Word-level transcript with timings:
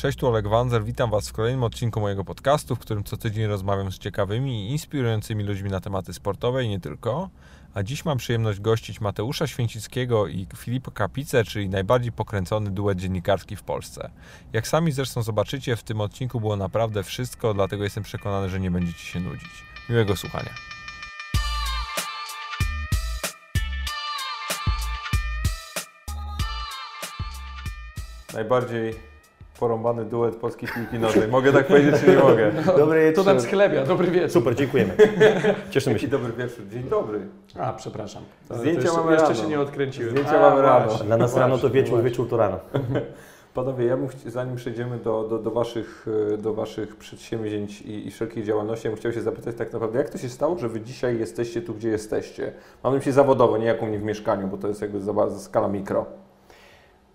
Cześć, 0.00 0.18
tu 0.18 0.28
Oleg 0.28 0.48
Wanzer, 0.48 0.84
witam 0.84 1.10
Was 1.10 1.28
w 1.28 1.32
kolejnym 1.32 1.64
odcinku 1.64 2.00
mojego 2.00 2.24
podcastu, 2.24 2.76
w 2.76 2.78
którym 2.78 3.04
co 3.04 3.16
tydzień 3.16 3.46
rozmawiam 3.46 3.92
z 3.92 3.98
ciekawymi 3.98 4.68
i 4.68 4.70
inspirującymi 4.70 5.44
ludźmi 5.44 5.70
na 5.70 5.80
tematy 5.80 6.12
sportowe 6.12 6.64
i 6.64 6.68
nie 6.68 6.80
tylko. 6.80 7.30
A 7.74 7.82
dziś 7.82 8.04
mam 8.04 8.18
przyjemność 8.18 8.60
gościć 8.60 9.00
Mateusza 9.00 9.46
Święcickiego 9.46 10.26
i 10.26 10.46
Filipa 10.56 10.90
Kapicę, 10.90 11.44
czyli 11.44 11.68
najbardziej 11.68 12.12
pokręcony 12.12 12.70
duet 12.70 12.98
dziennikarski 12.98 13.56
w 13.56 13.62
Polsce. 13.62 14.10
Jak 14.52 14.68
sami 14.68 14.92
zresztą 14.92 15.22
zobaczycie, 15.22 15.76
w 15.76 15.82
tym 15.82 16.00
odcinku 16.00 16.40
było 16.40 16.56
naprawdę 16.56 17.02
wszystko, 17.02 17.54
dlatego 17.54 17.84
jestem 17.84 18.02
przekonany, 18.02 18.48
że 18.48 18.60
nie 18.60 18.70
będziecie 18.70 19.04
się 19.04 19.20
nudzić. 19.20 19.64
Miłego 19.88 20.16
słuchania. 20.16 20.50
Najbardziej 28.34 29.09
porąbany 29.60 30.04
duet 30.04 30.36
polskiej 30.36 30.68
piłki 30.74 30.98
nożnej. 30.98 31.28
Mogę 31.28 31.52
tak 31.52 31.66
powiedzieć, 31.66 31.94
czy 32.00 32.10
nie 32.10 32.16
mogę? 32.16 32.52
Dobry 32.78 33.12
To 33.12 33.24
nam 33.24 33.40
schlebia, 33.40 33.84
dobry 33.84 34.10
wieczór. 34.10 34.30
Super, 34.30 34.54
dziękujemy. 34.54 34.96
Cieszymy 35.70 35.94
Dzień 35.96 36.02
się. 36.02 36.08
dobry 36.08 36.32
wieczór. 36.32 36.68
Dzień 36.68 36.82
dobry. 36.82 37.20
A, 37.58 37.72
przepraszam. 37.72 38.22
Zdjęcia 38.50 38.80
jeszcze, 38.82 38.96
mamy 38.96 39.12
jeszcze 39.12 39.28
rano. 39.28 39.40
się 39.42 39.48
nie 39.48 39.60
odkręciłem. 39.60 40.10
Zdjęcia 40.10 40.46
A, 40.46 40.50
mamy 40.50 40.62
rano. 40.62 40.86
właśnie, 40.86 41.06
Dla 41.06 41.16
nas 41.16 41.36
rano 41.36 41.58
to 41.58 41.70
wieczór, 41.70 41.90
właśnie. 41.90 42.10
wieczór 42.10 42.28
to 42.28 42.36
rano. 42.36 42.58
Panowie, 43.54 43.84
ja 43.84 43.96
bym, 43.96 44.08
zanim 44.26 44.56
przejdziemy 44.56 44.98
do, 44.98 45.26
do, 45.30 45.38
do, 45.38 45.50
waszych, 45.50 46.06
e, 46.34 46.36
do 46.38 46.54
waszych 46.54 46.96
przedsięwzięć 46.96 47.82
i, 47.82 48.06
i 48.06 48.10
wszelkiej 48.10 48.44
działalności, 48.44 48.86
ja 48.86 48.90
bym 48.90 49.00
chciał 49.00 49.12
się 49.12 49.20
zapytać 49.22 49.56
tak 49.56 49.72
naprawdę, 49.72 49.98
jak 49.98 50.10
to 50.10 50.18
się 50.18 50.28
stało, 50.28 50.58
że 50.58 50.68
wy 50.68 50.80
dzisiaj 50.80 51.18
jesteście 51.18 51.62
tu, 51.62 51.74
gdzie 51.74 51.88
jesteście? 51.88 52.52
Mam 52.84 52.92
na 52.92 52.96
myśli 52.96 53.12
zawodowo, 53.12 53.58
nie 53.58 53.66
jak 53.66 53.82
u 53.82 53.86
mnie 53.86 53.98
w 53.98 54.02
mieszkaniu, 54.02 54.46
bo 54.48 54.56
to 54.56 54.68
jest 54.68 54.82
jakby 54.82 55.00
skala 55.38 55.68
mikro. 55.68 56.06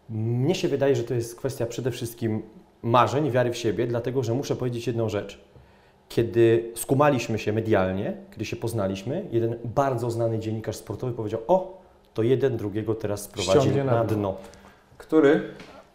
Mnie 0.09 0.55
się 0.55 0.67
wydaje, 0.67 0.95
że 0.95 1.03
to 1.03 1.13
jest 1.13 1.35
kwestia 1.35 1.65
przede 1.65 1.91
wszystkim 1.91 2.41
marzeń, 2.83 3.31
wiary 3.31 3.51
w 3.51 3.57
siebie, 3.57 3.87
dlatego 3.87 4.23
że 4.23 4.33
muszę 4.33 4.55
powiedzieć 4.55 4.87
jedną 4.87 5.09
rzecz. 5.09 5.39
Kiedy 6.09 6.71
skumaliśmy 6.75 7.39
się 7.39 7.53
medialnie, 7.53 8.17
kiedy 8.31 8.45
się 8.45 8.55
poznaliśmy, 8.55 9.25
jeden 9.31 9.55
bardzo 9.63 10.11
znany 10.11 10.39
dziennikarz 10.39 10.75
sportowy 10.75 11.13
powiedział: 11.13 11.39
O, 11.47 11.81
to 12.13 12.23
jeden 12.23 12.57
drugiego 12.57 12.95
teraz 12.95 13.21
sprowadzi 13.21 13.59
Ściągnie 13.59 13.83
na 13.83 13.93
na 13.95 14.03
dno. 14.03 14.35
Który? 14.97 15.41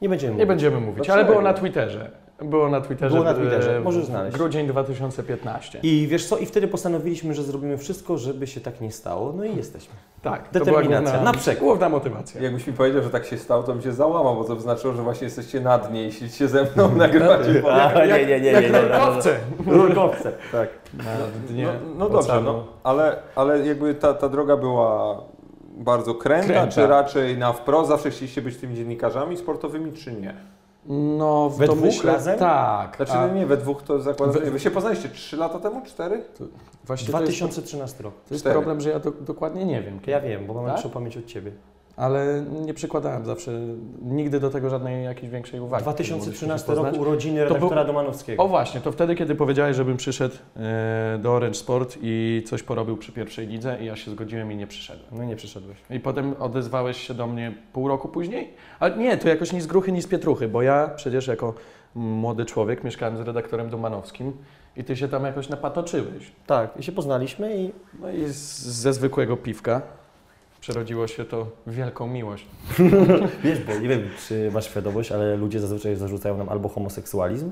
Nie 0.03 0.09
będziemy 0.09 0.31
Nie 0.31 0.35
mówić. 0.37 0.49
będziemy 0.49 0.81
mówić, 0.81 0.97
Dlaczego? 0.97 1.15
ale 1.15 1.25
było 1.25 1.43
na 1.43 1.55
Twitterze. 1.55 2.11
Było 2.45 2.69
na 2.69 2.81
Twitterze. 2.81 3.15
Było 3.15 3.25
na 3.25 3.35
Twitterze, 3.35 3.81
możesz 3.81 4.05
znaleźć. 4.05 4.37
Grudzień 4.37 4.67
2015. 4.67 5.79
I 5.83 6.07
wiesz 6.11 6.27
co? 6.29 6.39
I 6.39 6.47
wtedy 6.47 6.69
postanowiliśmy, 6.69 7.35
że 7.35 7.43
zrobimy 7.43 7.79
wszystko, 7.79 8.19
żeby 8.19 8.47
się 8.47 8.61
tak 8.61 8.81
nie 8.81 8.93
stało. 8.93 9.33
No 9.37 9.45
i 9.45 9.57
jesteśmy. 9.57 9.95
tak, 10.23 10.49
to 10.49 10.53
była 10.53 10.65
Determinacja, 10.65 11.11
główna, 11.13 11.33
na 11.33 11.39
przekór. 11.39 11.65
główna 11.69 11.89
motywacja. 11.89 12.41
Jakbyś 12.43 12.67
mi 12.67 12.73
powiedział, 12.73 13.03
że 13.03 13.11
tak 13.11 13.27
się 13.27 13.39
stało, 13.39 13.63
to 13.63 13.73
bym 13.73 13.83
się 13.83 13.93
załamał, 13.93 14.37
bo 14.37 14.45
to 14.45 14.55
by 14.57 14.61
znaczyło, 14.63 14.95
że 14.95 15.03
właśnie 15.03 15.25
jesteście 15.25 15.61
na 15.61 15.79
dnie 15.79 16.07
i 16.09 16.13
siedzicie 16.13 16.49
ze 16.49 16.65
mną, 16.75 16.95
nagrywacie. 16.97 17.63
A, 17.73 18.07
nie, 18.07 18.27
nie, 18.27 18.41
nie, 18.41 18.47
Jak 18.51 18.63
nie, 18.65 18.71
nie, 18.71 18.77
nie, 18.79 18.83
nurkowce. 18.89 19.37
Rurkowce, 19.67 20.33
tak. 20.53 20.69
Na 20.95 21.05
dnie 21.49 21.65
No, 21.65 21.95
no 21.99 22.09
dobrze, 22.09 22.41
no, 22.45 22.65
ale, 22.83 23.17
ale 23.37 23.67
jakby 23.67 23.95
ta, 23.95 24.15
ta 24.15 24.29
droga 24.29 24.57
była 24.57 25.21
bardzo 25.79 26.15
kręta, 26.15 26.47
Kręta. 26.49 26.73
czy 26.75 26.87
raczej 26.87 27.39
na 27.39 27.53
wprost? 27.53 27.89
Zawsze 27.89 28.11
chcieliście 28.11 28.43
być 28.43 28.57
tymi 28.57 28.75
dziennikarzami 28.75 29.37
sportowymi, 29.37 29.93
czy 29.93 30.13
nie? 30.13 30.35
No, 30.87 31.51
w 31.51 31.59
We 31.59 31.65
dwóch 31.67 31.77
domyśle 31.79 32.13
razem? 32.13 32.39
tak. 32.39 32.97
Znaczy 32.97 33.13
a 33.13 33.29
nie, 33.29 33.47
we 33.47 33.57
dwóch 33.57 33.83
to 33.83 34.01
zakładam, 34.01 34.35
We- 34.35 34.45
że 34.45 34.51
wy 34.51 34.61
się 34.61 34.71
poznaliście 34.71 35.09
3 35.09 35.37
lata 35.37 35.59
temu, 35.59 35.83
4? 35.87 36.23
właśnie 36.85 37.13
to 37.13 37.21
jest, 37.21 37.33
2013 37.39 38.03
rok. 38.03 38.15
to 38.29 38.35
jest 38.35 38.45
problem, 38.45 38.81
że 38.81 38.91
ja 38.91 38.99
do, 39.01 39.11
dokładnie 39.11 39.65
nie 39.65 39.83
wiem. 39.83 40.01
Ja 40.07 40.21
wiem, 40.21 40.47
bo 40.47 40.55
mam 40.55 40.65
Tak? 40.67 40.73
lepszą 40.75 40.91
pamięć 40.91 41.17
od 41.17 41.27
Ciebie. 41.27 41.53
Ale 42.01 42.45
nie 42.51 42.75
przykładałem 42.75 43.25
zawsze 43.25 43.53
nigdy 44.03 44.41
do 44.41 44.51
tego 44.51 44.71
żadnej 44.71 45.05
jakiejś 45.05 45.33
większej 45.33 45.61
uwagi. 45.61 45.83
2013 45.83 46.69
Mogliśmy 46.69 46.91
się 46.91 46.99
rok, 46.99 47.09
urodziny 47.09 47.45
redaktora 47.45 47.85
Domanowskiego. 47.85 48.43
O 48.43 48.49
właśnie, 48.49 48.81
to 48.81 48.93
wtedy, 48.93 49.15
kiedy 49.15 49.35
powiedziałeś, 49.35 49.77
żebym 49.77 49.97
przyszedł 49.97 50.35
e, 50.57 51.19
do 51.23 51.33
Orange 51.33 51.59
Sport 51.59 51.99
i 52.03 52.43
coś 52.47 52.63
porobił 52.63 52.97
przy 52.97 53.13
pierwszej 53.13 53.47
lidze 53.47 53.79
i 53.81 53.87
ja 53.87 53.97
się 53.97 54.11
zgodziłem 54.11 54.53
i 54.53 54.57
nie 54.57 54.67
przyszedłem. 54.67 55.09
No 55.13 55.25
nie 55.25 55.37
przyszedłeś. 55.37 55.79
I 55.91 56.01
potem 56.01 56.35
odezwałeś 56.39 56.97
się 57.07 57.15
do 57.15 57.27
mnie 57.27 57.55
pół 57.73 57.89
roku 57.89 58.09
później? 58.09 58.55
Ale 58.81 58.97
nie, 58.97 59.17
to 59.17 59.29
jakoś 59.29 59.53
ni 59.53 59.61
z 59.61 59.67
gruchy, 59.67 59.93
ni 59.93 60.03
z 60.03 60.07
pietruchy, 60.07 60.49
bo 60.49 60.63
ja 60.63 60.91
przecież 60.97 61.27
jako 61.27 61.55
młody 61.95 62.45
człowiek 62.45 62.85
mieszkałem 62.85 63.17
z 63.17 63.21
redaktorem 63.21 63.71
Domanowskim 63.71 64.33
i 64.77 64.85
ty 64.85 64.97
się 64.97 65.09
tam 65.09 65.25
jakoś 65.25 65.49
napatoczyłeś. 65.49 66.33
Tak, 66.47 66.77
i 66.77 66.83
się 66.83 66.93
poznaliśmy 66.93 67.57
i 67.57 67.73
No 68.01 68.11
i 68.11 68.25
z, 68.25 68.59
ze 68.59 68.93
zwykłego 68.93 69.37
piwka 69.37 69.83
przerodziło 70.61 71.07
się 71.07 71.25
to 71.25 71.47
w 71.67 71.75
wielką 71.75 72.07
miłość. 72.07 72.47
wiesz, 73.45 73.59
bo 73.65 73.75
nie 73.79 73.89
wiem, 73.89 74.03
czy 74.29 74.51
masz 74.55 74.65
świadomość, 74.67 75.13
ale 75.13 75.37
ludzie 75.37 75.61
zazwyczaj 75.61 75.97
zarzucają 75.97 76.39
nam 76.39 76.49
albo 76.49 76.69
homoseksualizm, 76.69 77.51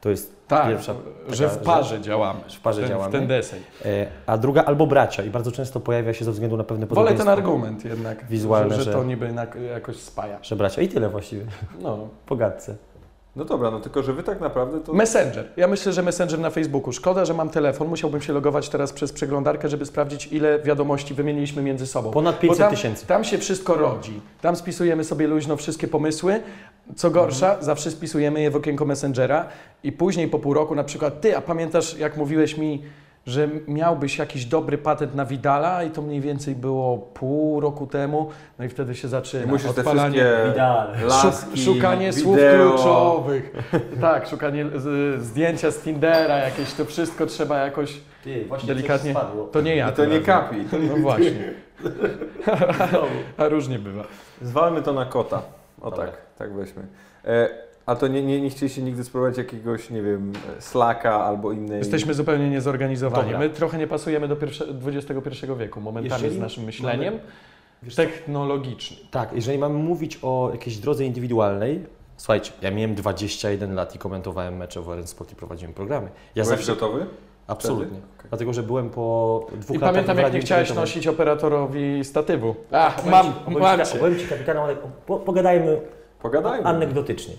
to 0.00 0.10
jest 0.10 0.36
Tak, 0.48 0.68
pierwsza, 0.68 0.94
że 1.28 1.44
taka 1.48 1.56
w 1.56 1.62
parze 1.62 2.00
działamy. 2.00 2.40
w 2.56 2.60
parze 2.60 2.80
ten, 2.80 2.88
działamy. 2.90 3.08
W 3.08 3.12
ten 3.12 3.26
deseń. 3.26 3.60
e, 3.84 4.06
a 4.26 4.38
druga 4.38 4.64
albo 4.64 4.86
bracia 4.86 5.22
i 5.22 5.30
bardzo 5.30 5.52
często 5.52 5.80
pojawia 5.80 6.12
się 6.14 6.24
ze 6.24 6.32
względu 6.32 6.56
na 6.56 6.64
pewne 6.64 6.86
Wolę 6.86 7.08
ten 7.08 7.16
podobieństwo, 7.18 7.32
argument 7.32 7.84
jednak, 7.84 8.26
Wizualne, 8.26 8.70
że, 8.70 8.76
że 8.76 8.82
że- 8.84 8.92
to 8.92 9.04
niby 9.04 9.32
na, 9.32 9.46
jakoś 9.72 9.96
spaja. 9.96 10.38
że 10.42 10.56
bracia 10.56 10.82
i 10.82 10.88
tyle 10.88 11.08
właściwie, 11.08 11.46
No. 11.80 12.08
po 12.26 12.36
gadce. 12.36 12.76
No 13.36 13.44
dobra, 13.44 13.70
no 13.70 13.80
tylko, 13.80 14.02
że 14.02 14.12
wy 14.12 14.22
tak 14.22 14.40
naprawdę 14.40 14.80
to... 14.80 14.92
Messenger. 14.92 15.48
Ja 15.56 15.68
myślę, 15.68 15.92
że 15.92 16.02
Messenger 16.02 16.38
na 16.38 16.50
Facebooku. 16.50 16.92
Szkoda, 16.92 17.24
że 17.24 17.34
mam 17.34 17.50
telefon. 17.50 17.88
Musiałbym 17.88 18.20
się 18.20 18.32
logować 18.32 18.68
teraz 18.68 18.92
przez 18.92 19.12
przeglądarkę, 19.12 19.68
żeby 19.68 19.86
sprawdzić, 19.86 20.32
ile 20.32 20.58
wiadomości 20.58 21.14
wymieniliśmy 21.14 21.62
między 21.62 21.86
sobą. 21.86 22.10
Ponad 22.10 22.34
Bo 22.34 22.40
500 22.40 22.58
tam, 22.58 22.70
tysięcy. 22.70 23.06
tam 23.06 23.24
się 23.24 23.38
wszystko 23.38 23.74
rodzi. 23.74 24.20
Tam 24.40 24.56
spisujemy 24.56 25.04
sobie 25.04 25.26
luźno 25.26 25.56
wszystkie 25.56 25.88
pomysły. 25.88 26.40
Co 26.96 27.10
gorsza, 27.10 27.56
zawsze 27.60 27.90
spisujemy 27.90 28.40
je 28.40 28.50
w 28.50 28.56
okienko 28.56 28.84
Messengera 28.84 29.48
i 29.82 29.92
później 29.92 30.28
po 30.28 30.38
pół 30.38 30.54
roku 30.54 30.74
na 30.74 30.84
przykład, 30.84 31.20
ty, 31.20 31.36
a 31.36 31.40
pamiętasz 31.40 31.98
jak 31.98 32.16
mówiłeś 32.16 32.58
mi, 32.58 32.82
że 33.26 33.48
miałbyś 33.68 34.18
jakiś 34.18 34.44
dobry 34.44 34.78
patent 34.78 35.14
na 35.14 35.24
Widala 35.24 35.82
i 35.84 35.90
to 35.90 36.02
mniej 36.02 36.20
więcej 36.20 36.54
było 36.54 36.98
pół 36.98 37.60
roku 37.60 37.86
temu, 37.86 38.30
no 38.58 38.64
i 38.64 38.68
wtedy 38.68 38.94
się 38.94 39.06
I 39.08 39.10
zaczyna 39.10 39.46
musisz 39.46 39.72
te 39.72 39.80
odpalanie. 39.80 40.24
laski, 41.02 41.60
Szuk- 41.60 41.64
szukanie 41.64 42.12
słów 42.12 42.36
wideo. 42.36 42.68
kluczowych. 42.70 43.52
tak, 44.00 44.26
szukanie 44.28 44.64
z, 44.74 45.20
zdjęcia 45.22 45.70
z 45.70 45.78
Tindera, 45.78 46.36
jakieś 46.38 46.74
to 46.74 46.84
wszystko 46.84 47.26
trzeba 47.26 47.58
jakoś. 47.58 48.00
Ty, 48.24 48.44
właśnie 48.44 48.74
Delikatnie. 48.74 49.14
To 49.52 49.60
nie 49.60 49.76
ja. 49.76 49.90
I 49.90 49.92
to 49.92 50.04
nie 50.04 50.20
kapi. 50.20 50.56
razem. 50.62 50.88
No 50.88 50.96
właśnie. 50.96 51.52
A 53.36 53.48
różnie 53.48 53.78
bywa. 53.78 54.04
Zwalmy 54.42 54.82
to 54.82 54.92
na 54.92 55.04
kota. 55.06 55.42
O 55.80 55.90
Dobra. 55.90 56.06
tak, 56.06 56.16
tak 56.38 56.54
weźmy. 56.54 56.82
E, 57.24 57.48
a 57.86 57.96
to 57.96 58.08
nie, 58.08 58.22
nie, 58.22 58.40
nie 58.40 58.50
chcieliście 58.50 58.82
nigdy 58.82 59.04
spróbować 59.04 59.38
jakiegoś, 59.38 59.90
nie 59.90 60.02
wiem, 60.02 60.32
Slacka 60.58 61.24
albo 61.24 61.52
innej... 61.52 61.78
Jesteśmy 61.78 62.14
zupełnie 62.14 62.50
niezorganizowani. 62.50 63.22
Dobra. 63.24 63.38
My 63.38 63.50
trochę 63.50 63.78
nie 63.78 63.86
pasujemy 63.86 64.28
do 64.28 64.36
pierwsze, 64.36 64.64
XXI 64.86 65.46
wieku, 65.58 65.80
momentami 65.80 66.12
Jeżeli 66.12 66.36
z 66.36 66.38
naszym 66.40 66.64
myśleniem 66.64 67.18
co? 67.90 67.96
technologicznym. 67.96 69.00
Tak, 69.10 69.32
jeżeli 69.32 69.58
mamy 69.58 69.74
mówić 69.74 70.18
o 70.22 70.48
jakiejś 70.52 70.76
drodze 70.76 71.04
indywidualnej, 71.04 71.86
słuchajcie, 72.16 72.52
ja 72.62 72.70
miałem 72.70 72.94
21 72.94 73.74
lat 73.74 73.94
i 73.94 73.98
komentowałem 73.98 74.56
mecze 74.56 74.80
w 74.80 74.88
Orange 74.88 75.08
Sport 75.08 75.32
i 75.32 75.36
prowadziłem 75.36 75.74
programy. 75.74 76.08
Ja 76.34 76.44
Byłeś 76.44 76.58
zawsze... 76.58 76.72
gotowy? 76.72 77.06
Absolutnie. 77.46 77.98
Okej. 78.18 78.28
Dlatego, 78.28 78.52
że 78.52 78.62
byłem 78.62 78.90
po 78.90 79.46
dwóch 79.52 79.76
I 79.76 79.78
latach 79.78 79.92
pamiętam, 79.94 80.16
w 80.16 80.20
jak 80.20 80.32
nie 80.32 80.40
chciałeś 80.40 80.74
nosić 80.74 81.06
operatorowi 81.06 82.04
statywu. 82.04 82.54
A, 82.72 82.88
Opowiem 82.88 83.10
mam, 83.10 83.26
mam 83.60 83.80
ci- 83.80 83.92
cię. 83.92 83.98
Opowiem 83.98 84.18
Ci 84.18 84.26
po, 85.06 85.16
pogadajmy 85.18 85.80
Pogadajmy. 86.22 86.66
anegdotycznie. 86.66 87.34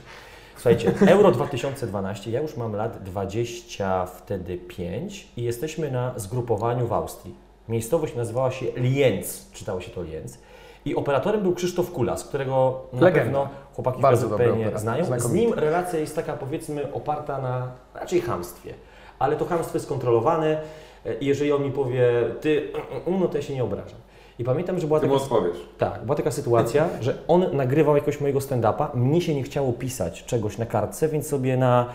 Słuchajcie, 0.57 0.91
Euro 1.07 1.31
2012, 1.31 2.31
ja 2.31 2.41
już 2.41 2.57
mam 2.57 2.75
lat 2.75 3.03
20 3.03 4.05
wtedy 4.05 4.57
5 4.57 5.27
i 5.37 5.43
jesteśmy 5.43 5.91
na 5.91 6.13
zgrupowaniu 6.15 6.87
w 6.87 6.93
Austrii. 6.93 7.35
Miejscowość 7.69 8.15
nazywała 8.15 8.51
się 8.51 8.65
Lienz, 8.75 9.49
czytało 9.53 9.81
się 9.81 9.91
to 9.91 10.03
Lienz. 10.03 10.37
I 10.85 10.95
operatorem 10.95 11.41
był 11.41 11.55
Krzysztof 11.55 11.91
Kulas, 11.91 12.23
którego 12.23 12.81
na 12.93 13.01
Legenda. 13.01 13.23
pewno 13.23 13.49
chłopaki 13.73 14.01
Bardzo 14.01 14.27
w 14.27 14.31
PZPN 14.31 14.79
znają. 14.79 15.19
Z 15.19 15.31
nim 15.31 15.53
relacja 15.53 15.99
jest 15.99 16.15
taka 16.15 16.33
powiedzmy 16.33 16.93
oparta 16.93 17.41
na 17.41 17.71
raczej 17.93 18.21
chamstwie. 18.21 18.73
Ale 19.19 19.35
to 19.35 19.45
chamstwo 19.45 19.77
jest 19.77 19.89
kontrolowane 19.89 20.61
e, 21.05 21.13
i 21.13 21.25
jeżeli 21.25 21.51
on 21.51 21.63
mi 21.63 21.71
powie 21.71 22.09
ty, 22.41 22.71
no 23.19 23.27
to 23.27 23.37
ja 23.37 23.43
się 23.43 23.53
nie 23.53 23.63
obrażam. 23.63 23.99
I 24.39 24.43
pamiętam, 24.43 24.79
że 24.79 24.87
była 24.87 24.99
Ty 24.99 25.07
taka 25.07 25.17
odpowiesz. 25.21 25.57
tak, 25.77 26.03
była 26.03 26.15
taka 26.15 26.31
sytuacja, 26.31 26.89
że 27.01 27.13
on 27.27 27.55
nagrywał 27.55 27.95
jakoś 27.95 28.21
mojego 28.21 28.39
stand-upa, 28.39 28.95
mnie 28.95 29.21
się 29.21 29.35
nie 29.35 29.43
chciało 29.43 29.73
pisać 29.73 30.25
czegoś 30.25 30.57
na 30.57 30.65
kartce, 30.65 31.07
więc 31.07 31.27
sobie 31.27 31.57
na 31.57 31.85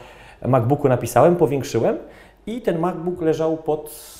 MacBooku 0.47 0.89
napisałem, 0.89 1.37
powiększyłem 1.37 1.99
i 2.47 2.63
ten 2.63 2.79
MacBook 2.79 3.21
leżał 3.21 3.57
pod 3.57 4.13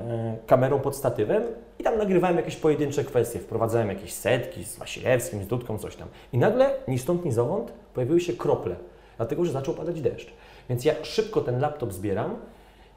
e, 0.00 0.36
kamerą, 0.46 0.80
pod 0.80 0.96
statywem 0.96 1.42
i 1.78 1.82
tam 1.82 1.98
nagrywałem 1.98 2.36
jakieś 2.36 2.56
pojedyncze 2.56 3.04
kwestie, 3.04 3.38
wprowadzałem 3.38 3.88
jakieś 3.88 4.12
setki 4.12 4.64
z 4.64 4.78
Wasilewskim, 4.78 5.42
z 5.44 5.46
Dudką, 5.46 5.78
coś 5.78 5.96
tam. 5.96 6.08
I 6.32 6.38
nagle, 6.38 6.70
ni 6.88 6.98
stąd, 6.98 7.24
ni 7.24 7.32
zowąd, 7.32 7.72
pojawiły 7.94 8.20
się 8.20 8.32
krople, 8.32 8.76
dlatego, 9.16 9.44
że 9.44 9.52
zaczął 9.52 9.74
padać 9.74 10.00
deszcz. 10.00 10.32
Więc 10.68 10.84
ja 10.84 10.94
szybko 11.02 11.40
ten 11.40 11.60
laptop 11.60 11.92
zbieram 11.92 12.36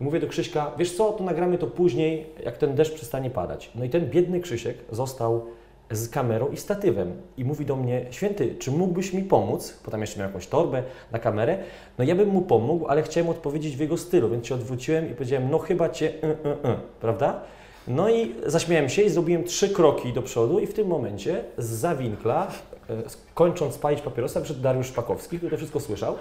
i 0.02 0.04
mówię 0.04 0.20
do 0.20 0.28
Krzyśka, 0.28 0.72
wiesz 0.78 0.98
co, 0.98 1.12
to 1.12 1.24
nagramy 1.24 1.58
to 1.58 1.68
później, 1.68 2.26
jak 2.44 2.58
ten 2.58 2.76
deszcz 2.76 2.94
przestanie 2.94 3.30
padać. 3.30 3.72
No 3.76 3.86
i 3.86 3.90
ten 3.90 4.10
biedny 4.10 4.40
Krzysiek 4.40 4.78
został 4.92 5.46
z 5.92 6.10
kamerą 6.10 6.50
i 6.50 6.58
statywem. 6.58 7.14
I 7.38 7.46
mówi 7.46 7.66
do 7.66 7.76
mnie, 7.76 8.06
święty, 8.12 8.56
czy 8.60 8.72
mógłbyś 8.72 9.14
mi 9.14 9.24
pomóc? 9.24 9.80
Bo 9.86 9.92
tam 9.92 10.02
jeszcze 10.02 10.20
miał 10.20 10.28
jakąś 10.28 10.48
torbę 10.48 10.84
na 11.12 11.20
kamerę. 11.20 11.58
No 11.98 12.04
ja 12.04 12.16
bym 12.16 12.30
mu 12.30 12.42
pomógł, 12.42 12.88
ale 12.88 13.04
chciałem 13.04 13.30
odpowiedzieć 13.30 13.78
w 13.78 13.80
jego 13.80 13.98
stylu, 13.98 14.30
więc 14.30 14.48
się 14.48 14.56
odwróciłem 14.56 15.12
i 15.12 15.14
powiedziałem, 15.14 15.50
no 15.50 15.60
chyba 15.60 15.90
cię, 15.90 16.08
y, 16.08 16.28
y, 16.28 16.72
y, 16.72 16.76
prawda? 17.02 17.42
No 17.88 18.10
i 18.10 18.36
zaśmiałem 18.46 18.90
się 18.90 19.02
i 19.02 19.10
zrobiłem 19.10 19.44
trzy 19.44 19.70
kroki 19.70 20.14
do 20.14 20.22
przodu 20.22 20.60
i 20.60 20.68
w 20.68 20.74
tym 20.74 20.88
momencie 20.88 21.44
z 21.58 21.66
zawinkla, 21.66 22.48
e, 22.90 22.94
kończąc 23.34 23.78
palić 23.78 24.02
papierosa, 24.02 24.42
przyszedł 24.42 24.62
Dariusz 24.62 24.88
Szpakowski, 24.88 25.38
który 25.38 25.52
to 25.52 25.58
wszystko 25.58 25.80
słyszał, 25.80 26.16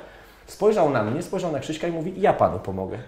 spojrzał 0.47 0.91
na 0.91 1.03
mnie, 1.03 1.23
spojrzał 1.23 1.53
na 1.53 1.61
Krzyśka 1.61 1.89
i 1.89 1.93
mówi, 1.93 2.15
ja 2.17 2.33
panu 2.33 2.59
pomogę. 2.59 2.99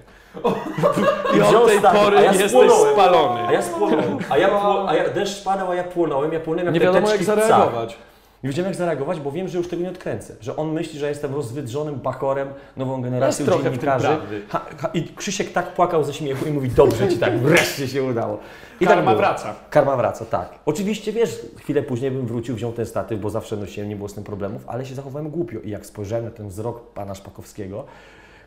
I 1.37 1.41
wziął 1.41 1.63
od 1.63 1.69
tej 1.69 1.79
stary, 1.79 1.99
pory 1.99 2.17
ja 2.17 2.33
jesteś 2.33 2.51
spłonąłem. 2.51 2.93
spalony. 2.93 3.41
A 3.41 3.53
ja 3.53 3.63
spłonąłem, 3.63 4.19
a, 4.31 4.39
ja 4.39 4.49
pło, 4.49 4.89
a 4.89 4.95
ja, 4.95 5.09
deszcz 5.09 5.45
padał, 5.45 5.71
a 5.71 5.75
ja 5.75 5.85
płonąłem, 5.85 6.33
ja 6.33 6.41
płonąłem 6.41 6.67
jak 6.67 6.75
Nie 6.75 6.81
wiadomo 6.81 7.11
jak 7.11 7.25
zareagować. 7.25 7.97
Nie 8.45 8.51
wiedziałem 8.51 8.71
jak 8.71 8.79
zareagować, 8.79 9.21
bo 9.21 9.33
wiem, 9.33 9.49
że 9.49 9.59
już 9.59 9.69
tego 9.69 9.83
nie 9.83 9.89
odkręcę. 9.89 10.35
Że 10.41 10.57
on 10.57 10.73
myśli, 10.73 10.99
że 10.99 11.09
jestem 11.09 11.35
rozwydrzonym 11.35 11.95
bakorem, 11.95 12.49
nową 12.77 13.03
generacją 13.03 13.47
Jest 13.47 13.63
dziennikarzy. 13.63 14.09
Ha, 14.49 14.61
ha, 14.79 14.91
I 14.95 15.03
Krzysiek 15.03 15.53
tak 15.53 15.75
płakał 15.75 16.05
ze 16.05 16.15
śmiechu 16.15 16.47
i 16.47 16.51
mówi, 16.51 16.69
dobrze 16.69 17.09
ci 17.09 17.19
tak, 17.19 17.39
wreszcie 17.39 17.89
się 17.89 18.03
udało. 18.03 18.39
I 18.81 18.87
Karma 18.87 18.97
tak 18.97 19.05
było. 19.05 19.17
wraca. 19.17 19.55
Karma 19.71 19.97
wraca, 19.97 20.25
tak. 20.25 20.49
Oczywiście, 20.67 21.13
wiesz, 21.13 21.41
chwilę 21.59 21.83
później 21.83 22.11
bym 22.11 22.27
wrócił, 22.27 22.55
wziął 22.57 22.73
ten 22.73 22.87
statyw, 22.87 23.21
bo 23.21 23.31
zawsze 23.31 23.57
nosiłem, 23.57 23.89
nie 23.89 23.97
było 23.97 24.09
z 24.09 24.15
tym 24.15 24.25
problemów, 24.25 24.63
ale 24.67 24.87
się 24.87 24.95
zachowałem 24.95 25.31
głupio. 25.31 25.59
I 25.61 25.71
jak 25.71 25.87
spojrzałem 25.87 26.25
na 26.25 26.31
ten 26.31 26.49
wzrok 26.49 26.93
pana 26.93 27.15
Szpakowskiego, 27.15 27.85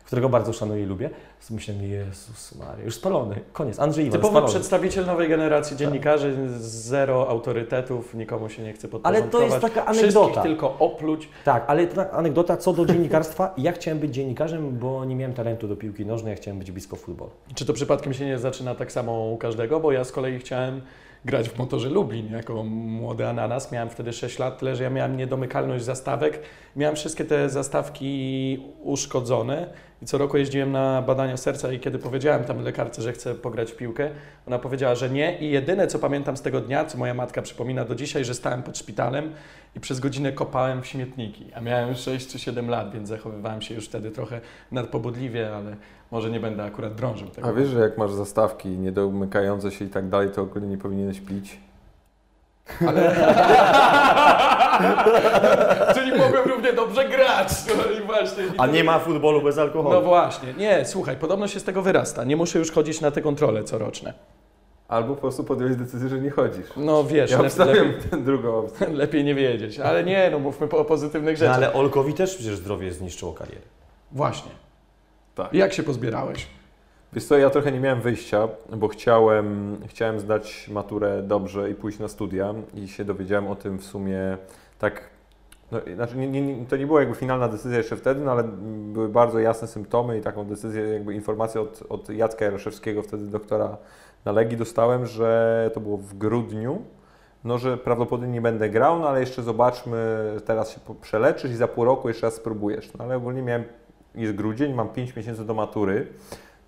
którego 0.08 0.28
bardzo 0.28 0.52
szanuję 0.52 0.82
i 0.82 0.86
lubię, 0.86 1.10
myślałem, 1.50 1.82
Jezus 1.82 2.54
Maria, 2.54 2.84
już 2.84 2.94
spalony, 2.94 3.40
koniec, 3.52 3.78
Andrzej 3.80 4.06
Iwan, 4.06 4.12
Typowy 4.18 4.32
spalony. 4.32 4.50
przedstawiciel 4.52 5.06
nowej 5.06 5.28
generacji 5.28 5.76
dziennikarzy, 5.76 6.36
zero 6.58 7.28
autorytetów, 7.28 8.14
nikomu 8.14 8.48
się 8.48 8.62
nie 8.62 8.72
chce 8.72 8.88
Ale 9.02 9.22
to 9.22 9.24
jest 9.24 9.32
podporządkować. 9.32 9.72
taka 9.74 9.92
Wszystkich 9.92 10.16
anegdota. 10.16 10.42
tylko 10.42 10.76
opluć. 10.78 11.28
Tak, 11.44 11.64
ale 11.66 11.86
ta 11.86 12.10
anegdota 12.10 12.56
co 12.56 12.72
do 12.72 12.86
dziennikarstwa. 12.86 13.54
Ja 13.58 13.72
chciałem 13.72 13.98
być 13.98 14.14
dziennikarzem, 14.14 14.78
bo 14.78 15.04
nie 15.04 15.16
miałem 15.16 15.34
talentu 15.34 15.68
do 15.68 15.76
piłki 15.76 16.06
nożnej, 16.06 16.30
ja 16.30 16.36
chciałem 16.36 16.58
być 16.58 16.72
blisko 16.72 16.96
futbolu. 16.96 17.30
Czy 17.54 17.64
to 17.66 17.72
przypadkiem 17.72 18.14
się 18.14 18.26
nie 18.26 18.38
zaczyna 18.38 18.74
tak 18.74 18.92
samo 18.92 19.24
u 19.26 19.36
każdego? 19.36 19.80
Bo 19.80 19.92
ja 19.92 20.04
z 20.04 20.12
kolei 20.12 20.38
chciałem 20.38 20.80
grać 21.24 21.48
w 21.48 21.58
motorze 21.58 21.88
Lublin 21.88 22.32
jako 22.32 22.62
młody 22.64 23.28
ananas. 23.28 23.72
Miałem 23.72 23.90
wtedy 23.90 24.12
6 24.12 24.38
lat, 24.38 24.58
tyle 24.58 24.76
że 24.76 24.84
ja 24.84 24.90
miałem 24.90 25.16
niedomykalność 25.16 25.84
zastawek. 25.84 26.40
Miałem 26.76 26.96
wszystkie 26.96 27.24
te 27.24 27.48
zastawki 27.48 28.62
uszkodzone 28.82 29.66
i 30.02 30.06
co 30.06 30.18
roku 30.18 30.36
jeździłem 30.36 30.72
na 30.72 31.02
badania 31.02 31.36
serca 31.36 31.72
i 31.72 31.80
kiedy 31.80 31.98
powiedziałem 31.98 32.44
tam 32.44 32.62
lekarce, 32.62 33.02
że 33.02 33.12
chcę 33.12 33.34
pograć 33.34 33.72
w 33.72 33.76
piłkę, 33.76 34.10
ona 34.46 34.58
powiedziała, 34.58 34.94
że 34.94 35.10
nie 35.10 35.38
i 35.38 35.50
jedyne 35.50 35.86
co 35.86 35.98
pamiętam 35.98 36.36
z 36.36 36.42
tego 36.42 36.60
dnia, 36.60 36.84
co 36.84 36.98
moja 36.98 37.14
matka 37.14 37.42
przypomina 37.42 37.84
do 37.84 37.94
dzisiaj, 37.94 38.24
że 38.24 38.34
stałem 38.34 38.62
pod 38.62 38.78
szpitalem 38.78 39.32
i 39.76 39.80
przez 39.80 40.00
godzinę 40.00 40.32
kopałem 40.32 40.82
w 40.82 40.86
śmietniki, 40.86 41.46
a 41.54 41.60
miałem 41.60 41.94
6 41.94 42.28
czy 42.28 42.38
7 42.38 42.70
lat, 42.70 42.92
więc 42.92 43.08
zachowywałem 43.08 43.62
się 43.62 43.74
już 43.74 43.84
wtedy 43.84 44.10
trochę 44.10 44.40
nadpobudliwie, 44.72 45.56
ale 45.56 45.76
może 46.10 46.30
nie 46.30 46.40
będę 46.40 46.64
akurat 46.64 46.94
drążył 46.94 47.28
tego. 47.28 47.48
A 47.48 47.52
wiesz, 47.52 47.68
że 47.68 47.80
jak 47.80 47.98
masz 47.98 48.12
zastawki 48.12 48.68
niedomykające 48.68 49.70
się 49.70 49.84
i 49.84 49.88
tak 49.88 50.08
dalej, 50.08 50.30
to 50.30 50.42
ogólnie 50.42 50.68
nie 50.68 50.78
powinieneś 50.78 51.20
pić? 51.20 51.60
Czyli 55.94 56.18
mogłem 56.18 56.47
dobrze 56.88 57.08
grać. 57.08 57.48
No 57.76 57.92
i 57.92 58.06
właśnie. 58.06 58.44
A 58.58 58.66
nie 58.66 58.84
ma 58.84 58.98
futbolu 58.98 59.42
bez 59.42 59.58
alkoholu. 59.58 59.94
No 59.94 60.02
właśnie. 60.02 60.54
Nie, 60.54 60.84
słuchaj, 60.84 61.16
podobno 61.16 61.48
się 61.48 61.60
z 61.60 61.64
tego 61.64 61.82
wyrasta. 61.82 62.24
Nie 62.24 62.36
muszę 62.36 62.58
już 62.58 62.72
chodzić 62.72 63.00
na 63.00 63.10
te 63.10 63.22
kontrole 63.22 63.64
coroczne. 63.64 64.14
Albo 64.88 65.14
po 65.14 65.20
prostu 65.20 65.44
podjąłeś 65.44 65.76
decyzję, 65.76 66.08
że 66.08 66.20
nie 66.20 66.30
chodzisz. 66.30 66.66
No 66.76 67.04
wiesz, 67.04 67.30
Ja 67.30 67.40
obstawiam 67.40 67.86
lepiej, 67.88 68.10
tę 68.10 68.16
drugą 68.16 68.58
opcję. 68.58 68.88
lepiej 69.04 69.24
nie 69.24 69.34
wiedzieć. 69.34 69.78
Ale 69.78 70.04
nie, 70.04 70.28
no 70.30 70.38
mówmy 70.38 70.68
po, 70.68 70.78
o 70.78 70.84
pozytywnych 70.84 71.34
no, 71.34 71.38
rzeczach. 71.38 71.56
ale 71.56 71.72
Olkowi 71.72 72.14
też 72.14 72.34
przecież 72.34 72.56
zdrowie 72.56 72.92
zniszczyło 72.92 73.32
karierę. 73.32 73.60
Właśnie. 74.12 74.52
Tak. 75.34 75.54
Jak 75.54 75.72
się 75.72 75.82
pozbierałeś? 75.82 76.46
Wiesz 77.12 77.24
co, 77.24 77.38
ja 77.38 77.50
trochę 77.50 77.72
nie 77.72 77.80
miałem 77.80 78.00
wyjścia, 78.00 78.48
bo 78.76 78.88
chciałem, 78.88 79.78
chciałem 79.86 80.20
zdać 80.20 80.68
maturę 80.68 81.22
dobrze 81.22 81.70
i 81.70 81.74
pójść 81.74 81.98
na 81.98 82.08
studia 82.08 82.54
i 82.74 82.88
się 82.88 83.04
dowiedziałem 83.04 83.48
o 83.48 83.56
tym 83.56 83.78
w 83.78 83.84
sumie 83.84 84.38
tak, 84.78 85.10
no, 85.72 85.80
znaczy 85.94 86.16
nie, 86.16 86.42
nie, 86.42 86.66
to 86.66 86.76
nie 86.76 86.86
była 86.86 87.00
jakby 87.00 87.14
finalna 87.14 87.48
decyzja 87.48 87.78
jeszcze 87.78 87.96
wtedy, 87.96 88.20
no 88.20 88.30
ale 88.30 88.44
były 88.92 89.08
bardzo 89.08 89.38
jasne 89.38 89.68
symptomy 89.68 90.18
i 90.18 90.20
taką 90.20 90.44
decyzję, 90.44 90.82
jakby 90.82 91.14
informację 91.14 91.60
od, 91.60 91.82
od 91.88 92.08
Jacka 92.08 92.44
Jaroszewskiego, 92.44 93.02
wtedy 93.02 93.26
doktora 93.26 93.76
na 94.24 94.32
Legii 94.32 94.56
dostałem, 94.56 95.06
że 95.06 95.70
to 95.74 95.80
było 95.80 95.96
w 95.96 96.14
grudniu, 96.14 96.82
no 97.44 97.58
że 97.58 97.76
prawdopodobnie 97.76 98.32
nie 98.32 98.40
będę 98.40 98.70
grał, 98.70 98.98
no 98.98 99.08
ale 99.08 99.20
jeszcze 99.20 99.42
zobaczmy, 99.42 99.96
teraz 100.44 100.70
się 100.70 100.80
przeleczysz 101.00 101.50
i 101.50 101.56
za 101.56 101.68
pół 101.68 101.84
roku 101.84 102.08
jeszcze 102.08 102.26
raz 102.26 102.34
spróbujesz. 102.34 102.94
No 102.94 103.04
ale 103.04 103.16
ogólnie 103.16 103.42
miałem, 103.42 103.64
jest 104.14 104.34
grudzień, 104.34 104.74
mam 104.74 104.88
5 104.88 105.16
miesięcy 105.16 105.44
do 105.44 105.54
matury, 105.54 106.06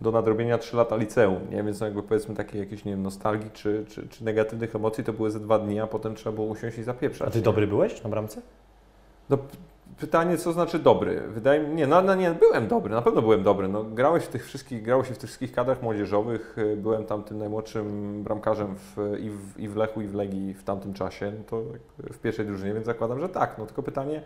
do 0.01 0.11
nadrobienia 0.11 0.59
3 0.59 0.77
lata 0.77 0.97
liceum, 0.97 1.41
nie? 1.51 1.63
Więc 1.63 1.81
no 1.81 1.87
jakby 1.87 2.03
powiedzmy 2.03 2.35
takiej 2.35 2.61
jakiejś, 2.61 2.85
nie 2.85 2.93
wiem, 2.93 3.03
nostalgii 3.03 3.51
czy, 3.51 3.85
czy, 3.89 4.09
czy 4.09 4.25
negatywnych 4.25 4.77
emocji 4.77 5.05
to 5.05 5.13
były 5.13 5.31
ze 5.31 5.41
dwa 5.41 5.59
dni, 5.59 5.81
a 5.81 5.87
potem 5.87 6.15
trzeba 6.15 6.35
było 6.35 6.47
usiąść 6.47 6.79
i 6.79 6.83
zapieprzać. 6.83 7.29
A 7.29 7.31
ty 7.31 7.41
dobry 7.41 7.67
byłeś 7.67 8.03
na 8.03 8.11
bramce? 8.11 8.43
No, 9.31 9.39
pytanie, 10.01 10.37
co 10.39 10.53
znaczy 10.53 10.79
dobry? 10.79 11.21
Wydaje 11.29 11.61
mi 11.61 11.75
nie, 11.75 11.87
no, 11.87 12.03
no 12.03 12.15
nie, 12.15 12.31
byłem 12.31 12.69
dobry, 12.69 12.95
na 12.95 13.03
pewno 13.03 13.23
byłem 13.23 13.43
dobry. 13.43 13.69
No, 13.69 13.85
grałeś 13.85 14.25
w 14.25 14.29
tych 14.29 14.47
wszystkich, 14.47 14.83
grało 14.83 15.05
się 15.05 15.15
w 15.15 15.19
tych 15.19 15.29
wszystkich 15.29 15.53
kadrach 15.53 15.83
młodzieżowych, 15.83 16.59
y, 16.59 16.77
byłem 16.77 17.05
tam 17.05 17.23
tym 17.23 17.39
najmłodszym 17.39 18.23
bramkarzem 18.23 18.75
w, 18.77 19.17
i, 19.21 19.31
w, 19.31 19.61
i 19.61 19.69
w 19.69 19.77
Lechu, 19.77 20.01
i 20.01 20.07
w 20.07 20.15
Legii 20.15 20.55
w 20.55 20.65
tamtym 20.65 20.95
czasie, 20.95 21.33
no 21.39 21.45
to 21.47 21.63
w 21.99 22.19
pierwszej 22.19 22.47
drużynie, 22.47 22.75
więc 22.75 22.87
zakładam, 22.87 23.21
że 23.21 23.29
tak. 23.29 23.59
No 23.59 23.67
tylko 23.67 23.83
pytanie, 23.83 24.23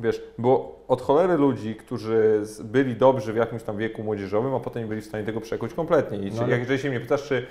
wiesz, 0.00 0.22
bo 0.38 0.80
od 0.88 1.02
cholery 1.02 1.36
ludzi, 1.36 1.76
którzy 1.76 2.42
byli 2.64 2.96
dobrzy 2.96 3.32
w 3.32 3.36
jakimś 3.36 3.62
tam 3.62 3.76
wieku 3.76 4.02
młodzieżowym, 4.02 4.54
a 4.54 4.60
potem 4.60 4.82
nie 4.82 4.88
byli 4.88 5.00
w 5.00 5.06
stanie 5.06 5.24
tego 5.24 5.40
przekuć 5.40 5.74
kompletnie. 5.74 6.18
I 6.18 6.32
No 6.32 6.42
ale- 6.42 6.58
jeżeli 6.58 6.78
się 6.78 6.88
mnie 6.90 7.00
pytasz, 7.00 7.22
czy 7.28 7.46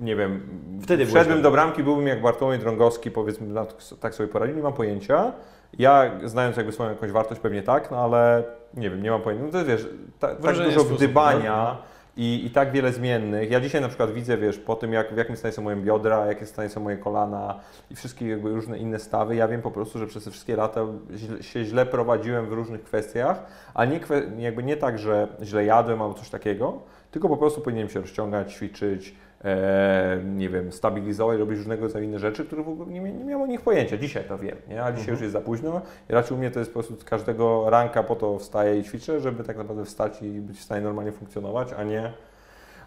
nie 0.00 0.16
wiem, 0.16 0.40
Wtedy 0.82 1.06
wszedłbym 1.06 1.42
do 1.42 1.50
bramki, 1.50 1.82
byłbym 1.82 2.06
jak 2.06 2.22
Bartłomiej 2.22 2.58
Drągowski, 2.58 3.10
powiedzmy, 3.10 3.54
tak 4.00 4.14
sobie 4.14 4.28
poradził, 4.28 4.56
nie 4.56 4.62
mam 4.62 4.72
pojęcia. 4.72 5.32
Ja, 5.78 6.10
znając 6.24 6.56
jakby 6.56 6.72
swoją 6.72 6.90
jakąś 6.90 7.10
wartość, 7.10 7.40
pewnie 7.40 7.62
tak, 7.62 7.90
no 7.90 7.98
ale 7.98 8.44
nie 8.74 8.90
wiem, 8.90 9.02
nie 9.02 9.10
mam 9.10 9.22
pojęcia. 9.22 9.46
No 9.46 9.52
to 9.52 9.64
wiesz, 9.64 9.88
ta, 10.18 10.34
tak 10.34 10.56
dużo 10.56 10.70
sposób, 10.70 10.92
wdybania 10.92 11.76
i, 12.16 12.46
i 12.46 12.50
tak 12.50 12.72
wiele 12.72 12.92
zmiennych. 12.92 13.50
Ja 13.50 13.60
dzisiaj 13.60 13.80
na 13.80 13.88
przykład 13.88 14.12
widzę, 14.12 14.38
wiesz, 14.38 14.58
po 14.58 14.76
tym, 14.76 14.92
jak, 14.92 15.14
w 15.14 15.16
jakim 15.16 15.36
stanie 15.36 15.52
są 15.52 15.62
moje 15.62 15.76
biodra, 15.76 16.26
jakie 16.26 16.46
stanie 16.46 16.68
są 16.68 16.80
moje 16.80 16.96
kolana 16.96 17.60
i 17.90 17.94
wszystkie 17.96 18.28
jakby 18.28 18.50
różne 18.50 18.78
inne 18.78 18.98
stawy, 18.98 19.36
ja 19.36 19.48
wiem 19.48 19.62
po 19.62 19.70
prostu, 19.70 19.98
że 19.98 20.06
przez 20.06 20.24
te 20.24 20.30
wszystkie 20.30 20.56
lata 20.56 20.80
źle, 21.14 21.42
się 21.42 21.64
źle 21.64 21.86
prowadziłem 21.86 22.46
w 22.46 22.52
różnych 22.52 22.84
kwestiach, 22.84 23.46
a 23.74 23.84
nie, 23.84 24.00
jakby 24.38 24.62
nie 24.62 24.76
tak, 24.76 24.98
że 24.98 25.28
źle 25.42 25.64
jadłem 25.64 26.02
albo 26.02 26.14
coś 26.14 26.30
takiego, 26.30 26.78
tylko 27.10 27.28
po 27.28 27.36
prostu 27.36 27.60
powinienem 27.60 27.90
się 27.90 28.00
rozciągać, 28.00 28.52
ćwiczyć, 28.52 29.14
e, 29.46 30.20
nie 30.24 30.48
wiem, 30.48 30.72
stabilizować, 30.72 31.38
robić 31.38 31.58
różnego 31.58 31.82
rodzaju 31.82 32.04
inne 32.04 32.18
rzeczy, 32.18 32.44
które 32.44 32.62
w 32.62 32.68
ogóle 32.68 32.90
nie, 32.92 33.00
nie 33.00 33.24
miałem 33.24 33.42
o 33.42 33.46
nich 33.46 33.60
pojęcia. 33.60 33.96
Dzisiaj 33.96 34.24
to 34.24 34.38
wiem, 34.38 34.56
nie? 34.68 34.82
a 34.84 34.92
dzisiaj 34.92 35.10
już 35.10 35.20
jest 35.20 35.32
za 35.32 35.40
późno. 35.40 35.80
I 36.10 36.12
raczej 36.12 36.36
u 36.36 36.38
mnie 36.38 36.50
to 36.50 36.58
jest 36.58 36.70
po 36.70 36.80
prostu 36.82 37.00
z 37.00 37.04
każdego 37.04 37.70
ranka 37.70 38.02
po 38.02 38.16
to 38.16 38.38
wstaję 38.38 38.78
i 38.78 38.84
ćwiczę, 38.84 39.20
żeby 39.20 39.44
tak 39.44 39.56
naprawdę 39.56 39.84
wstać 39.84 40.22
i 40.22 40.26
być 40.40 40.58
w 40.58 40.62
stanie 40.62 40.80
normalnie 40.82 41.12
funkcjonować, 41.12 41.68
a 41.78 41.84
nie, 41.84 42.12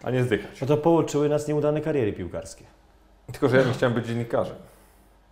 a 0.02 0.10
nie 0.10 0.24
zdychać. 0.24 0.60
No 0.60 0.66
to 0.66 0.76
połączyły 0.76 1.28
nas 1.28 1.48
nieudane 1.48 1.80
kariery 1.80 2.12
piłkarskie. 2.12 2.64
Tylko, 3.32 3.48
że 3.48 3.56
ja 3.56 3.64
nie 3.64 3.72
chciałem 3.72 3.94
być 3.94 4.06
dziennikarzem. 4.06 4.56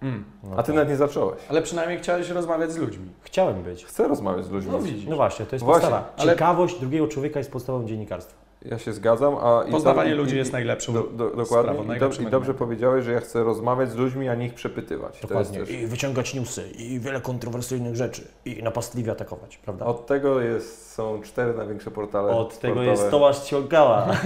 Mm. 0.03 0.25
No 0.45 0.51
A 0.57 0.63
ty 0.63 0.67
tak. 0.67 0.75
nawet 0.75 0.89
nie 0.89 0.97
zacząłeś. 0.97 1.39
Ale 1.49 1.63
przynajmniej 1.63 1.99
chciałeś 1.99 2.31
rozmawiać 2.31 2.73
z 2.73 2.77
ludźmi. 2.77 3.09
Chciałem 3.23 3.63
być. 3.63 3.85
Chcę 3.85 4.09
rozmawiać 4.09 4.45
z 4.45 4.51
ludźmi. 4.51 4.73
No 4.73 4.79
widzisz. 4.79 5.07
No 5.09 5.17
właśnie, 5.17 5.47
to 5.47 5.57
jest 5.57 5.65
Właśnie, 5.65 5.81
podstawa. 5.81 6.13
ale- 6.17 6.33
Ciekawość 6.33 6.81
drugiego 6.81 7.09
człowieka 7.09 7.41
jest 7.41 7.53
podstawą 7.53 7.87
dziennikarstwa. 7.87 8.48
Ja 8.65 8.79
się 8.79 8.93
zgadzam, 8.93 9.37
a 9.43 9.65
i 9.69 9.71
Poznawanie 9.71 10.11
i- 10.11 10.15
ludzi 10.15 10.35
i- 10.35 10.39
jest 10.39 10.53
najlepszą 10.53 10.93
do, 10.93 11.03
do, 11.03 11.45
sprawą, 11.47 11.69
dokładnie. 11.69 11.97
I, 11.97 11.99
do, 12.01 12.29
I 12.29 12.31
dobrze 12.31 12.55
powiedziałeś, 12.55 13.05
że 13.05 13.13
ja 13.13 13.21
chcę 13.21 13.45
rozmawiać 13.45 13.91
z 13.91 13.95
ludźmi, 13.97 14.29
a 14.29 14.35
nie 14.35 14.47
ich 14.47 14.55
przepytywać. 14.55 15.21
Dokładnie. 15.21 15.59
też, 15.59 15.71
I 15.71 15.87
wyciągać 15.87 16.35
newsy, 16.35 16.71
i 16.79 17.01
wiele 17.01 17.21
kontrowersyjnych 17.21 17.97
rzeczy, 17.97 18.23
i 18.45 18.63
napastliwie 18.63 19.13
atakować, 19.13 19.57
prawda? 19.57 19.85
od 19.87 20.07
tego 20.07 20.41
jest, 20.41 20.93
są 20.93 21.21
cztery 21.23 21.55
największe 21.55 21.91
portale 21.91 22.33
Od 22.33 22.59
tego 22.59 22.75
sportowe. 22.75 22.87
jest 22.91 23.11
Tomasz 23.11 23.41
Ciągała. 23.45 24.07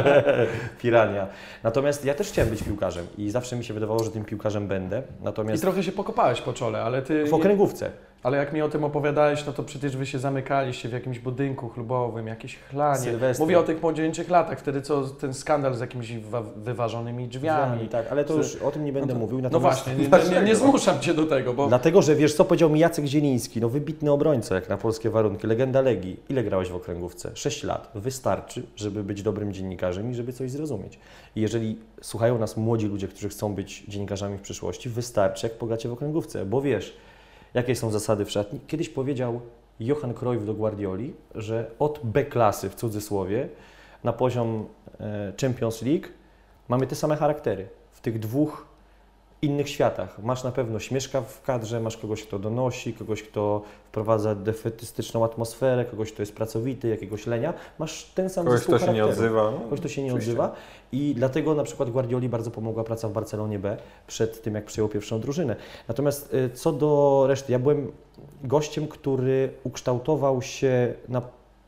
Pirania. 0.82 1.26
Natomiast 1.62 2.04
ja 2.04 2.14
też 2.14 2.28
chciałem 2.28 2.50
być 2.50 2.62
piłkarzem 2.62 3.06
i 3.18 3.30
zawsze 3.30 3.56
mi 3.56 3.64
się 3.64 3.74
wydawało, 3.74 4.04
że 4.04 4.10
tym 4.10 4.24
piłkarzem 4.24 4.66
będę. 4.68 5.02
I 5.20 5.24
Natomiast 5.24 5.62
trochę 5.62 5.82
się 5.82 5.92
pokopałeś 5.92 6.40
po 6.40 6.52
czole, 6.52 6.82
ale 6.82 7.02
ty... 7.02 7.24
w 7.26 7.34
okręgówce. 7.34 7.90
Ale 8.22 8.38
jak 8.38 8.52
mi 8.52 8.62
o 8.62 8.68
tym 8.68 8.84
opowiadałeś, 8.84 9.46
no 9.46 9.52
to 9.52 9.62
przecież 9.62 9.96
wy 9.96 10.06
się 10.06 10.18
zamykaliście 10.18 10.88
w 10.88 10.92
jakimś 10.92 11.18
budynku 11.18 11.68
klubowym, 11.68 12.26
jakieś 12.26 12.58
chlanie. 12.58 12.98
Sylwester. 12.98 13.44
Mówię 13.46 13.58
o 13.58 13.62
tych 13.62 13.82
młodzieńczych 13.82 14.30
latach, 14.30 14.58
wtedy 14.58 14.82
co 14.82 15.02
ten 15.08 15.34
skandal 15.34 15.74
z 15.74 15.80
jakimiś 15.80 16.18
wa- 16.18 16.42
wyważonymi 16.56 17.28
drzwiami. 17.28 17.70
Drzwiami, 17.72 17.88
tak, 17.88 18.12
ale 18.12 18.24
to 18.24 18.34
już 18.34 18.56
o 18.56 18.70
tym 18.70 18.84
nie 18.84 18.92
będę 18.92 19.06
No 19.06 19.14
to- 19.14 19.18
mówił. 19.20 19.40
No 19.52 19.60
właśnie, 19.60 19.94
nie, 19.94 20.08
nie, 20.34 20.42
nie 20.48 20.56
zmuszam 20.56 21.00
cię 21.00 21.14
do 21.14 21.26
tego, 21.26 21.54
bo 21.54 21.66
Dlatego, 21.66 22.02
że 22.02 22.16
wiesz, 22.16 22.34
co 22.34 22.44
powiedział 22.44 22.70
mi 22.70 22.80
Jacek 22.80 23.04
Zieliński, 23.04 23.60
no 23.60 23.68
wybitny 23.68 24.12
obrońca, 24.12 24.54
jak 24.54 24.68
na 24.68 24.76
polskie 24.76 25.10
warunki, 25.10 25.46
legenda 25.46 25.80
Legii. 25.80 26.20
Ile 26.28 26.44
grałeś 26.44 26.68
w 26.68 26.74
okręgówce? 26.76 27.30
6 27.34 27.62
lat. 27.62 27.90
Wystarczy, 27.94 28.62
żeby 28.76 29.04
być 29.04 29.22
dobrym 29.22 29.52
dziennikarzem 29.52 30.10
i 30.10 30.14
żeby 30.14 30.32
coś 30.32 30.50
zrozumieć. 30.50 30.98
I 31.36 31.40
jeżeli 31.40 31.78
słuchają 32.02 32.38
nas 32.38 32.56
młodzi 32.56 32.86
ludzie, 32.86 33.08
którzy 33.08 33.28
chcą 33.28 33.54
być 33.54 33.84
dziennikarzami 33.88 34.38
w 34.38 34.40
przyszłości, 34.40 34.88
wystarczy, 34.88 35.46
jak 35.46 35.56
pogracie 35.58 35.88
w 35.88 35.92
okręgówce, 35.92 36.46
bo 36.46 36.60
wiesz, 36.60 36.96
jakie 37.54 37.76
są 37.76 37.90
zasady 37.90 38.24
w 38.24 38.30
szatni. 38.30 38.60
Kiedyś 38.66 38.88
powiedział 38.88 39.40
Johan 39.80 40.14
Cruyff 40.14 40.46
do 40.46 40.54
Guardioli, 40.54 41.14
że 41.34 41.70
od 41.78 42.00
B 42.04 42.24
klasy, 42.24 42.70
w 42.70 42.74
cudzysłowie, 42.74 43.48
na 44.04 44.12
poziom 44.12 44.66
e, 45.00 45.32
Champions 45.40 45.82
League 45.82 46.06
mamy 46.68 46.86
te 46.86 46.94
same 46.94 47.16
charaktery. 47.16 47.68
W 47.92 48.00
tych 48.00 48.18
dwóch 48.18 48.66
innych 49.42 49.68
światach. 49.68 50.22
Masz 50.22 50.44
na 50.44 50.52
pewno 50.52 50.78
śmieszka 50.78 51.20
w 51.20 51.42
kadrze, 51.42 51.80
masz 51.80 51.96
kogoś, 51.96 52.22
kto 52.22 52.38
donosi, 52.38 52.94
kogoś, 52.94 53.22
kto 53.22 53.62
wprowadza 53.84 54.34
defetystyczną 54.34 55.24
atmosferę, 55.24 55.84
kogoś, 55.84 56.12
kto 56.12 56.22
jest 56.22 56.34
pracowity, 56.34 56.88
jakiegoś 56.88 57.26
lenia. 57.26 57.54
Masz 57.78 58.04
ten 58.04 58.30
sam 58.30 58.44
Kogoś, 58.44 58.58
zespół 58.58 58.76
kto 58.76 58.86
się 58.86 58.92
nie 58.92 59.04
odzywa. 59.04 59.50
No, 59.50 59.60
Kogoś, 59.60 59.80
kto 59.80 59.88
się 59.88 60.02
nie 60.02 60.08
oczywiście. 60.08 60.30
odzywa. 60.30 60.54
I 60.92 61.14
dlatego 61.16 61.54
na 61.54 61.62
przykład 61.62 61.90
Guardioli 61.90 62.28
bardzo 62.28 62.50
pomogła 62.50 62.84
praca 62.84 63.08
w 63.08 63.12
Barcelonie 63.12 63.58
B 63.58 63.76
przed 64.06 64.42
tym, 64.42 64.54
jak 64.54 64.64
przyjął 64.64 64.88
pierwszą 64.88 65.20
drużynę. 65.20 65.56
Natomiast 65.88 66.34
y, 66.34 66.50
co 66.50 66.72
do 66.72 67.24
reszty, 67.28 67.52
ja 67.52 67.58
byłem 67.58 67.92
gościem, 68.44 68.88
który 68.88 69.52
ukształtował 69.64 70.42
się 70.42 70.94
na 71.08 71.22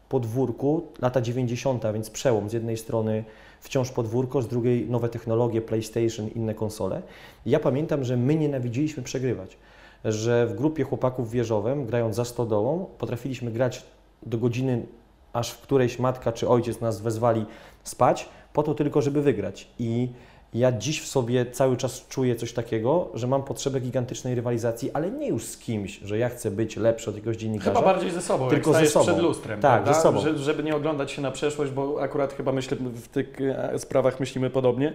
podwórku 0.08 0.86
lata 1.02 1.20
90., 1.20 1.84
więc 1.94 2.10
przełom 2.10 2.50
z 2.50 2.52
jednej 2.52 2.76
strony 2.76 3.24
wciąż 3.64 3.90
podwórko, 3.90 4.42
z 4.42 4.48
drugiej 4.48 4.90
nowe 4.90 5.08
technologie, 5.08 5.62
PlayStation, 5.62 6.28
inne 6.28 6.54
konsole. 6.54 7.02
Ja 7.46 7.60
pamiętam, 7.60 8.04
że 8.04 8.16
my 8.16 8.34
nienawidziliśmy 8.34 9.02
przegrywać. 9.02 9.56
Że 10.04 10.46
w 10.46 10.54
grupie 10.54 10.84
chłopaków 10.84 11.28
w 11.28 11.32
Wieżowem, 11.32 11.86
grając 11.86 12.16
za 12.16 12.24
stodołą, 12.24 12.86
potrafiliśmy 12.98 13.50
grać 13.50 13.82
do 14.26 14.38
godziny, 14.38 14.86
aż 15.32 15.50
w 15.50 15.60
którejś 15.60 15.98
matka 15.98 16.32
czy 16.32 16.48
ojciec 16.48 16.80
nas 16.80 17.00
wezwali 17.00 17.46
spać, 17.84 18.28
po 18.52 18.62
to 18.62 18.74
tylko, 18.74 19.02
żeby 19.02 19.22
wygrać. 19.22 19.68
I 19.78 20.08
ja 20.54 20.72
dziś 20.72 21.00
w 21.00 21.06
sobie 21.06 21.46
cały 21.46 21.76
czas 21.76 22.06
czuję 22.08 22.36
coś 22.36 22.52
takiego, 22.52 23.08
że 23.14 23.26
mam 23.26 23.42
potrzebę 23.42 23.80
gigantycznej 23.80 24.34
rywalizacji, 24.34 24.90
ale 24.92 25.10
nie 25.10 25.28
już 25.28 25.44
z 25.46 25.58
kimś, 25.58 25.98
że 26.04 26.18
ja 26.18 26.28
chcę 26.28 26.50
być 26.50 26.76
lepszy 26.76 27.10
od 27.10 27.16
jakiegoś 27.16 27.36
dziennikarza. 27.36 27.70
chyba 27.70 27.82
bardziej 27.92 28.10
ze 28.10 28.22
sobą, 28.22 28.48
Tylko 28.48 28.72
jak 28.72 28.84
ze 28.84 28.90
sobą. 28.90 29.06
przed 29.06 29.18
lustrem, 29.18 29.60
Tak, 29.60 29.82
prawda? 29.82 29.94
ze 29.94 30.00
sobą. 30.00 30.20
Że, 30.20 30.38
żeby 30.38 30.62
nie 30.62 30.76
oglądać 30.76 31.10
się 31.12 31.22
na 31.22 31.30
przeszłość, 31.30 31.72
bo 31.72 32.02
akurat 32.02 32.32
chyba 32.32 32.52
myślę, 32.52 32.76
w 32.80 33.08
tych 33.08 33.40
e, 33.40 33.78
sprawach 33.78 34.20
myślimy 34.20 34.50
podobnie, 34.50 34.92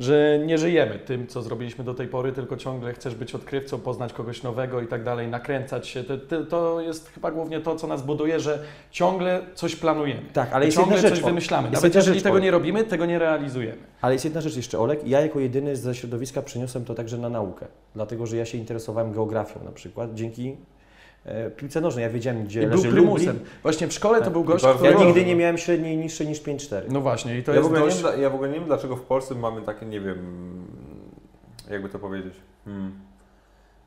że 0.00 0.38
nie 0.46 0.58
żyjemy 0.58 0.98
tym, 0.98 1.26
co 1.26 1.42
zrobiliśmy 1.42 1.84
do 1.84 1.94
tej 1.94 2.08
pory, 2.08 2.32
tylko 2.32 2.56
ciągle 2.56 2.92
chcesz 2.92 3.14
być 3.14 3.34
odkrywcą, 3.34 3.78
poznać 3.78 4.12
kogoś 4.12 4.42
nowego 4.42 4.80
i 4.80 4.86
tak 4.86 5.04
dalej, 5.04 5.28
nakręcać 5.28 5.88
się. 5.88 6.04
To, 6.04 6.44
to, 6.44 6.80
jest 6.80 7.08
chyba 7.08 7.30
głównie 7.30 7.60
to, 7.60 7.76
co 7.76 7.86
nas 7.86 8.02
buduje, 8.02 8.40
że 8.40 8.58
ciągle 8.90 9.40
coś 9.54 9.76
planujemy. 9.76 10.22
Tak, 10.32 10.52
ale 10.52 10.64
jest 10.64 10.76
ciągle 10.76 10.96
jedna 10.96 11.08
rzecz, 11.08 11.18
coś 11.18 11.28
wymyślamy. 11.28 11.70
Nawet 11.70 11.94
jeżeli 11.94 12.14
rzecz, 12.14 12.22
tego 12.22 12.34
Olek. 12.34 12.44
nie 12.44 12.50
robimy, 12.50 12.84
tego 12.84 13.06
nie 13.06 13.18
realizujemy. 13.18 13.78
Ale 14.00 14.12
jest 14.12 14.24
jedna 14.24 14.40
rzecz 14.40 14.56
jeszcze, 14.56 14.78
Olek. 14.78 15.00
Ja 15.06 15.20
jako 15.20 15.40
jedyny 15.40 15.76
ze 15.76 15.94
środowiska 15.94 16.42
przeniosłem 16.42 16.84
to 16.84 16.94
także 16.94 17.18
na 17.18 17.28
naukę. 17.28 17.66
Dlatego, 17.94 18.26
że 18.26 18.36
ja 18.36 18.44
się 18.44 18.58
interesowałem 18.58 19.12
geografią 19.12 19.64
na 19.64 19.72
przykład. 19.72 20.14
Dzięki 20.14 20.56
piłce 21.56 21.80
nożnej. 21.80 22.02
Ja 22.02 22.10
wiedziałem, 22.10 22.44
gdzie 22.44 22.62
I 22.62 22.66
był 22.66 22.76
leży 22.76 22.88
prymusem. 22.88 23.26
Lublin. 23.26 23.46
Właśnie 23.62 23.88
w 23.88 23.92
szkole 23.92 24.22
to 24.22 24.30
był 24.30 24.44
gość, 24.44 24.64
bardzo 24.64 24.84
Ja 24.84 24.92
który... 24.92 25.06
nigdy 25.06 25.24
nie 25.24 25.36
miałem 25.36 25.58
średniej 25.58 25.96
niższej 25.96 26.26
niż 26.26 26.42
5,4. 26.42 26.82
No 26.88 27.00
właśnie, 27.00 27.38
i 27.38 27.42
to 27.42 27.52
ja, 27.52 27.54
w 27.54 27.56
jest 27.56 27.66
ogóle 27.66 27.80
nie 27.80 28.02
dość... 28.02 28.20
ja 28.20 28.30
w 28.30 28.34
ogóle 28.34 28.48
nie 28.48 28.54
wiem, 28.54 28.64
dlaczego 28.64 28.96
w 28.96 29.02
Polsce 29.02 29.34
mamy 29.34 29.62
takie, 29.62 29.86
nie 29.86 30.00
wiem, 30.00 30.18
jakby 31.70 31.88
to 31.88 31.98
powiedzieć. 31.98 32.34
Hmm. 32.64 32.92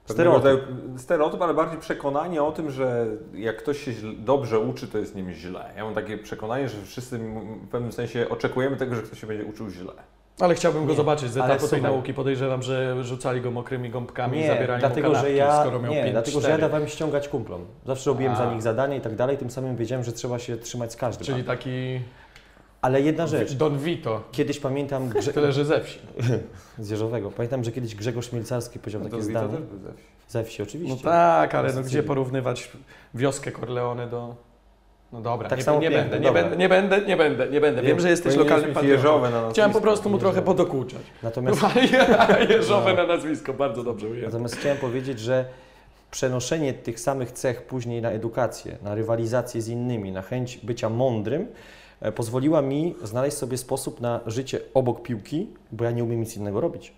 Stereotyp. 0.06 0.62
Stereotyp, 0.98 1.42
ale 1.42 1.54
bardziej 1.54 1.80
przekonanie 1.80 2.44
o 2.44 2.52
tym, 2.52 2.72
że 2.72 3.08
jak 3.34 3.58
ktoś 3.58 3.84
się 3.84 3.92
dobrze 4.18 4.60
uczy, 4.60 4.88
to 4.88 4.98
jest 4.98 5.16
nim 5.16 5.34
źle. 5.34 5.74
Ja 5.78 5.84
mam 5.84 5.94
takie 5.94 6.18
przekonanie, 6.18 6.70
że 6.70 6.82
wszyscy 6.86 7.20
w 7.64 7.68
pewnym 7.68 7.92
sensie 7.92 8.30
oczekujemy 8.30 8.78
tego, 8.78 8.96
że 8.96 9.02
ktoś 9.02 9.22
się 9.22 9.28
będzie 9.28 9.46
uczył 9.46 9.70
źle. 9.70 9.94
Ale 10.40 10.56
chciałbym 10.56 10.86
go 10.86 10.92
Nie, 10.92 10.98
zobaczyć 10.98 11.32
z 11.32 11.38
etapu 11.38 11.68
tej 11.68 11.82
nauki. 11.82 12.14
Podejrzewam, 12.14 12.64
że 12.64 13.04
rzucali 13.04 13.42
go 13.42 13.52
mokrymi 13.52 13.90
gąbkami 13.90 14.38
i 14.38 14.42
Nie, 14.42 14.48
zabierali 14.48 14.80
dlatego, 14.80 15.08
mu 15.08 15.14
że 15.16 15.20
kanapki, 15.22 15.38
ja, 15.38 15.62
skoro 15.62 15.80
miał 15.80 15.92
nie, 15.92 16.02
5, 16.02 16.12
dlatego, 16.12 16.42
że 16.42 16.50
ja 16.50 16.58
dawałem 16.58 16.88
ściągać 16.88 17.28
kumplom. 17.28 17.66
Zawsze 17.86 18.10
robiłem 18.10 18.34
A. 18.34 18.36
za 18.36 18.54
nich 18.54 18.62
zadania 18.62 18.96
i 18.96 19.02
tak 19.02 19.16
dalej, 19.16 19.38
tym 19.38 19.50
samym 19.52 19.76
wiedziałem, 19.76 20.04
że 20.06 20.12
trzeba 20.12 20.40
się 20.40 20.58
trzymać 20.58 20.94
z 20.94 20.96
każdym. 20.96 21.26
Czyli 21.26 21.44
taki 21.44 22.00
Ale 22.82 23.02
jedna 23.02 23.28
rzecz. 23.28 23.54
Don 23.54 23.80
Vito, 23.80 24.24
Kiedyś 24.32 24.60
pamiętam, 24.60 25.10
Grze... 25.20 25.34
tyle 25.34 25.52
że 25.52 25.66
ze 25.66 25.82
wsi. 25.82 26.00
z 26.80 26.90
Jeżowego, 26.90 27.32
pamiętam, 27.32 27.64
że 27.64 27.72
kiedyś 27.72 27.96
Grzegorz 27.96 28.32
Mielcarski 28.32 28.80
powiedział 28.80 29.02
takie 29.02 29.22
zdanie. 29.22 29.58
Ze 30.28 30.44
wsi 30.44 30.62
No 30.62 30.68
oczywiście. 30.68 31.04
tak, 31.04 31.56
ale 31.56 31.74
no 31.74 31.82
gdzie 31.82 32.04
porównywać 32.04 32.72
wioskę 33.14 33.52
Corleone 33.52 34.08
do... 34.08 34.36
No 35.14 35.22
dobra, 35.22 35.50
Tak 35.50 35.60
nie, 35.60 35.64
samo 35.66 35.80
nie, 35.80 35.90
piękne, 35.90 36.10
będę, 36.10 36.20
nie, 36.20 36.32
będę, 36.32 36.58
nie 36.58 36.70
będę, 36.70 37.02
nie 37.02 37.18
będę, 37.18 37.50
nie 37.50 37.62
będę. 37.62 37.82
Wiem, 37.82 38.00
że 38.00 38.10
jesteś 38.10 38.36
lokalnym 38.36 38.74
patriotą. 38.74 39.22
Na 39.22 39.50
Chciałem 39.52 39.72
po 39.72 39.82
prostu 39.82 40.10
mu 40.10 40.18
trochę 40.18 40.42
podokuczać. 40.42 41.02
Natomiast 41.24 41.62
Jeżowe 42.50 42.94
No. 42.94 42.98
na 42.98 43.08
nazwisko, 43.08 43.54
bardzo 43.54 43.84
dobrze 43.84 44.08
ujęte. 44.08 44.26
Natomiast 44.28 44.56
chciałem 44.56 44.78
powiedzieć, 44.78 45.20
że 45.20 45.46
przenoszenie 46.12 46.74
tych 46.74 47.00
samych 47.00 47.32
cech 47.32 47.62
później 47.62 48.02
na 48.02 48.12
edukację, 48.12 48.78
na 48.84 48.96
rywalizację 48.96 49.62
z 49.62 49.68
innymi, 49.68 50.12
na 50.12 50.22
chęć 50.22 50.58
bycia 50.64 50.90
mądrym, 50.90 51.48
e, 52.02 52.12
pozwoliła 52.12 52.62
mi 52.62 52.96
znaleźć 53.04 53.38
sobie 53.38 53.58
sposób 53.58 54.02
na 54.02 54.20
życie 54.26 54.60
obok 54.74 55.02
piłki, 55.02 55.48
bo 55.72 55.84
ja 55.84 55.92
nie 55.92 56.04
umiem 56.04 56.20
nic 56.20 56.38
innego 56.38 56.62
robić. 56.62 56.94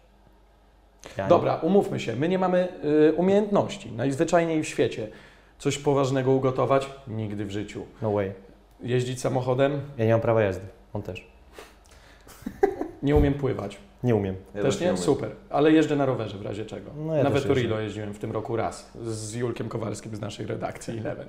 Ja 1.17 1.27
Dobra, 1.27 1.55
umówmy 1.55 2.00
się, 2.00 2.15
my 2.15 2.29
nie 2.29 2.39
mamy 2.39 2.67
y, 3.10 3.13
umiejętności, 3.13 3.91
najzwyczajniej 3.91 4.63
w 4.63 4.67
świecie. 4.67 5.08
Coś 5.63 5.77
poważnego 5.77 6.32
ugotować? 6.32 6.89
Nigdy 7.08 7.46
w 7.46 7.51
życiu. 7.51 7.79
Nie, 7.79 7.86
no 8.01 8.12
way. 8.12 8.32
Jeździć 8.82 9.22
samochodem? 9.22 9.82
Ja 9.98 10.05
nie 10.05 10.12
mam 10.12 10.22
prawa 10.22 10.41
jazdy. 10.41 10.65
On 10.93 11.01
też. 11.01 11.27
Nie 13.03 13.15
umiem 13.15 13.34
pływać. 13.34 13.77
Nie 14.03 14.15
umiem. 14.15 14.36
Ja 14.55 14.62
też 14.62 14.79
nie? 14.79 14.88
umiem. 14.88 14.98
Super. 14.98 15.29
Ale 15.50 15.72
jeżdżę 15.72 15.96
na 15.96 16.05
rowerze 16.05 16.38
w 16.38 16.41
razie 16.41 16.65
czego. 16.65 16.91
No 17.05 17.15
ja 17.15 17.24
na 17.24 17.32
też 17.32 17.41
Veturilo 17.41 17.70
jeżdżę. 17.75 17.84
jeździłem 17.84 18.13
w 18.13 18.20
tym 18.20 18.32
roku 18.32 18.55
raz 18.55 18.91
z 19.03 19.34
Julkiem 19.34 19.70
Kowalskim 19.70 20.15
z 20.15 20.22
naszej 20.22 20.46
redakcji 20.46 21.00
Eleven. 21.00 21.27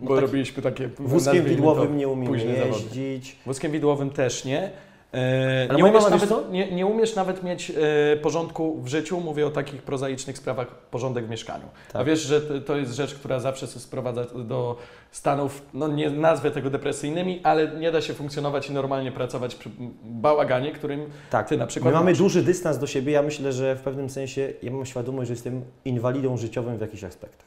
No 0.00 0.08
Bo 0.08 0.14
tak, 0.14 0.22
robiliśmy 0.24 0.62
takie 0.62 0.88
Wózkiem 0.98 1.44
widłowym 1.44 1.96
nie 1.96 2.08
umiem 2.08 2.28
późne 2.32 2.56
zawody. 2.56 2.68
jeździć. 2.74 3.36
Wózkiem 3.46 3.72
widłowym 3.72 4.10
też 4.10 4.44
nie. 4.44 4.70
E, 5.14 5.66
Ale 5.70 5.78
nie, 5.78 5.84
umiesz 5.84 6.10
nawet, 6.10 6.50
nie, 6.52 6.72
nie 6.72 6.86
umiesz 6.86 7.14
nawet 7.14 7.42
mieć 7.42 7.70
e, 7.70 8.16
porządku 8.16 8.82
w 8.82 8.88
życiu, 8.88 9.20
mówię 9.20 9.46
o 9.46 9.50
takich 9.50 9.82
prozaicznych 9.82 10.38
sprawach, 10.38 10.66
porządek 10.74 11.26
w 11.26 11.30
mieszkaniu. 11.30 11.64
Tak. 11.92 12.02
A 12.02 12.04
wiesz, 12.04 12.20
że 12.20 12.40
to, 12.40 12.60
to 12.60 12.76
jest 12.76 12.92
rzecz, 12.94 13.14
która 13.14 13.40
zawsze 13.40 13.66
się 13.66 13.80
sprowadza 13.80 14.24
do 14.24 14.76
stanów, 15.10 15.62
no 15.74 15.88
nie 15.88 16.10
nazwę 16.10 16.50
tego 16.50 16.70
depresyjnymi, 16.70 17.40
ale 17.42 17.68
nie 17.68 17.92
da 17.92 18.00
się 18.00 18.14
funkcjonować 18.14 18.68
i 18.68 18.72
normalnie 18.72 19.12
pracować 19.12 19.54
przy 19.54 19.70
bałaganie, 20.04 20.72
którym 20.72 21.10
Tak. 21.30 21.48
ty 21.48 21.56
na 21.56 21.66
przykład 21.66 21.92
My 21.94 21.98
mamy 21.98 22.10
masz. 22.10 22.18
duży 22.18 22.42
dystans 22.42 22.78
do 22.78 22.86
siebie. 22.86 23.12
Ja 23.12 23.22
myślę, 23.22 23.52
że 23.52 23.76
w 23.76 23.80
pewnym 23.80 24.10
sensie 24.10 24.52
ja 24.62 24.72
mam 24.72 24.86
świadomość, 24.86 25.28
że 25.28 25.34
jestem 25.34 25.62
inwalidą 25.84 26.36
życiowym 26.36 26.76
w 26.78 26.80
jakichś 26.80 27.04
aspektach. 27.04 27.46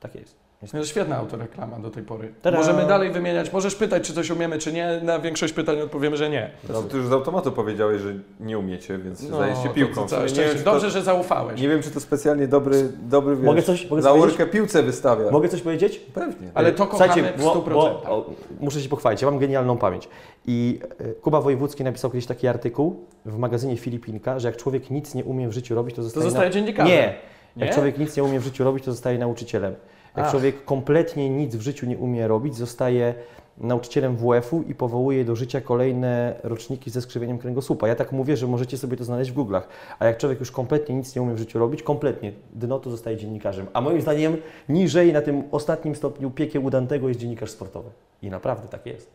Tak 0.00 0.14
jest. 0.14 0.43
To 0.70 0.78
jest 0.78 0.90
świetna 0.90 1.16
autoreklama 1.16 1.78
do 1.78 1.90
tej 1.90 2.02
pory. 2.02 2.32
Tada! 2.42 2.56
Możemy 2.58 2.86
dalej 2.86 3.10
wymieniać, 3.10 3.52
możesz 3.52 3.74
pytać, 3.74 4.02
czy 4.06 4.12
coś 4.14 4.30
umiemy, 4.30 4.58
czy 4.58 4.72
nie. 4.72 5.00
Na 5.02 5.18
większość 5.18 5.52
pytań 5.52 5.80
odpowiemy, 5.80 6.16
że 6.16 6.30
nie. 6.30 6.50
To, 6.68 6.82
ty 6.82 6.96
już 6.96 7.06
z 7.06 7.12
automatu 7.12 7.52
powiedziałeś, 7.52 8.02
że 8.02 8.14
nie 8.40 8.58
umiecie, 8.58 8.98
więc 8.98 9.28
No, 9.30 9.36
zajęcie 9.36 9.62
się 9.62 9.68
to- 9.68 9.74
piłką. 9.74 10.06
to 10.06 10.20
nie, 10.26 10.28
wiem, 10.34 10.56
czy 10.58 10.64
to, 10.64 10.72
Dobrze, 10.72 10.90
że 10.90 11.02
zaufałeś. 11.02 11.60
nie 11.60 11.68
wiem, 11.68 11.82
czy 11.82 11.90
to 11.90 12.00
specjalnie 12.00 12.48
dobry, 12.48 12.88
dobry 13.02 13.36
wiesz, 13.36 13.44
Mogę 13.44 13.62
coś- 13.62 13.90
mogę 13.90 14.02
za 14.02 14.12
urkę 14.12 14.46
piłce 14.46 14.82
wystawia. 14.82 15.30
Mogę 15.30 15.48
coś 15.48 15.62
powiedzieć? 15.62 15.98
Pewnie. 15.98 16.50
Ale 16.54 16.72
to 16.72 16.86
kochamy 16.86 17.12
Słuchajcie, 17.12 17.38
w 17.38 17.44
bo, 17.44 17.50
100%. 17.54 17.74
bo, 17.74 17.84
o, 18.16 18.30
muszę 18.60 18.80
się 18.80 18.88
pochwalić, 18.88 19.22
ja 19.22 19.30
mam 19.30 19.38
genialną 19.40 19.76
pamięć. 19.78 20.08
I 20.46 20.80
e, 20.98 21.04
Kuba 21.12 21.40
Wojewódzki 21.40 21.84
napisał 21.84 22.10
kiedyś 22.10 22.26
taki 22.26 22.48
artykuł 22.48 23.04
w 23.26 23.38
magazynie 23.38 23.76
Filipinka, 23.76 24.38
że 24.38 24.48
jak 24.48 24.56
człowiek 24.56 24.90
nic 24.90 25.14
nie 25.14 25.24
umie 25.24 25.48
w 25.48 25.52
życiu 25.52 25.74
robić, 25.74 25.94
to 25.96 25.96
to 25.96 26.02
zostaje... 26.02 26.24
zostaje 26.24 26.48
na... 26.48 26.54
dziennikarzem. 26.54 26.92
Nie, 26.96 27.14
Nie? 27.56 27.66
jak 27.66 27.74
człowiek 27.74 27.98
nic 27.98 28.16
nie 28.16 28.24
umie 28.24 28.40
w 28.40 28.44
życiu 28.44 28.64
robić, 28.64 28.84
to 28.84 28.92
zostaje 28.92 29.18
nauczycielem. 29.18 29.74
Jak 30.16 30.24
Ach. 30.26 30.30
człowiek 30.30 30.64
kompletnie 30.64 31.30
nic 31.30 31.56
w 31.56 31.60
życiu 31.60 31.86
nie 31.86 31.98
umie 31.98 32.28
robić, 32.28 32.56
zostaje 32.56 33.14
nauczycielem 33.58 34.16
WF-u 34.16 34.62
i 34.62 34.74
powołuje 34.74 35.24
do 35.24 35.36
życia 35.36 35.60
kolejne 35.60 36.34
roczniki 36.42 36.90
ze 36.90 37.00
skrzywieniem 37.02 37.38
kręgosłupa. 37.38 37.88
Ja 37.88 37.94
tak 37.94 38.12
mówię, 38.12 38.36
że 38.36 38.46
możecie 38.46 38.78
sobie 38.78 38.96
to 38.96 39.04
znaleźć 39.04 39.30
w 39.30 39.34
Google'ach. 39.34 39.62
A 39.98 40.04
jak 40.06 40.18
człowiek 40.18 40.40
już 40.40 40.50
kompletnie 40.50 40.94
nic 40.94 41.16
nie 41.16 41.22
umie 41.22 41.34
w 41.34 41.38
życiu 41.38 41.58
robić, 41.58 41.82
kompletnie, 41.82 42.32
dno 42.52 42.78
to 42.78 42.90
zostaje 42.90 43.16
dziennikarzem. 43.16 43.66
A 43.72 43.80
moim 43.80 44.00
zdaniem 44.00 44.36
niżej 44.68 45.12
na 45.12 45.22
tym 45.22 45.42
ostatnim 45.52 45.94
stopniu 45.96 46.30
piekieł 46.30 46.64
udantego 46.64 47.08
jest 47.08 47.20
dziennikarz 47.20 47.50
sportowy. 47.50 47.90
I 48.22 48.30
naprawdę 48.30 48.68
tak 48.68 48.86
jest. 48.86 49.10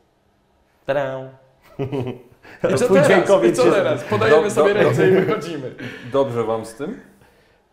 Tada! 0.86 1.20
I 2.74 2.75
co 2.77 2.88
teraz? 2.94 3.44
I 3.44 3.53
co 3.53 3.72
teraz? 3.72 4.03
Podajemy 4.03 4.44
Do- 4.44 4.50
sobie 4.51 4.74
do- 4.74 4.79
ręce 4.79 5.08
i 5.10 5.12
wychodzimy. 5.12 5.75
Dobrze 6.13 6.44
wam 6.44 6.65
z 6.65 6.74
tym? 6.74 7.00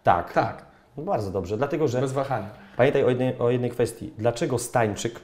Tak, 0.02 0.32
Tak, 0.32 0.64
no 0.96 1.02
bardzo 1.02 1.30
dobrze, 1.30 1.56
dlatego 1.56 1.88
że 1.88 2.00
bez 2.00 2.12
wahania. 2.12 2.65
Pamiętaj 2.76 3.04
o 3.04 3.08
jednej, 3.08 3.38
o 3.38 3.50
jednej 3.50 3.70
kwestii. 3.70 4.12
Dlaczego 4.18 4.58
Stańczyk, 4.58 5.20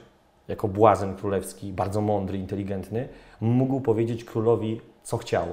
jako 0.47 0.67
błazen 0.67 1.15
królewski, 1.15 1.73
bardzo 1.73 2.01
mądry, 2.01 2.37
inteligentny, 2.37 3.07
mógł 3.41 3.81
powiedzieć 3.81 4.25
królowi, 4.25 4.81
co 5.03 5.17
chciał? 5.17 5.47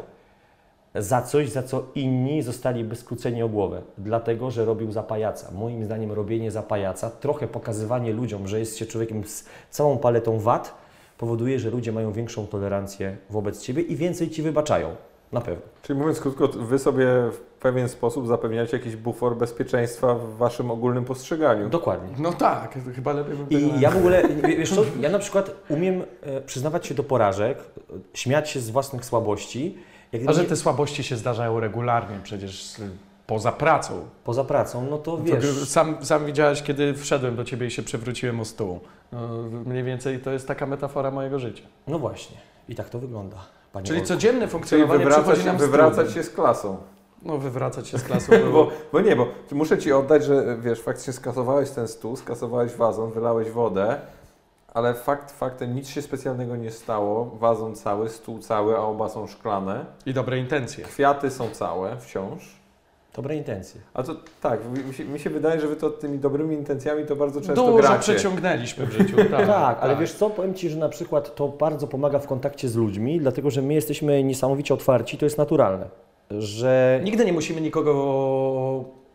Za 0.95 1.23
coś, 1.23 1.49
za 1.49 1.63
co 1.63 1.85
inni 1.95 2.43
zostaliby 2.43 2.97
skróceni 2.97 3.43
o 3.43 3.49
głowę. 3.49 3.83
Dlatego, 3.99 4.51
że 4.51 4.65
robił 4.65 4.93
za 4.93 5.03
pajaca. 5.03 5.51
Moim 5.51 5.85
zdaniem 5.85 6.13
robienie 6.13 6.51
za 6.51 6.63
pajaca, 6.63 7.11
trochę 7.11 7.49
pokazywanie 7.49 8.13
ludziom, 8.13 8.49
że 8.49 8.59
jest 8.59 8.79
się 8.79 8.87
człowiekiem 8.87 9.25
z 9.25 9.45
całą 9.71 9.99
paletą 9.99 10.39
wad, 10.39 10.75
powoduje, 11.19 11.59
że 11.59 11.71
ludzie 11.71 11.93
mają 11.93 12.13
większą 12.13 12.47
tolerancję 12.47 13.17
wobec 13.31 13.63
Ciebie 13.63 13.83
i 13.83 13.97
więcej 13.97 14.31
Ci 14.31 14.43
wybaczają. 14.43 14.97
Na 15.33 15.41
pewno. 15.41 15.63
Czyli 15.83 15.99
mówiąc 15.99 16.21
krótko, 16.21 16.49
Wy 16.49 16.79
sobie 16.79 17.07
pewien 17.61 17.89
sposób 17.89 18.27
zapewniacie 18.27 18.77
jakiś 18.77 18.97
bufor 18.97 19.37
bezpieczeństwa 19.37 20.15
w 20.15 20.37
Waszym 20.37 20.71
ogólnym 20.71 21.05
postrzeganiu. 21.05 21.69
Dokładnie. 21.69 22.09
No 22.19 22.33
tak, 22.33 22.79
chyba 22.95 23.13
lepiej 23.13 23.37
bym 23.37 23.51
I 23.51 23.81
ja 23.81 23.91
w 23.91 23.97
ogóle, 23.97 24.23
wiesz 24.59 24.75
co, 24.75 24.83
ja 25.01 25.11
na 25.11 25.19
przykład 25.19 25.51
umiem 25.69 26.03
e, 26.23 26.41
przyznawać 26.41 26.87
się 26.87 26.95
do 26.95 27.03
porażek, 27.03 27.59
śmiać 28.15 28.51
się 28.51 28.61
z 28.61 28.71
własnych 28.71 29.05
słabości. 29.05 29.79
Jak 30.13 30.23
A 30.27 30.33
że 30.33 30.45
te 30.45 30.57
słabości 30.57 31.03
się 31.03 31.17
zdarzają 31.17 31.61
regularnie, 31.61 32.17
przecież 32.23 32.79
y, 32.79 32.91
poza 33.27 33.53
pracą. 33.53 34.09
Poza 34.25 34.45
pracą, 34.45 34.87
no 34.91 34.99
to 34.99 35.17
To 35.17 35.23
wiesz, 35.23 35.69
sam, 35.69 36.05
sam 36.05 36.27
widziałeś, 36.27 36.63
kiedy 36.63 36.95
wszedłem 36.95 37.37
do 37.37 37.45
ciebie 37.45 37.67
i 37.67 37.71
się 37.71 37.83
przewróciłem 37.83 38.41
o 38.41 38.45
stół. 38.45 38.81
No, 39.13 39.29
mniej 39.67 39.85
więcej 39.85 40.19
to 40.21 40.31
jest 40.31 40.49
taka 40.49 40.67
metafora 40.67 41.11
mojego 41.11 41.39
życia. 41.39 41.65
no 41.87 41.99
właśnie. 41.99 42.37
I 42.69 42.75
tak 42.75 42.89
to 42.89 42.99
wygląda. 42.99 43.37
Panie 43.73 43.87
Czyli 43.87 43.99
Olku. 43.99 44.09
codzienne 44.09 44.41
Czyli 44.41 44.51
funkcjonowanie 44.51 44.99
wywracać, 44.99 45.25
przychodzi 45.25 45.47
nam 45.47 45.59
z 45.59 45.61
wywracać 45.61 45.95
trudem. 45.95 46.15
się 46.15 46.23
z 46.23 46.31
klasą. 46.31 46.77
No 47.23 47.39
wywracać 47.39 47.89
się 47.89 47.99
z 47.99 48.03
klasą. 48.03 48.33
Bo, 48.53 48.69
bo 48.93 49.01
nie, 49.01 49.17
bo 49.17 49.27
muszę 49.53 49.79
Ci 49.79 49.93
oddać, 49.93 50.25
że 50.25 50.57
wiesz, 50.61 50.81
faktycznie 50.81 51.13
skasowałeś 51.13 51.71
ten 51.71 51.89
stół, 51.89 52.17
skasowałeś 52.17 52.73
wazon, 52.73 53.11
wylałeś 53.11 53.51
wodę, 53.51 54.01
ale 54.75 54.95
fakt 54.95 55.31
faktem 55.33 55.75
nic 55.75 55.89
się 55.89 56.03
specjalnego 56.03 56.57
nie 56.57 56.71
stało. 56.71 57.37
Wazon 57.41 57.75
cały, 57.75 58.09
stół 58.09 58.39
cały, 58.39 58.77
a 58.77 58.81
oba 58.81 59.09
są 59.09 59.27
szklane. 59.27 59.85
I 60.07 60.15
dobre 60.15 60.39
intencje. 60.39 60.85
Kwiaty 60.85 61.31
są 61.31 61.51
całe 61.51 61.97
wciąż. 61.97 62.61
Dobre 63.17 63.37
intencje. 63.37 63.81
A 63.95 64.03
to 64.03 64.15
tak, 64.41 64.61
mi 64.87 64.95
się, 64.95 65.05
mi 65.05 65.19
się 65.21 65.31
wydaje, 65.31 65.61
że 65.61 65.69
Wy 65.69 65.77
to 65.77 65.91
tymi 65.91 66.19
dobrymi 66.19 66.55
intencjami 66.57 67.07
to 67.07 67.17
bardzo 67.17 67.41
często 67.41 67.67
Dużo 67.67 67.77
gracie. 67.79 67.99
przeciągnęliśmy 68.01 68.87
w 68.87 68.93
życiu. 68.93 69.17
Tak, 69.17 69.47
Tak, 69.67 69.79
ale 69.81 69.97
wiesz 69.97 70.13
co, 70.13 70.31
powiem 70.31 70.55
Ci, 70.55 70.71
że 70.71 70.77
na 70.79 70.89
przykład 70.89 71.35
to 71.35 71.49
bardzo 71.49 71.87
pomaga 71.87 72.19
w 72.19 72.27
kontakcie 72.27 72.69
z 72.69 72.77
ludźmi, 72.77 73.21
dlatego 73.21 73.51
że 73.51 73.63
my 73.63 73.75
jesteśmy 73.75 74.25
niesamowicie 74.25 74.75
otwarci, 74.75 75.19
to 75.19 75.27
jest 75.27 75.39
naturalne. 75.39 75.87
Że 76.39 77.01
Nigdy 77.05 77.25
nie 77.25 77.33
musimy 77.33 77.61
nikogo 77.61 77.95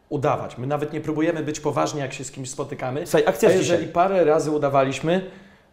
udawać. 0.09 0.57
My 0.57 0.67
nawet 0.67 0.93
nie 0.93 1.01
próbujemy 1.01 1.43
być 1.43 1.59
poważni, 1.59 1.99
jak 1.99 2.13
się 2.13 2.23
z 2.23 2.31
kimś 2.31 2.49
spotykamy. 2.49 3.07
Słuchaj, 3.07 3.27
akcja 3.27 3.49
A 3.49 3.51
jeżeli 3.51 3.79
dzisiaj. 3.79 3.93
parę 3.93 4.23
razy 4.23 4.51
udawaliśmy, 4.51 5.21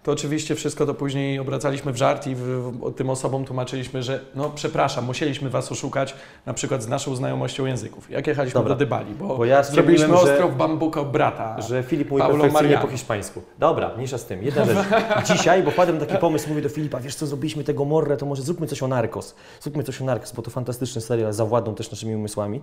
to 0.03 0.13
oczywiście 0.13 0.55
wszystko 0.55 0.87
to 0.87 0.95
później 0.95 1.39
obracaliśmy 1.39 1.93
w 1.93 1.97
żart 1.97 2.27
i 2.27 2.35
w, 2.35 2.41
w, 2.41 2.95
tym 2.95 3.11
osobom 3.11 3.45
tłumaczyliśmy, 3.45 4.03
że 4.03 4.21
no 4.35 4.51
przepraszam, 4.55 5.05
musieliśmy 5.05 5.51
Was 5.51 5.73
oszukać 5.73 6.15
na 6.47 6.55
przykład 6.55 6.83
z 6.83 6.89
naszą 6.89 7.17
znajomością 7.17 7.67
języków. 7.67 8.11
Jak 8.11 8.27
jechaliśmy 8.27 8.61
Dobra. 8.61 8.75
do 8.75 8.79
Dybali, 8.79 9.15
bo, 9.15 9.37
Bo 9.37 9.45
ja 9.45 9.63
zrobiliśmy 9.63 10.15
ostrów 10.15 10.57
bambuka 10.57 11.05
brata. 11.05 11.61
Że 11.61 11.83
Filip 11.83 12.11
mówi 12.11 12.23
Paulo 12.23 12.43
perfekcyjnie 12.43 12.79
po 12.79 12.89
hiszpańsku. 12.89 13.43
Dobra, 13.59 13.91
mniejsza 13.95 14.19
z 14.19 14.27
tym. 14.27 14.43
Jedna 14.43 14.65
rzecz. 14.65 14.87
Dzisiaj, 15.33 15.63
bo 15.63 15.71
wpadłem 15.71 15.99
taki 15.99 16.17
pomysł, 16.17 16.49
mówię 16.49 16.63
do 16.63 16.69
Filipa, 16.69 17.01
wiesz 17.01 17.15
co, 17.15 17.27
zrobiliśmy 17.27 17.65
tego 17.65 17.85
Morre, 17.85 18.17
to 18.17 18.27
może 18.27 18.43
zróbmy 18.43 18.67
coś 18.67 18.83
o 18.83 18.89
Narcos. 18.89 19.35
Zróbmy 19.61 19.83
coś 19.83 20.03
o 20.03 20.05
Narcos, 20.05 20.33
bo 20.33 20.43
to 20.43 20.51
fantastyczny 20.51 21.01
serial, 21.01 21.33
zawładną 21.33 21.75
też 21.75 21.91
naszymi 21.91 22.17
umysłami. 22.17 22.61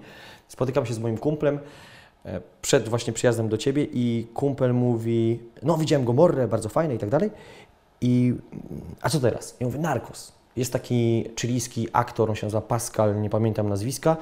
Spotykam 0.47 0.85
się 0.85 0.93
z 0.93 0.99
moim 0.99 1.17
kumplem 1.17 1.59
przed 2.61 2.89
właśnie 2.89 3.13
przyjazdem 3.13 3.49
do 3.49 3.57
Ciebie 3.57 3.87
i 3.93 4.27
kumpel 4.33 4.73
mówi, 4.73 5.39
no 5.63 5.77
widziałem 5.77 6.05
go 6.05 6.13
Morre, 6.13 6.47
bardzo 6.47 6.69
fajne 6.69 6.95
i 6.95 6.97
tak 6.97 7.09
dalej. 7.09 7.31
I 8.01 8.35
a 9.01 9.09
co 9.09 9.19
teraz? 9.19 9.55
Ja 9.59 9.65
mówię, 9.65 9.79
Narcos. 9.79 10.33
Jest 10.55 10.73
taki 10.73 11.29
chilijski 11.39 11.87
aktor, 11.93 12.29
on 12.29 12.35
się 12.35 12.45
nazywa 12.45 12.61
Pascal, 12.61 13.21
nie 13.21 13.29
pamiętam 13.29 13.69
nazwiska, 13.69 14.17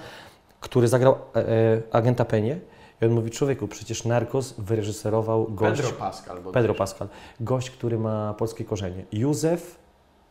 który 0.60 0.88
zagrał 0.88 1.16
e, 1.36 1.50
e, 1.50 1.82
agenta 1.92 2.26
Penie. 2.26 2.60
I 3.02 3.06
on 3.06 3.12
mówi, 3.12 3.32
człowieku, 3.32 3.68
przecież 3.68 4.06
Narcos 4.06 4.54
wyreżyserował 4.58 5.48
gość... 5.50 5.82
Pedro 5.82 5.98
Pascal. 5.98 6.38
Pedro 6.54 6.76
Pascal. 6.76 7.08
Gość, 7.40 7.72
który 7.72 8.00
ma 8.00 8.34
polskie 8.34 8.66
korzenie. 8.66 9.06
Józef 9.12 9.80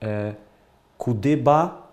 e, 0.02 0.34
Kudyba. 0.98 1.85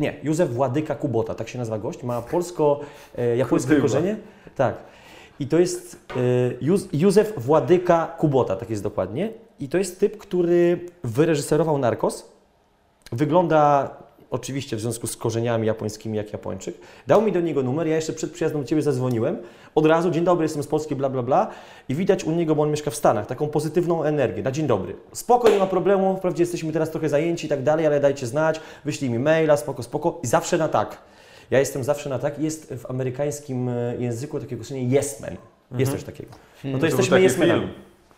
Nie, 0.00 0.16
Józef 0.22 0.54
Władyka 0.54 0.94
Kubota, 0.94 1.34
tak 1.34 1.48
się 1.48 1.58
nazywa 1.58 1.78
gość. 1.78 2.02
Ma 2.02 2.22
polsko-japońskie 2.22 3.68
Kudyba. 3.68 3.82
korzenie. 3.82 4.16
Tak. 4.56 4.74
I 5.40 5.46
to 5.46 5.58
jest 5.58 5.96
e, 6.10 6.20
Józ, 6.60 6.88
Józef 6.92 7.32
Władyka 7.36 8.06
Kubota, 8.18 8.56
tak 8.56 8.70
jest 8.70 8.82
dokładnie. 8.82 9.32
I 9.60 9.68
to 9.68 9.78
jest 9.78 10.00
typ, 10.00 10.18
który 10.18 10.80
wyreżyserował 11.04 11.78
Narcos. 11.78 12.32
Wygląda 13.12 13.90
oczywiście 14.30 14.76
w 14.76 14.80
związku 14.80 15.06
z 15.06 15.16
korzeniami 15.16 15.66
japońskimi 15.66 16.16
jak 16.16 16.32
Japończyk. 16.32 16.74
Dał 17.06 17.22
mi 17.22 17.32
do 17.32 17.40
niego 17.40 17.62
numer, 17.62 17.86
ja 17.86 17.96
jeszcze 17.96 18.12
przed 18.12 18.32
przyjazdem 18.32 18.62
do 18.62 18.68
Ciebie 18.68 18.82
zadzwoniłem. 18.82 19.38
Od 19.74 19.86
razu, 19.86 20.10
dzień 20.10 20.24
dobry, 20.24 20.44
jestem 20.44 20.62
z 20.62 20.66
Polski, 20.66 20.96
bla, 20.96 21.08
bla, 21.08 21.22
bla. 21.22 21.50
I 21.88 21.94
widać 21.94 22.24
u 22.24 22.30
niego, 22.30 22.54
bo 22.54 22.62
on 22.62 22.70
mieszka 22.70 22.90
w 22.90 22.94
Stanach, 22.94 23.26
taką 23.26 23.48
pozytywną 23.48 24.04
energię, 24.04 24.42
na 24.42 24.50
dzień 24.50 24.66
dobry. 24.66 24.96
Spoko, 25.12 25.48
nie 25.48 25.58
ma 25.58 25.66
problemu, 25.66 26.16
wprawdzie 26.16 26.42
jesteśmy 26.42 26.72
teraz 26.72 26.90
trochę 26.90 27.08
zajęci 27.08 27.46
i 27.46 27.48
tak 27.48 27.62
dalej, 27.62 27.86
ale 27.86 28.00
dajcie 28.00 28.26
znać, 28.26 28.60
wyślij 28.84 29.10
mi 29.10 29.18
maila, 29.18 29.56
spoko, 29.56 29.82
spoko. 29.82 30.20
I 30.22 30.26
zawsze 30.26 30.58
na 30.58 30.68
tak. 30.68 30.98
Ja 31.50 31.58
jestem 31.58 31.84
zawsze 31.84 32.10
na 32.10 32.18
tak. 32.18 32.38
Jest 32.38 32.74
w 32.74 32.90
amerykańskim 32.90 33.68
e, 33.68 33.96
języku 33.98 34.40
takiego 34.40 34.62
określenia 34.62 35.00
yes 35.00 35.20
man. 35.20 35.36
Jest 35.78 35.92
coś 35.92 36.04
takiego. 36.04 36.30
No 36.64 36.72
to 36.72 36.78
był 36.78 36.86
jesteśmy 36.86 37.20
yes 37.26 37.38
manami. 37.38 37.68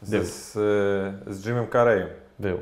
z, 0.03 0.27
z, 0.27 0.53
z 1.37 1.46
Jimem 1.46 1.66
Carreyem. 1.72 2.09
Był. 2.38 2.59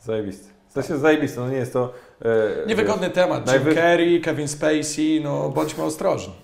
Zajebisty. 0.00 0.48
W 0.68 0.72
sensie 0.72 0.98
zajebisty, 0.98 1.40
no 1.40 1.50
nie 1.50 1.56
jest 1.56 1.72
to... 1.72 1.92
E, 2.24 2.66
Niewygodny 2.66 3.10
temat. 3.10 3.52
Jim 3.52 3.62
najwy- 3.62 3.74
Carrey, 3.74 4.20
Kevin 4.20 4.48
Spacey, 4.48 5.20
no 5.24 5.48
bądźmy 5.48 5.84
ostrożni. 5.84 6.34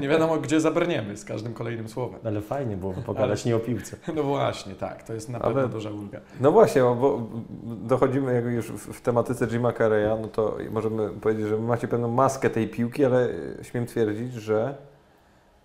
Nie 0.00 0.08
wiadomo, 0.08 0.36
gdzie 0.38 0.60
zabrniemy 0.60 1.16
z 1.16 1.24
każdym 1.24 1.54
kolejnym 1.54 1.88
słowem. 1.88 2.20
Ale 2.24 2.40
fajnie 2.40 2.76
byłoby 2.76 3.02
pogadać 3.02 3.44
nie 3.44 3.56
o 3.56 3.58
piłce. 3.58 3.96
No 4.16 4.22
właśnie, 4.22 4.74
tak, 4.74 5.02
to 5.02 5.12
jest 5.14 5.28
na 5.28 5.38
Ale- 5.38 5.54
pewno 5.54 5.68
duża 5.68 5.90
ulga. 5.90 6.20
No 6.40 6.52
właśnie, 6.52 6.82
bo- 6.82 7.26
dochodzimy 7.62 8.34
jak 8.34 8.44
już 8.44 8.66
w 8.66 9.00
tematyce 9.00 9.46
Jima 9.46 9.72
Carreya, 9.72 10.18
no 10.22 10.28
to 10.28 10.56
możemy 10.70 11.08
powiedzieć, 11.10 11.46
że 11.46 11.56
macie 11.58 11.88
pewną 11.88 12.08
maskę 12.08 12.50
tej 12.50 12.68
piłki, 12.68 13.04
ale 13.04 13.28
śmiem 13.62 13.86
twierdzić, 13.86 14.32
że 14.34 14.74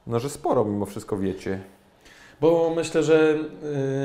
no, 0.07 0.19
że 0.19 0.29
sporo 0.29 0.65
mimo 0.65 0.85
wszystko 0.85 1.17
wiecie. 1.17 1.59
Bo 2.41 2.73
myślę, 2.75 3.03
że... 3.03 3.35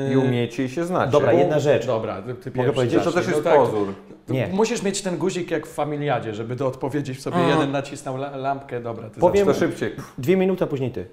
I 0.09 0.11
Yy, 0.11 0.19
umiecie 0.19 0.65
i 0.65 0.69
się 0.69 0.85
znacie. 0.85 1.11
Dobra, 1.11 1.31
Bo- 1.31 1.37
jedna 1.37 1.59
rzecz. 1.59 1.85
Dobra, 1.87 2.21
ty, 2.21 2.33
ty 2.35 2.49
Mogę 2.49 2.53
pierwszy 2.53 2.73
powiedzieć, 2.73 3.03
To 3.03 3.11
też 3.11 3.27
jest 3.27 3.37
no 3.37 3.43
tak, 3.43 3.55
pozór. 3.59 3.93
Nie. 4.29 4.47
Musisz 4.47 4.83
mieć 4.83 5.01
ten 5.01 5.17
guzik 5.17 5.51
jak 5.51 5.67
w 5.67 5.73
familiadzie, 5.73 6.33
żeby 6.33 6.55
do 6.55 6.67
odpowiedzieć 6.67 7.21
sobie 7.21 7.37
Mm. 7.37 7.49
jeden 7.49 7.71
nacisnął 7.71 8.15
la- 8.15 8.37
lampkę, 8.37 8.81
dobra, 8.81 9.09
ty 9.09 9.19
Powiem- 9.19 9.45
To 9.47 9.53
szybciej. 9.53 9.95
Dwie 10.17 10.37
minuty, 10.37 10.63
a 10.63 10.67
później 10.67 10.91
ty. 10.91 11.05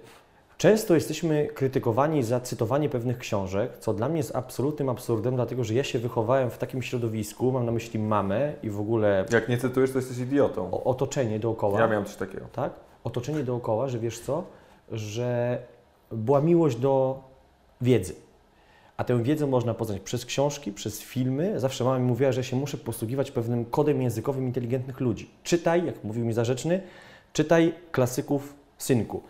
Często 0.57 0.95
jesteśmy 0.95 1.47
krytykowani 1.55 2.23
za 2.23 2.41
cytowanie 2.41 2.89
pewnych 2.89 3.19
książek, 3.19 3.79
co 3.79 3.95
dla 3.95 4.09
mnie 4.09 4.17
jest 4.19 4.37
absolutnym 4.37 4.89
absurdem, 4.89 5.35
dlatego 5.37 5.65
że 5.65 5.75
ja 5.75 5.85
się 5.85 5.99
wychowałem 5.99 6.51
w 6.51 6.59
takim 6.59 6.83
środowisku, 6.83 7.53
mam 7.53 7.67
na 7.67 7.73
myśli 7.73 8.01
mamę 8.01 8.53
i 8.63 8.71
w 8.71 8.81
ogóle 8.81 9.25
Jak 9.33 9.49
nie 9.49 9.59
cytujesz, 9.59 9.91
to 9.93 9.99
jesteś 9.99 10.19
idiotą. 10.19 10.69
o- 10.73 10.85
otoczenie 10.85 11.39
dookoła. 11.39 11.81
Ja 11.81 11.87
miałem 11.87 12.05
coś 12.05 12.17
takiego. 12.17 12.45
tak? 12.53 12.73
Otoczenie 13.05 13.43
dookoła, 13.45 13.89
że 13.89 13.99
wiesz 13.99 14.21
co? 14.21 14.43
Że 14.93 15.59
była 16.13 16.41
miłość 16.41 16.77
do 16.77 17.23
wiedzy. 17.81 18.15
A 18.97 19.05
tę 19.05 19.23
wiedzę 19.23 19.47
można 19.47 19.75
poznać 19.75 20.01
przez 20.01 20.25
książki, 20.25 20.73
przez 20.73 21.01
filmy. 21.01 21.61
Zawsze 21.61 21.85
mama 21.85 21.99
mi 21.99 22.05
mówiła, 22.05 22.33
że 22.33 22.45
się 22.45 22.57
muszę 22.57 22.77
posługiwać 22.77 23.31
pewnym 23.31 23.65
kodem 23.65 24.03
językowym 24.03 24.47
inteligentnych 24.47 25.01
ludzi. 25.01 25.31
Czytaj, 25.43 25.87
jak 25.87 26.05
mówił 26.05 26.25
mi 26.25 26.33
zarzeczny, 26.33 26.81
czytaj 27.33 27.75
klasyków 27.93 28.55
synku. 28.79 29.23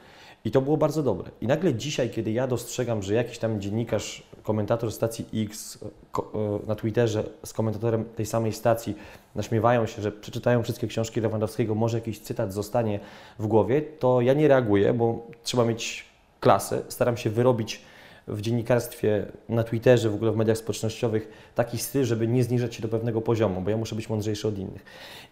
I 0.44 0.50
to 0.50 0.60
było 0.60 0.76
bardzo 0.76 1.02
dobre. 1.02 1.30
I 1.40 1.46
nagle 1.46 1.74
dzisiaj, 1.74 2.10
kiedy 2.10 2.32
ja 2.32 2.46
dostrzegam, 2.46 3.02
że 3.02 3.14
jakiś 3.14 3.38
tam 3.38 3.60
dziennikarz, 3.60 4.22
komentator 4.42 4.92
stacji 4.92 5.24
X 5.34 5.78
e, 5.82 6.66
na 6.66 6.74
Twitterze 6.74 7.24
z 7.44 7.52
komentatorem 7.52 8.04
tej 8.04 8.26
samej 8.26 8.52
stacji 8.52 8.94
naśmiewają 9.34 9.86
się, 9.86 10.02
że 10.02 10.12
przeczytają 10.12 10.62
wszystkie 10.62 10.86
książki 10.86 11.20
Lewandowskiego, 11.20 11.74
może 11.74 11.98
jakiś 11.98 12.20
cytat 12.20 12.52
zostanie 12.52 13.00
w 13.38 13.46
głowie, 13.46 13.82
to 13.82 14.20
ja 14.20 14.34
nie 14.34 14.48
reaguję, 14.48 14.92
bo 14.92 15.26
trzeba 15.42 15.64
mieć 15.64 16.07
klasę. 16.40 16.82
Staram 16.88 17.16
się 17.16 17.30
wyrobić 17.30 17.82
w 18.28 18.40
dziennikarstwie, 18.40 19.26
na 19.48 19.64
Twitterze, 19.64 20.10
w 20.10 20.14
ogóle 20.14 20.32
w 20.32 20.36
mediach 20.36 20.58
społecznościowych 20.58 21.50
taki 21.54 21.78
styl, 21.78 22.04
żeby 22.04 22.28
nie 22.28 22.44
zniżać 22.44 22.74
się 22.74 22.82
do 22.82 22.88
pewnego 22.88 23.20
poziomu, 23.20 23.60
bo 23.60 23.70
ja 23.70 23.76
muszę 23.76 23.96
być 23.96 24.08
mądrzejszy 24.08 24.48
od 24.48 24.58
innych. 24.58 24.84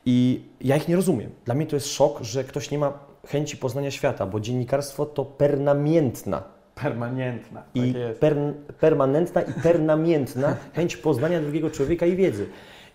I 0.07 0.42
ja 0.61 0.77
ich 0.77 0.88
nie 0.88 0.97
rozumiem. 0.97 1.31
Dla 1.45 1.55
mnie 1.55 1.66
to 1.66 1.77
jest 1.77 1.87
szok, 1.87 2.23
że 2.23 2.45
ktoś 2.45 2.71
nie 2.71 2.79
ma 2.79 2.99
chęci 3.27 3.57
poznania 3.57 3.90
świata, 3.90 4.27
bo 4.27 4.40
dziennikarstwo 4.40 5.07
to 5.07 5.25
pernamiętna 5.25 6.42
Permanentna. 6.75 7.62
i 7.75 7.95
tak 7.95 8.19
per, 8.19 8.37
permanentna 8.81 9.42
i 9.42 9.53
pernamiętna 9.53 10.57
chęć 10.77 10.97
poznania 10.97 11.40
drugiego 11.40 11.71
człowieka 11.71 12.07
i 12.07 12.16
wiedzy. 12.16 12.47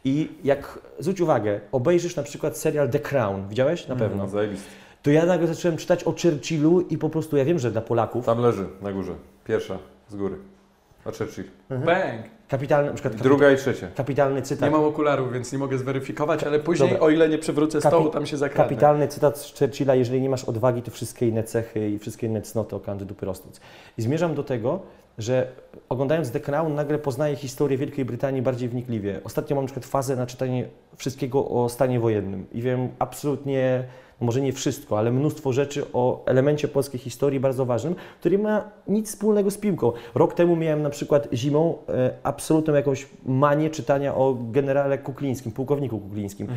I 0.04 0.30
jak 0.44 0.80
zwróć 1.00 1.22
uwagę, 1.22 1.62
obejrzysz 1.72 2.16
na 2.16 2.24
przykład 2.24 2.58
serial 2.58 2.90
The 2.90 3.00
Crown, 3.00 3.48
widziałeś? 3.50 3.88
Na 3.88 3.96
pewno. 3.96 4.24
No, 4.24 4.30
zajebisty. 4.30 4.70
To 5.02 5.12
ja 5.12 5.26
nagle 5.26 5.48
zacząłem 5.48 5.78
czytać 5.78 6.04
o 6.04 6.12
Churchillu 6.12 6.82
i 6.82 6.98
po 6.98 7.10
prostu, 7.10 7.38
ja 7.38 7.46
wiem, 7.46 7.60
że 7.60 7.72
dla 7.72 7.82
Polaków 7.82 8.26
Tam 8.26 8.40
leży, 8.40 8.66
na 8.82 8.92
górze. 8.94 9.14
Pierwsza, 9.46 9.78
z 10.10 10.16
góry. 10.16 10.36
O 11.06 11.12
Churchill. 11.12 11.44
Bang! 11.70 12.22
kapitalny, 12.50 12.88
na 12.88 12.94
przykład 12.94 13.14
I 13.14 13.18
kapi- 13.18 13.24
druga 13.24 13.52
i 13.52 13.56
trzecia. 13.58 13.88
kapitalny 13.96 14.42
cytat. 14.42 14.70
Nie 14.72 14.76
mam 14.78 14.86
okularów, 14.86 15.34
więc 15.34 15.52
nie 15.54 15.60
mogę 15.60 15.78
zweryfikować, 15.78 16.44
ale 16.44 16.60
później, 16.60 16.90
Dobra. 16.90 17.06
o 17.06 17.10
ile 17.10 17.30
nie 17.30 17.38
przywrócę 17.38 17.82
stołu, 17.82 18.06
Kapi- 18.10 18.14
tam 18.14 18.26
się 18.26 18.38
zakradnę. 18.38 18.64
Kapitalny 18.64 19.08
cytat 19.08 19.38
z 19.38 19.60
Churchilla, 19.60 19.96
jeżeli 19.96 20.22
nie 20.22 20.30
masz 20.30 20.44
odwagi, 20.44 20.82
to 20.82 20.92
wszystkie 20.92 21.28
inne 21.28 21.44
cechy 21.44 21.90
i 21.90 22.00
wszystkie 22.00 22.28
inne 22.28 22.42
cnoty 22.42 22.76
okaże 22.76 23.06
dupy 23.06 23.26
rosnąc. 23.26 23.62
I 23.98 24.02
zmierzam 24.02 24.36
do 24.36 24.44
tego, 24.44 24.80
że 25.18 25.52
oglądając 25.90 26.32
The 26.32 26.40
Crown 26.40 26.76
nagle 26.76 26.98
poznaję 27.00 27.36
historię 27.36 27.78
Wielkiej 27.78 28.06
Brytanii 28.06 28.42
bardziej 28.42 28.70
wnikliwie. 28.70 29.22
Ostatnio 29.24 29.56
mam 29.56 29.64
na 29.66 29.68
przykład 29.68 29.86
fazę 29.86 30.16
na 30.16 30.26
czytanie 30.26 30.68
wszystkiego 30.96 31.48
o 31.48 31.70
stanie 31.70 32.00
wojennym 32.00 32.46
i 32.52 32.62
wiem 32.62 32.90
absolutnie, 33.00 33.84
może 34.22 34.42
nie 34.42 34.54
wszystko, 34.54 34.98
ale 35.00 35.12
mnóstwo 35.12 35.54
rzeczy 35.54 35.86
o 35.94 36.24
elemencie 36.26 36.68
polskiej 36.68 37.00
historii 37.00 37.40
bardzo 37.40 37.66
ważnym, 37.66 37.96
który 38.20 38.38
ma 38.38 38.70
nic 38.88 39.08
wspólnego 39.08 39.52
z 39.52 39.58
piłką. 39.58 39.92
Rok 40.16 40.34
temu 40.34 40.56
miałem 40.56 40.82
na 40.82 40.90
przykład 40.90 41.28
zimą 41.34 41.78
e, 41.90 42.14
absolutną 42.24 42.74
jakąś 42.74 43.08
manię 43.26 43.70
czytania 43.70 44.16
o 44.16 44.38
generale 44.52 44.98
Kuklińskim, 44.98 45.52
pułkowniku 45.52 46.00
Kuklińskim, 46.00 46.48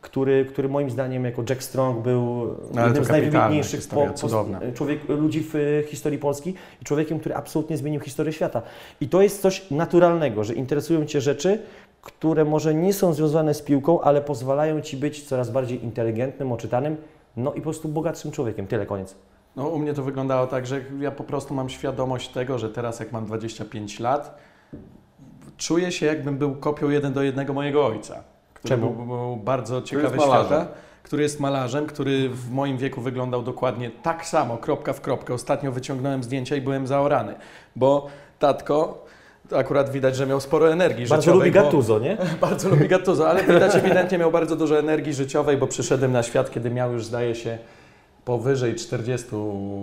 który, 0.00 0.44
który 0.44 0.68
moim 0.68 0.90
zdaniem 0.90 1.24
jako 1.24 1.42
Jack 1.48 1.62
Strong 1.62 2.02
był 2.02 2.34
Mhm. 2.42 2.78
Ale 2.78 2.86
jednym 2.86 3.04
z 3.04 3.08
najwybitniejszych 3.08 3.80
historia, 3.80 4.12
cudowna. 4.12 4.60
człowiek, 4.74 5.08
ludzi 5.08 5.40
w 5.40 5.56
e, 5.56 5.82
historii 5.82 6.18
Polski 6.18 6.54
i 6.82 6.84
człowiekiem, 6.84 7.20
który 7.20 7.34
absolutnie 7.34 7.76
zmienił 7.76 8.00
historię 8.00 8.32
świata. 8.32 8.62
I 9.00 9.08
to 9.08 9.22
jest 9.22 9.42
coś 9.42 9.70
naturalnego, 9.70 10.44
że 10.44 10.54
interesują 10.54 11.04
Cię 11.04 11.20
rzeczy, 11.20 11.58
które 12.04 12.44
może 12.44 12.74
nie 12.74 12.92
są 12.92 13.12
związane 13.12 13.54
z 13.54 13.62
piłką, 13.62 14.00
ale 14.00 14.20
pozwalają 14.20 14.80
Ci 14.80 14.96
być 14.96 15.22
coraz 15.22 15.50
bardziej 15.50 15.84
inteligentnym, 15.84 16.52
oczytanym, 16.52 16.96
no 17.36 17.52
i 17.52 17.56
po 17.56 17.62
prostu 17.62 17.88
bogatszym 17.88 18.30
człowiekiem. 18.30 18.66
Tyle, 18.66 18.86
koniec. 18.86 19.14
No, 19.56 19.68
u 19.68 19.78
mnie 19.78 19.94
to 19.94 20.02
wyglądało 20.02 20.46
tak, 20.46 20.66
że 20.66 20.80
ja 21.00 21.10
po 21.10 21.24
prostu 21.24 21.54
mam 21.54 21.68
świadomość 21.68 22.28
tego, 22.28 22.58
że 22.58 22.70
teraz 22.70 23.00
jak 23.00 23.12
mam 23.12 23.26
25 23.26 24.00
lat, 24.00 24.38
czuję 25.56 25.92
się 25.92 26.06
jakbym 26.06 26.38
był 26.38 26.54
kopią 26.54 26.90
jeden 26.90 27.12
do 27.12 27.22
jednego 27.22 27.52
mojego 27.52 27.86
ojca, 27.86 28.22
który 28.54 28.74
Czemu? 28.74 28.90
Był, 28.90 29.06
był 29.06 29.36
bardzo 29.36 29.82
ciekawy 29.82 30.20
świata, 30.20 30.66
który 31.02 31.22
jest 31.22 31.40
malarzem, 31.40 31.86
który 31.86 32.28
w 32.28 32.50
moim 32.50 32.78
wieku 32.78 33.00
wyglądał 33.00 33.42
dokładnie 33.42 33.90
tak 33.90 34.26
samo, 34.26 34.56
kropka 34.56 34.92
w 34.92 35.00
kropkę. 35.00 35.34
Ostatnio 35.34 35.72
wyciągnąłem 35.72 36.22
zdjęcia 36.22 36.56
i 36.56 36.60
byłem 36.60 36.86
zaorany, 36.86 37.34
bo 37.76 38.06
tatko, 38.38 39.03
akurat 39.52 39.90
widać, 39.90 40.16
że 40.16 40.26
miał 40.26 40.40
sporo 40.40 40.72
energii 40.72 41.06
Bardzo 41.06 41.22
życiowej. 41.22 41.48
lubi 41.48 41.58
bo- 41.58 41.64
Gattuso, 41.64 41.98
nie? 41.98 42.16
bardzo 42.40 42.68
lubi 42.68 42.88
Gattuso, 42.88 43.28
ale 43.30 43.42
widać 43.44 43.74
ewidentnie 43.74 44.18
miał 44.18 44.30
bardzo 44.30 44.56
dużo 44.56 44.78
energii 44.78 45.14
życiowej, 45.14 45.56
bo 45.56 45.66
przyszedłem 45.66 46.12
na 46.12 46.22
świat, 46.22 46.50
kiedy 46.50 46.70
miał 46.70 46.92
już, 46.92 47.04
zdaje 47.04 47.34
się, 47.34 47.58
powyżej 48.24 48.74
40 48.74 49.26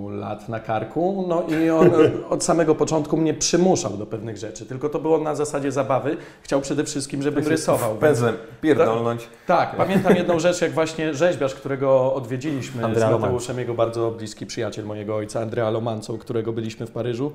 lat 0.10 0.50
na 0.50 0.60
karku. 0.60 1.26
No 1.28 1.44
i 1.58 1.70
on 1.70 1.90
od 2.30 2.44
samego 2.44 2.76
początku 2.76 3.18
mnie 3.18 3.34
przymuszał 3.34 3.92
do 3.98 4.06
pewnych 4.06 4.38
rzeczy, 4.38 4.66
tylko 4.66 4.90
to 4.90 5.00
było 5.00 5.18
na 5.18 5.36
zasadzie 5.36 5.72
zabawy. 5.72 6.18
Chciał 6.44 6.62
przede 6.62 6.84
wszystkim, 6.84 7.22
żebym 7.22 7.48
rysował. 7.48 7.96
Pędzlem 7.96 8.36
pierdolnąć. 8.62 9.28
Tak, 9.48 9.76
pamiętam 9.76 10.16
jedną 10.16 10.40
rzecz, 10.40 10.62
jak 10.62 10.72
właśnie 10.72 11.14
rzeźbiarz, 11.14 11.56
którego 11.56 12.14
odwiedziliśmy 12.14 12.86
Andrea 12.86 13.18
z 13.18 13.22
Mateuszem, 13.22 13.60
jego 13.60 13.74
bardzo 13.74 14.12
bliski 14.12 14.46
przyjaciel 14.46 14.86
mojego 14.86 15.16
ojca, 15.16 15.42
Andrea 15.42 15.70
Lomancą, 15.70 16.18
którego 16.18 16.54
byliśmy 16.54 16.88
w 16.88 16.92
Paryżu. 16.92 17.32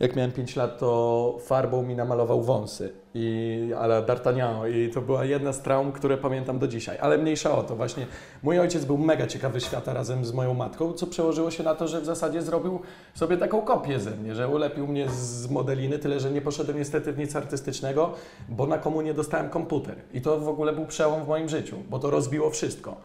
Jak 0.00 0.16
miałem 0.16 0.32
5 0.32 0.56
lat, 0.56 0.78
to 0.78 1.38
farbą 1.40 1.82
mi 1.82 1.94
namalował 1.96 2.42
wąsy, 2.42 2.92
i, 3.14 3.72
ale 3.78 4.02
D'Artagnan 4.02 4.70
i 4.74 4.90
to 4.90 5.00
była 5.00 5.24
jedna 5.24 5.52
z 5.52 5.62
traum, 5.62 5.92
które 5.92 6.16
pamiętam 6.16 6.58
do 6.58 6.68
dzisiaj. 6.68 6.98
Ale 7.00 7.18
mniejsza 7.18 7.58
o 7.58 7.62
to, 7.62 7.76
właśnie 7.76 8.06
mój 8.42 8.58
ojciec 8.58 8.84
był 8.84 8.98
mega 8.98 9.26
ciekawy 9.26 9.60
świata 9.60 9.92
razem 9.92 10.24
z 10.24 10.32
moją 10.32 10.54
matką, 10.54 10.92
co 10.92 11.06
przełożyło 11.06 11.50
się 11.50 11.62
na 11.62 11.74
to, 11.74 11.88
że 11.88 12.00
w 12.00 12.04
zasadzie 12.04 12.42
zrobił 12.42 12.80
sobie 13.14 13.36
taką 13.36 13.62
kopię 13.62 14.00
ze 14.00 14.10
mnie, 14.10 14.34
że 14.34 14.48
ulepił 14.48 14.86
mnie 14.86 15.08
z 15.08 15.50
modeliny, 15.50 15.98
tyle 15.98 16.20
że 16.20 16.30
nie 16.30 16.40
poszedłem 16.40 16.78
niestety 16.78 17.12
w 17.12 17.18
nic 17.18 17.36
artystycznego, 17.36 18.12
bo 18.48 18.66
na 18.66 18.78
komunie 18.78 19.14
dostałem 19.14 19.50
komputer. 19.50 19.96
I 20.12 20.20
to 20.20 20.40
w 20.40 20.48
ogóle 20.48 20.72
był 20.72 20.86
przełom 20.86 21.24
w 21.24 21.28
moim 21.28 21.48
życiu, 21.48 21.76
bo 21.90 21.98
to 21.98 22.10
rozbiło 22.10 22.50
wszystko. 22.50 22.96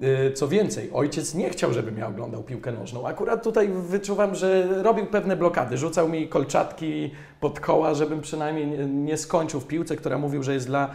Yy, 0.00 0.32
Co 0.32 0.48
więcej, 0.48 0.90
ojciec 0.92 1.34
nie 1.34 1.50
chciał, 1.50 1.72
żebym 1.72 1.98
ja 1.98 2.08
oglądał 2.08 2.42
piłkę 2.42 2.72
nożną. 2.72 3.06
Akurat 3.06 3.42
tutaj 3.44 3.68
wyczuwam, 3.68 4.34
że 4.34 4.68
robił 4.82 5.06
pewne 5.06 5.36
blokady. 5.36 5.78
Rzucał 5.78 6.08
mi 6.08 6.28
kolczatki 6.28 7.10
pod 7.40 7.60
koła, 7.60 7.94
żebym 7.94 8.20
przynajmniej 8.20 8.88
nie- 8.88 9.16
skończył 9.16 9.60
w 9.60 9.66
piłce, 9.66 9.96
która 9.96 10.18
mówił, 10.18 10.42
że 10.42 10.54
jest 10.54 10.66
dla 10.66 10.90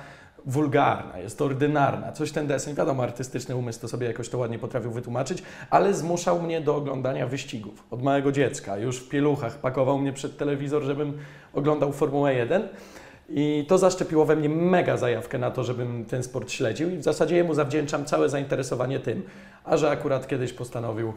wulgarna, 0.46 1.18
jest 1.20 1.42
ordynarna, 1.42 2.12
coś 2.12 2.32
ten 2.32 2.48
deseń. 2.48 2.76
Wiadomo, 2.76 3.04
artystyczny 3.04 3.56
umysł 3.56 3.82
to 3.82 3.88
sobie 3.88 4.08
jakoś 4.08 4.30
to 4.30 4.38
ładnie 4.38 4.60
potrafił 4.60 4.92
wytłumaczyć, 4.92 5.44
ale 5.70 5.94
zmuszał 5.94 6.42
mnie 6.42 6.62
do 6.62 6.76
oglądania 6.76 7.28
wyścigów 7.28 7.84
od 7.92 8.04
małego 8.04 8.32
dziecka. 8.32 8.78
Już 8.78 8.98
w 9.00 9.10
pieluchach 9.10 9.58
pakował 9.58 9.98
mnie 9.98 10.14
przed 10.14 10.38
telewizor, 10.38 10.84
żebym 10.84 11.18
oglądał 11.54 11.92
Formułę 11.94 12.34
1. 12.36 12.68
I 13.30 13.66
to 13.68 13.78
zaszczepiło 13.78 14.26
we 14.26 14.36
mnie 14.36 14.50
mega 14.50 14.98
zajawkę 14.98 15.38
na 15.38 15.52
to, 15.52 15.64
żebym 15.64 16.06
ten 16.06 16.24
sport 16.24 16.52
śledził 16.52 16.90
i 16.90 16.98
w 16.98 17.04
zasadzie 17.04 17.36
jemu 17.36 17.54
zawdzięczam 17.54 18.06
całe 18.06 18.30
zainteresowanie 18.30 19.00
tym. 19.00 19.24
A 19.64 19.78
że 19.78 19.90
akurat 19.90 20.28
kiedyś 20.28 20.54
postanowił 20.54 21.14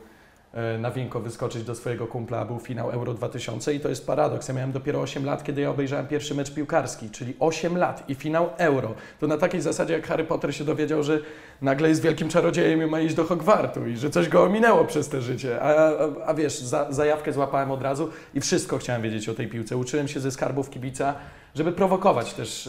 e, 0.52 0.78
na 0.78 0.90
winko 0.90 1.20
wyskoczyć 1.20 1.62
do 1.62 1.74
swojego 1.74 2.06
kumpla, 2.06 2.44
był 2.44 2.58
finał 2.58 2.90
Euro 2.90 3.14
2000 3.14 3.74
i 3.74 3.80
to 3.80 3.88
jest 3.88 4.06
paradoks. 4.06 4.48
Ja 4.48 4.54
miałem 4.54 4.72
dopiero 4.72 5.00
8 5.00 5.24
lat, 5.24 5.44
kiedy 5.44 5.60
ja 5.60 5.70
obejrzałem 5.70 6.06
pierwszy 6.06 6.34
mecz 6.34 6.54
piłkarski, 6.54 7.10
czyli 7.10 7.34
8 7.40 7.78
lat 7.78 8.10
i 8.10 8.14
finał 8.14 8.50
Euro. 8.56 8.94
To 9.20 9.26
na 9.26 9.38
takiej 9.38 9.60
zasadzie, 9.60 9.94
jak 9.94 10.06
Harry 10.06 10.24
Potter 10.24 10.54
się 10.54 10.64
dowiedział, 10.64 11.02
że 11.02 11.20
nagle 11.62 11.88
jest 11.88 12.02
wielkim 12.02 12.28
czarodziejem 12.28 12.82
i 12.82 12.86
ma 12.86 13.00
iść 13.00 13.14
do 13.14 13.24
Hogwartu 13.24 13.86
i 13.86 13.96
że 13.96 14.10
coś 14.10 14.28
go 14.28 14.42
ominęło 14.42 14.84
przez 14.84 15.08
te 15.08 15.22
życie. 15.22 15.60
A, 15.62 15.74
a, 15.74 15.90
a 16.26 16.34
wiesz, 16.34 16.58
za, 16.58 16.86
zajawkę 16.92 17.32
złapałem 17.32 17.70
od 17.70 17.82
razu 17.82 18.08
i 18.34 18.40
wszystko 18.40 18.78
chciałem 18.78 19.02
wiedzieć 19.02 19.28
o 19.28 19.34
tej 19.34 19.48
piłce. 19.48 19.76
Uczyłem 19.76 20.08
się 20.08 20.20
ze 20.20 20.30
skarbów 20.30 20.70
kibica, 20.70 21.14
żeby 21.54 21.72
prowokować 21.72 22.32
też 22.34 22.66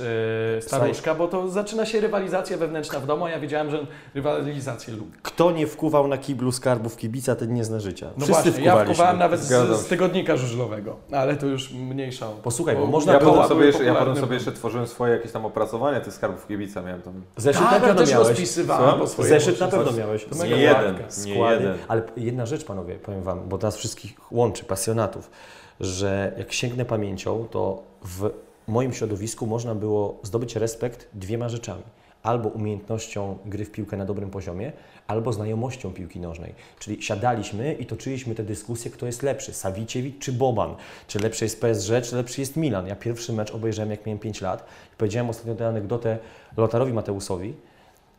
e, 0.57 0.61
staruszka, 0.61 1.15
bo 1.15 1.27
to 1.27 1.49
zaczyna 1.49 1.85
się 1.85 1.99
rywalizacja 1.99 2.57
wewnętrzna 2.57 2.99
w 2.99 3.05
domu, 3.05 3.25
a 3.25 3.29
ja 3.29 3.39
wiedziałem, 3.39 3.71
że 3.71 3.85
rywalizację 4.15 4.93
lubi. 4.93 5.11
Kto 5.21 5.51
nie 5.51 5.67
wkuwał 5.67 6.07
na 6.07 6.17
kiblu 6.17 6.51
skarbów 6.51 6.97
kibica, 6.97 7.35
ten 7.35 7.53
nie 7.53 7.63
zna 7.63 7.79
życia. 7.79 8.09
No 8.17 8.25
Wszyscy 8.25 8.43
właśnie, 8.51 8.65
ja 8.65 8.83
wkuwałem 8.85 9.17
nawet 9.19 9.39
z, 9.39 9.79
z 9.79 9.85
tygodnika 9.87 10.37
żużlowego, 10.37 10.95
ale 11.11 11.35
to 11.35 11.45
już 11.45 11.73
mniejsza. 11.73 12.27
Posłuchaj, 12.43 12.75
bo 12.75 12.83
o- 12.83 12.87
można 12.87 13.13
Ja 13.13 13.19
było- 13.19 13.33
potem, 13.33 13.47
sobie 13.49 13.65
jeszcze, 13.65 13.83
ja 13.83 13.95
potem 13.95 14.15
sobie 14.17 14.33
jeszcze 14.33 14.51
tworzyłem 14.51 14.87
swoje 14.87 15.13
jakieś 15.13 15.31
tam 15.31 15.45
opracowania 15.45 16.01
tych 16.01 16.13
skarbów 16.13 16.47
kibica. 16.47 16.81
Miałem 16.81 17.01
tam 17.01 17.13
Zeszyt 17.37 17.61
na 17.61 17.69
Tak, 17.69 17.83
ja 17.87 17.95
też 17.95 18.11
miałeś. 18.11 18.27
rozpisywałem 18.29 18.78
Co? 19.07 19.23
Zeszyt 19.23 19.59
na 19.59 19.67
pewno 19.67 19.91
miałeś. 19.91 20.25
To 20.25 20.45
nie 20.45 20.49
jeden, 20.49 20.95
nie 21.25 21.35
jeden. 21.35 21.77
Ale 21.87 22.01
jedna 22.17 22.45
rzecz, 22.45 22.65
panowie, 22.65 22.95
powiem 22.95 23.23
wam, 23.23 23.49
bo 23.49 23.57
nas 23.57 23.77
wszystkich 23.77 24.31
łączy, 24.31 24.65
pasjonatów, 24.65 25.31
że 25.79 26.33
jak 26.37 26.53
sięgnę 26.53 26.85
pamięcią, 26.85 27.47
to 27.51 27.83
w 28.01 28.29
moim 28.67 28.93
środowisku 28.93 29.47
można 29.47 29.75
było 29.75 30.19
zdobyć 30.23 30.55
respekt 30.55 31.07
dwiema 31.13 31.49
rzeczami. 31.49 31.83
Albo 32.23 32.49
umiejętnością 32.49 33.37
gry 33.45 33.65
w 33.65 33.71
piłkę 33.71 33.97
na 33.97 34.05
dobrym 34.05 34.29
poziomie, 34.29 34.71
albo 35.07 35.33
znajomością 35.33 35.93
piłki 35.93 36.19
nożnej. 36.19 36.53
Czyli 36.79 37.03
siadaliśmy 37.03 37.73
i 37.73 37.85
toczyliśmy 37.85 38.35
te 38.35 38.43
dyskusje, 38.43 38.91
kto 38.91 39.05
jest 39.05 39.23
lepszy, 39.23 39.53
Sawiciewicz 39.53 40.19
czy 40.19 40.33
Boban, 40.33 40.75
czy 41.07 41.19
lepszy 41.19 41.45
jest 41.45 41.61
PSG, 41.61 41.91
czy 42.03 42.15
lepszy 42.15 42.41
jest 42.41 42.55
Milan. 42.57 42.87
Ja 42.87 42.95
pierwszy 42.95 43.33
mecz 43.33 43.51
obejrzałem, 43.51 43.91
jak 43.91 44.05
miałem 44.05 44.19
5 44.19 44.41
lat 44.41 44.65
i 44.93 44.95
powiedziałem 44.95 45.29
ostatnio 45.29 45.55
tę 45.55 45.67
anegdotę 45.67 46.17
Lotarowi 46.57 46.93
Mateusowi, 46.93 47.53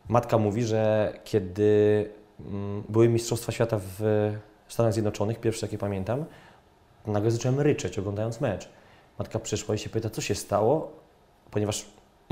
Matka 0.09 0.37
mówi, 0.37 0.63
że 0.63 1.13
kiedy 1.23 2.09
mm, 2.39 2.83
były 2.89 3.09
Mistrzostwa 3.09 3.51
Świata 3.51 3.79
w 3.79 4.31
Stanach 4.67 4.93
Zjednoczonych, 4.93 5.39
pierwsze 5.39 5.65
jakie 5.65 5.77
pamiętam, 5.77 6.25
nagle 7.07 7.31
zacząłem 7.31 7.59
ryczeć 7.59 7.99
oglądając 7.99 8.41
mecz. 8.41 8.69
Matka 9.19 9.39
przyszła 9.39 9.75
i 9.75 9.77
się 9.77 9.89
pyta, 9.89 10.09
co 10.09 10.21
się 10.21 10.35
stało, 10.35 10.91
ponieważ 11.51 11.85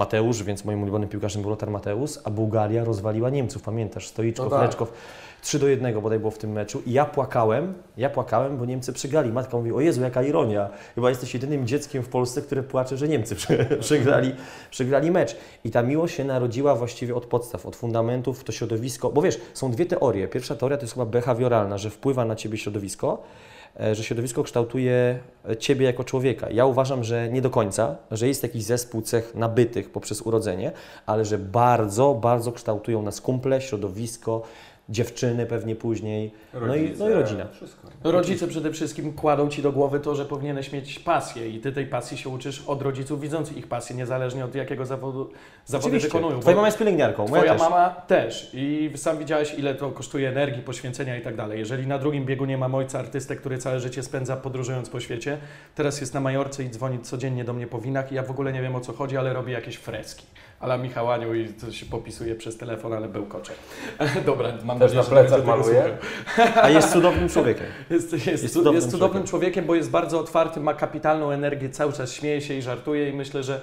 Mateusz, 0.03 0.43
więc 0.43 0.65
moim 0.65 0.81
ulubionym 0.83 1.09
piłkarzem 1.09 1.41
był 1.41 1.51
Lothar 1.51 1.69
Mateusz, 1.71 2.12
a 2.23 2.29
Bułgaria 2.29 2.83
rozwaliła 2.83 3.29
Niemców, 3.29 3.62
pamiętasz, 3.63 4.07
Stoiczkow, 4.07 4.45
No 4.45 4.57
tak. 4.57 4.62
Leczkow. 4.62 4.93
3 5.41 5.59
do 5.59 5.67
1 5.67 6.01
bodaj 6.01 6.19
było 6.19 6.31
w 6.31 6.38
tym 6.38 6.51
meczu 6.51 6.81
i 6.85 6.91
ja 6.93 7.05
płakałem, 7.05 7.73
ja 7.97 8.09
płakałem, 8.09 8.57
bo 8.57 8.65
Niemcy 8.65 8.93
przegrali. 8.93 9.31
Matka 9.31 9.57
mówi, 9.57 9.71
o 9.73 9.79
Jezu, 9.81 10.01
jaka 10.01 10.23
ironia. 10.23 10.69
Chyba 10.95 11.09
jesteś 11.09 11.33
jedynym 11.33 11.67
dzieckiem 11.67 12.03
w 12.03 12.09
Polsce, 12.09 12.41
które 12.41 12.63
płacze, 12.63 12.97
że 12.97 13.07
Niemcy 13.07 13.35
prze- 13.35 13.65
przegrali, 13.88 14.35
przegrali 14.71 15.12
mecz. 15.12 15.35
I 15.63 15.71
ta 15.71 15.81
miłość 15.83 16.15
się 16.15 16.23
narodziła 16.23 16.75
właściwie 16.75 17.15
od 17.15 17.25
podstaw, 17.25 17.65
od 17.65 17.75
fundamentów, 17.75 18.43
to 18.43 18.51
środowisko. 18.51 19.09
Bo 19.09 19.21
wiesz, 19.21 19.39
są 19.53 19.71
dwie 19.71 19.85
teorie. 19.85 20.27
Pierwsza 20.27 20.55
teoria 20.55 20.77
to 20.77 20.83
jest 20.83 20.93
chyba 20.93 21.05
behawioralna, 21.05 21.77
że 21.77 21.89
wpływa 21.89 22.25
na 22.25 22.35
Ciebie 22.35 22.57
środowisko, 22.57 23.23
że 23.95 24.03
środowisko 24.03 24.43
kształtuje 24.43 25.19
e, 25.49 25.58
Ciebie 25.58 25.86
jako 25.86 26.03
człowieka. 26.03 26.49
Ja 26.49 26.65
uważam, 26.65 27.03
że 27.03 27.29
nie 27.29 27.41
do 27.41 27.49
końca, 27.49 27.95
że 28.12 28.27
jest 28.27 28.43
jakiś 28.43 28.63
zespół 28.63 29.01
cech 29.01 29.36
nabytych 29.36 29.91
poprzez 29.91 30.21
urodzenie, 30.21 30.71
ale 31.05 31.25
że 31.25 31.38
bardzo, 31.38 32.13
bardzo 32.13 32.51
kształtują 32.51 33.01
nas 33.01 33.21
kumple, 33.21 33.62
środowisko, 33.62 34.41
dziewczyny 34.89 35.45
pewnie 35.45 35.75
później, 35.75 36.32
no 36.54 36.75
i, 36.75 36.93
no 36.99 37.10
i 37.10 37.13
rodzina. 37.13 37.47
Wszystko. 37.52 37.88
Rodzice 38.04 38.47
przede 38.47 38.71
wszystkim 38.71 39.13
kładą 39.13 39.49
ci 39.49 39.62
do 39.62 39.71
głowy 39.71 39.99
to, 39.99 40.15
że 40.15 40.25
powinieneś 40.25 40.71
mieć 40.71 40.99
pasję 40.99 41.49
i 41.49 41.60
ty 41.60 41.71
tej 41.71 41.86
pasji 41.86 42.17
się 42.17 42.30
uczysz 42.30 42.63
od 42.67 42.82
rodziców 42.82 43.21
widzących 43.21 43.58
ich 43.58 43.67
pasję, 43.67 43.95
niezależnie 43.95 44.45
od 44.45 44.56
jakiego 44.56 44.86
zawodu 44.86 45.32
zawody 45.65 45.99
wykonują. 45.99 46.39
Twoja 46.39 46.56
mama 46.56 46.67
jest 46.67 46.78
pielęgniarką, 46.78 47.28
moja 47.28 47.41
Twoja 47.41 47.54
też. 47.54 47.62
mama 47.62 47.89
też 47.89 48.49
i 48.54 48.91
sam 48.95 49.17
widziałeś 49.17 49.54
ile 49.54 49.75
to 49.75 49.91
kosztuje 49.91 50.30
energii, 50.30 50.63
poświęcenia 50.63 51.17
i 51.17 51.21
tak 51.21 51.36
dalej. 51.36 51.60
Jeżeli 51.60 51.88
na 51.88 51.99
drugim 51.99 52.25
biegunie 52.25 52.58
mam 52.58 52.75
ojca 52.75 52.99
artystę, 52.99 53.36
który 53.36 53.58
całe 53.58 53.80
życie 53.80 54.04
spędza 54.04 54.36
podróżując 54.36 54.89
po 54.89 54.99
świecie, 54.99 55.38
teraz 55.75 56.02
jest 56.02 56.13
na 56.13 56.19
Majorce 56.19 56.63
i 56.63 56.69
dzwoni 56.69 56.99
codziennie 56.99 57.43
do 57.43 57.54
mnie 57.54 57.67
po 57.67 57.80
winach 57.80 58.12
i 58.12 58.15
ja 58.15 58.23
w 58.23 58.32
ogóle 58.32 58.54
nie 58.54 58.62
wiem 58.62 58.75
o 58.75 58.80
co 58.80 58.93
chodzi, 58.93 59.17
ale 59.17 59.34
robi 59.34 59.52
jakieś 59.52 59.75
freski. 59.75 60.25
Ale 60.60 60.78
Michał 60.78 61.12
Aniu 61.12 61.34
i 61.36 61.48
to 61.48 61.72
się 61.72 61.86
popisuje 61.86 62.36
przez 62.36 62.58
telefon, 62.58 62.93
ale 62.93 63.08
bełkocze. 63.10 63.54
Dobra, 64.26 64.54
mam 64.63 64.80
Też 64.80 64.93
nadzieję, 64.93 65.15
na 65.15 65.22
plecach 65.22 65.45
maluje? 65.45 65.98
A 66.56 66.69
jest 66.69 66.91
cudownym 66.93 67.30
człowiekiem. 67.30 67.65
Jest, 67.89 68.13
jest, 68.13 68.26
jest, 68.28 68.54
cudownym 68.54 68.76
jest 68.76 68.91
cudownym 68.91 69.12
człowiekiem. 69.24 69.30
człowiekiem, 69.30 69.65
bo 69.65 69.76
jest 69.76 69.89
bardzo 69.89 70.19
otwarty, 70.19 70.60
ma 70.60 70.74
kapitalną 70.74 71.32
energię, 71.32 71.69
cały 71.69 71.93
czas 71.93 72.13
śmieje 72.13 72.41
się 72.41 72.54
i 72.54 72.62
żartuje 72.62 73.10
i 73.10 73.13
myślę, 73.13 73.43
że 73.43 73.62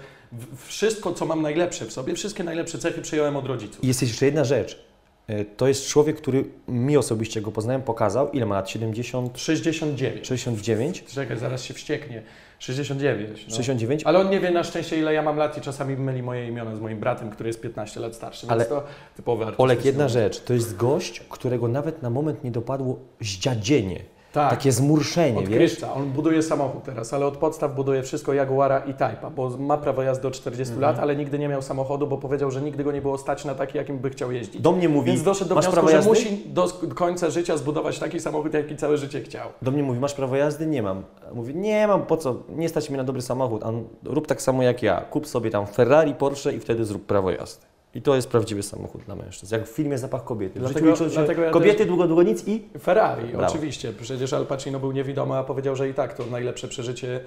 wszystko, 0.66 1.12
co 1.12 1.26
mam 1.26 1.42
najlepsze 1.42 1.84
w 1.84 1.92
sobie, 1.92 2.14
wszystkie 2.14 2.44
najlepsze 2.44 2.78
cechy 2.78 3.02
przyjąłem 3.02 3.36
od 3.36 3.46
rodziców. 3.46 3.84
I 3.84 3.86
jest 3.86 4.02
jeszcze 4.02 4.26
jedna 4.26 4.44
rzecz. 4.44 4.84
E, 5.28 5.44
To 5.44 5.68
jest 5.68 5.86
człowiek, 5.86 6.16
który 6.16 6.44
mi 6.68 6.96
osobiście 6.96 7.40
go 7.40 7.52
poznałem, 7.52 7.82
pokazał, 7.82 8.30
ile 8.30 8.46
ma 8.46 8.54
lat? 8.54 8.70
70, 8.70 9.38
69. 9.38 10.26
69? 10.26 11.04
Czekaj, 11.04 11.38
zaraz 11.38 11.62
się 11.64 11.74
wścieknie. 11.74 12.22
69. 12.58 13.46
No. 13.48 13.54
69? 13.56 14.02
Ale 14.04 14.18
on 14.18 14.30
nie 14.30 14.40
wie 14.40 14.50
na 14.50 14.64
szczęście, 14.64 14.98
ile 14.98 15.14
ja 15.14 15.22
mam 15.22 15.36
lat 15.36 15.58
i 15.58 15.60
czasami 15.60 15.96
myli 15.96 16.22
moje 16.22 16.48
imiona 16.48 16.76
z 16.76 16.80
moim 16.80 17.00
bratem, 17.00 17.30
który 17.30 17.48
jest 17.48 17.60
15 17.60 18.00
lat 18.00 18.14
starszy, 18.14 18.46
Ale- 18.48 18.58
więc 18.58 18.68
to 18.68 18.84
typowy 19.16 19.44
artysta. 19.44 19.62
Olek, 19.62 19.84
jedna 19.84 20.08
rzecz. 20.08 20.40
To 20.40 20.52
jest 20.54 20.76
gość, 20.76 21.20
którego 21.20 21.68
nawet 21.68 22.02
na 22.02 22.10
moment 22.10 22.44
nie 22.44 22.50
dopadło 22.50 22.98
zdziadzienie. 23.20 24.00
Tak. 24.36 24.50
Takie 24.50 24.72
zmurszenie, 24.72 25.38
Od 25.38 25.48
wiesz? 25.48 25.76
On 25.96 26.10
buduje 26.12 26.42
samochód 26.42 26.84
teraz, 26.84 27.12
ale 27.14 27.26
od 27.26 27.36
podstaw 27.36 27.74
buduje 27.74 28.02
wszystko 28.02 28.32
Jaguara 28.34 28.78
i 28.78 28.92
Type'a, 28.94 29.30
bo 29.36 29.50
ma 29.58 29.76
prawo 29.76 30.02
jazdy 30.02 30.22
do 30.22 30.30
40 30.30 30.72
Mhm. 30.74 30.80
lat, 30.80 31.02
ale 31.02 31.16
nigdy 31.16 31.38
nie 31.38 31.48
miał 31.48 31.62
samochodu, 31.62 32.06
bo 32.06 32.18
powiedział, 32.18 32.50
że 32.50 32.62
nigdy 32.62 32.84
go 32.84 32.92
nie 32.92 33.02
było 33.02 33.18
stać 33.18 33.44
na 33.44 33.54
taki, 33.54 33.78
jakim 33.78 33.98
by 33.98 34.10
chciał 34.10 34.32
jeździć. 34.32 34.62
Do 34.62 34.72
mnie 34.72 34.88
mówi, 34.88 35.10
Więc 35.10 35.22
doszedł 35.22 35.48
do 35.48 35.54
masz 35.54 35.64
wniosku, 35.64 35.86
prawo 35.86 36.02
że 36.02 36.08
musi 36.08 36.42
do 36.48 36.68
końca 36.94 37.30
życia 37.30 37.56
zbudować 37.56 37.98
taki 37.98 38.20
samochód, 38.20 38.54
jaki 38.54 38.76
całe 38.76 38.96
życie 38.98 39.20
chciał. 39.20 39.48
Do 39.62 39.70
mnie 39.70 39.82
mówi, 39.82 40.00
masz 40.00 40.14
prawo 40.14 40.36
jazdy? 40.36 40.66
Nie 40.66 40.82
mam. 40.82 41.02
Mówi, 41.34 41.54
nie 41.54 41.86
mam, 41.86 42.02
po 42.06 42.16
co? 42.16 42.34
Nie 42.48 42.68
stać 42.68 42.90
mnie 42.90 42.96
na 42.98 43.04
dobry 43.04 43.22
samochód. 43.22 43.62
A 43.64 43.72
rób 44.04 44.26
tak 44.26 44.42
samo 44.42 44.62
jak 44.62 44.82
ja. 44.82 45.00
Kup 45.00 45.26
sobie 45.26 45.50
tam 45.50 45.66
Ferrari, 45.66 46.14
Porsche 46.14 46.52
i 46.52 46.60
wtedy 46.60 46.84
zrób 46.84 47.06
prawo 47.06 47.30
jazdy. 47.30 47.65
I 47.96 48.02
to 48.02 48.14
jest 48.16 48.28
prawdziwy 48.28 48.62
samochód 48.62 49.02
dla 49.02 49.14
mężczyzn. 49.14 49.54
Jak 49.54 49.66
w 49.66 49.70
filmie 49.70 49.98
Zapach 49.98 50.24
kobiety. 50.24 50.60
Dlatego- 50.60 50.96
życiu 50.96 51.10
dlatego 51.10 51.42
ja 51.42 51.50
kobiety, 51.50 51.86
długo, 51.86 52.06
długo 52.06 52.22
nic 52.22 52.48
i... 52.48 52.68
Ferrari, 52.78 53.28
Brawo. 53.28 53.46
oczywiście. 53.46 53.92
Przecież 53.92 54.32
Al 54.32 54.46
Pacino 54.46 54.78
był 54.78 54.92
niewidomy, 54.92 55.34
a 55.34 55.44
powiedział, 55.44 55.76
że 55.76 55.88
i 55.88 55.94
tak 55.94 56.14
to 56.14 56.26
najlepsze 56.26 56.68
przeżycie, 56.68 57.20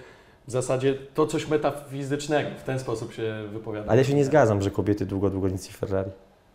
w 0.47 0.51
zasadzie 0.51 0.93
to 1.13 1.27
coś 1.27 1.47
metafizycznego. 1.47 2.49
W 2.59 2.63
ten 2.63 2.79
sposób 2.79 3.13
się 3.13 3.43
wypowiada. 3.53 3.91
Ale 3.91 3.97
ja 3.97 4.03
się 4.03 4.13
nie 4.13 4.25
zgadzam, 4.25 4.61
że 4.61 4.71
kobiety 4.71 5.05
długo, 5.05 5.29
długo 5.29 5.49
nic 5.49 5.69
i 5.69 5.73
Ferrari. 5.73 6.11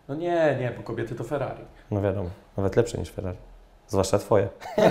No 0.09 0.15
nie, 0.15 0.57
nie, 0.61 0.73
bo 0.77 0.83
kobiety 0.83 1.15
to 1.15 1.25
Ferrari. 1.25 1.65
No 1.91 2.03
wiadomo, 2.03 2.31
nawet 2.57 2.77
lepsze 2.77 2.99
niż 2.99 3.11
Ferrari. 3.11 3.39
Zwłaszcza 3.89 4.19
twoje. 4.19 4.49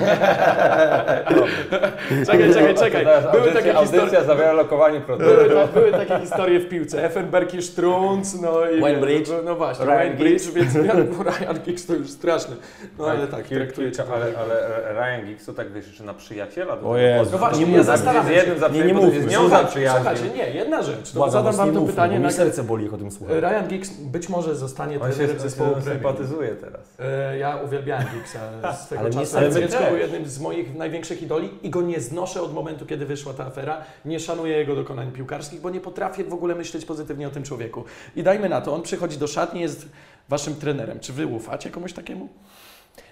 Czekaj, 2.25 2.53
czekaj, 2.53 2.75
czekaj. 2.75 3.06
Były 3.32 3.51
takie 3.51 3.73
historie. 3.73 4.23
zawiera 4.25 4.53
lokowanie 4.53 5.01
produktu. 5.01 5.36
Były, 5.36 5.49
ta- 5.49 5.67
były 5.67 5.91
takie 5.91 6.19
historie 6.19 6.60
w 6.60 6.69
piłce. 6.69 7.03
Effenberg 7.06 7.53
i 7.53 7.62
Strunz, 7.62 8.41
no 8.41 8.69
i... 8.69 8.82
Wayne 8.82 8.99
Bridge. 9.01 9.29
No 9.45 9.56
właśnie, 9.56 9.86
Ryan 9.86 9.97
Ryan 9.99 10.17
Bridge, 10.17 10.49
więc 10.56 10.75
Ryan 10.75 11.60
Giggs 11.65 11.86
to 11.86 11.93
już 11.93 12.10
straszny. 12.10 12.56
No 12.99 13.06
ale 13.06 13.27
tak, 13.27 13.47
traktuję 13.47 13.91
cię. 13.91 14.03
kilka, 14.03 14.13
ale, 14.15 14.25
ale 14.38 14.93
Ryan 14.93 15.25
Giggs 15.27 15.45
to 15.45 15.53
tak 15.53 15.71
wiesz, 15.73 15.99
na 15.99 16.13
przyjaciela. 16.13 16.75
do 16.75 16.82
O 16.89 16.93
tego 16.93 16.97
Jezu. 16.97 17.19
podchodzi. 17.32 17.32
No 17.34 17.38
właśnie, 17.49 17.65
Nie 17.65 17.77
ja 17.77 17.84
zastanawiam 17.84 18.25
z 18.25 18.29
się. 18.29 18.34
jednym 18.36 18.60
za 18.60 18.67
Nie, 18.67 18.84
nie 18.84 18.93
bo 18.93 19.01
mów, 19.01 19.13
z 19.13 19.25
nią 19.25 19.39
słuchaj, 19.39 19.62
zaprzyjaźnił. 19.63 20.03
Słuchajcie, 20.03 20.38
nie, 20.38 20.49
jedna 20.49 20.82
rzecz. 20.84 21.12
To 21.12 21.15
Błagam 21.17 21.32
zadam 21.34 21.56
wam 21.56 21.67
nie 21.67 21.73
to 21.73 21.79
mówmy, 21.79 21.93
pytanie. 21.93 22.19
mi 22.19 22.32
serce 22.32 22.63
boli, 22.63 22.84
jak 22.86 22.93
o 22.93 22.97
tym 22.97 23.12
słucham. 23.12 23.36
Ryan 23.39 23.67
Giggs 23.67 23.89
być 23.89 24.29
może 24.29 24.56
zostanie 24.56 24.99
On 24.99 25.10
się, 25.12 25.15
trenerem 25.15 25.36
on 25.38 25.41
zespołu 25.43 25.69
się 25.69 25.75
premium. 25.82 25.93
sympatyzuje 26.03 26.49
teraz. 26.49 26.82
E, 26.99 27.38
Ja 27.38 27.56
uwielbiałem 27.65 28.06
Giggsa 28.13 28.39
z 28.84 28.88
tego 28.88 29.02
Ale 29.02 29.10
czasu. 29.12 29.38
Ale 29.38 29.50
też. 29.52 29.89
był 29.89 29.98
jednym 29.98 30.26
z 30.26 30.39
moich 30.39 30.76
największych 30.76 31.22
idoli 31.22 31.50
i 31.63 31.69
go 31.69 31.82
nie 31.82 32.00
znoszę 32.02 32.41
od 32.41 32.54
momentu, 32.54 32.86
kiedy 32.86 33.06
wyszła 33.06 33.34
ta 33.34 33.46
afera. 33.46 33.78
Nie 34.06 34.19
szanuję 34.19 34.58
jego 34.58 34.76
dokonań 34.76 35.12
piłkarskich, 35.12 35.62
bo 35.62 35.69
nie 35.69 35.80
potrafię 35.82 36.24
w 36.24 36.34
ogóle 36.34 36.56
myśleć 36.56 36.86
pozytywnie 36.86 37.28
o 37.28 37.32
tym 37.32 37.43
człowieku. 37.43 37.84
I 38.15 38.24
dajmy 38.24 38.50
na 38.50 38.62
to, 38.62 38.74
on 38.76 38.82
przychodzi 38.82 39.17
do 39.17 39.28
szatni, 39.28 39.62
jest 39.62 39.88
waszym 40.30 40.56
trenerem. 40.56 41.00
Czy 41.00 41.13
wy 41.13 41.28
ufacie 41.28 41.69
komuś 41.69 41.93
takiemu? 41.93 42.30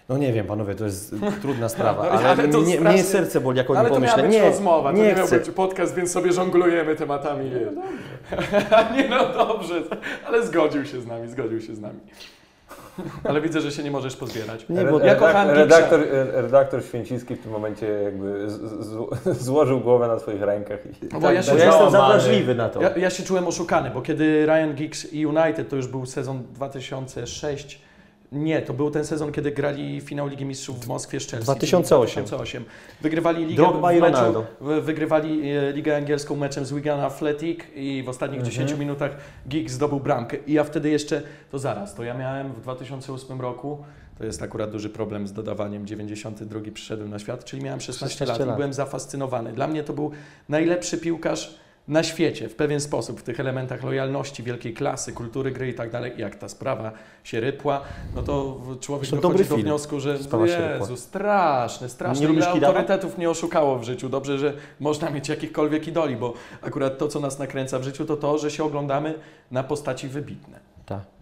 No 0.09 0.17
nie 0.17 0.33
wiem, 0.33 0.47
panowie, 0.47 0.75
to 0.75 0.85
jest 0.85 1.15
trudna 1.41 1.69
sprawa, 1.69 2.03
No, 2.05 2.09
ale, 2.11 2.29
ale 2.29 2.43
mnie, 2.47 2.53
strasznie- 2.53 2.79
mnie 2.79 3.03
serce 3.03 3.41
boli, 3.41 3.57
jak 3.57 3.69
o 3.69 3.73
nim 3.73 3.79
Ale 3.79 3.89
to 3.89 3.95
pomyślę. 3.95 4.17
miała 4.17 4.27
być 4.29 4.37
Nie, 4.37 4.43
rozmowa, 4.49 4.91
to 4.91 4.97
nie, 4.97 5.03
nie 5.03 5.15
miał 5.15 5.27
być 5.27 5.49
podcast, 5.49 5.95
więc 5.95 6.11
sobie 6.11 6.33
żonglujemy 6.33 6.95
tematami. 6.95 7.51
Nie 8.97 9.09
no 9.09 9.33
dobrze, 9.33 9.83
ale 10.27 10.45
zgodził 10.45 10.85
się 10.85 11.01
z 11.01 11.07
nami, 11.07 11.29
zgodził 11.29 11.61
się 11.61 11.75
z 11.75 11.79
nami. 11.79 11.99
Ale 13.23 13.41
widzę, 13.41 13.61
że 13.61 13.71
się 13.71 13.83
nie 13.83 13.91
możesz 13.91 14.15
pozbierać. 14.15 14.65
Nie, 14.69 14.85
bo 14.85 14.99
ja 14.99 15.15
kocham 15.15 15.49
redaktor, 15.49 15.99
redaktor 16.33 16.83
Święcicki 16.83 17.35
w 17.35 17.43
tym 17.43 17.51
momencie 17.51 17.87
jakby 17.87 18.49
z, 18.49 18.53
z, 18.85 19.37
złożył 19.43 19.79
głowę 19.79 20.07
na 20.07 20.19
swoich 20.19 20.41
rękach. 20.41 20.79
I 20.85 20.89
No 21.13 21.19
bo 21.19 21.31
ja 21.31 21.43
się 21.43 21.51
Bo 21.51 21.57
ja 21.57 21.65
jestem 21.65 21.91
załamany. 21.91 21.91
zawrażliwy 21.91 22.55
na 22.55 22.69
to. 22.69 22.81
Ja, 22.81 22.97
ja 22.97 23.09
się 23.09 23.23
czułem 23.23 23.47
oszukany, 23.47 23.89
bo 23.89 24.01
kiedy 24.01 24.45
Ryan 24.45 24.73
Giggs 24.75 25.13
i 25.13 25.25
United, 25.25 25.69
to 25.69 25.75
już 25.75 25.87
był 25.87 26.05
sezon 26.05 26.43
2006, 26.53 27.81
nie, 28.31 28.61
to 28.61 28.73
był 28.73 28.91
ten 28.91 29.05
sezon, 29.05 29.31
kiedy 29.31 29.51
grali 29.51 30.01
finał 30.01 30.27
Ligi 30.27 30.45
Mistrzów 30.45 30.79
w 30.79 30.87
Moskwie 30.87 31.19
z 31.19 31.27
Chelsea. 31.27 31.43
2008. 31.43 32.23
2008. 32.25 32.65
Wygrywali 33.01 33.45
ligę 33.45 33.55
Drogba 33.63 33.93
i 33.93 34.01
meczu, 34.01 34.45
wygrywali 34.81 35.49
e, 35.51 35.71
Ligę 35.71 35.97
Angielską 35.97 36.35
meczem 36.35 36.65
z 36.65 36.73
Wigan 36.73 36.99
Athletic 36.99 37.59
i 37.75 38.03
w 38.05 38.09
ostatnich 38.09 38.39
Mhm. 38.39 38.51
10 38.67 38.79
minutach 38.79 39.11
Giggs 39.47 39.73
zdobył 39.73 39.99
bramkę. 39.99 40.37
I 40.47 40.53
ja 40.53 40.63
wtedy 40.63 40.89
jeszcze, 40.89 41.21
to 41.51 41.59
zaraz, 41.59 41.95
to 41.95 42.03
ja 42.03 42.13
miałem 42.13 42.53
w 42.53 42.61
2008 42.61 43.41
roku, 43.41 43.77
to 44.17 44.25
jest 44.25 44.41
akurat 44.41 44.71
duży 44.71 44.89
problem 44.89 45.27
z 45.27 45.33
dodawaniem, 45.33 45.87
92 45.87 46.59
przyszedłem 46.73 47.09
na 47.09 47.19
świat, 47.19 47.45
czyli 47.45 47.63
miałem 47.63 47.81
16, 47.81 48.17
16 48.17 48.33
lat, 48.33 48.39
i 48.41 48.47
lat. 48.47 48.55
byłem 48.57 48.73
zafascynowany. 48.73 49.53
Dla 49.53 49.67
mnie 49.67 49.83
to 49.83 49.93
był 49.93 50.11
najlepszy 50.49 50.97
piłkarz 50.97 51.55
na 51.87 52.03
świecie, 52.03 52.49
w 52.49 52.55
pewien 52.55 52.79
sposób, 52.79 53.19
w 53.19 53.23
tych 53.23 53.39
elementach 53.39 53.83
lojalności, 53.83 54.43
wielkiej 54.43 54.73
klasy, 54.73 55.13
kultury 55.13 55.51
gry 55.51 55.69
i 55.69 55.73
tak 55.73 55.91
dalej. 55.91 56.13
Jak 56.17 56.35
ta 56.35 56.49
sprawa 56.49 56.91
się 57.23 57.39
rypła, 57.39 57.81
no 58.15 58.23
to 58.23 58.61
człowiek 58.79 59.09
To 59.09 59.15
dochodzi 59.15 59.45
do 59.45 59.57
wniosku, 59.57 59.99
że. 59.99 60.17
Jezu. 60.71 60.85
Nie 62.21 62.27
lubisz 62.27 62.45
Ile 62.55 62.67
autorytetów 62.67 63.17
nie 63.17 63.29
oszukało 63.29 63.79
w 63.79 63.83
życiu. 63.83 64.09
Dobrze, 64.09 64.37
że 64.37 64.53
można 64.79 65.09
mieć 65.09 65.29
jakichkolwiek 65.29 65.87
idoli, 65.87 66.15
bo 66.15 66.33
akurat 66.61 66.97
to, 66.97 67.07
co 67.07 67.19
nas 67.19 67.39
nakręca 67.39 67.79
w 67.79 67.83
życiu, 67.83 68.05
to 68.05 68.17
to, 68.17 68.37
że 68.37 68.51
się 68.51 68.63
oglądamy 68.63 69.13
na 69.51 69.63
postaci 69.63 70.07
wybitne. 70.07 70.59
Tak. 70.85 71.20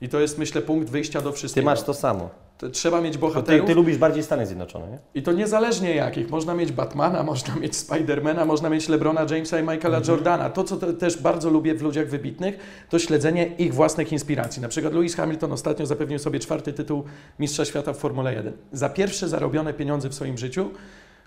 I 0.00 0.08
to 0.08 0.20
jest, 0.20 0.38
myślę, 0.38 0.62
punkt 0.62 0.90
wyjścia 0.90 1.20
do 1.20 1.30
Ty 1.30 1.36
wszystkiego. 1.36 1.64
masz 1.64 1.82
to 1.82 1.94
samo. 1.94 2.30
Trzeba 2.72 3.00
mieć 3.00 3.12
To 3.12 3.18
ty, 3.18 3.20
bohaterów. 3.20 3.66
ty 3.66 3.74
lubisz 3.74 3.98
bardziej 3.98 4.22
Stany 4.22 4.46
Zjednoczone, 4.46 4.90
nie? 4.90 4.98
I 5.14 5.22
to 5.22 5.32
niezależnie 5.32 5.94
jakich. 5.94 6.30
Można 6.30 6.54
mieć 6.54 6.72
Batmana, 6.72 7.22
można 7.32 7.56
mieć 7.56 7.76
Spidermana, 7.76 8.44
można 8.44 8.70
mieć 8.70 8.88
LeBrona 8.88 9.26
Jamesa 9.30 9.60
i 9.60 9.62
Michaela 9.62 10.00
Jordana. 10.08 10.50
To, 10.50 10.64
co 10.64 10.76
te, 10.76 10.92
też 10.92 11.22
bardzo 11.22 11.50
lubię 11.50 11.74
w 11.74 11.82
ludziach 11.82 12.08
wybitnych, 12.08 12.58
to 12.88 12.98
śledzenie 12.98 13.46
ich 13.46 13.74
własnych 13.74 14.12
inspiracji. 14.12 14.62
Na 14.62 14.68
przykład 14.68 14.94
Lewis 14.94 15.16
Hamilton 15.16 15.52
ostatnio 15.52 15.86
zapewnił 15.86 16.18
sobie 16.18 16.38
czwarty 16.40 16.72
tytuł 16.72 17.04
Mistrza 17.38 17.64
Świata 17.64 17.92
w 17.92 17.96
Formule 17.98 18.34
1. 18.34 18.52
Za 18.72 18.88
pierwsze 18.88 19.28
zarobione 19.28 19.74
pieniądze 19.74 20.08
w 20.08 20.14
swoim 20.14 20.38
życiu 20.38 20.70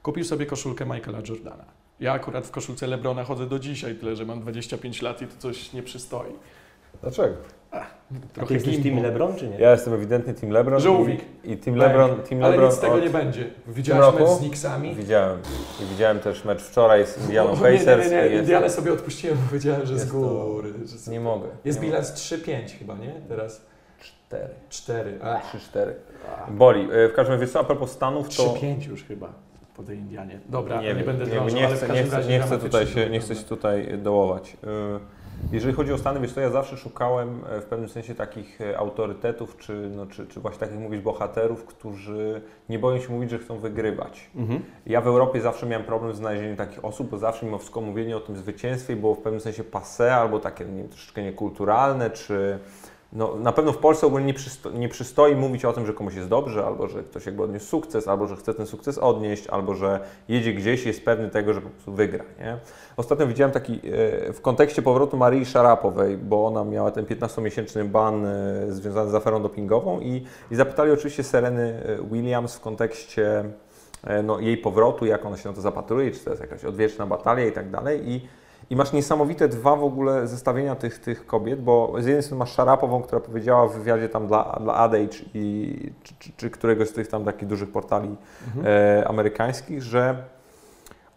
kupił 0.04 0.24
sobie 0.24 0.46
koszulkę 0.46 0.86
Michaela 0.86 1.20
Jordana. 1.30 1.66
Ja 2.00 2.14
akurat 2.14 2.48
w 2.48 2.52
koszulce 2.52 2.88
LeBrona 2.88 3.24
chodzę 3.24 3.48
do 3.48 3.60
dzisiaj, 3.60 3.96
tyle 3.96 4.16
że 4.16 4.26
mam 4.26 4.40
25 4.42 5.02
lat 5.02 5.22
i 5.22 5.28
to 5.28 5.34
coś 5.40 5.74
nie 5.74 5.84
przystoi. 5.84 6.32
Dlaczego? 7.02 7.36
A 7.72 7.86
Trochę 8.34 8.48
ty 8.48 8.54
jesteś. 8.54 8.84
Team 8.84 9.04
LeBron, 9.04 9.36
czy 9.36 9.48
nie? 9.48 9.58
Ja 9.58 9.72
jestem 9.72 9.94
ewidentnie 9.94 10.34
Team 10.34 10.52
LeBron. 10.52 10.80
Żółwik. 10.80 11.22
I, 11.44 11.52
i 11.52 11.58
Team 11.58 11.76
LeBron, 11.78 12.10
Team 12.30 12.44
Ale 12.44 12.50
LeBron 12.52 12.70
nic 12.70 12.78
z 12.78 12.82
tego 12.82 13.00
nie 13.00 13.10
będzie. 13.10 13.46
Widziałeś 13.68 14.20
mecz 14.20 14.30
z 14.30 14.38
Knicksami? 14.40 14.96
Widziałem. 14.96 15.40
I 15.82 15.86
widziałem 15.86 16.20
też 16.20 16.46
mecz 16.46 16.62
wczoraj 16.62 17.06
z 17.08 17.18
Indianą 17.18 17.50
Pacers. 17.58 18.12
Nie, 18.12 18.16
nie, 18.18 18.24
nie, 18.24 18.28
jest- 18.30 18.44
Indianę 18.44 18.70
sobie 18.70 18.94
odpuściłem, 18.94 19.38
bo 19.46 19.54
wiedziałem, 19.54 19.86
że 19.86 19.96
z 19.98 20.00
Jest 20.00 20.12
to- 20.12 20.18
góry. 20.20 20.74
Że 20.86 20.98
z... 20.98 21.08
Nie 21.08 21.20
mogę. 21.20 21.48
Jest 21.66 21.82
nie 21.82 21.88
bilans 21.88 22.14
3-5 22.14 22.78
chyba, 22.80 22.96
nie? 22.96 23.12
Teraz 23.30 23.66
Cztery. 24.30 24.50
4. 24.70 25.20
Trzy, 25.50 25.60
cztery. 25.60 25.96
Boli. 26.50 26.82
E, 26.92 27.10
W 27.10 27.14
każdym 27.14 27.34
razie, 27.34 27.42
wiesz 27.46 27.52
co, 27.54 27.60
a 27.60 27.64
propos 27.64 27.92
Stanów, 27.92 28.38
to... 28.38 28.44
3-5 28.44 28.90
już 28.90 29.04
chyba 29.04 29.34
po 29.76 29.84
tej 29.84 29.98
Indianie. 29.98 30.40
Dobra, 30.50 30.82
nie, 30.82 30.94
nie, 30.94 31.04
będę 31.04 31.26
drążył, 31.26 31.58
nie, 31.60 31.66
ale 31.68 31.76
chcę, 31.76 31.90
nie, 31.90 32.04
chcę, 32.04 32.24
nie, 32.26 32.40
chcę 32.40 32.58
tutaj 32.58 32.88
się, 32.88 33.10
nie 33.10 33.20
chcę 33.20 33.36
się 33.36 33.44
tutaj 33.44 33.98
dołować. 33.98 34.54
Y, 34.54 35.21
Jeżeli 35.52 35.74
chodzi 35.74 35.94
o 35.94 35.98
Stany, 35.98 36.20
wiesz 36.20 36.34
co, 36.34 36.42
ja 36.42 36.50
zawsze 36.50 36.78
szukałem 36.78 37.42
e, 37.50 37.62
w 37.62 37.66
pewnym 37.66 37.90
sensie 37.90 38.16
takich 38.16 38.62
e, 38.62 38.78
autorytetów, 38.78 39.58
czy, 39.58 39.92
no, 39.96 40.06
czy, 40.06 40.28
czy 40.28 40.40
właśnie 40.40 40.60
takich 40.60 40.80
mówić 40.80 41.02
bohaterów, 41.02 41.66
którzy 41.66 42.42
nie 42.70 42.80
boją 42.80 43.00
się 43.00 43.14
mówić, 43.14 43.30
że 43.30 43.40
chcą 43.40 43.60
wygrywać. 43.60 44.30
Mhm. 44.36 44.62
Ja 44.86 45.02
w 45.02 45.08
Europie 45.08 45.42
zawsze 45.42 45.66
miałem 45.66 45.86
problem 45.86 46.14
z 46.14 46.18
znalezieniem 46.18 46.56
takich 46.56 46.86
osób, 46.86 47.10
bo 47.10 47.18
zawsze 47.18 47.46
mimo 47.46 47.58
wszystko 47.58 47.82
mówienie 47.82 48.18
o 48.18 48.20
tym 48.20 48.38
zwycięstwie 48.38 48.96
było 48.96 49.16
w 49.16 49.20
pewnym 49.20 49.42
sensie 49.42 49.64
passé, 49.64 50.04
albo 50.04 50.40
takie 50.40 50.66
nie 50.66 50.78
wiem, 50.78 50.90
troszeczkę 50.90 51.24
niekulturalne, 51.24 52.10
czy, 52.10 52.60
no, 53.14 53.36
na 53.36 53.52
pewno 53.52 53.72
w 53.72 53.78
Polsce 53.78 54.08
ogólnie 54.08 54.26
nie, 54.26 54.34
przysto, 54.34 54.72
nie 54.72 54.90
przystoi 54.90 55.36
mówić 55.36 55.66
o 55.66 55.74
tym, 55.74 55.86
że 55.86 55.94
komuś 55.94 56.16
jest 56.16 56.28
dobrze, 56.28 56.66
albo 56.66 56.88
że 56.88 57.04
ktoś 57.04 57.26
jakby 57.26 57.44
odniósł 57.44 57.66
sukces, 57.66 58.08
albo 58.08 58.28
że 58.28 58.36
chce 58.36 58.54
ten 58.54 58.68
sukces 58.68 58.98
odnieść, 58.98 59.48
albo 59.48 59.76
że 59.76 60.00
jedzie 60.28 60.54
gdzieś 60.54 60.86
i 60.86 60.88
jest 60.88 61.06
pewny 61.06 61.30
tego, 61.30 61.54
że 61.54 61.62
po 61.62 61.70
prostu 61.70 61.94
wygra. 61.94 62.24
Nie? 62.40 62.58
Ostatnio 62.98 63.28
widziałem 63.28 63.52
taki 63.52 63.74
e, 63.74 64.34
w 64.34 64.42
kontekście 64.42 64.82
powrotu 64.82 65.18
Marii 65.18 65.46
Szarapowej, 65.46 66.18
bo 66.18 66.48
ona 66.48 66.64
miała 66.64 66.92
ten 66.92 67.06
15-miesięczny 67.06 67.84
ban 67.84 68.26
e, 68.26 68.66
związany 68.70 69.12
z 69.12 69.16
aferą 69.16 69.42
dopingową 69.42 70.00
i, 70.00 70.26
i 70.52 70.56
zapytali 70.56 70.92
oczywiście 70.92 71.24
Sereny 71.24 71.84
e, 71.86 72.04
Williams 72.12 72.56
w 72.56 72.60
kontekście 72.60 73.44
no, 74.24 74.40
jej 74.40 74.58
powrotu, 74.58 75.06
jak 75.06 75.26
ona 75.26 75.38
się 75.38 75.50
na 75.50 75.56
to 75.56 75.62
zapatruje, 75.62 76.12
czy 76.12 76.20
to 76.20 76.30
jest 76.30 76.42
jakaś 76.42 76.66
odwieczna 76.66 77.06
batalia 77.06 77.46
i 77.46 77.52
tak 77.52 77.70
dalej. 77.70 78.10
I 78.10 78.28
i 78.72 78.76
masz 78.76 78.94
niesamowite 78.94 79.48
dwa 79.48 79.76
w 79.76 79.84
ogóle 79.84 80.28
zestawienia 80.28 80.76
tych, 80.76 81.00
tych 81.00 81.26
kobiet, 81.26 81.62
bo 81.62 81.94
z 82.00 82.06
jednej 82.06 82.24
strony 82.24 82.40
masz 82.40 82.52
Szarapową, 82.52 83.02
która 83.02 83.22
powiedziała 83.22 83.68
w 83.68 83.74
wywiadzie 83.74 84.10
tam 84.10 84.28
dla, 84.28 84.60
dla 84.62 84.74
Adage 84.74 85.18
i, 85.34 85.76
czy, 86.04 86.14
czy, 86.20 86.32
czy 86.38 86.50
któregoś 86.50 86.90
z 86.90 86.94
tych 86.94 87.08
tam 87.08 87.26
takich 87.26 87.48
dużych 87.48 87.72
portali 87.72 88.16
mhm. 88.48 88.66
e, 88.68 89.08
amerykańskich, 89.08 89.82
że 89.82 90.24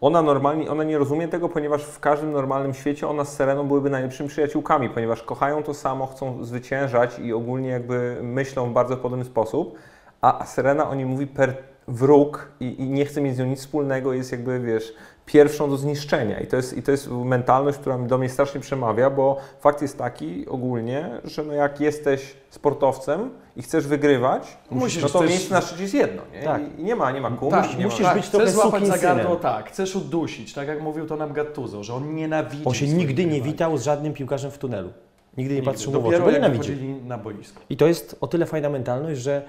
ona 0.00 0.22
normalnie, 0.22 0.70
ona 0.70 0.84
nie 0.84 0.98
rozumie 0.98 1.28
tego, 1.28 1.48
ponieważ 1.48 1.84
w 1.84 2.00
każdym 2.00 2.32
normalnym 2.32 2.74
świecie 2.74 3.08
ona 3.08 3.24
z 3.24 3.36
Sereną 3.36 3.68
byłyby 3.68 3.90
najlepszymi 3.90 4.28
przyjaciółkami, 4.28 4.90
ponieważ 4.90 5.22
kochają 5.22 5.62
to 5.62 5.74
samo, 5.74 6.06
chcą 6.06 6.44
zwyciężać 6.44 7.18
i 7.18 7.32
ogólnie 7.32 7.68
jakby 7.68 8.18
myślą 8.22 8.70
w 8.70 8.72
bardzo 8.72 8.96
podobny 8.96 9.24
sposób, 9.24 9.78
a 10.20 10.46
Serena 10.46 10.90
o 10.90 10.94
niej 10.94 11.06
mówi 11.06 11.26
per 11.26 11.56
wróg 11.88 12.48
i, 12.60 12.82
i 12.82 12.88
nie 12.88 13.04
chce 13.04 13.20
mieć 13.20 13.36
z 13.36 13.38
nią 13.38 13.46
nic 13.46 13.60
wspólnego, 13.60 14.12
jest 14.12 14.32
jakby, 14.32 14.60
wiesz, 14.60 14.94
pierwszą 15.26 15.70
do 15.70 15.76
zniszczenia. 15.76 16.40
I 16.40 16.46
to 16.46 16.56
jest, 16.56 16.76
i 16.76 16.82
to 16.82 16.90
jest 16.90 17.10
mentalność, 17.10 17.78
która 17.78 17.98
do 17.98 18.18
mnie 18.18 18.28
strasznie 18.28 18.60
przemawia, 18.60 19.10
bo 19.10 19.38
fakt 19.60 19.82
jest 19.82 19.98
taki 19.98 20.48
ogólnie, 20.48 21.10
że 21.24 21.42
no 21.42 21.52
jak 21.52 21.80
jesteś 21.80 22.36
sportowcem 22.50 23.30
i 23.56 23.62
chcesz 23.62 23.86
wygrywać, 23.86 24.58
musisz, 24.70 25.02
no 25.02 25.08
to 25.08 25.18
chcesz... 25.18 25.30
miejsce 25.30 25.54
na 25.54 25.60
szczycie 25.60 25.82
jest 25.82 25.94
jedno. 25.94 26.22
Nie? 26.32 26.42
Tak. 26.42 26.62
I 26.78 26.84
nie 26.84 26.96
ma, 26.96 27.12
nie 27.12 27.20
ma 27.20 27.30
kum. 27.30 27.50
Tak, 27.50 27.78
nie 27.78 27.84
musisz 27.84 28.00
ma... 28.00 28.14
być 28.14 28.22
tak, 28.22 28.30
trochę 28.30 28.50
złapać 28.50 28.86
za 28.86 28.98
gardło, 28.98 29.36
tak, 29.36 29.68
chcesz 29.70 29.96
udusić, 29.96 30.54
tak 30.54 30.68
jak 30.68 30.82
mówił 30.82 31.06
to 31.06 31.16
nam 31.16 31.32
Gattuso, 31.32 31.84
że 31.84 31.94
on 31.94 32.14
nienawidzi 32.14 32.64
On 32.64 32.74
się 32.74 32.86
nigdy 32.86 33.26
nie 33.26 33.40
witał 33.40 33.78
z 33.78 33.82
żadnym 33.82 34.12
piłkarzem 34.12 34.50
w 34.50 34.58
tunelu. 34.58 34.92
Nigdy 35.36 35.54
nie 35.54 35.62
patrzył 35.62 35.92
mu 35.92 36.00
w 36.00 36.06
oczy, 36.06 36.20
bo 36.20 36.30
nienawidzi. 36.30 36.76
na 37.04 37.18
boisko. 37.18 37.60
I 37.70 37.76
to 37.76 37.86
jest 37.86 38.16
o 38.20 38.26
tyle 38.26 38.46
fajna 38.46 38.70
mentalność, 38.70 39.20
że 39.20 39.42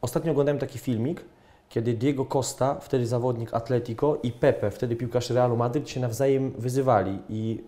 ostatnio 0.00 0.32
oglądałem 0.32 0.58
taki 0.58 0.78
filmik, 0.78 1.24
kiedy 1.68 1.94
Diego 1.94 2.24
Costa, 2.24 2.76
wtedy 2.80 3.06
zawodnik 3.06 3.54
Atletico 3.54 4.18
i 4.22 4.32
Pepe, 4.32 4.70
wtedy 4.70 4.96
piłkarz 4.96 5.30
Realu 5.30 5.56
Madryt 5.56 5.90
się 5.90 6.00
nawzajem 6.00 6.50
wyzywali 6.58 7.18
i 7.28 7.62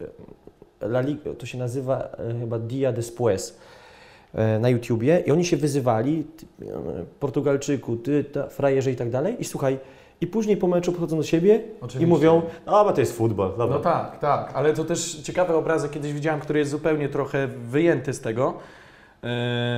e, 0.81 0.87
La 0.87 1.01
Liga, 1.01 1.35
to 1.39 1.47
się 1.47 1.59
nazywa 1.59 1.99
e, 1.99 2.41
chyba 2.41 2.59
Dia 2.59 2.93
Después 2.93 3.59
e, 4.35 4.59
na 4.59 4.69
YouTubie 4.69 5.23
i 5.27 5.31
oni 5.31 5.45
się 5.45 5.57
wyzywali, 5.57 6.27
Portugalczyku, 7.21 7.97
ty, 7.97 8.25
ta, 8.25 8.49
frajerze 8.49 8.93
i 8.93 8.97
tak 8.97 9.11
dalej 9.11 9.37
i 9.39 9.45
słuchaj, 9.45 9.79
i 10.21 10.27
później 10.27 10.57
po 10.57 10.67
meczu 10.67 10.93
podchodzą 10.93 11.17
do 11.17 11.23
siebie 11.23 11.61
Oczywiście. 11.81 12.05
i 12.05 12.07
mówią, 12.07 12.43
a 12.67 12.85
bo 12.85 12.93
to 12.93 13.01
jest 13.01 13.17
futbol. 13.17 13.51
Dobra. 13.59 13.77
No 13.77 13.83
tak, 13.83 14.19
tak, 14.19 14.51
ale 14.55 14.73
to 14.73 14.85
też 14.85 15.15
ciekawy 15.15 15.55
obrazek 15.55 15.91
kiedyś 15.91 16.13
widziałem, 16.13 16.41
który 16.41 16.59
jest 16.59 16.71
zupełnie 16.71 17.09
trochę 17.09 17.49
wyjęty 17.49 18.13
z 18.13 18.21
tego 18.21 18.55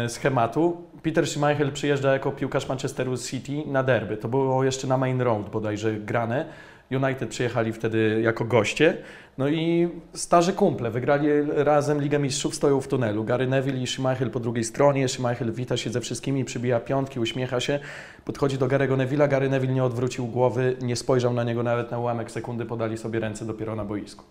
schematu. 0.09 0.77
Peter 1.03 1.27
Schmeichel 1.27 1.73
przyjeżdża 1.73 2.13
jako 2.13 2.33
piłkarz 2.33 2.69
Manchesteru 2.69 3.19
City 3.19 3.63
na 3.67 3.83
derby. 3.83 4.17
To 4.17 4.29
było 4.29 4.65
jeszcze 4.65 4.87
na 4.87 4.99
Main 4.99 5.21
Road 5.21 5.51
bodajże 5.51 5.93
grane. 5.93 6.47
United 6.91 7.29
przyjechali 7.29 7.73
wtedy 7.73 8.21
jako 8.25 8.45
goście. 8.45 8.97
No 9.39 9.49
i 9.49 9.89
starzy 10.15 10.53
kumple 10.53 10.91
wygrali 10.91 11.29
razem 11.57 12.01
Ligę 12.01 12.19
Mistrzów, 12.19 12.55
stoją 12.55 12.81
w 12.81 12.89
tunelu. 12.89 13.25
Gary 13.25 13.47
Neville 13.47 13.83
i 13.83 13.87
Schmeichel 13.87 14.31
po 14.31 14.41
drugiej 14.41 14.65
stronie. 14.65 15.09
Schmeichel 15.09 15.53
wita 15.53 15.77
się 15.77 15.91
ze 15.91 16.01
wszystkimi, 16.01 16.45
przybija 16.45 16.81
piątki, 16.81 17.21
uśmiecha 17.21 17.61
się. 17.61 17.81
Podchodzi 18.25 18.59
do 18.59 18.67
Gary'ego 18.67 18.97
Neville'a. 18.97 19.29
Gary 19.29 19.49
Neville 19.49 19.75
nie 19.75 19.85
odwrócił 19.85 20.27
głowy, 20.27 20.77
nie 20.83 20.97
spojrzał 20.97 21.33
na 21.33 21.45
niego 21.45 21.63
nawet 21.63 21.91
na 21.91 21.99
ułamek 21.99 22.31
sekundy. 22.31 22.67
Podali 22.67 22.99
sobie 22.99 23.21
ręce 23.21 23.45
dopiero 23.45 23.77
na 23.77 23.85
boisku. 23.85 24.25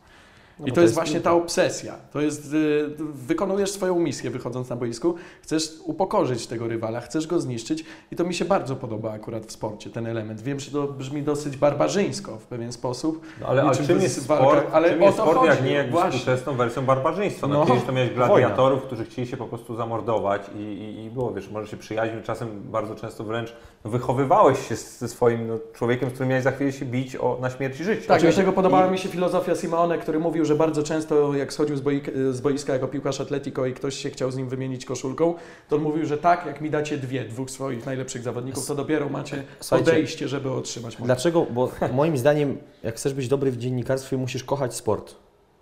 No 0.59 0.67
I 0.67 0.69
to, 0.69 0.75
to 0.75 0.81
jest, 0.81 0.91
jest 0.91 0.95
właśnie 0.95 1.21
ta 1.21 1.33
obsesja. 1.33 1.95
To 2.13 2.21
jest, 2.21 2.53
y, 2.53 2.89
wykonujesz 3.13 3.71
swoją 3.71 3.99
misję 3.99 4.29
wychodząc 4.29 4.69
na 4.69 4.75
boisku, 4.75 5.15
chcesz 5.41 5.71
upokorzyć 5.83 6.47
tego 6.47 6.67
rywala, 6.67 7.01
chcesz 7.01 7.27
go 7.27 7.39
zniszczyć 7.39 7.85
i 8.11 8.15
to 8.15 8.23
mi 8.23 8.33
się 8.33 8.45
bardzo 8.45 8.75
podoba 8.75 9.11
akurat 9.11 9.45
w 9.45 9.51
sporcie, 9.51 9.89
ten 9.89 10.07
element. 10.07 10.41
Wiem, 10.41 10.59
że 10.59 10.71
to 10.71 10.87
brzmi 10.87 11.23
dosyć 11.23 11.57
barbarzyńsko 11.57 12.37
w 12.37 12.45
pewien 12.45 12.71
sposób. 12.71 13.21
No, 13.41 13.47
ale, 13.47 13.61
ale 13.61 13.75
czym 13.75 14.01
jest 14.01 14.23
sport, 14.23 14.67
ale 14.71 14.89
czym 14.89 15.01
jest 15.01 15.17
sport 15.17 15.37
chodzi, 15.37 15.47
jak 15.47 15.63
nie 15.63 15.71
jak 15.71 15.87
współczesną 15.87 16.53
wersją 16.53 16.85
barbarzyństwa? 16.85 17.47
No, 17.47 17.59
no, 17.59 17.65
kiedyś 17.65 17.83
to 17.83 17.91
miałeś 17.91 18.09
gladiatorów, 18.13 18.83
którzy 18.83 19.05
chcieli 19.05 19.27
się 19.27 19.37
po 19.37 19.45
prostu 19.45 19.75
zamordować 19.75 20.41
i, 20.55 20.61
i, 20.61 21.05
i 21.05 21.09
było, 21.09 21.33
wiesz, 21.33 21.49
może 21.49 21.67
się 21.67 21.77
przyjaźnił, 21.77 22.21
czasem 22.21 22.49
bardzo 22.63 22.95
często 22.95 23.23
wręcz 23.23 23.53
no, 23.85 23.91
wychowywałeś 23.91 24.67
się 24.67 24.75
ze 24.75 25.07
swoim 25.07 25.47
no, 25.47 25.59
człowiekiem, 25.73 26.09
z 26.09 26.13
którym 26.13 26.29
miałeś 26.29 26.43
za 26.43 26.51
chwilę 26.51 26.71
się 26.71 26.85
bić 26.85 27.15
o, 27.15 27.37
na 27.41 27.49
śmierć 27.49 27.79
i 27.79 27.83
życie. 27.83 28.07
Tak, 28.07 28.21
dlatego 28.21 28.53
podobała 28.53 28.87
I... 28.87 28.91
mi 28.91 28.97
się 28.97 29.09
filozofia 29.09 29.55
Simone, 29.55 29.97
który 29.97 30.19
mówił, 30.19 30.45
że 30.49 30.55
bardzo 30.55 30.83
często 30.83 31.35
jak 31.35 31.53
schodził 31.53 31.77
z, 31.77 31.81
boiska, 31.81 32.11
z 32.31 32.41
boiska 32.41 32.73
jako 32.73 32.87
piłkarz 32.87 33.21
Atletico 33.21 33.65
i 33.65 33.73
ktoś 33.73 33.95
się 33.95 34.09
chciał 34.09 34.31
z 34.31 34.37
nim 34.37 34.49
wymienić 34.49 34.85
koszulką, 34.85 35.35
to 35.69 35.75
on 35.75 35.81
mówił, 35.81 36.05
że 36.05 36.17
tak, 36.17 36.45
jak 36.45 36.61
mi 36.61 36.69
dacie 36.69 36.97
dwie, 36.97 37.25
dwóch 37.25 37.51
swoich 37.51 37.85
najlepszych 37.85 38.23
zawodników, 38.23 38.65
to 38.65 38.75
dopiero 38.75 39.09
macie 39.09 39.43
Słuchajcie, 39.59 39.91
podejście, 39.91 40.27
żeby 40.27 40.51
otrzymać 40.51 40.99
moje. 40.99 41.05
Dlaczego? 41.05 41.45
Bo 41.51 41.71
moim 41.93 42.17
zdaniem, 42.17 42.57
jak 42.83 42.95
chcesz 42.95 43.13
być 43.13 43.27
dobry 43.27 43.51
w 43.51 43.57
dziennikarstwie, 43.57 44.17
musisz 44.17 44.43
kochać 44.43 44.75
sport. 44.75 45.15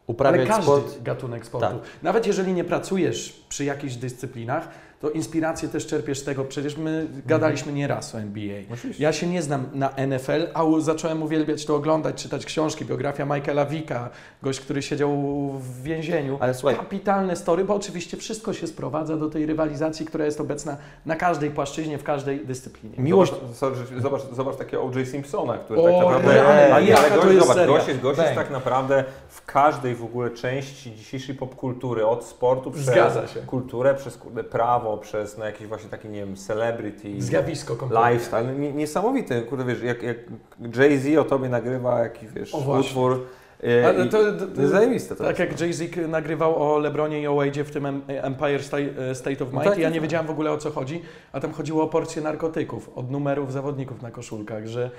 Uprawiać 0.08 0.42
Ale 0.42 0.50
każdy 0.50 0.64
sport. 0.64 1.04
gatunek 1.04 1.46
sportu. 1.46 1.68
Tak. 1.68 1.78
Nawet 2.04 2.28
jeżeli 2.28 2.54
nie 2.54 2.64
pracujesz 2.64 3.44
przy 3.50 3.66
jakichś 3.66 3.96
dyscyplinach, 3.96 4.70
to 5.00 5.10
inspirację 5.10 5.70
też 5.70 5.88
czerpiesz 5.88 6.20
z 6.20 6.24
tego. 6.24 6.46
Przecież 6.46 6.78
my 6.78 7.08
gadaliśmy 7.26 7.74
nieraz 7.74 8.16
o 8.16 8.20
NBA. 8.20 8.62
Oczywiście. 8.74 9.04
Ja 9.04 9.14
się 9.14 9.28
nie 9.28 9.42
znam 9.42 9.66
na 9.74 9.90
NFL, 10.08 10.48
a 10.54 10.64
zacząłem 10.80 11.24
uwielbiać 11.24 11.66
to 11.66 11.76
oglądać, 11.76 12.24
czytać 12.24 12.46
książki, 12.46 12.86
biografia 12.86 13.26
Michaela 13.26 13.66
Vicka, 13.66 14.10
gość, 14.44 14.60
który 14.60 14.82
siedział 14.82 15.12
w 15.60 15.84
więzieniu. 15.84 16.38
Ale 16.42 16.54
słuchaj, 16.54 16.78
Kapitalne 16.78 17.36
story, 17.36 17.64
bo 17.64 17.76
oczywiście 17.76 18.18
wszystko 18.18 18.54
się 18.54 18.68
sprowadza 18.68 19.18
do 19.18 19.30
tej 19.30 19.46
rywalizacji, 19.46 20.06
która 20.06 20.26
jest 20.26 20.42
obecna 20.42 20.78
na 21.06 21.16
każdej 21.16 21.52
płaszczyźnie, 21.52 21.98
w 21.98 22.04
każdej 22.04 22.46
dyscyplinie. 22.46 22.96
Miłość... 22.98 23.34
Zobacz, 23.54 23.78
zobacz, 24.02 24.22
zobacz 24.34 24.56
takiego 24.56 24.84
O.J. 24.84 25.08
Simpsona, 25.08 25.58
który 25.58 25.82
o, 25.82 25.84
tak 25.84 25.94
naprawdę... 25.94 26.48
ale, 26.48 26.76
ale 26.76 27.10
gość, 27.10 27.40
zobacz, 27.40 27.68
gość 27.68 27.88
jest, 27.88 28.02
gość 28.02 28.20
jest 28.20 28.36
tak 28.36 28.50
naprawdę 28.50 29.04
w 29.30 29.46
każdej 29.46 29.96
w 29.96 30.04
ogóle 30.04 30.30
części 30.30 30.96
dzisiejszej 30.96 31.36
popkultury, 31.36 32.06
od 32.06 32.26
sportu 32.26 32.72
przez 32.72 33.14
kulturę, 33.46 33.96
przez 33.96 34.20
prawo, 34.52 34.87
prawo, 34.88 34.98
przez 34.98 35.38
no, 35.38 35.46
jakieś 35.46 35.68
właśnie 35.68 35.90
takie, 35.90 36.10
nie 36.10 36.20
wiem, 36.20 36.36
celebrity, 36.36 37.22
zjawisko 37.22 37.76
kompletnie. 37.76 38.12
lifestyle. 38.12 38.56
Niesamowity, 38.56 39.42
kurde, 39.42 39.66
wiesz, 39.66 39.84
jak, 39.84 40.04
jak 40.04 40.18
Jay-Z 40.76 41.18
o 41.18 41.24
tobie 41.24 41.50
nagrywa 41.50 42.00
jakiś, 42.00 42.30
wiesz, 42.30 42.54
utwór. 42.80 43.26
E, 43.64 43.88
Ale 43.88 44.06
to, 44.06 44.32
to, 44.34 44.48
to, 44.56 44.68
zajebiste 44.68 45.16
to 45.16 45.24
Tak 45.24 45.40
jak 45.40 45.62
Jay-Z 45.62 45.82
nagrywał 46.08 46.74
o 46.74 46.78
LeBronie 46.80 47.22
i 47.22 47.28
o 47.28 47.36
Wade'zie 47.36 47.64
w 47.64 47.72
tym 47.72 47.86
Empire 48.08 48.64
State 49.14 49.44
of 49.44 49.54
no 49.54 49.60
Mind, 49.60 49.66
no 49.66 49.72
tak, 49.72 49.80
ja 49.80 49.90
nie 49.90 49.96
tak. 49.96 50.02
wiedziałem 50.02 50.28
w 50.28 50.30
ogóle 50.30 50.52
o 50.52 50.58
co 50.58 50.72
chodzi, 50.72 51.02
a 51.32 51.40
tam 51.40 51.54
chodziło 51.54 51.84
o 51.84 51.88
porcję 51.88 52.22
narkotyków, 52.22 52.90
od 52.96 53.12
numerów 53.12 53.54
zawodników 53.54 54.02
na 54.02 54.12
koszulkach, 54.12 54.68
że 54.68 54.84
E, 54.86 54.90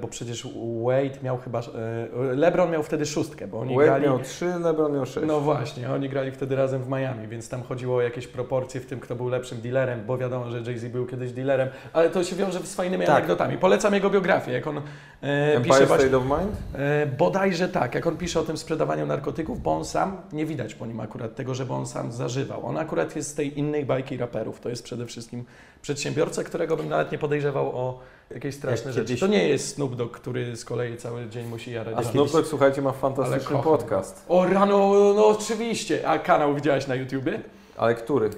bo 0.00 0.08
przecież 0.08 0.48
Wade 0.84 1.22
miał 1.22 1.38
chyba, 1.38 1.60
e, 1.60 2.34
LeBron 2.34 2.70
miał 2.70 2.82
wtedy 2.82 3.06
szóstkę, 3.06 3.46
bo 3.46 3.60
oni 3.60 3.74
Wade 3.74 3.86
grali... 3.86 4.04
miał 4.04 4.18
trzy, 4.18 4.46
LeBron 4.60 4.92
miał 4.92 5.06
sześć. 5.06 5.26
No 5.26 5.40
właśnie, 5.40 5.90
oni 5.90 6.08
grali 6.08 6.32
wtedy 6.32 6.56
razem 6.56 6.82
w 6.82 6.88
Miami, 6.88 7.28
więc 7.28 7.48
tam 7.48 7.62
chodziło 7.62 7.96
o 7.96 8.00
jakieś 8.00 8.26
proporcje 8.26 8.80
w 8.80 8.86
tym, 8.86 9.00
kto 9.00 9.14
był 9.14 9.28
lepszym 9.28 9.60
dealerem, 9.60 10.04
bo 10.06 10.18
wiadomo, 10.18 10.50
że 10.50 10.60
Jay-Z 10.60 10.92
był 10.92 11.06
kiedyś 11.06 11.32
dealerem, 11.32 11.68
ale 11.92 12.10
to 12.10 12.24
się 12.24 12.36
wiąże 12.36 12.60
z 12.60 12.74
fajnymi 12.74 13.06
tak. 13.06 13.16
anegdotami. 13.16 13.58
Polecam 13.58 13.94
jego 13.94 14.10
biografię, 14.10 14.52
jak 14.52 14.66
on 14.66 14.80
e, 15.22 15.60
pisze 15.60 15.74
State 15.74 15.86
właśnie, 15.86 16.16
of 16.16 16.24
Mind? 16.24 16.56
E, 16.74 17.06
bodajże 17.06 17.68
tak, 17.68 17.94
jak 17.94 18.06
on 18.06 18.16
pisze 18.16 18.40
o 18.40 18.42
tym 18.42 18.56
sprzedawaniu 18.56 19.06
narkotyków, 19.06 19.62
bo 19.62 19.76
on 19.76 19.84
sam, 19.84 20.16
nie 20.32 20.46
widać 20.46 20.74
po 20.74 20.86
nim 20.86 21.00
akurat 21.00 21.34
tego, 21.34 21.54
żeby 21.54 21.72
on 21.72 21.86
sam 21.86 22.12
zażywał. 22.12 22.66
On 22.66 22.78
akurat 22.78 23.16
jest 23.16 23.30
z 23.30 23.34
tej 23.34 23.58
innej 23.58 23.86
bajki 23.86 24.16
raperów, 24.16 24.60
to 24.60 24.68
jest 24.68 24.84
przede 24.84 25.06
wszystkim 25.06 25.44
przedsiębiorca, 25.82 26.44
którego 26.44 26.76
bym 26.76 26.88
nawet 26.88 27.12
nie 27.12 27.18
podejrzewał 27.18 27.76
o 27.76 28.00
jakieś 28.34 28.54
straszne 28.54 28.86
Jak 28.86 28.94
rzeczy. 28.94 29.06
Kiedyś... 29.06 29.20
To 29.20 29.26
nie 29.26 29.48
jest 29.48 29.74
Snoop 29.74 29.96
Dogg, 29.96 30.16
który 30.16 30.56
z 30.56 30.64
kolei 30.64 30.96
cały 30.96 31.28
dzień 31.28 31.46
musi 31.46 31.72
jarać. 31.72 31.94
A 31.98 32.02
Snoop 32.02 32.32
Dogg, 32.32 32.48
słuchajcie, 32.48 32.82
ma 32.82 32.92
fantastyczny 32.92 33.58
podcast. 33.62 34.24
O 34.28 34.46
rano, 34.46 34.94
no 35.16 35.26
oczywiście. 35.26 36.08
A 36.08 36.18
kanał 36.18 36.54
widziałeś 36.54 36.86
na 36.86 36.94
YouTubie? 36.94 37.40
Ale 37.76 37.94
który? 37.94 38.30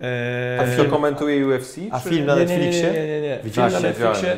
Eee, 0.00 0.60
a 0.60 0.76
film 0.76 0.90
komentuje 0.90 1.46
UFC? 1.46 1.76
A 1.90 1.98
film 1.98 2.26
na 2.26 2.36
Netflixie? 2.36 2.92
Nie, 2.92 3.06
nie, 3.06 3.20
nie. 3.20 3.40
nie. 3.44 3.50
Film 3.50 3.72
na 3.72 3.80
Netflixie 3.80 4.36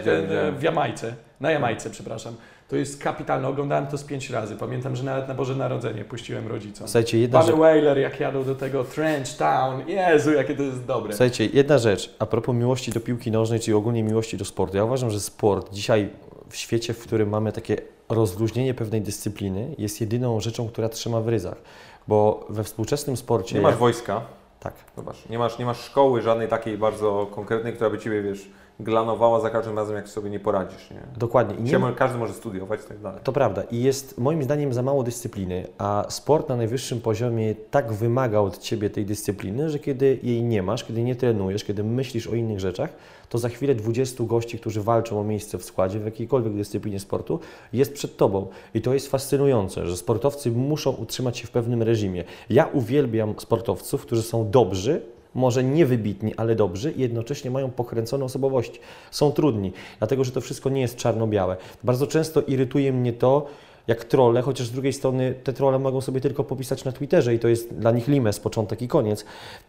w 0.59 0.63
Jamajce. 0.63 1.15
Na 1.41 1.51
Jamajce, 1.51 1.91
przepraszam. 1.91 2.37
To 2.69 2.77
jest 2.77 3.03
kapitalne. 3.03 3.49
Oglądałem 3.49 3.87
to 3.87 3.99
z 3.99 4.05
pięć 4.05 4.31
razy. 4.31 4.57
Pamiętam, 4.57 4.97
że 4.97 5.05
nawet 5.05 5.29
na 5.29 5.35
Boże 5.35 5.57
Narodzenie 5.57 6.05
puściłem 6.05 6.49
rodzicom. 6.49 6.89
Słuchajcie, 6.89 7.19
jedna 7.19 7.39
Pan 7.39 7.47
rzecz... 7.47 7.57
Whaler, 7.57 7.99
jak 7.99 8.21
jadą 8.21 8.45
do 8.45 8.55
tego 8.55 8.85
Trench 8.85 9.37
Town. 9.37 9.89
Jezu, 9.89 10.33
jakie 10.33 10.55
to 10.57 10.63
jest 10.63 10.85
dobre. 10.85 11.13
Słuchajcie, 11.13 11.47
jedna 11.47 11.79
rzecz. 11.79 12.17
A 12.19 12.27
propos 12.27 12.55
miłości 12.55 12.91
do 12.91 13.01
piłki 13.01 13.31
nożnej, 13.31 13.61
czyli 13.61 13.75
ogólnie 13.75 14.03
miłości 14.03 14.37
do 14.37 14.45
sportu. 14.45 14.77
Ja 14.77 14.85
uważam, 14.85 15.11
że 15.11 15.21
sport 15.21 15.73
dzisiaj 15.73 16.11
w 16.49 16.57
świecie, 16.57 16.95
w 16.95 17.03
którym 17.03 17.29
mamy 17.29 17.53
takie 17.53 17.77
rozluźnienie 18.09 18.75
pewnej 18.75 19.01
dyscypliny, 19.03 19.75
jest 19.79 20.01
jedyną 20.01 20.41
rzeczą, 20.41 20.69
która 20.69 20.89
trzyma 20.89 21.21
w 21.21 21.29
ryzach. 21.29 21.57
Bo 22.09 22.47
we 22.51 22.65
współczesnym 22.65 23.17
sporcie... 23.17 23.57
Nie 23.57 23.63
masz 23.63 23.77
wojska. 23.77 24.21
Tak. 24.61 24.75
Zobacz, 24.97 25.29
nie 25.31 25.39
masz, 25.39 25.59
nie 25.59 25.65
masz 25.65 25.81
szkoły 25.81 26.23
żadnej 26.23 26.49
takiej 26.49 26.79
bardzo 26.79 27.27
konkretnej, 27.35 27.73
która 27.73 27.91
by 27.91 27.99
Ciebie, 27.99 28.23
wiesz, 28.23 28.49
glanowała 28.81 29.41
za 29.41 29.51
każdym 29.51 29.77
razem, 29.77 29.97
jak 29.97 30.09
sobie 30.09 30.31
nie 30.31 30.41
poradzisz, 30.41 30.91
nie? 30.91 31.03
Dokładnie. 31.17 31.57
I 31.57 31.63
nie 31.63 31.93
każdy 31.97 32.19
może 32.19 32.33
studiować 32.33 32.81
i 32.81 32.89
tak 32.89 32.99
dalej. 32.99 33.21
To 33.25 33.33
prawda 33.33 33.63
i 33.63 33.83
jest 33.83 34.19
moim 34.19 34.43
zdaniem 34.43 34.73
za 34.73 34.83
mało 34.83 35.03
dyscypliny, 35.03 35.67
a 35.79 36.05
sport 36.09 36.49
na 36.49 36.57
najwyższym 36.57 37.01
poziomie 37.01 37.55
tak 37.71 37.93
wymaga 37.93 38.41
od 38.41 38.59
Ciebie 38.59 38.91
tej 38.91 39.07
dyscypliny, 39.07 39.71
że 39.71 39.79
kiedy 39.79 40.19
jej 40.23 40.43
nie 40.43 40.63
masz, 40.63 40.85
kiedy 40.85 41.03
nie 41.03 41.17
trenujesz, 41.17 41.65
kiedy 41.65 41.85
myślisz 41.85 42.27
o 42.27 42.35
innych 42.35 42.61
rzeczach, 42.61 42.91
to 43.29 43.39
za 43.39 43.49
chwilę 43.49 43.75
20 43.75 44.25
gości, 44.25 44.59
którzy 44.59 44.83
walczą 44.83 45.21
o 45.21 45.25
miejsce 45.25 45.59
w 45.59 45.65
składzie 45.65 46.01
w 46.01 46.05
jakiejkolwiek 46.05 46.55
dyscyplinie 46.55 47.01
sportu, 47.01 47.41
jest 47.73 47.95
przed 47.95 48.17
Tobą. 48.17 48.47
I 48.75 48.81
to 48.81 48.95
jest 48.95 49.11
fascynujące, 49.11 49.87
że 49.87 49.97
sportowcy 49.97 50.51
muszą 50.51 50.91
utrzymać 50.91 51.39
się 51.39 51.47
w 51.47 51.51
pewnym 51.51 51.83
reżimie. 51.83 52.25
Ja 52.51 52.67
uwielbiam 52.73 53.35
sportowców, 53.39 54.03
którzy 54.03 54.23
są 54.23 54.51
dobrzy, 54.51 55.03
może 55.37 55.65
nie 55.65 55.87
wybitni, 55.87 56.35
ale 56.37 56.55
dobrzy 56.55 56.93
i 56.93 57.01
jednocześnie 57.01 57.51
mają 57.51 57.71
pokręcone 57.71 58.25
osobowości. 58.25 58.81
Są 59.11 59.33
trudni, 59.33 59.73
dlatego 59.99 60.25
że 60.25 60.33
to 60.33 60.41
wszystko 60.41 60.71
nie 60.71 60.81
jest 60.81 60.97
czarno-białe. 60.97 61.57
Bardzo 61.85 62.07
często 62.07 62.43
irytuje 62.43 62.93
mnie 62.93 63.13
to, 63.13 63.47
jak 63.87 64.05
trolle, 64.05 64.43
chociaż 64.43 64.67
z 64.67 64.73
drugiej 64.73 64.93
strony 64.93 65.35
te 65.45 65.53
trolle 65.53 65.79
mogą 65.79 66.01
sobie 66.01 66.21
tylko 66.21 66.45
popisać 66.45 66.85
na 66.85 66.93
Twitterze 66.93 67.35
i 67.35 67.39
to 67.39 67.49
jest 67.49 67.75
dla 67.75 67.91
nich 67.91 68.09
limes, 68.09 68.41
początek 68.41 68.83
i 68.83 68.89
koniec. 68.89 69.25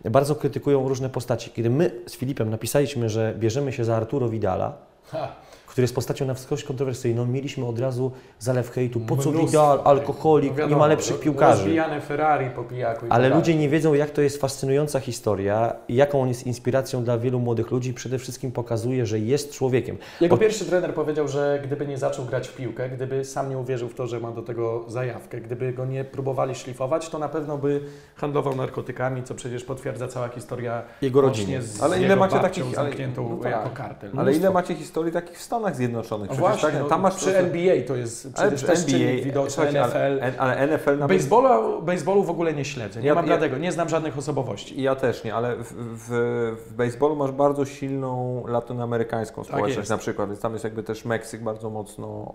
Bardzo 0.05 0.35
krytykują 0.35 0.89
różne 0.89 1.09
postaci. 1.09 1.51
Kiedy 1.51 1.69
my 1.69 1.91
z 2.07 2.15
Filipem 2.15 2.49
napisaliśmy, 2.49 3.09
że 3.09 3.35
bierzemy 3.39 3.73
się 3.73 3.85
za 3.85 3.95
Arturo 3.95 4.29
Vidala, 4.29 4.77
Ha. 5.11 5.46
Który 5.77 5.83
jest 5.83 5.95
postacią 5.95 6.25
na 6.25 6.33
wskroś 6.33 6.63
kontrowersyjną, 6.63 7.25
mieliśmy 7.25 7.65
od 7.65 7.79
razu 7.79 8.11
zalew 8.39 8.71
hejtu. 8.71 8.99
Po 8.99 9.17
co. 9.17 9.31
Vidal, 9.31 9.81
alkoholik, 9.83 10.49
No 10.49 10.55
nie 10.55 10.59
wiadomo, 10.63 10.79
ma 10.79 10.87
lepszych 10.87 11.15
ro- 11.15 11.21
piłkarzy. 11.21 11.61
Rozbijane 11.61 12.01
Ferrari 12.01 12.49
po 12.49 12.63
pijaku 12.63 13.05
i 13.05 13.09
Ale 13.09 13.23
tak 13.23 13.31
dalej. 13.31 13.37
ludzie 13.37 13.55
nie 13.55 13.69
wiedzą, 13.69 13.93
jak 13.93 14.09
to 14.11 14.21
jest 14.21 14.41
fascynująca 14.41 14.99
historia, 14.99 15.75
i 15.87 15.95
jaką 15.95 16.21
on 16.21 16.27
jest 16.27 16.47
inspiracją 16.47 17.03
dla 17.03 17.17
wielu 17.17 17.39
młodych 17.39 17.71
ludzi. 17.71 17.93
Przede 17.93 18.19
wszystkim 18.19 18.51
pokazuje, 18.51 19.05
że 19.05 19.19
jest 19.19 19.51
człowiekiem. 19.53 19.97
Jego 20.21 20.35
O- 20.35 20.37
pierwszy 20.37 20.65
trener 20.65 20.93
powiedział, 20.93 21.27
że 21.27 21.59
gdyby 21.63 21.87
nie 21.87 21.97
zaczął 21.97 22.25
grać 22.25 22.47
w 22.47 22.55
piłkę, 22.55 22.89
gdyby 22.89 23.25
sam 23.25 23.49
nie 23.49 23.57
uwierzył 23.57 23.89
w 23.89 23.95
to, 23.95 24.07
że 24.07 24.19
ma 24.19 24.31
do 24.31 24.41
tego 24.41 24.85
zajawkę, 24.87 25.41
gdyby 25.41 25.73
go 25.73 25.85
nie 25.85 26.03
próbowali 26.03 26.55
szlifować, 26.55 27.09
to 27.09 27.19
na 27.19 27.29
pewno 27.29 27.57
by 27.57 27.81
handlował 28.15 28.55
narkotykami, 28.55 29.23
co 29.23 29.35
przecież 29.35 29.63
potwierdza 29.63 30.07
cała 30.07 30.27
historia 30.27 30.81
Jego 31.01 31.21
rodziny. 31.21 31.61
z 31.61 31.81
Ale 31.83 31.97
ile 31.97 32.07
jego 32.07 32.19
macie 32.19 32.39
takich- 32.39 32.63
ale- 32.63 32.75
zamkniętą 32.75 33.29
no 33.29 33.43
tak. 33.43 33.51
jako 33.51 33.69
kartel. 33.69 34.11
Ale 34.17 34.33
ile 34.33 34.49
macie 34.51 34.75
historii 34.75 35.13
takich 35.13 35.37
w 35.37 35.41
Stanach 35.41 35.66
Zjednoczonych? 35.75 36.29
No 36.29 36.35
Przecież 36.35 36.51
właśnie, 36.51 36.69
tak, 36.69 36.79
no, 36.81 36.87
tam 36.89 37.01
masz 37.01 37.15
przy 37.15 37.37
NBA 37.37 37.75
to 37.87 37.95
jest 37.95 38.25
ale 38.35 38.51
przecież 38.51 38.63
przy 38.75 38.85
też 38.85 38.85
czynnik 38.99 39.23
widoczny, 39.23 39.65
NFL. 39.65 39.77
Ale, 39.77 40.33
ale 40.37 40.67
NFL 40.67 40.97
nawet... 40.97 41.17
Baseballu, 41.17 41.81
baseballu 41.81 42.23
w 42.23 42.29
ogóle 42.29 42.53
nie 42.53 42.65
śledzę, 42.65 43.01
nie 43.01 43.07
Ja- 43.07 43.15
mam 43.15 43.23
ja- 43.23 43.27
bladego, 43.27 43.57
nie 43.57 43.71
znam 43.71 43.89
żadnych 43.89 44.17
osobowości. 44.17 44.81
Ja 44.81 44.95
też 44.95 45.23
nie, 45.23 45.35
ale 45.35 45.55
w, 45.55 45.73
w, 45.73 46.09
w 46.69 46.73
baseballu 46.73 47.15
masz 47.15 47.31
bardzo 47.31 47.65
silną 47.65 48.43
latynoamerykańską 48.47 49.41
Tak 49.41 49.47
społeczność 49.47 49.77
jest. 49.77 49.89
na 49.89 49.97
przykład, 49.97 50.29
więc 50.29 50.41
tam 50.41 50.53
jest 50.53 50.63
jakby 50.63 50.83
też 50.83 51.05
Meksyk 51.05 51.43
bardzo 51.43 51.69
mocno, 51.69 52.33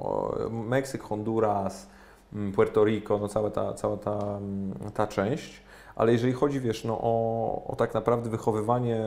Meksyk, 0.51 1.03
Honduras, 1.03 1.87
mm, 2.33 2.53
Puerto 2.53 2.85
Rico, 2.85 3.19
no 3.19 3.29
cała 3.29 3.51
ta, 3.51 3.73
cała 3.75 3.97
ta, 3.97 4.19
mm, 4.19 4.75
ta 4.95 5.07
część. 5.07 5.63
Ale 5.97 6.13
jeżeli 6.13 6.33
chodzi, 6.33 6.61
wiesz, 6.61 6.85
no, 6.85 6.99
o, 7.03 7.65
o 7.67 7.77
tak 7.77 7.95
naprawdę 7.95 8.31
wychowywanie, 8.31 9.01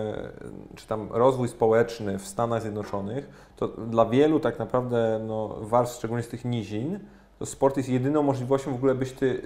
czy 0.76 0.88
tam 0.88 1.10
rozwój 1.12 1.48
społeczny 1.48 2.20
w 2.20 2.28
Stanach 2.28 2.62
Zjednoczonych, 2.62 3.30
to 3.56 3.68
dla 3.68 4.06
wielu 4.06 4.40
tak 4.40 4.60
naprawdę 4.60 5.20
no, 5.28 5.56
warstw, 5.62 5.98
szczególnie 5.98 6.24
z 6.24 6.28
tych 6.28 6.46
nizin, 6.46 7.00
to 7.40 7.46
sport 7.46 7.78
jest 7.78 7.90
jedyną 7.90 8.24
możliwością 8.24 8.72
w 8.72 8.76
ogóle, 8.76 8.96
byś 8.96 9.12
ty 9.12 9.42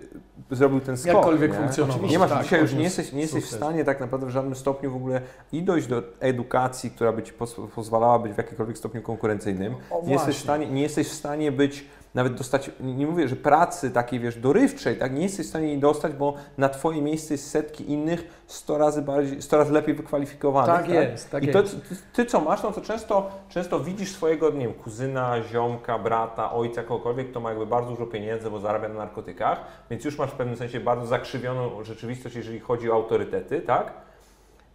zrobił 0.51 0.79
ten 0.79 0.97
skok. 0.97 1.13
Jakkolwiek 1.13 1.51
nie? 1.51 1.57
funkcjonował. 1.57 2.09
Nie 2.09 2.19
masz, 2.19 2.29
Tak, 2.29 2.43
dzisiaj 2.43 2.61
już 2.61 2.73
nie 2.73 2.83
jesteś, 2.83 3.13
nie 3.13 3.21
jesteś 3.21 3.43
w 3.43 3.55
stanie 3.55 3.85
tak 3.85 3.99
naprawdę 3.99 4.27
w 4.27 4.29
żadnym 4.29 4.55
stopniu 4.55 4.91
w 4.91 4.95
ogóle 4.95 5.21
i 5.51 5.63
dojść 5.63 5.87
do 5.87 6.03
edukacji, 6.19 6.91
która 6.91 7.11
by 7.11 7.23
ci 7.23 7.33
pozwalała 7.75 8.19
być 8.19 8.33
w 8.33 8.37
jakimkolwiek 8.37 8.77
stopniu 8.77 9.01
konkurencyjnym. 9.01 9.75
O, 9.91 10.01
Nie 10.05 10.13
jesteś, 10.13 10.37
w 10.37 10.43
stanie, 10.43 10.67
nie 10.67 10.81
jesteś 10.81 11.07
w 11.07 11.13
stanie 11.13 11.51
być, 11.51 11.85
nawet 12.15 12.33
dostać, 12.33 12.71
nie 12.79 13.07
mówię, 13.07 13.27
że 13.27 13.35
pracy 13.35 13.91
takiej, 13.91 14.19
wiesz, 14.19 14.35
dorywczej, 14.35 14.97
tak, 14.97 15.13
nie 15.13 15.21
jesteś 15.21 15.45
w 15.45 15.49
stanie 15.49 15.67
jej 15.67 15.77
dostać, 15.77 16.13
bo 16.13 16.33
na 16.57 16.69
Twoje 16.69 17.01
miejsce 17.01 17.33
jest 17.33 17.49
setki 17.49 17.91
innych 17.91 18.43
100 18.47 18.77
razy 18.77 19.01
bardziej, 19.01 19.41
100 19.41 19.57
razy 19.57 19.73
lepiej 19.73 19.95
wykwalifikowanych. 19.95 20.75
Tak 20.75 20.89
jest, 20.89 21.31
tak 21.31 21.43
I 21.43 21.47
to, 21.47 21.61
jest. 21.61 21.89
ty, 21.89 21.95
ty 22.13 22.25
co 22.25 22.41
masz, 22.41 22.63
no 22.63 22.71
to 22.71 22.81
często, 22.81 23.31
często 23.49 23.79
widzisz 23.79 24.11
swojego, 24.11 24.49
nie 24.49 24.67
wiem, 24.67 24.73
kuzyna, 24.73 25.43
ziomka, 25.43 25.99
brata, 25.99 26.51
ojca, 26.51 26.83
kogokolwiek, 26.83 27.29
kto 27.31 27.39
ma 27.39 27.49
jakby 27.49 27.65
bardzo 27.65 27.89
dużo 27.89 28.05
pieniędzy, 28.05 28.49
bo 28.49 28.59
zarabia 28.59 28.89
na 28.89 28.95
narkotykach, 28.95 29.63
więc 29.89 30.05
już 30.05 30.17
masz 30.17 30.29
w 30.29 30.35
pewnym 30.35 30.57
sensie 30.57 30.79
bardzo 30.79 31.05
zakrzywioną 31.05 31.83
rzeczywistość, 31.83 32.35
jeżeli 32.35 32.59
chodzi 32.59 32.91
o 32.91 32.93
autorytety, 32.93 33.61
tak? 33.61 34.08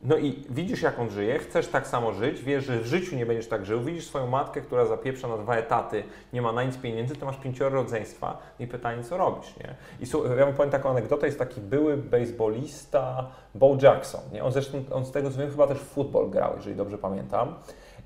No 0.05 0.17
i 0.17 0.45
widzisz, 0.51 0.83
jak 0.83 0.99
on 0.99 1.11
żyje, 1.11 1.39
chcesz 1.39 1.69
tak 1.69 1.87
samo 1.87 2.13
żyć, 2.13 2.43
wiesz, 2.43 2.65
że 2.65 2.81
w 2.81 2.87
życiu 2.87 3.17
nie 3.17 3.27
będziesz 3.27 3.49
tak 3.49 3.67
żył, 3.67 3.81
widzisz 3.81 4.07
swoją 4.07 4.27
matkę, 4.27 4.61
która 4.61 4.87
zapieprza 4.87 5.29
na 5.29 5.39
dwa 5.39 5.57
etaty, 5.57 6.03
nie 6.33 6.43
ma 6.43 6.53
na 6.53 6.63
nic 6.63 6.77
pieniędzy, 6.77 7.17
ty 7.17 7.25
masz 7.25 7.37
pięcioro 7.37 7.75
rodzeństwa 7.75 8.39
i 8.59 8.67
pytanie, 8.67 9.03
co 9.03 9.17
robisz, 9.17 9.57
nie? 9.57 9.75
I 10.01 10.07
ja 10.39 10.45
wam 10.45 10.55
powiem 10.55 10.71
taką 10.73 10.91
anegdotę, 10.91 11.27
jest 11.27 11.39
taki 11.39 11.61
były 11.61 11.97
baseballista 11.97 13.27
Bo 13.55 13.77
Jackson, 13.83 14.21
nie? 14.33 14.45
On 14.45 14.53
zresztą, 14.53 14.85
on 14.91 15.07
z 15.07 15.11
tego 15.11 15.31
co 15.31 15.39
wiem, 15.39 15.51
chyba 15.51 15.67
też 15.67 15.79
w 15.79 15.89
futbol 15.89 16.31
grał, 16.31 16.53
jeżeli 16.57 16.77
dobrze 16.77 16.99
pamiętam. 16.99 17.55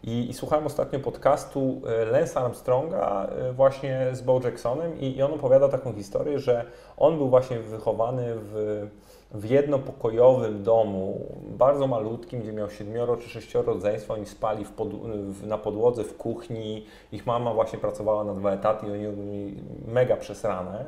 I, 0.02 0.30
I 0.30 0.34
słuchałem 0.34 0.66
ostatnio 0.66 1.00
podcastu 1.00 1.82
e, 1.86 2.04
Lensa 2.04 2.40
Armstronga 2.40 3.26
e, 3.26 3.52
właśnie 3.52 4.08
z 4.12 4.22
Bo 4.22 4.40
Jacksonem 4.44 5.00
i, 5.00 5.16
i 5.16 5.22
on 5.22 5.32
opowiada 5.32 5.68
taką 5.68 5.92
historię, 5.92 6.38
że 6.38 6.64
on 6.96 7.16
był 7.16 7.28
właśnie 7.28 7.58
wychowany 7.58 8.34
w, 8.34 8.86
w 9.30 9.50
jednopokojowym 9.50 10.62
domu, 10.62 11.20
bardzo 11.48 11.86
malutkim, 11.86 12.40
gdzie 12.40 12.52
miał 12.52 12.70
siedmioro 12.70 13.16
czy 13.16 13.28
sześcioro 13.28 13.72
rodzeństwa, 13.72 14.14
oni 14.14 14.26
spali 14.26 14.64
w 14.64 14.70
pod, 14.70 14.88
w, 15.32 15.46
na 15.46 15.58
podłodze 15.58 16.04
w 16.04 16.16
kuchni, 16.16 16.86
ich 17.12 17.26
mama 17.26 17.54
właśnie 17.54 17.78
pracowała 17.78 18.24
na 18.24 18.34
dwa 18.34 18.52
etaty 18.52 18.86
i 18.86 18.90
oni 18.90 19.02
mieli 19.02 19.62
mega 19.88 20.16
przesrane. 20.16 20.84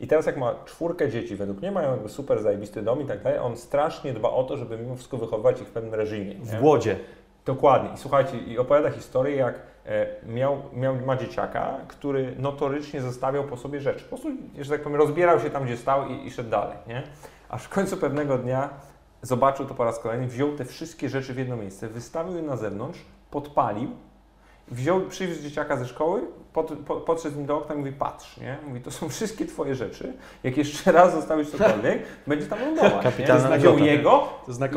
I 0.00 0.06
teraz 0.06 0.26
jak 0.26 0.36
ma 0.36 0.54
czwórkę 0.64 1.08
dzieci, 1.10 1.36
według 1.36 1.58
mnie 1.58 1.72
mają 1.72 1.90
jakby 1.90 2.08
super 2.08 2.42
zajebisty 2.42 2.82
dom 2.82 3.02
i 3.02 3.04
tak 3.04 3.22
dalej, 3.22 3.38
on 3.38 3.56
strasznie 3.56 4.12
dba 4.12 4.30
o 4.30 4.44
to, 4.44 4.56
żeby 4.56 4.78
mimo 4.78 4.94
wszystko 4.94 5.16
wychowywać 5.16 5.60
ich 5.60 5.68
w 5.68 5.70
pewnym 5.70 5.94
reżimie. 5.94 6.34
W 6.34 6.52
nie? 6.52 6.58
głodzie. 6.58 6.96
Dokładnie. 7.46 7.90
I 7.94 7.98
słuchajcie, 7.98 8.38
i 8.38 8.58
opowiada 8.58 8.90
historię, 8.90 9.36
jak 9.36 9.54
e, 9.86 10.06
miał, 10.26 10.56
miał, 10.72 10.96
ma 11.06 11.16
dzieciaka, 11.16 11.76
który 11.88 12.34
notorycznie 12.38 13.00
zostawiał 13.00 13.44
po 13.44 13.56
sobie 13.56 13.80
rzeczy. 13.80 14.04
Po 14.04 14.08
prostu, 14.08 14.28
że 14.60 14.70
tak 14.70 14.82
powiem, 14.82 14.98
rozbierał 14.98 15.40
się 15.40 15.50
tam, 15.50 15.64
gdzie 15.64 15.76
stał 15.76 16.08
i, 16.08 16.26
i 16.26 16.30
szedł 16.30 16.50
dalej, 16.50 16.76
nie? 16.86 17.02
Aż 17.48 17.64
w 17.64 17.68
końcu 17.68 17.96
pewnego 17.96 18.38
dnia 18.38 18.70
zobaczył 19.22 19.66
to 19.66 19.74
po 19.74 19.84
raz 19.84 19.98
kolejny, 19.98 20.26
wziął 20.26 20.56
te 20.56 20.64
wszystkie 20.64 21.08
rzeczy 21.08 21.34
w 21.34 21.38
jedno 21.38 21.56
miejsce, 21.56 21.88
wystawił 21.88 22.36
je 22.36 22.42
na 22.42 22.56
zewnątrz, 22.56 22.98
podpalił, 23.30 23.90
wziął, 24.70 25.00
przywiózł 25.00 25.42
dzieciaka 25.42 25.76
ze 25.76 25.86
szkoły, 25.86 26.22
pod, 26.52 26.72
po, 26.86 26.96
podszedł 26.96 27.34
z 27.34 27.38
nim 27.38 27.46
do 27.46 27.56
okna 27.56 27.74
i 27.74 27.78
mówi, 27.78 27.92
patrz, 27.92 28.36
nie? 28.36 28.58
Mówi, 28.68 28.80
to 28.80 28.90
są 28.90 29.08
wszystkie 29.18 29.46
twoje 29.46 29.74
rzeczy, 29.74 30.12
jak 30.42 30.56
jeszcze 30.56 30.92
raz 30.92 31.14
zostawisz 31.14 31.50
cokolwiek, 31.50 32.02
będzie 32.26 32.46
tam 32.46 32.60
lądować, 32.60 33.02
Kapitalna 33.02 33.48
nie? 33.50 33.58
Wziął 33.58 33.78
jego, 33.78 34.28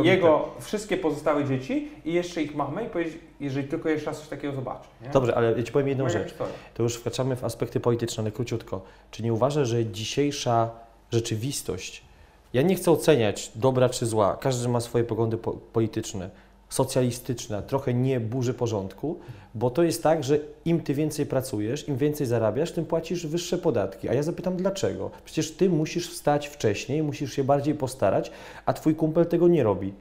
jego 0.04 0.50
wszystkie 0.60 0.98
pozostałe 0.98 1.46
dzieci 1.46 1.92
i 2.06 2.14
jeszcze 2.14 2.42
ich 2.42 2.56
mamę 2.56 2.86
i 2.86 2.90
powiedzieć, 2.90 3.20
jeżeli 3.40 3.68
tylko 3.68 3.90
jeszcze 3.90 4.10
raz 4.10 4.20
coś 4.20 4.28
takiego 4.28 4.54
zobaczy. 4.54 4.88
Nie? 5.02 5.10
Dobrze, 5.10 5.36
ale 5.36 5.58
ja 5.58 5.64
Ci 5.64 5.72
powiem 5.72 5.88
jedną 5.88 6.04
Mega 6.04 6.20
rzecz. 6.20 6.30
historia. 6.30 6.54
To 6.74 6.84
już 6.84 6.96
wkraczamy 6.96 7.36
w 7.36 7.44
aspekty 7.44 7.80
polityczne, 7.80 8.24
ale 8.24 8.32
króciutko. 8.32 8.82
Czy 9.12 9.24
nie 9.24 9.34
uważasz, 9.34 9.68
że 9.68 9.86
dzisiejsza 9.86 10.70
rzeczywistość, 11.12 12.11
ja 12.54 12.62
nie 12.62 12.76
chcę 12.76 12.92
oceniać 12.92 13.52
dobra 13.56 13.90
czy 13.90 14.06
zła, 14.06 14.38
każdy 14.42 14.70
ma 14.70 14.80
swoje 14.80 15.04
poglądy 15.04 15.38
po 15.38 15.52
polityczne, 15.54 16.30
socjalistyczne, 16.70 17.64
trochę 17.64 17.94
nie 17.94 18.20
burzy 18.20 18.54
porządku, 18.54 19.20
bo 19.56 19.70
to 19.70 19.84
jest 19.84 20.04
tak, 20.04 20.24
że 20.24 20.40
im 20.66 20.82
Ty 20.82 20.94
więcej 20.94 21.26
pracujesz, 21.26 21.88
im 21.88 21.98
więcej 21.98 22.28
zarabiasz, 22.28 22.72
tym 22.72 22.86
płacisz 22.86 23.28
wyższe 23.28 23.58
podatki. 23.58 24.10
A 24.10 24.14
ja 24.14 24.24
zapytam 24.24 24.56
dlaczego? 24.56 25.12
Przecież 25.26 25.52
Ty 25.52 25.70
musisz 25.70 26.10
wstać 26.10 26.48
wcześniej, 26.48 27.04
musisz 27.04 27.34
się 27.34 27.44
bardziej 27.44 27.76
postarać, 27.76 28.32
a 28.66 28.74
Twój 28.74 28.96
kumpel 28.96 29.26
tego 29.26 29.48
nie 29.48 29.64
robi. 29.64 29.94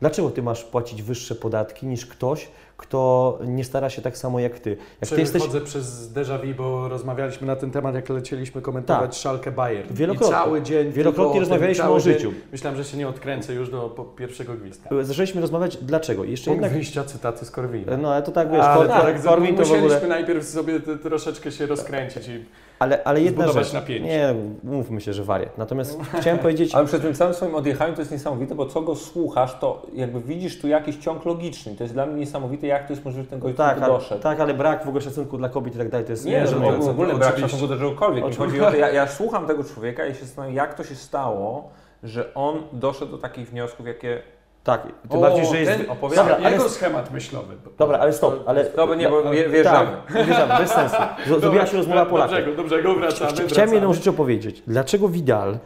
Dlaczego 0.00 0.30
Ty 0.30 0.42
masz 0.42 0.64
płacić 0.64 1.02
wyższe 1.02 1.34
podatki 1.34 1.86
niż 1.86 2.06
ktoś, 2.06 2.48
kto 2.76 3.38
nie 3.46 3.64
stara 3.64 3.90
się 3.90 4.02
tak 4.02 4.18
samo 4.18 4.40
jak 4.40 4.58
Ty? 4.58 4.76
Jak 5.00 5.10
Ty 5.10 5.20
jesteś 5.20 5.42
Przechodzę 5.42 5.60
przez 5.60 6.12
déjà 6.12 6.38
vu, 6.46 6.54
bo 6.56 6.88
rozmawialiśmy 6.88 7.46
na 7.46 7.56
ten 7.56 7.70
temat, 7.70 7.94
jak 7.94 8.08
lecieliśmy 8.08 8.62
komentować 8.62 9.10
Tak. 9.10 9.20
Szalkę 9.20 9.50
Bayern. 9.52 9.94
Wielokrotnie. 9.94 10.36
I 10.36 10.40
cały 10.44 10.62
dzień 10.62 10.92
Wielokrotnie 10.92 11.36
o 11.36 11.40
rozmawialiśmy 11.40 11.84
o 11.90 12.00
dzień. 12.00 12.12
życiu. 12.14 12.32
Myślałem, 12.52 12.76
że 12.76 12.84
się 12.84 12.96
nie 12.96 13.08
odkręcę 13.08 13.54
już 13.54 13.70
do 13.70 14.12
pierwszego 14.16 14.54
gwizdka. 14.54 14.90
Zaczęliśmy 15.02 15.40
rozmawiać 15.40 15.76
dlaczego. 15.76 16.24
I 16.24 16.30
Jeszcze 16.30 16.44
Punkt 16.50 16.56
jednak. 16.62 16.72
wyjścia 16.72 17.04
cytaty 17.04 17.44
z 17.44 17.50
Korwina. 17.50 17.96
No 17.96 18.12
ale 18.12 18.22
to 18.22 18.32
tak 18.32 18.50
wiesz, 18.52 18.60
ale 18.60 18.88
Kor- 18.88 19.02
tak, 19.02 19.22
Korwin 19.22 19.56
to 19.56 19.64
w 19.64 19.68
musieliśmy 19.68 19.96
ogóle. 19.96 20.08
najpierw 20.08 20.44
sobie 20.48 20.80
troszeczkę 20.80 21.52
się 21.52 21.66
rozkręcić 21.66 22.28
i 22.28 22.44
Ale, 22.78 23.04
ale 23.04 23.20
jedna 23.20 23.42
zbudować 23.42 23.64
rzecz. 23.64 23.74
napięcie. 23.74 24.04
Nie, 24.08 24.34
mówmy 24.62 25.00
się, 25.00 25.12
że 25.12 25.24
wariat. 25.24 25.58
Natomiast 25.58 25.98
chciałem 26.20 26.38
powiedzieć. 26.38 26.74
Ale 26.74 26.86
przed 26.86 27.02
tym 27.02 27.14
całym 27.14 27.34
swoim 27.34 27.54
odjechaniem 27.54 27.94
to 27.94 28.00
jest 28.00 28.12
niesamowite, 28.12 28.54
bo 28.54 28.66
co 28.66 28.82
go 28.82 28.96
słuchasz, 28.96 29.58
to 29.58 29.86
jakby 29.94 30.20
widzisz 30.20 30.60
tu 30.60 30.68
jakiś 30.68 30.96
ciąg 30.96 31.24
logiczny. 31.24 31.74
To 31.76 31.84
jest 31.84 31.94
dla 31.94 32.06
mnie 32.06 32.16
niesamowite, 32.16 32.66
jak 32.66 32.86
to 32.86 32.92
jest 32.92 33.04
możliwe, 33.04 33.24
że 33.24 33.30
ten 33.30 33.38
gość 33.38 33.56
Tak, 33.56 33.80
doszedł. 33.80 34.22
tak, 34.22 34.40
ale 34.40 34.54
brak 34.54 34.84
w 34.84 34.88
ogóle 34.88 35.02
szacunku 35.02 35.38
dla 35.38 35.48
kobiet 35.48 35.74
i 35.74 35.78
tak 35.78 35.88
dalej. 35.90 36.06
To 36.06 36.12
jest 36.12 36.24
Nie, 36.24 36.40
że 36.40 36.46
żenujące. 36.46 36.86
w 36.86 36.90
ogóle 36.90 37.14
brak 37.14 37.38
szacunku 37.38 37.66
do 37.66 37.76
czegokolwiek. 37.76 38.24
Mi 38.26 38.34
chodzi 38.34 38.60
o 38.60 38.70
to, 38.70 38.76
ja, 38.76 38.90
ja 38.90 39.06
słucham 39.18 39.46
tego 39.46 39.64
człowieka 39.64 40.06
i 40.06 40.14
się 40.14 40.20
zastanawiam, 40.24 40.56
jak 40.56 40.74
to 40.74 40.84
się 40.84 40.94
stało, 40.94 41.70
że 42.02 42.34
on 42.34 42.62
doszedł 42.72 43.10
do 43.12 43.18
takich 43.18 43.48
wniosków, 43.50 43.86
jakie... 43.86 44.22
Tak, 44.64 44.82
tym 45.10 45.20
bardziej, 45.20 45.46
że 45.46 45.60
jest... 45.60 45.72
ten, 45.72 45.86
opowiada- 45.90 46.16
Dobra, 46.16 46.36
ale- 46.36 46.50
jego 46.52 46.68
schemat 46.68 47.10
myślowy. 47.12 47.54
Dobra, 47.78 47.98
ale 47.98 48.12
stop, 48.12 48.34
ale... 48.46 48.64
Dobra, 48.76 48.96
nie, 48.96 49.08
bo 49.08 49.22
wie- 49.30 49.48
wjeżdżamy. 49.48 49.90
Tak, 50.12 50.24
wjeżdżamy, 50.26 50.54
bez 50.58 50.70
sensu. 50.70 50.96
Zrobiła 51.40 51.66
się 51.66 51.76
rozmowa 51.76 52.06
po 52.06 52.16
latach. 52.18 52.38
Dobrze, 52.44 52.56
dobrze, 52.56 52.82
go 52.82 52.94
wracamy, 52.94 53.30
Chcia- 53.30 53.34
Chciałem 53.34 53.48
wracamy. 53.50 53.74
jedną 53.74 53.92
rzecz 53.94 54.06
opowiedzieć. 54.08 54.62
Dlaczego 54.66 55.08
Vidal? 55.08 55.58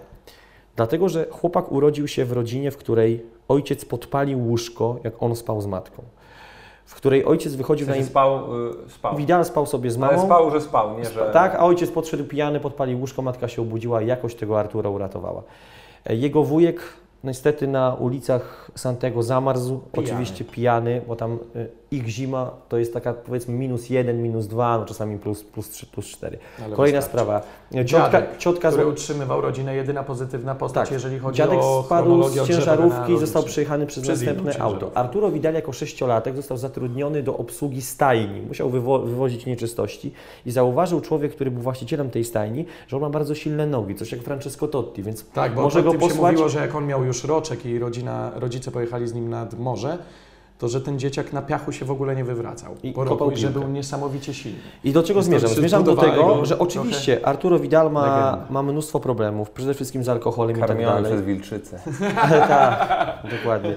Dlatego, 0.76 1.08
że 1.08 1.26
chłopak 1.30 1.72
urodził 1.72 2.08
się 2.08 2.24
w 2.24 2.32
rodzinie, 2.32 2.70
w 2.70 2.76
której 2.76 3.26
ojciec 3.48 3.84
podpalił 3.84 4.46
łóżko, 4.48 4.96
jak 5.04 5.22
on 5.22 5.36
spał 5.36 5.60
z 5.60 5.66
matką. 5.66 6.02
W 6.84 6.94
której 6.94 7.24
ojciec 7.24 7.54
wychodził 7.54 7.86
W 7.86 7.88
na 7.88 7.94
sensie 7.94 8.06
im... 8.06 8.10
spał, 8.10 8.38
y, 8.86 8.90
spał. 8.90 9.16
Vidal 9.16 9.44
spał 9.44 9.66
sobie 9.66 9.90
z 9.90 9.96
Ale 10.02 10.06
mamą. 10.16 10.26
spał, 10.26 10.50
że 10.50 10.60
spał, 10.60 10.98
nie 10.98 11.04
że... 11.04 11.30
Tak, 11.32 11.54
a 11.54 11.58
ojciec 11.64 11.90
podszedł 11.90 12.24
pijany, 12.24 12.60
podpalił 12.60 13.00
łóżko, 13.00 13.22
matka 13.22 13.48
się 13.48 13.62
obudziła 13.62 14.02
i 14.02 14.06
jakoś 14.06 14.34
tego 14.34 14.60
Artura 14.60 14.90
uratowała. 14.90 15.42
E, 16.06 16.16
Jego 16.16 16.42
wujek 16.44 16.80
niestety 17.24 17.66
na 17.68 17.94
ulicach 17.94 18.70
Santego 18.74 19.22
zamarzł, 19.22 19.78
Pijany. 19.78 20.08
oczywiście 20.08 20.44
pijany, 20.44 21.02
bo 21.08 21.16
tam 21.16 21.38
e, 21.56 21.66
ich 21.90 22.08
zima 22.08 22.50
to 22.68 22.78
jest 22.78 22.92
taka 22.94 23.12
powiedzmy 23.14 23.54
minus 23.54 23.90
jeden, 23.90 24.22
minus 24.22 24.46
dwa, 24.46 24.78
no 24.78 24.84
czasami 24.84 25.18
plus, 25.18 25.44
plus 25.44 25.70
trzy, 25.70 25.86
plus 25.86 26.06
cztery. 26.06 26.38
Ale 26.64 26.76
Kolejna 26.76 26.98
wystarczy. 26.98 27.22
sprawa. 27.24 27.42
Ciotka, 27.86 28.10
Dziadek, 28.10 28.36
ciotka 28.38 28.68
który 28.70 28.86
utrzymywał 28.86 29.40
rodzinę, 29.40 29.74
jedyna 29.74 30.02
pozytywna 30.04 30.54
postać, 30.54 30.84
Tak. 30.88 30.92
jeżeli 30.92 31.18
chodzi 31.18 31.36
Dziadek 31.38 31.58
o 31.62 31.82
spadł 31.86 32.22
z 32.28 32.46
ciężarówki 32.48 33.12
i 33.12 33.18
został 33.18 33.42
przejechany 33.42 33.86
przez, 33.86 34.02
Przez 34.02 34.22
następne 34.22 34.58
auto. 34.58 34.90
Arturo 34.94 35.30
Vidal 35.30 35.54
jako 35.54 35.72
sześciolatek 35.72 36.36
został 36.36 36.56
zatrudniony 36.56 37.22
do 37.22 37.36
obsługi 37.36 37.82
stajni. 37.82 38.40
Musiał 38.42 38.70
wywo- 38.70 39.06
wywozić 39.06 39.46
nieczystości 39.46 40.12
i 40.46 40.50
zauważył 40.50 41.00
człowiek, 41.00 41.32
który 41.34 41.50
był 41.50 41.62
właścicielem 41.62 42.10
tej 42.10 42.24
stajni, 42.24 42.66
że 42.88 42.96
on 42.96 43.02
ma 43.02 43.10
bardzo 43.10 43.34
silne 43.34 43.66
nogi, 43.66 43.94
coś 43.94 44.12
jak 44.12 44.20
Francesco 44.22 44.68
Totti, 44.68 45.02
więc 45.02 45.24
Tak, 45.30 45.54
bo 45.54 45.62
może 45.62 45.82
go 45.82 45.90
tym 45.90 46.00
się 46.00 46.08
posłać. 46.08 46.32
mówiło, 46.32 46.48
że 46.48 46.60
jak 46.60 46.74
on 46.74 46.86
miał 46.86 47.04
już 47.04 47.24
roczek 47.24 47.66
i 47.66 47.78
rodzina, 47.78 48.30
rodzice 48.36 48.70
pojechali 48.70 49.08
z 49.08 49.14
nim 49.14 49.30
nad 49.30 49.58
morze, 49.58 49.98
to 50.58 50.68
że 50.68 50.80
ten 50.80 50.98
dzieciak 50.98 51.32
na 51.32 51.42
piachu 51.42 51.72
się 51.72 51.84
w 51.84 51.90
ogóle 51.90 52.16
nie 52.16 52.24
wywracał. 52.24 52.74
I 52.82 52.92
po 52.92 53.04
roku, 53.04 53.30
że 53.34 53.50
był 53.50 53.68
niesamowicie 53.68 54.34
silny. 54.34 54.58
I 54.84 54.92
do 54.92 55.02
czego 55.02 55.22
zmierzam? 55.22 55.50
Zmierzam 55.50 55.84
do 55.84 55.96
tego, 55.96 56.44
że 56.44 56.56
trochę 56.56 56.58
oczywiście 56.58 57.26
Arturo 57.26 57.58
Vidal 57.58 57.92
ma, 57.92 58.38
ma 58.50 58.62
mnóstwo 58.62 59.00
problemów, 59.00 59.50
przede 59.50 59.74
wszystkim 59.74 60.04
z 60.04 60.08
alkoholem 60.08 60.56
i 60.56 60.60
tak 60.60 60.68
Karmiony 60.68 60.94
dalej. 60.94 61.12
przez 61.12 61.22
wilczycę. 61.26 61.80
tak, 62.48 63.18
dokładnie. 63.30 63.74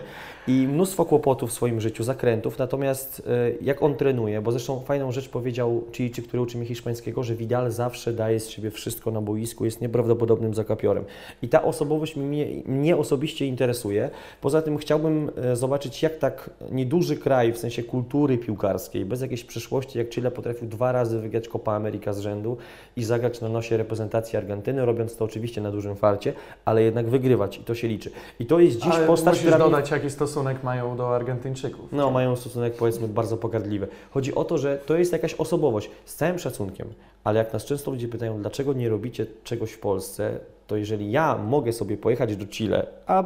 I 0.47 0.67
mnóstwo 0.67 1.05
kłopotów 1.05 1.49
w 1.49 1.53
swoim 1.53 1.81
życiu, 1.81 2.03
zakrętów, 2.03 2.57
natomiast 2.57 3.23
e, 3.27 3.51
jak 3.61 3.83
on 3.83 3.95
trenuje, 3.95 4.41
bo 4.41 4.51
zresztą 4.51 4.79
fajną 4.79 5.11
rzecz 5.11 5.29
powiedział 5.29 5.83
Chichi, 5.91 6.21
który 6.21 6.41
uczy 6.41 6.57
mnie 6.57 6.67
hiszpańskiego, 6.67 7.23
że 7.23 7.35
Vidal 7.35 7.71
zawsze 7.71 8.13
daje 8.13 8.39
z 8.39 8.49
siebie 8.49 8.71
wszystko 8.71 9.11
na 9.11 9.21
boisku, 9.21 9.65
jest 9.65 9.81
nieprawdopodobnym 9.81 10.53
zakapiorem. 10.53 11.03
I 11.41 11.49
ta 11.49 11.63
osobowość 11.63 12.15
mnie, 12.15 12.47
mnie 12.65 12.97
osobiście 12.97 13.45
interesuje. 13.45 14.09
Poza 14.41 14.61
tym 14.61 14.77
chciałbym 14.77 15.31
e, 15.37 15.55
zobaczyć, 15.55 16.03
jak 16.03 16.17
tak 16.17 16.49
nieduży 16.71 17.17
kraj, 17.17 17.53
w 17.53 17.57
sensie 17.57 17.83
kultury 17.83 18.37
piłkarskiej, 18.37 19.05
bez 19.05 19.21
jakiejś 19.21 19.43
przyszłości, 19.43 19.97
jak 19.97 20.09
Chile 20.09 20.31
potrafił 20.31 20.67
dwa 20.67 20.91
razy 20.91 21.19
wygrać 21.19 21.47
Copa 21.47 21.73
America 21.73 22.13
z 22.13 22.19
rzędu 22.19 22.57
i 22.95 23.03
zagrać 23.03 23.41
na 23.41 23.49
nosie 23.49 23.77
reprezentacji 23.77 24.37
Argentyny, 24.37 24.85
robiąc 24.85 25.15
to 25.15 25.25
oczywiście 25.25 25.61
na 25.61 25.71
dużym 25.71 25.95
farcie, 25.95 26.33
ale 26.65 26.83
jednak 26.83 27.09
wygrywać 27.09 27.57
i 27.57 27.63
to 27.63 27.75
się 27.75 27.87
liczy. 27.87 28.11
I 28.39 28.45
to 28.45 28.59
jest 28.59 28.77
dziś 28.77 28.93
Ale 28.93 29.07
postać, 29.07 29.39
która... 29.39 29.57
dodać, 29.57 29.91
jaki 29.91 30.09
stosunek 30.31 30.63
mają 30.63 30.97
do 30.97 31.15
Argentyńczyków. 31.15 31.91
no, 31.91 32.11
mają 32.11 32.35
stosunek 32.35 32.73
powiedzmy 32.75 33.07
bardzo 33.07 33.37
pogardliwy. 33.37 33.87
Chodzi 34.11 34.35
o 34.35 34.43
to, 34.43 34.57
że 34.57 34.77
to 34.85 34.97
jest 34.97 35.11
jakaś 35.11 35.33
osobowość, 35.33 35.91
z 36.05 36.15
całym 36.15 36.39
szacunkiem, 36.39 36.87
ale 37.23 37.39
jak 37.39 37.53
nas 37.53 37.65
często 37.65 37.91
ludzie 37.91 38.07
pytają, 38.07 38.41
dlaczego 38.41 38.73
nie 38.73 38.89
robicie 38.89 39.25
czegoś 39.43 39.71
w 39.71 39.79
Polsce, 39.79 40.39
to 40.67 40.77
jeżeli 40.77 41.11
ja 41.11 41.37
mogę 41.37 41.73
sobie 41.73 41.97
pojechać 41.97 42.35
do 42.35 42.45
Chile, 42.47 42.87
a 43.05 43.23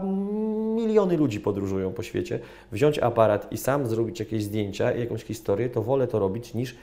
miliony 0.75 1.17
ludzi 1.17 1.39
podróżują 1.39 1.91
po 1.91 2.03
świecie, 2.03 2.39
wziąć 2.71 2.99
aparat 2.99 3.51
i 3.51 3.57
sam 3.57 3.87
zrobić 3.87 4.19
jakieś 4.19 4.43
zdjęcia 4.43 4.91
i 4.91 4.99
jakąś 4.99 5.23
historię, 5.23 5.69
to 5.69 5.81
wolę 5.81 6.07
to 6.07 6.19
robić 6.19 6.53
niż 6.53 6.75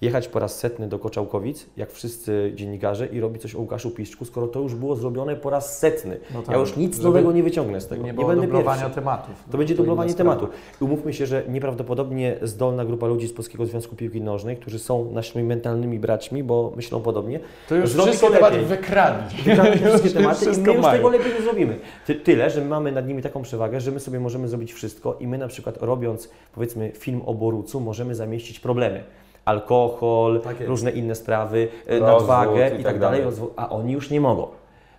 jechać 0.00 0.28
po 0.28 0.38
raz 0.38 0.58
setny 0.58 0.88
do 0.88 0.98
Koczałkowic, 0.98 1.66
jak 1.76 1.92
wszyscy 1.92 2.52
dziennikarze 2.54 3.06
i 3.06 3.20
robić 3.20 3.42
coś 3.42 3.54
o 3.54 3.58
Łukaszu 3.58 3.90
Piszczku, 3.90 4.24
skoro 4.24 4.46
to 4.48 4.60
już 4.60 4.74
było 4.74 4.96
zrobione 4.96 5.36
po 5.36 5.50
raz 5.50 5.78
setny. 5.78 6.20
No 6.34 6.42
tak, 6.42 6.54
ja 6.54 6.60
już 6.60 6.76
nic 6.76 6.98
nowego 7.02 7.32
nie 7.32 7.42
wyciągnę 7.42 7.80
z 7.80 7.86
tego. 7.86 8.02
Nie 8.02 8.12
Nie, 8.12 8.24
będę 8.24 8.42
dublowania 8.46 8.80
pierwszy. 8.82 8.94
tematów. 8.94 9.34
To 9.50 9.58
będzie 9.58 9.74
inna 9.74 9.82
dublowanie 9.82 10.14
tematu. 10.14 10.48
I 10.80 10.84
umówmy 10.84 11.12
się, 11.12 11.26
że 11.26 11.42
nieprawdopodobnie 11.48 12.36
zdolna 12.42 12.84
grupa 12.84 13.06
ludzi 13.06 13.28
z 13.28 13.32
Polskiego 13.32 13.66
Związku 13.66 13.96
Piłki 13.96 14.20
Nożnej, 14.20 14.56
którzy 14.56 14.78
są 14.78 15.10
naszymi 15.12 15.44
mentalnymi 15.44 15.98
braćmi, 15.98 16.42
bo 16.42 16.72
myślą 16.76 17.00
podobnie, 17.00 17.40
To 17.68 17.74
już 17.74 17.90
Zrobi 17.90 18.10
wszystkie 18.10 18.28
to 18.28 18.34
tematy 18.34 18.62
wygramy 18.62 19.22
te 19.44 19.88
wszystkie 19.88 20.10
tematy 20.18 20.44
i 20.44 20.58
my 20.58 20.72
już 20.72 20.82
mają. 20.82 20.96
tego 20.96 21.08
lepiej 21.08 21.32
nie 21.34 21.42
zrobimy. 21.42 21.78
Ty, 22.06 22.14
tyle, 22.14 22.50
że 22.50 22.60
my 22.60 22.66
mamy 22.66 22.92
nad 22.92 23.08
nimi 23.08 23.22
taką 23.22 23.42
przewagę, 23.42 23.80
że 23.80 23.90
my 23.90 24.00
sobie 24.00 24.20
możemy 24.20 24.48
zrobić 24.48 24.72
wszystko 24.72 25.16
i 25.20 25.26
my 25.26 25.38
na 25.38 25.48
przykład 25.48 25.76
robiąc 25.82 26.30
powiedzmy 26.54 26.92
film 26.94 27.22
o 27.26 27.34
Borucu 27.34 27.80
możemy 27.80 28.14
zamieścić 28.14 28.60
problemy. 28.60 29.04
Alkohol, 29.48 30.40
Tak 30.40 30.60
różne 30.60 30.90
inne 30.90 31.14
sprawy, 31.14 31.68
e, 31.86 31.98
Rozwód 31.98 32.08
nadwagę 32.08 32.70
i 32.76 32.80
i 32.80 32.84
tak 32.84 32.92
tak 32.92 32.98
dalej, 32.98 33.22
a 33.56 33.68
oni 33.68 33.92
już 33.92 34.10
nie 34.10 34.20
mogą. 34.20 34.46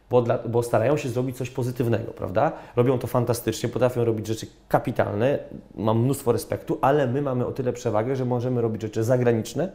Bo, 0.10 0.22
dla, 0.22 0.38
bo 0.38 0.64
starają 0.64 0.98
się 0.98 1.10
zrobić 1.10 1.38
coś 1.38 1.50
pozytywnego, 1.50 2.12
prawda? 2.12 2.52
Robią 2.76 3.00
to 3.00 3.08
fantastycznie, 3.08 3.70
potrafią 3.70 4.06
robić 4.06 4.28
rzeczy 4.28 4.48
kapitalne, 4.68 5.40
mam 5.76 6.04
mnóstwo 6.04 6.32
respektu, 6.32 6.78
ale 6.82 7.08
my 7.08 7.22
mamy 7.22 7.46
o 7.46 7.52
tyle 7.52 7.74
przewagę, 7.74 8.16
że 8.16 8.26
możemy 8.26 8.62
robić 8.62 8.82
rzeczy 8.82 9.04
zagraniczne, 9.04 9.72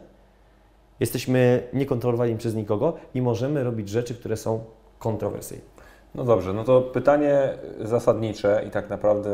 jesteśmy 0.99 1.63
niekontrolowani 1.73 2.37
przez 2.37 2.55
nikogo 2.55 2.93
i 3.13 3.21
możemy 3.21 3.63
robić 3.63 3.89
rzeczy, 3.89 4.15
które 4.15 4.37
są 4.37 4.63
kontrowersyjne. 4.99 5.74
No 6.15 6.23
dobrze, 6.23 6.53
no 6.53 6.63
to 6.63 6.81
pytanie 6.81 7.53
zasadnicze 7.79 8.63
i 8.67 8.71
tak 8.71 8.89
naprawdę 8.89 9.29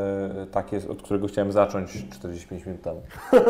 takie, 0.52 0.78
od 0.90 1.02
którego 1.02 1.28
chciałem 1.28 1.52
zacząć 1.52 2.10
45 2.10 2.66
minut 2.66 2.82
temu. 2.82 3.02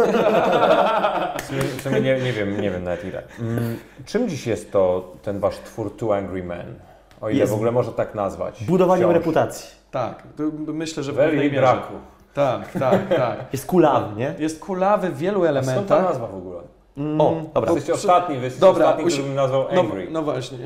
W 1.40 1.46
sumie, 1.46 1.62
w 1.62 1.82
sumie 1.82 2.02
nie, 2.02 2.20
nie 2.20 2.34
wiem, 2.34 2.62
nie 2.62 2.72
wiem 2.72 2.84
nawet 2.84 3.06
ile. 3.06 3.24
Mm, 3.40 3.78
czym 4.06 4.30
dziś 4.30 4.48
jest 4.48 4.72
to 4.72 5.12
ten 5.22 5.40
wasz 5.40 5.56
twór 5.58 5.98
Two 5.98 6.16
Angry 6.16 6.44
Men? 6.44 6.76
O 7.22 7.30
ile 7.30 7.40
Jest 7.40 7.52
w 7.52 7.56
ogóle 7.56 7.72
może 7.72 7.92
tak 7.92 8.16
nazwać. 8.16 8.64
Budowaniem 8.64 9.04
Wciąż. 9.10 9.14
reputacji. 9.18 9.70
Tak, 9.92 10.24
myślę, 10.68 11.04
że 11.04 11.12
w 11.12 11.16
Very 11.16 11.30
pewnej 11.32 11.50
mierze. 11.52 11.62
braku. 11.62 11.94
Tak, 12.34 12.72
tak, 12.72 13.10
tak. 13.18 13.38
Jest 13.54 13.66
kulawy, 13.66 14.16
nie? 14.16 14.36
Jest 14.40 14.60
kulawy 14.60 15.10
w 15.10 15.18
wielu 15.18 15.40
A 15.46 15.48
skąd 15.48 15.66
ta 15.66 15.72
elementach. 15.72 16.04
nazwa 16.04 16.28
w 16.28 16.36
ogóle? 16.36 16.60
O, 17.20 17.42
dobra. 17.54 17.72
Jesteście 17.74 17.94
ostatni, 17.94 18.38
wy 18.38 18.44
jesteście 18.44 18.66
Dobra, 18.68 18.86
ostatni, 18.86 19.06
usi- 19.06 19.14
który 19.14 19.28
bym 19.28 19.36
nazwał 19.36 19.66
No, 19.74 19.82
Angry. 19.82 20.08
no 20.12 20.22
właśnie. 20.24 20.58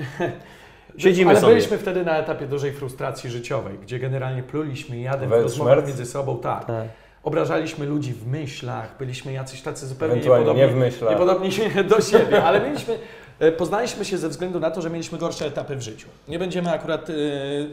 Siedzimy 0.97 1.31
Ale 1.31 1.39
sobie. 1.41 1.53
byliśmy 1.53 1.77
wtedy 1.77 2.03
na 2.05 2.17
etapie 2.17 2.47
dużej 2.47 2.73
frustracji 2.73 3.29
życiowej, 3.29 3.77
gdzie 3.81 3.99
generalnie 3.99 4.43
pluliśmy 4.43 4.99
jadem 4.99 5.27
w 5.27 5.31
Wel 5.31 5.41
rozmowach 5.41 5.87
między 5.87 6.05
sobą, 6.05 6.37
tak. 6.37 6.65
Tak. 6.65 6.87
Obrażaliśmy 7.23 7.85
ludzi 7.85 8.13
w 8.13 8.27
myślach, 8.27 8.95
byliśmy 8.99 9.33
jacyś 9.33 9.61
tacy 9.61 9.87
zupełnie 9.87 10.15
niepodobni, 10.15 10.61
nie 10.61 10.67
w 10.67 10.75
myślach. 10.75 11.11
niepodobni 11.11 11.49
do 11.89 12.01
siebie, 12.01 12.43
ale 12.43 12.61
mieliśmy, 12.61 12.99
e, 13.39 13.51
poznaliśmy 13.51 14.05
się 14.05 14.17
ze 14.17 14.29
względu 14.29 14.59
na 14.59 14.71
to, 14.71 14.81
że 14.81 14.89
mieliśmy 14.89 15.17
gorsze 15.17 15.45
etapy 15.45 15.75
w 15.75 15.81
życiu. 15.81 16.07
Nie 16.27 16.39
będziemy 16.39 16.71
akurat 16.71 17.09
e, 17.09 17.13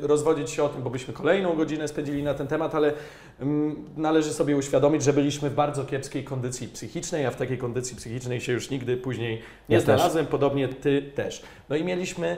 rozwodzić 0.06 0.50
się 0.50 0.62
o 0.64 0.68
tym, 0.68 0.82
bo 0.82 0.90
byśmy 0.90 1.14
kolejną 1.14 1.56
godzinę 1.56 1.88
spędzili 1.88 2.22
na 2.22 2.34
ten 2.34 2.46
temat, 2.46 2.74
ale 2.74 2.92
mm, 3.40 3.76
należy 3.96 4.32
sobie 4.32 4.56
uświadomić, 4.56 5.02
że 5.02 5.12
byliśmy 5.12 5.50
w 5.50 5.54
bardzo 5.54 5.84
kiepskiej 5.84 6.24
kondycji 6.24 6.68
psychicznej, 6.68 7.26
a 7.26 7.30
w 7.30 7.36
takiej 7.36 7.58
kondycji 7.58 7.96
psychicznej 7.96 8.40
się 8.40 8.52
już 8.52 8.70
nigdy 8.70 8.96
później 8.96 9.42
nie 9.68 9.76
Ja 9.76 9.78
też. 9.78 9.84
znalazłem, 9.84 10.26
podobnie 10.26 10.68
Ty 10.68 11.02
też. 11.14 11.42
No 11.68 11.76
i 11.76 11.84
mieliśmy 11.84 12.36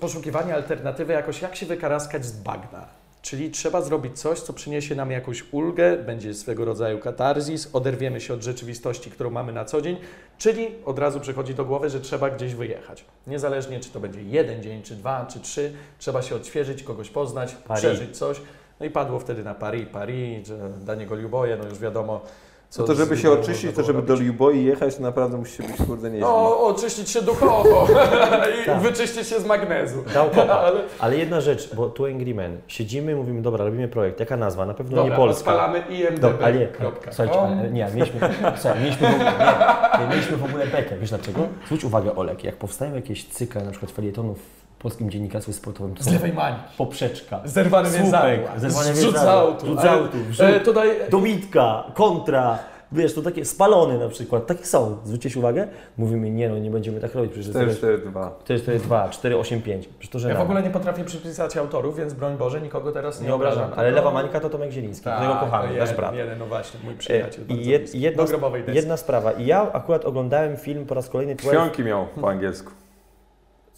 poszukiwanie 0.00 0.54
alternatywy 0.54 1.12
jakoś, 1.12 1.42
jak 1.42 1.56
się 1.56 1.66
wykaraskać 1.66 2.24
z 2.24 2.32
bagna. 2.32 3.00
Czyli 3.22 3.50
trzeba 3.50 3.82
zrobić 3.82 4.20
coś, 4.20 4.40
co 4.40 4.52
przyniesie 4.52 4.94
nam 4.94 5.10
jakąś 5.10 5.44
ulgę, 5.52 5.96
będzie 5.96 6.34
swego 6.34 6.64
rodzaju 6.64 6.98
katarzis, 6.98 7.68
oderwiemy 7.72 8.20
się 8.20 8.34
od 8.34 8.42
rzeczywistości, 8.42 9.10
którą 9.10 9.30
mamy 9.30 9.52
na 9.52 9.64
co 9.64 9.82
dzień, 9.82 9.96
czyli 10.38 10.68
od 10.84 10.98
razu 10.98 11.20
przychodzi 11.20 11.54
do 11.54 11.64
głowy, 11.64 11.90
że 11.90 12.00
trzeba 12.00 12.30
gdzieś 12.30 12.54
wyjechać. 12.54 13.04
Niezależnie, 13.26 13.80
czy 13.80 13.90
to 13.90 14.00
będzie 14.00 14.22
jeden 14.22 14.62
dzień, 14.62 14.82
czy 14.82 14.96
dwa, 14.96 15.26
czy 15.26 15.40
trzy, 15.40 15.72
trzeba 15.98 16.22
się 16.22 16.36
odświeżyć, 16.36 16.82
kogoś 16.82 17.10
poznać, 17.10 17.54
Paris. 17.54 17.84
przeżyć 17.84 18.18
coś. 18.18 18.40
No 18.80 18.86
i 18.86 18.90
padło 18.90 19.18
wtedy 19.18 19.44
na 19.44 19.54
Paris, 19.54 19.88
Paris, 19.92 20.46
że 20.48 20.70
dla 20.70 20.94
niego 20.94 21.16
Ljuboje, 21.16 21.56
no 21.56 21.68
już 21.68 21.78
wiadomo, 21.78 22.20
co 22.70 22.82
No 22.82 22.88
to 22.88 22.94
żeby 22.94 23.16
się 23.16 23.30
oczyścić, 23.30 23.76
to 23.76 23.82
żeby 23.82 24.02
do. 24.02 24.14
Ljuboi 24.16 24.64
jechać, 24.64 24.96
to 24.96 25.02
naprawdę 25.02 25.36
musicie 25.36 25.62
być 25.62 25.76
kurde 25.86 26.10
nieźle. 26.10 26.26
No, 26.28 26.60
oczyścić 26.60 27.10
się 27.10 27.22
duchowo 27.22 27.86
i 28.62 28.66
Tak. 28.66 28.80
wyczyścić 28.80 29.28
się 29.28 29.40
z 29.40 29.46
magnezu. 29.46 30.04
Dał 30.14 30.30
kopa. 30.30 30.52
Ale, 30.66 30.80
Ale 30.98 31.16
jedna 31.16 31.40
rzecz, 31.40 31.74
bo 31.74 31.88
tu 31.88 32.04
Angry 32.04 32.34
Men. 32.34 32.58
Siedzimy, 32.66 33.16
mówimy, 33.16 33.42
dobra, 33.42 33.64
robimy 33.64 33.88
projekt. 33.88 34.20
Jaka 34.20 34.36
nazwa? 34.36 34.66
Na 34.66 34.74
pewno 34.74 34.96
dobra, 34.96 35.10
nie 35.10 35.16
polska. 35.16 35.50
odpalamy 35.50 35.78
IMDb. 35.90 36.20
Dobra, 36.20 36.46
ale 36.46 36.66
Kropka. 36.66 37.12
słuchajcie, 37.12 37.40
ale 37.40 37.70
nie, 37.70 37.86
mieliśmy, 37.94 38.20
słuchaj, 38.56 38.80
mieliśmy, 38.80 39.08
w 39.08 39.14
ogóle, 39.14 39.32
nie, 40.00 40.06
mieliśmy 40.10 40.36
w 40.36 40.44
ogóle 40.44 40.66
bekę, 40.66 40.96
wiesz 40.98 41.10
dlaczego? 41.10 41.40
Zwróć 41.66 41.84
uwagę 41.84 42.16
Olek, 42.16 42.44
jak 42.44 42.56
powstają 42.56 42.94
jakieś 42.94 43.24
cykle, 43.28 43.64
na 43.64 43.70
przykład 43.70 43.92
felietonów 43.92 44.38
polskim 44.80 45.10
dziennikarstwie 45.10 45.52
sportowym, 45.52 45.94
to 45.94 46.02
Z 46.04 46.12
lewej 46.12 46.32
mani. 46.32 46.56
poprzeczka, 46.78 47.40
Zerwany 47.44 47.88
słupek, 47.88 48.02
więzadła. 48.02 48.58
zerwany 48.58 48.92
więzadła, 48.94 49.32
autu. 49.32 49.66
rzut 49.66 49.80
z 49.80 49.84
autu, 49.84 50.16
e, 50.40 50.60
tutaj 50.60 50.88
dobitka, 51.10 51.84
kontra, 51.94 52.58
Wiesz, 52.92 53.14
to 53.14 53.22
takie 53.22 53.44
spalony 53.44 53.98
na 53.98 54.08
przykład, 54.08 54.46
takie 54.46 54.64
są, 54.64 54.96
zwróćcie 55.04 55.38
uwagę. 55.38 55.68
Mówimy, 55.98 56.30
nie 56.30 56.48
no, 56.48 56.58
nie 56.58 56.70
będziemy 56.70 57.00
tak 57.00 57.14
robić, 57.14 57.32
przecież 57.32 57.52
to 57.52 57.62
jest 57.62 57.82
4-4-2. 57.82 58.30
4-4-2, 58.48 59.08
4-8-5, 59.08 59.60
przecież 59.98 60.08
to 60.10 60.18
że 60.18 60.28
Ja 60.28 60.34
w 60.36 60.40
ogóle 60.40 60.62
nie 60.62 60.70
potrafię 60.70 61.04
przypisać 61.04 61.56
autorów, 61.56 61.96
więc 61.96 62.14
broń 62.14 62.36
Boże, 62.36 62.60
nikogo 62.60 62.92
teraz 62.92 63.20
nie, 63.20 63.26
nie 63.26 63.34
obrażam, 63.34 63.58
obrażam. 63.64 63.78
ale 63.78 63.88
tylko- 63.92 64.08
lewa 64.08 64.22
Mańka 64.22 64.40
to 64.40 64.50
Tomek 64.50 64.70
Zieliński, 64.70 65.04
Tak, 65.04 65.14
którego 65.16 65.34
kochamy, 65.40 65.68
to 65.68 65.74
nasz 65.74 65.80
jeden, 65.80 65.96
brat. 65.96 66.14
Jeden, 66.14 66.38
no 66.38 66.46
właśnie, 66.46 66.80
mój 66.84 66.94
E, 66.94 66.96
przyjaciel. 66.96 67.44
I 67.48 67.66
jed, 67.66 67.94
jedna, 67.94 68.22
Do 68.22 68.28
grobowej 68.28 68.62
deski. 68.62 68.76
jedna 68.76 68.96
sprawa. 68.96 69.32
I 69.32 69.46
ja 69.46 69.72
akurat 69.72 70.04
oglądałem 70.04 70.56
film 70.56 70.86
po 70.86 70.94
raz 70.94 71.08
kolejny 71.08 71.34
12... 71.34 71.60
Świąki 71.60 71.82
miał 71.84 72.06
po 72.20 72.28
angielsku. 72.30 72.72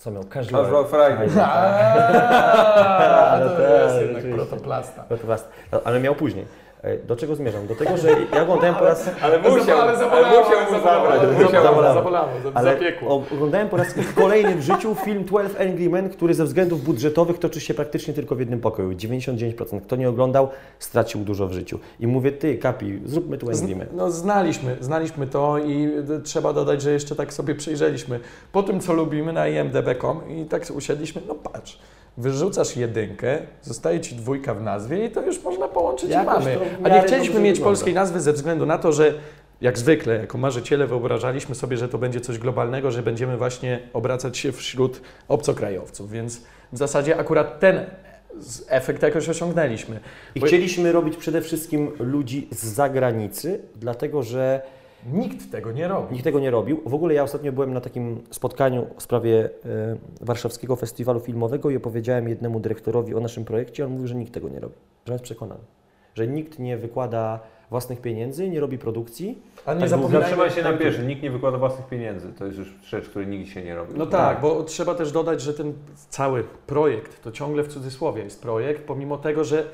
Co 0.03 0.11
miał? 0.11 0.25
Casual. 0.25 0.65
Casual 0.65 0.85
Friday. 0.85 1.29
Aaaa, 1.45 3.39
No 3.39 3.49
to 3.51 3.57
tak, 3.63 3.71
jest 3.83 4.01
jednak 4.01 4.25
protoplasta. 4.35 5.05
No 5.11 5.17
to 5.17 5.27
was- 5.27 5.49
Ale 5.85 6.01
miał 6.01 6.15
później. 6.15 6.47
E, 6.83 6.97
Do 6.99 7.17
czego 7.17 7.37
zmierzam? 7.37 7.67
Do 7.67 7.75
tego, 7.75 7.97
że 7.97 8.09
ja 8.35 8.43
oglądałem 8.43 8.75
po 8.75 8.85
raz... 8.85 9.11
Ale 9.23 9.39
musiał, 9.39 9.81
ale 9.81 9.83
ale 9.91 9.99
zabolało, 9.99 10.41
musiał 10.45 10.61
mu 10.65 10.71
zabolało, 10.71 11.05
zabrać. 11.11 11.21
zabolało, 11.21 11.43
Musiał 11.45 11.63
mu 11.63 11.69
zabolało, 11.69 11.95
zabolało, 11.95 12.29
Ale 12.55 12.73
zapiekło. 12.73 13.23
oglądałem 13.35 13.69
po 13.69 13.77
raz 13.77 13.87
kolejny 14.15 14.55
w 14.55 14.63
życiu 14.63 14.95
film 14.95 15.25
12 15.25 15.61
Angry 15.61 15.91
Men, 15.91 16.11
który 16.11 16.35
ze 16.35 16.45
względów 16.45 16.85
budżetowych 16.85 17.39
toczy 17.39 17.61
się 17.61 17.75
praktycznie 17.75 18.15
tylko 18.15 18.35
w 18.37 18.41
jednym 18.41 18.61
pokoju. 18.61 18.91
99%. 18.91 19.81
Kto 19.81 19.97
nie 19.97 20.09
oglądał, 20.09 20.49
stracił 20.79 21.21
dużo 21.21 21.47
w 21.49 21.53
życiu. 21.53 21.79
I 22.01 22.07
mówię, 22.07 22.33
ty, 22.33 22.59
Kapi, 22.59 23.01
zróbmy 23.05 23.39
tu 23.39 23.51
Angry 23.51 23.77
Men. 23.77 23.89
No 23.93 24.11
znaliśmy, 24.11 24.77
znaliśmy 24.81 25.27
to 25.27 25.59
i 25.59 25.89
d- 26.03 26.21
trzeba 26.21 26.53
dodać, 26.53 26.83
że 26.83 26.93
jeszcze 26.93 27.17
tak 27.17 27.33
sobie 27.33 27.55
przyjrzeliśmy 27.55 28.21
po 28.53 28.63
tym, 28.63 28.81
co 28.81 28.93
lubimy 28.93 29.33
na 29.33 29.49
imdb.com 29.49 30.21
i 30.31 30.45
tak 30.45 30.63
usiedliśmy, 30.77 31.23
no 31.29 31.35
patrz, 31.35 31.79
wyrzucasz 32.17 32.77
jedynkę, 32.77 33.39
zostaje 33.63 34.01
Ci 34.01 34.15
dwójka 34.15 34.55
w 34.55 34.63
nazwie 34.63 35.05
i 35.07 35.11
to 35.11 35.23
już 35.23 35.43
można 35.43 35.69
połączyć 35.69 36.09
i 36.09 36.13
Jakoś 36.13 36.35
mamy. 36.45 36.59
A 36.85 36.89
nie 36.89 37.03
chcieliśmy 37.03 37.41
mieć 37.41 37.55
wygląda. 37.55 37.65
polskiej 37.65 37.95
nazwy 37.95 38.21
ze 38.21 38.33
względu 38.33 38.67
na 38.67 38.79
to, 38.79 38.93
że 38.93 39.15
jak 39.61 39.79
zwykle, 39.79 40.15
jako 40.17 40.39
marzyciele 40.39 40.87
wyobrażaliśmy 40.87 41.55
sobie, 41.55 41.77
że 41.77 41.89
to 41.89 41.99
będzie 41.99 42.21
coś 42.21 42.39
globalnego, 42.39 42.91
że 42.91 43.03
będziemy 43.03 43.37
właśnie 43.37 43.81
obracać 43.93 44.39
się 44.39 44.53
wśród 44.53 45.01
obcokrajowców, 45.29 46.11
więc 46.11 46.43
w 46.73 46.79
zasadzie 46.79 47.17
akurat 47.19 47.61
ten 47.61 47.87
efekt 48.69 49.03
jakoś 49.03 49.29
osiągnęliśmy. 49.29 50.01
I 50.35 50.41
Bo- 50.41 50.47
chcieliśmy 50.47 50.93
robić 50.93 51.17
przede 51.17 51.41
wszystkim 51.41 51.91
ludzi 51.99 52.49
z 52.51 52.65
zagranicy, 52.67 53.61
dlatego 53.77 54.23
że 54.23 54.63
Nikt 55.13 55.51
tego 55.51 55.73
nie 55.73 55.89
robi. 55.89 56.13
nikt 56.13 56.25
tego 56.25 56.41
nie 56.41 56.51
robił. 56.51 56.81
W 56.87 56.95
ogóle 56.95 57.15
ja 57.15 57.23
ostatnio 57.23 57.53
byłem 57.53 57.73
na 57.75 57.81
takim 57.81 58.21
spotkaniu 58.31 58.87
w 58.99 59.03
sprawie 59.03 59.45
e, 59.65 59.97
Warszawskiego 60.21 60.77
Festiwalu 60.77 61.21
Filmowego 61.21 61.71
i 61.71 61.77
opowiedziałem 61.77 62.29
jednemu 62.29 62.61
dyrektorowi 62.61 63.15
o 63.15 63.21
naszym 63.21 63.45
projekcie. 63.45 63.85
On 63.85 63.91
mówił, 63.91 64.07
że 64.07 64.15
nikt 64.15 64.35
tego 64.35 64.49
nie 64.49 64.61
robi. 64.61 64.75
Że 65.07 65.13
on 65.13 65.15
jest 65.15 65.25
przekonany. 65.25 65.61
Że 66.15 66.27
nikt 66.27 66.59
nie 66.59 66.77
wykłada 66.77 67.41
własnych 67.71 68.01
pieniędzy, 68.01 68.49
nie 68.49 68.61
robi 68.61 68.79
produkcji. 68.79 69.43
A 69.67 69.75
nie 69.75 69.81
Tak, 69.81 69.89
zapominajmy... 69.89 70.21
Zatrzymaj 70.21 70.51
się 70.51 70.63
na 70.63 70.73
pierwszy, 70.73 71.03
nikt 71.03 71.23
nie 71.23 71.31
wykłada 71.31 71.59
własnych 71.59 71.87
pieniędzy. 71.87 72.33
To 72.33 72.47
jest 72.47 72.59
już 72.59 72.75
rzecz, 72.85 73.09
której 73.09 73.29
nigdy 73.29 73.51
się 73.51 73.63
nie 73.63 73.75
robi. 73.75 73.93
No 73.97 74.07
tak, 74.07 74.41
bo 74.41 74.63
trzeba 74.63 74.95
też 74.95 75.13
dodać, 75.13 75.41
że 75.41 75.55
ten 75.55 75.73
cały 76.09 76.45
projekt, 76.67 77.23
to 77.23 77.33
ciągle 77.33 77.63
w 77.63 77.69
cudzysłowie 77.69 78.23
jest 78.23 78.43
projekt, 78.43 78.85
pomimo 78.85 79.19
tego, 79.19 79.45
że 79.45 79.65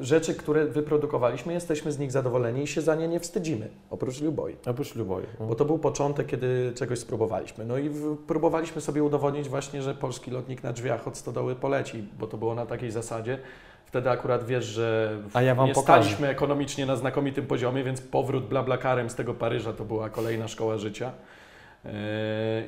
rzeczy, 0.00 0.34
które 0.34 0.66
wyprodukowaliśmy, 0.66 1.52
jesteśmy 1.52 1.92
z 1.92 1.98
nich 1.98 2.12
zadowoleni 2.12 2.62
i 2.62 2.66
się 2.66 2.80
za 2.80 2.94
nie 2.94 3.08
nie 3.08 3.20
wstydzimy, 3.20 3.68
oprócz 3.90 4.20
Luboi. 4.20 4.56
Oprócz 4.66 4.94
Luboju. 4.94 5.26
Bo 5.48 5.54
to 5.54 5.64
był 5.64 5.78
początek, 5.78 6.26
kiedy 6.26 6.72
czegoś 6.76 6.98
spróbowaliśmy. 6.98 7.64
No 7.64 7.78
i 7.78 7.88
w, 7.88 8.16
próbowaliśmy 8.26 8.80
sobie 8.80 9.02
udowodnić 9.02 9.48
właśnie, 9.48 9.82
że 9.82 9.94
polski 9.94 10.30
lotnik 10.30 10.62
na 10.62 10.72
drzwiach 10.72 11.08
od 11.08 11.16
stodoły 11.16 11.54
poleci, 11.54 12.04
bo 12.18 12.26
to 12.26 12.36
było 12.36 12.54
na 12.54 12.66
takiej 12.66 12.90
zasadzie. 12.90 13.38
Wtedy 13.84 14.10
akurat 14.10 14.44
wiesz, 14.46 14.64
że 14.64 15.18
A 15.34 15.42
ja 15.42 15.54
wam 15.54 15.66
nie 15.66 15.74
pokażę. 15.74 16.02
staliśmy 16.02 16.28
ekonomicznie 16.28 16.86
na 16.86 16.96
znakomitym 16.96 17.46
poziomie, 17.46 17.84
więc 17.84 18.00
powrót 18.00 18.48
blablakarem 18.48 19.10
z 19.10 19.14
tego 19.14 19.34
Paryża 19.34 19.72
to 19.72 19.84
była 19.84 20.08
kolejna 20.10 20.48
szkoła 20.48 20.76
życia. 20.78 21.12
E, 21.84 21.90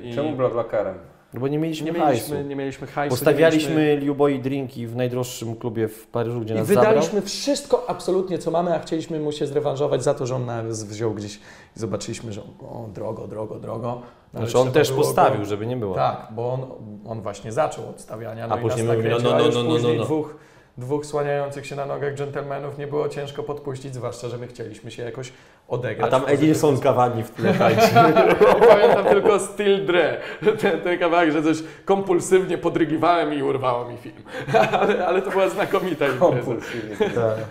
i- 0.03 0.15
Czemu 0.15 0.37
blablakarem? 0.37 0.95
No 1.35 1.41
bo 1.41 1.49
nie 1.49 1.59
mieliśmy, 1.59 1.93
nie 1.93 1.99
hajsu. 1.99 2.31
mieliśmy, 2.31 2.49
nie 2.49 2.57
mieliśmy 2.57 2.87
hajsu. 2.87 3.17
Postawialiśmy 3.17 3.75
mieliśmy... 3.75 4.39
Drinki 4.43 4.87
w 4.87 4.97
najdroższym 4.97 5.57
klubie 5.57 5.89
w 5.89 6.07
Paryżu, 6.07 6.41
gdzie 6.41 6.55
I 6.55 6.57
nas 6.57 6.67
wydaliśmy 6.67 7.03
zabrał. 7.05 7.23
wszystko 7.29 7.85
absolutnie, 7.89 8.39
co 8.39 8.51
mamy, 8.51 8.75
a 8.75 8.79
chcieliśmy 8.79 9.21
mu 9.21 9.33
się 9.33 9.47
zrewanżować 9.47 10.03
za 10.03 10.15
to, 10.15 10.27
że 10.27 10.37
on 10.37 10.47
nas 10.47 10.85
wziął 10.85 11.15
gdzieś 11.15 11.37
i 11.77 11.81
zobaczyliśmy, 11.81 12.33
że 12.33 12.43
o, 12.43 12.89
drogo, 12.95 13.29
drogo, 13.29 13.55
drogo. 13.55 14.03
No, 14.33 14.41
ale 14.41 14.49
Znaczy 14.49 14.59
on 14.59 14.73
też 14.73 14.93
postawił, 14.93 15.41
go- 15.41 15.47
żeby 15.47 15.67
nie 15.67 15.77
było. 15.77 15.95
Tak, 15.95 16.29
bo 16.31 16.53
on, 16.53 16.67
on 17.07 17.23
właśnie 17.23 17.53
zaczął 17.53 17.89
od 17.89 18.01
stawiania, 18.01 18.49
no 18.49 18.55
A 18.55 18.59
później 18.59 18.87
mówi, 18.87 19.09
no, 19.09 19.19
no, 19.19 19.31
no, 19.31 19.47
już 19.47 19.55
no, 19.55 19.63
no, 19.63 19.71
później 19.71 19.99
no. 19.99 20.05
dwóch, 20.05 20.37
dwóch 20.79 21.07
słaniających 21.07 21.67
się 21.67 21.77
na 21.77 21.87
nogach 21.87 22.15
dżentelmenów 22.15 22.79
nie 22.79 22.87
było 22.87 23.09
ciężko 23.09 23.43
podpuścić, 23.43 23.95
zwłaszcza, 23.95 24.29
że 24.29 24.39
my 24.39 24.47
chcieliśmy 24.47 24.91
się 24.91 25.03
jakoś 25.03 25.33
A 25.71 25.73
odegrać. 25.75 26.11
tam 26.11 26.23
Edinson 26.27 26.79
Cavani 26.79 27.23
w 27.23 27.31
tle. 27.31 27.55
Pamiętam 28.69 29.05
tylko 29.05 29.39
Still 29.39 29.87
Dre, 29.87 30.17
ten, 30.61 30.81
ten 30.81 30.99
kawałek, 30.99 31.33
że 31.33 31.43
coś 31.43 31.57
kompulsywnie 31.85 32.59
podrygiwałem 32.59 33.35
i 33.35 33.43
urwało 33.43 33.91
mi 33.91 33.97
film. 33.97 34.15
ale, 34.81 35.07
ale 35.07 35.23
to 35.23 35.31
była 35.31 35.49
znakomita 35.49 36.05
impreza. 36.07 36.19
Kompulsywnie. 36.19 36.97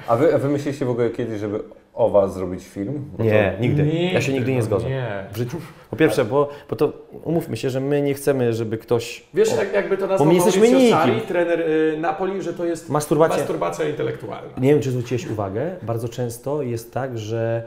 A 0.07 0.15
wy, 0.15 0.36
a 0.36 0.38
wy 0.38 0.49
myśleliście 0.49 0.86
w 0.86 0.89
ogóle 0.89 1.09
kiedyś, 1.09 1.39
żeby 1.39 1.59
o 1.93 2.09
was 2.09 2.34
zrobić 2.34 2.63
film? 2.67 3.05
Bo 3.17 3.24
Nie, 3.24 3.53
to- 3.57 3.61
nigdy. 3.61 3.86
Ja 4.13 4.22
się 4.22 4.34
nigdy 4.34 4.51
nie 4.51 4.57
no 4.57 4.63
zgodzę. 4.63 4.89
Nie. 4.89 5.24
W 5.34 5.38
życiu. 5.38 5.57
Po 5.89 5.95
pierwsze, 5.95 6.26
bo, 6.26 6.49
bo 6.70 6.76
to 6.76 6.93
umówmy 7.24 7.57
się, 7.57 7.70
że 7.70 7.80
my 7.80 8.01
nie 8.01 8.13
chcemy, 8.13 8.53
żeby 8.53 8.78
ktoś. 8.78 9.24
Wiesz, 9.34 9.53
o, 9.53 9.55
jak, 9.55 9.74
jakby 9.74 9.97
to 9.97 10.01
Bo 10.03 10.07
nazwał 10.07 10.28
my 10.28 10.34
jesteśmy 10.34 11.22
trener 11.28 11.61
y, 11.61 11.97
Napoli, 11.99 12.41
że 12.41 12.53
to 12.53 12.65
jest 12.65 12.89
masturbacja. 12.89 13.38
masturbacja 13.38 13.89
intelektualna. 13.89 14.49
Nie 14.57 14.70
wiem, 14.70 14.82
czy 14.82 14.91
zwróciłeś 14.91 15.28
uwagę, 15.28 15.76
bardzo 15.82 16.09
często 16.09 16.61
jest 16.61 16.93
tak, 16.93 17.17
że, 17.17 17.63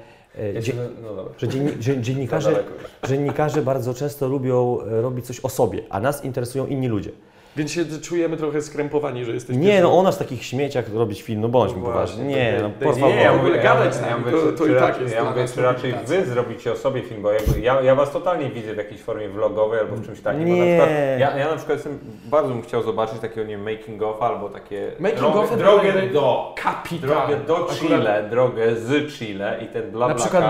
dzie, 0.54 0.62
się, 0.62 0.72
no 1.02 1.28
że, 1.38 1.46
że 1.80 2.00
dziennikarze, 2.06 2.64
dziennikarze 3.08 3.62
bardzo 3.62 3.94
często 3.94 4.28
lubią 4.28 4.78
e, 4.80 5.00
robić 5.02 5.26
coś 5.26 5.40
o 5.40 5.48
sobie, 5.48 5.82
a 5.90 6.00
nas 6.00 6.24
interesują 6.24 6.66
inni 6.66 6.88
ludzie. 6.88 7.10
Więc 7.56 7.72
się 7.72 7.84
czujemy 8.02 8.36
trochę 8.36 8.62
skrępowani, 8.62 9.24
że 9.24 9.32
jesteśmy... 9.32 9.62
Nie, 9.62 9.80
no 9.82 9.98
o 9.98 10.02
nas 10.02 10.18
takich 10.18 10.44
śmieciach 10.44 10.94
robić 10.94 11.22
film, 11.22 11.40
no 11.40 11.48
bądźmy 11.48 11.80
No 11.80 11.86
poważni. 11.86 12.24
Nie, 12.24 12.58
no 12.62 12.70
porwał. 12.86 13.10
nie, 13.10 13.16
ja 13.16 13.32
mówię, 13.36 13.58
gadać 13.58 13.94
z 13.94 14.00
ja 14.00 14.10
nami, 14.10 14.24
mówię, 14.24 14.36
to- 14.38 14.52
to 14.58 14.66
i 14.66 14.70
tak 14.74 14.80
raczej- 14.80 15.02
jest 15.02 15.14
Ja 15.14 15.24
mówię, 15.24 15.44
czy 15.54 15.62
raczej 15.62 15.94
wy 16.06 16.24
zrobicie 16.26 16.72
o 16.72 16.76
sobie 16.76 17.02
film, 17.02 17.22
bo 17.22 17.32
jakby 17.32 17.60
ja, 17.60 17.80
ja 17.80 17.94
was 17.94 18.10
totalnie 18.12 18.50
widzę 18.50 18.74
w 18.74 18.76
jakiejś 18.76 19.00
formie 19.00 19.28
vlogowej 19.28 19.80
albo 19.80 19.96
w 19.96 20.06
czymś 20.06 20.20
takim. 20.20 20.40
Bo 20.42 20.48
na 20.48 20.54
Nie. 20.64 20.76
przykład, 20.78 20.90
ja, 21.18 21.36
ja 21.36 21.50
na 21.50 21.56
przykład 21.56 21.76
jestem, 21.78 21.98
bardzo 22.24 22.48
bym 22.48 22.62
chciał 22.62 22.82
zobaczyć 22.82 23.18
takiego, 23.18 23.46
nie 23.46 23.58
making 23.58 24.02
of 24.02 24.22
albo 24.22 24.48
takie 24.48 24.92
Making 25.00 25.20
drogę, 25.20 25.40
ofy 25.40 25.56
drogę 25.56 25.92
do 26.12 26.54
Kapital. 26.62 27.08
drogę 27.10 27.36
do 27.46 27.56
Akurat 27.56 27.78
Chile, 27.78 28.26
drogę 28.30 28.76
z 28.76 29.12
Chile 29.12 29.58
i 29.64 29.66
ten 29.66 29.98
Na 29.98 30.14
przykład 30.14 30.44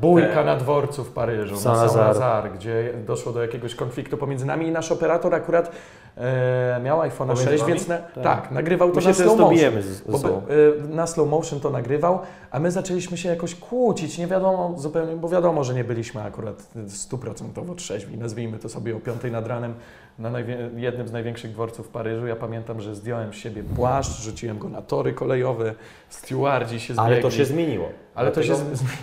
bójka 0.00 0.44
na 0.44 0.56
dworcu 0.56 1.04
w 1.04 1.10
Paryżu. 1.12 1.56
Saint-Lazare, 1.56 2.50
gdzie 2.54 2.92
doszło 3.06 3.32
do 3.32 3.42
jakiegoś 3.42 3.74
konfliktu 3.74 4.16
pomiędzy 4.16 4.46
nami 4.46 4.66
i 4.66 4.70
nasz 4.70 4.92
operator 4.92 5.34
akurat 5.34 5.72
e, 6.16 6.80
miał 6.82 7.00
iPhone'a 7.00 7.16
Pomiędzy 7.16 7.44
6, 7.44 7.62
wami? 7.62 7.74
więc 7.74 7.88
na, 7.88 7.98
tak. 7.98 8.50
nagrywał 8.50 8.90
to 8.90 9.00
My 9.00 9.06
na 9.06 9.14
slow 9.14 9.38
motion. 9.38 9.82
ze, 9.82 9.82
ze 9.82 10.28
Bo, 10.28 10.42
y, 10.88 10.88
na 10.88 11.06
slow 11.06 11.28
motion 11.28 11.60
to 11.60 11.70
nagrywał, 11.70 12.18
a 12.50 12.60
my 12.60 12.70
zaczęliśmy 12.70 13.16
się 13.16 13.28
jakoś 13.28 13.54
kłócić, 13.54 14.18
nie 14.18 14.26
wiadomo 14.26 14.74
zupełnie, 14.76 15.16
bo 15.16 15.28
wiadomo, 15.28 15.64
że 15.64 15.74
nie 15.74 15.84
byliśmy 15.84 16.22
akurat 16.22 16.68
stuprocentowo 16.88 17.74
trzeźwi, 17.74 18.18
nazwijmy 18.18 18.58
to 18.58 18.68
sobie 18.68 18.96
o 18.96 19.00
piątej 19.00 19.32
nad 19.32 19.46
ranem 19.46 19.74
na 20.18 20.30
jednym 20.76 21.08
z 21.08 21.12
największych 21.12 21.52
dworców 21.52 21.86
w 21.86 21.90
Paryżu. 21.90 22.26
Ja 22.26 22.36
pamiętam, 22.36 22.80
że 22.80 22.94
zdjąłem 22.94 23.32
z 23.32 23.36
siebie 23.36 23.62
płaszcz, 23.76 24.22
rzuciłem 24.22 24.58
go 24.58 24.68
na 24.68 24.82
tory 24.82 25.12
kolejowe, 25.12 25.74
stewardzi 26.08 26.80
się 26.80 26.94
zbiegli. 26.94 27.12
Ale 27.12 27.22
to 27.22 27.30
się 27.30 27.44
zmieniło. 27.44 27.88
Ale 28.14 28.32
to 28.32 28.42
się... 28.42 28.54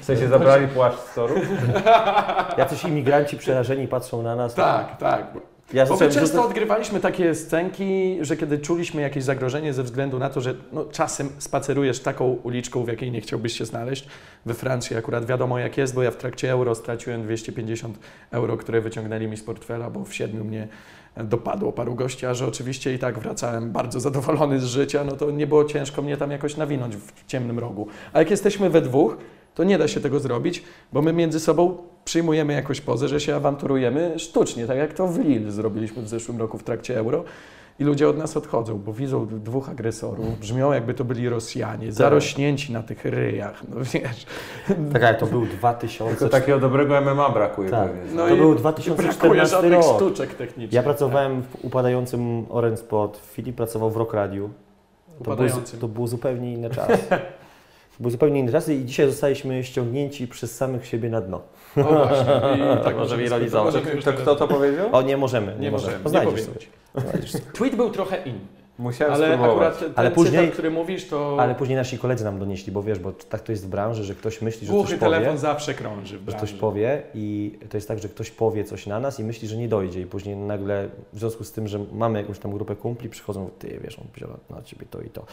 W 0.02 0.06
sensie 0.06 0.28
zabrali 0.28 0.68
płaszcz 0.68 1.00
z 1.00 1.16
toru? 1.16 1.36
Jacyś 2.58 2.84
imigranci 2.84 3.38
przerażeni 3.38 3.88
patrzą 3.88 4.22
na 4.22 4.36
nas. 4.36 4.54
Tak, 4.54 4.98
tak. 4.98 5.26
Ja 5.74 5.86
Bo 5.86 5.94
my 5.94 6.00
często 6.00 6.22
rzucać- 6.22 6.46
odgrywaliśmy 6.46 7.00
takie 7.00 7.36
scenki, 7.36 8.18
że 8.22 8.38
kiedy 8.38 8.60
czuliśmy 8.60 9.02
jakieś 9.02 9.24
zagrożenie 9.24 9.74
ze 9.74 9.84
względu 9.84 10.20
na 10.20 10.30
to, 10.30 10.42
że 10.42 10.56
no, 10.72 10.86
czasem 10.86 11.30
spacerujesz 11.38 12.00
taką 12.00 12.26
uliczką, 12.44 12.84
w 12.84 12.88
jakiej 12.88 13.12
nie 13.12 13.22
chciałbyś 13.22 13.58
się 13.58 13.66
znaleźć. 13.66 14.08
We 14.46 14.54
Francji 14.54 14.98
akurat 14.98 15.26
wiadomo 15.26 15.60
jak 15.60 15.78
jest, 15.78 15.96
bo 15.96 16.04
ja 16.04 16.12
w 16.12 16.16
trakcie 16.18 16.52
euro 16.52 16.76
straciłem 16.76 17.24
250 17.24 18.00
euro, 18.32 18.58
które 18.58 18.82
wyciągnęli 18.82 19.28
mi 19.28 19.38
z 19.38 19.44
portfela, 19.44 19.90
bo 19.90 20.06
w 20.06 20.14
siedmiu 20.14 20.44
mnie 20.44 20.68
dopadło 21.18 21.72
paru 21.72 21.96
gości, 21.96 22.26
a 22.26 22.34
że 22.34 22.48
oczywiście 22.48 22.94
i 22.94 23.00
tak 23.00 23.20
wracałem 23.20 23.72
bardzo 23.72 24.00
zadowolony 24.00 24.60
z 24.60 24.66
życia, 24.66 25.04
no 25.04 25.12
to 25.12 25.32
nie 25.32 25.48
było 25.48 25.66
ciężko 25.66 26.02
mnie 26.02 26.18
tam 26.18 26.32
jakoś 26.32 26.58
nawinąć 26.58 26.96
w 26.96 27.26
ciemnym 27.28 27.60
rogu. 27.60 27.88
A 28.14 28.20
jak 28.20 28.32
jesteśmy 28.32 28.70
we 28.70 28.82
dwóch, 28.82 29.18
to 29.56 29.64
nie 29.64 29.78
da 29.78 29.88
się 29.88 30.00
tego 30.02 30.20
zrobić, 30.20 30.64
bo 30.94 31.02
my 31.02 31.14
między 31.14 31.40
sobą 31.40 31.78
przyjmujemy 32.06 32.54
jakąś 32.54 32.82
pozę, 32.82 33.08
że 33.08 33.20
się 33.20 33.36
awanturujemy 33.36 34.20
sztucznie, 34.20 34.68
tak 34.68 34.78
jak 34.78 34.94
to 34.94 35.08
w 35.08 35.20
Lille 35.20 35.52
zrobiliśmy 35.52 36.02
w 36.04 36.08
zeszłym 36.08 36.40
roku 36.40 36.58
w 36.58 36.64
trakcie 36.64 36.98
euro. 36.98 37.24
I 37.80 37.84
ludzie 37.84 38.10
od 38.10 38.18
nas 38.18 38.38
odchodzą, 38.38 38.78
bo 38.78 38.94
widzą 38.94 39.28
dwóch 39.28 39.70
agresorów, 39.70 40.40
brzmią 40.40 40.72
jakby 40.74 40.94
to 40.94 41.04
byli 41.04 41.30
Rosjanie, 41.30 41.92
zarośnięci 41.92 42.74
na 42.74 42.84
tych 42.84 43.06
ryjach, 43.06 43.64
no 43.70 43.76
wiesz. 43.94 44.26
Tak, 44.94 45.04
ale 45.04 45.16
to 45.18 45.26
był 45.26 45.46
2000. 45.46 46.16
Tylko 46.16 46.32
takiego 46.32 46.60
dobrego 46.60 47.02
MMA 47.02 47.30
brakuje 47.30 47.70
Tak. 47.70 47.92
pewnie. 47.92 48.16
No 48.16 48.28
to 48.28 48.34
i 48.34 48.38
był 48.38 48.54
Brakuje 48.56 48.60
2014 48.60 49.56
żadnych 49.56 49.74
rok. 49.74 49.96
sztuczek 49.96 50.34
technicznych. 50.34 50.74
Ja 50.74 50.84
pracowałem 50.84 51.42
w 51.44 51.66
upadającym 51.66 52.46
Orange 52.50 52.78
Spot, 52.78 53.22
Filip 53.32 53.56
pracował 53.56 53.90
w 53.92 53.98
Rock 53.98 54.14
Radio. 54.14 54.50
To 55.24 55.36
był, 55.36 55.48
to 55.82 55.88
był 55.88 56.08
zupełnie 56.08 56.54
inny 56.54 56.70
czas. 56.70 56.88
były 58.02 58.12
zupełnie 58.12 58.40
inne 58.40 58.52
czasy 58.52 58.76
i 58.76 58.86
dzisiaj 58.86 59.08
zostaliśmy 59.08 59.64
ściągnięci 59.64 60.28
przez 60.28 60.56
samych 60.56 60.88
siebie 60.88 61.10
na 61.10 61.22
dno. 61.22 61.42
O 61.78 61.84
właśnie. 61.84 62.34
I 62.56 62.84
tak 62.84 62.96
możemy 62.96 63.30
realizować. 63.30 63.76
To 64.06 64.14
kto 64.14 64.36
to 64.36 64.48
powiedział? 64.48 64.90
O, 64.92 65.02
nie 65.02 65.18
możemy, 65.18 65.54
nie, 65.56 65.60
Nie 65.60 65.72
możemy. 65.72 66.00
możemy, 66.00 66.04
Poznajdziesz 66.04 66.48
nie 66.48 66.54
sobie. 66.54 67.52
Tweet 67.54 67.76
był 67.76 67.90
trochę 67.90 68.24
inny. 68.26 68.61
Musiałem 68.80 69.14
Ale 69.14 69.26
spróbować. 69.26 69.52
akurat 69.52 69.80
ten 69.80 69.92
Ale 69.96 70.12
później- 70.12 70.40
cytat, 70.42 70.54
który 70.54 70.72
mówisz, 70.72 71.08
to 71.08 71.38
Ale 71.40 71.56
później 71.56 71.76
nasi 71.78 71.98
koledzy 71.98 72.24
nam 72.24 72.40
donieśli, 72.40 72.72
bo 72.72 72.84
wiesz, 72.84 73.00
bo 73.00 73.12
tak 73.12 73.42
to 73.42 73.52
jest 73.52 73.66
w 73.66 73.70
branży, 73.70 74.04
że 74.04 74.16
ktoś 74.16 74.42
myśli, 74.42 74.68
że 74.68 74.74
głuchy 74.74 74.90
coś 74.90 75.00
telefon 75.00 75.26
powie, 75.26 75.38
zawsze 75.38 75.74
krąży 75.74 76.20
w 76.20 76.30
że 76.30 76.38
ktoś 76.38 76.54
powie 76.54 77.02
i 77.16 77.58
to 77.70 77.78
jest 77.78 77.88
tak, 77.88 78.00
że 78.00 78.10
ktoś 78.10 78.32
powie 78.32 78.64
coś 78.64 78.88
na 78.88 79.00
nas 79.00 79.20
i 79.20 79.24
myśli, 79.24 79.48
że 79.48 79.58
nie 79.58 79.68
dojdzie 79.68 80.02
i 80.02 80.06
później 80.06 80.36
nagle 80.36 80.90
w 81.14 81.20
związku 81.20 81.44
z 81.44 81.52
tym, 81.52 81.68
że 81.68 81.80
mamy 81.92 82.20
jakąś 82.20 82.40
tam 82.40 82.52
grupę 82.52 82.76
kumpli, 82.76 83.10
przychodzą, 83.10 83.50
ty 83.60 83.80
wiesz, 83.84 84.00
on 84.00 84.06
wziął 84.16 84.30
na 84.50 84.62
ciebie 84.64 84.86
to 84.92 85.02
i 85.02 85.10
to. 85.10 85.26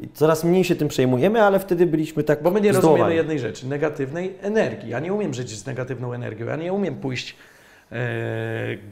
I 0.00 0.08
coraz 0.08 0.44
mniej 0.44 0.64
się 0.64 0.76
tym 0.76 0.88
przejmujemy, 0.88 1.42
ale 1.42 1.58
wtedy 1.58 1.86
byliśmy 1.86 2.22
tak 2.22 2.42
Bo 2.42 2.50
my 2.50 2.60
nie 2.60 2.72
zdołowani. 2.74 2.92
rozumiemy 2.92 3.14
jednej 3.14 3.38
rzeczy, 3.38 3.66
negatywnej 3.66 4.34
energii. 4.42 4.90
Ja 4.90 5.00
nie 5.00 5.12
umiem 5.14 5.34
żyć 5.34 5.50
z 5.58 5.66
negatywną 5.66 6.12
energią, 6.12 6.46
ja 6.46 6.56
nie 6.56 6.72
umiem 6.72 6.94
pójść 6.94 7.36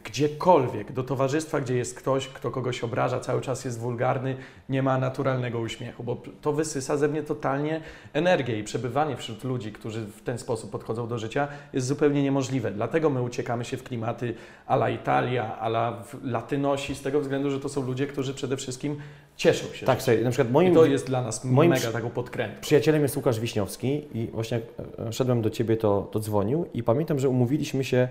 gdziekolwiek, 0.05 0.93
do 0.93 1.03
towarzystwa, 1.03 1.61
gdzie 1.61 1.77
jest 1.77 1.95
ktoś, 1.95 2.29
kto 2.29 2.51
kogoś 2.51 2.85
obraża, 2.85 3.21
cały 3.21 3.41
czas 3.41 3.65
jest 3.65 3.79
wulgarny, 3.79 4.37
nie 4.69 4.83
ma 4.83 4.99
naturalnego 4.99 5.59
uśmiechu, 5.59 6.05
bo 6.05 6.23
to 6.43 6.53
wysysa 6.53 6.97
ze 6.97 7.09
mnie 7.09 7.23
totalnie 7.23 7.81
energię 8.13 8.59
i 8.59 8.65
przebywanie 8.65 9.17
wśród 9.17 9.45
ludzi, 9.45 9.73
którzy 9.73 10.01
w 10.01 10.23
ten 10.23 10.39
sposób 10.39 10.71
podchodzą 10.71 11.09
do 11.09 11.19
życia 11.19 11.49
jest 11.73 11.87
zupełnie 11.87 12.23
niemożliwe. 12.23 12.71
Dlatego 12.71 13.11
my 13.11 13.23
uciekamy 13.23 13.65
się 13.65 13.77
w 13.77 13.83
klimaty 13.83 14.35
ala 14.67 14.91
Italia, 14.91 15.59
ala 15.59 16.03
Latynosi, 16.25 16.95
z 16.95 17.03
tego 17.03 17.21
względu, 17.21 17.51
że 17.51 17.61
to 17.61 17.69
są 17.69 17.87
ludzie, 17.87 18.07
którzy 18.07 18.35
przede 18.35 18.57
wszystkim 18.57 18.97
cieszą 19.37 19.75
się. 19.75 19.87
Tak, 19.87 20.03
słuchaj, 20.03 20.25
na 20.25 20.31
przykład 20.31 20.49
I 20.49 20.53
moim 20.53 20.75
to 20.75 20.85
jest 20.85 21.07
dla 21.07 21.23
nas 21.23 21.45
moim 21.45 21.71
mega 21.71 21.93
taką 21.93 22.11
podkrętą. 22.11 22.61
przyjacielem 22.61 23.03
jest 23.03 23.17
Łukasz 23.17 23.41
Wiśniowski 23.41 24.07
i 24.15 24.27
właśnie 24.27 24.59
jak 24.59 24.89
e, 25.07 25.13
szedłem 25.13 25.43
do 25.43 25.51
Ciebie, 25.51 25.77
to, 25.77 26.09
to 26.13 26.21
dzwonił 26.21 26.67
i 26.75 26.83
pamiętam, 26.83 27.19
że 27.19 27.29
umówiliśmy 27.29 27.85
się 27.85 28.09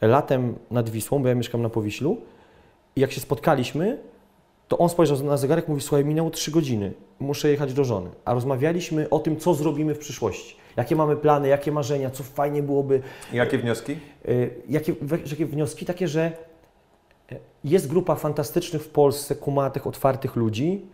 latem 0.00 0.54
nad 0.70 0.90
Wisłą, 0.90 1.22
bo 1.22 1.28
ja 1.28 1.34
mieszkam 1.34 1.62
na 1.62 1.68
Powiślu 1.68 2.16
i 2.96 3.00
jak 3.00 3.12
się 3.12 3.20
spotkaliśmy, 3.20 3.98
to 4.68 4.78
on 4.78 4.88
spojrzał 4.88 5.22
na 5.22 5.36
zegarek 5.36 5.68
i 5.68 5.70
mówi, 5.70 5.82
słuchaj, 5.82 6.04
minęło 6.04 6.30
3 6.30 6.50
godziny, 6.50 6.92
muszę 7.20 7.50
jechać 7.50 7.72
do 7.72 7.84
żony. 7.84 8.10
A 8.24 8.34
rozmawialiśmy 8.34 9.10
o 9.10 9.18
tym, 9.18 9.36
co 9.36 9.54
zrobimy 9.54 9.94
w 9.94 9.98
przyszłości. 9.98 10.56
Jakie 10.76 10.96
mamy 10.96 11.16
plany, 11.16 11.48
jakie 11.48 11.72
marzenia, 11.72 12.10
co 12.10 12.22
fajnie 12.22 12.62
byłoby, 12.62 13.02
Jakie 13.32 13.58
wnioski? 13.58 13.96
Y, 14.28 14.50
Jakie, 14.68 14.94
jakie 15.30 15.46
wnioski? 15.46 15.86
Takie, 15.86 16.08
że 16.08 16.32
e, 17.32 17.36
jest 17.64 17.88
grupa 17.88 18.14
fantastycznych 18.14 18.82
w 18.82 18.88
Polsce, 18.88 19.34
kumatych, 19.34 19.86
otwartych 19.86 20.36
ludzi, 20.36 20.86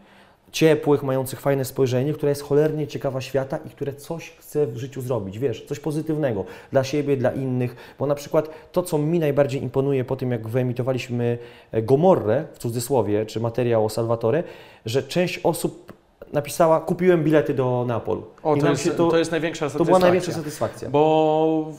ciepłych, 0.53 1.03
mających 1.03 1.41
fajne 1.41 1.65
spojrzenie, 1.65 2.13
która 2.13 2.31
jest 2.31 2.43
cholernie 2.43 2.87
ciekawa 2.87 3.21
świata 3.21 3.59
i 3.67 3.71
które 3.71 3.93
coś 3.93 4.31
chce 4.31 4.67
w 4.67 4.77
życiu 4.77 5.01
zrobić, 5.01 5.39
wiesz, 5.39 5.65
coś 5.65 5.81
pozytywnego 5.81 6.45
dla 6.73 6.85
siebie, 6.85 7.17
dla 7.17 7.33
innych, 7.33 7.77
bo 7.99 8.07
na 8.07 8.15
przykład 8.15 8.49
to, 8.73 8.83
co 8.83 8.99
mi 8.99 9.19
najbardziej 9.19 9.63
imponuje 9.63 10.05
po 10.05 10.17
tym, 10.17 10.31
jak 10.31 10.49
wyemitowaliśmy 10.49 11.39
e, 11.73 11.83
Gomorrę, 11.83 12.45
w 12.55 12.59
cudzysłowie, 12.59 13.27
czy 13.27 13.41
materiał 13.41 13.85
o 13.85 13.89
Salvatore, 13.89 14.43
że 14.87 15.03
część 15.03 15.41
osób 15.45 15.93
napisała, 16.33 16.81
kupiłem 16.81 17.25
bilety 17.25 17.55
do 17.55 17.85
Neapolu. 17.89 18.25
O, 18.43 18.57
to 18.57 18.71
jest, 18.71 18.97
to, 18.97 19.11
to, 19.11 19.19
jest 19.19 19.31
największa 19.31 19.67
to 19.67 19.71
satysfakcja. 19.71 19.85
była 19.85 19.99
największa 19.99 20.33
satysfakcja. 20.33 20.91
Bo 20.91 21.73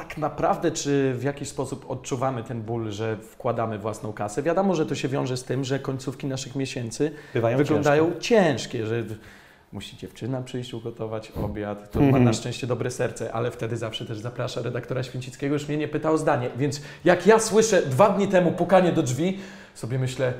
tak 0.00 0.18
naprawdę, 0.18 0.70
czy 0.70 1.14
w 1.14 1.22
jakiś 1.22 1.48
sposób 1.48 1.90
odczuwamy 1.90 2.42
ten 2.44 2.62
ból, 2.62 2.90
że 2.90 3.16
wkładamy 3.16 3.78
własną 3.78 4.12
kasę? 4.12 4.42
Wiadomo, 4.42 4.74
że 4.74 4.86
to 4.86 4.94
się 4.94 5.08
wiąże 5.08 5.36
z 5.36 5.44
tym, 5.44 5.64
że 5.64 5.78
końcówki 5.78 6.26
naszych 6.26 6.56
miesięcy 6.56 7.12
Bywają 7.34 7.58
wyglądają 7.58 8.12
ciężkie, 8.20 8.86
że 8.86 9.02
w- 9.02 9.16
musi 9.72 9.96
dziewczyna 9.96 10.42
przyjść 10.42 10.74
ugotować 10.74 11.32
obiad, 11.44 11.90
to 11.90 12.00
ma 12.00 12.06
Mhm. 12.06 12.24
na 12.24 12.32
szczęście 12.32 12.66
dobre 12.66 12.90
serce, 12.90 13.32
ale 13.32 13.50
wtedy 13.50 13.76
zawsze 13.76 14.04
też 14.06 14.18
zaprasza 14.18 14.62
redaktora 14.62 15.02
Święcickiego, 15.02 15.52
już 15.54 15.68
mnie 15.68 15.76
nie 15.76 15.88
pyta 15.88 16.10
o 16.10 16.18
zdanie, 16.18 16.50
więc 16.56 16.82
jak 17.04 17.26
ja 17.26 17.38
słyszę 17.38 17.82
dwa 17.82 18.08
dni 18.08 18.28
temu 18.28 18.52
pukanie 18.52 18.92
do 18.92 19.02
drzwi, 19.02 19.38
sobie 19.74 19.98
myślę, 19.98 20.32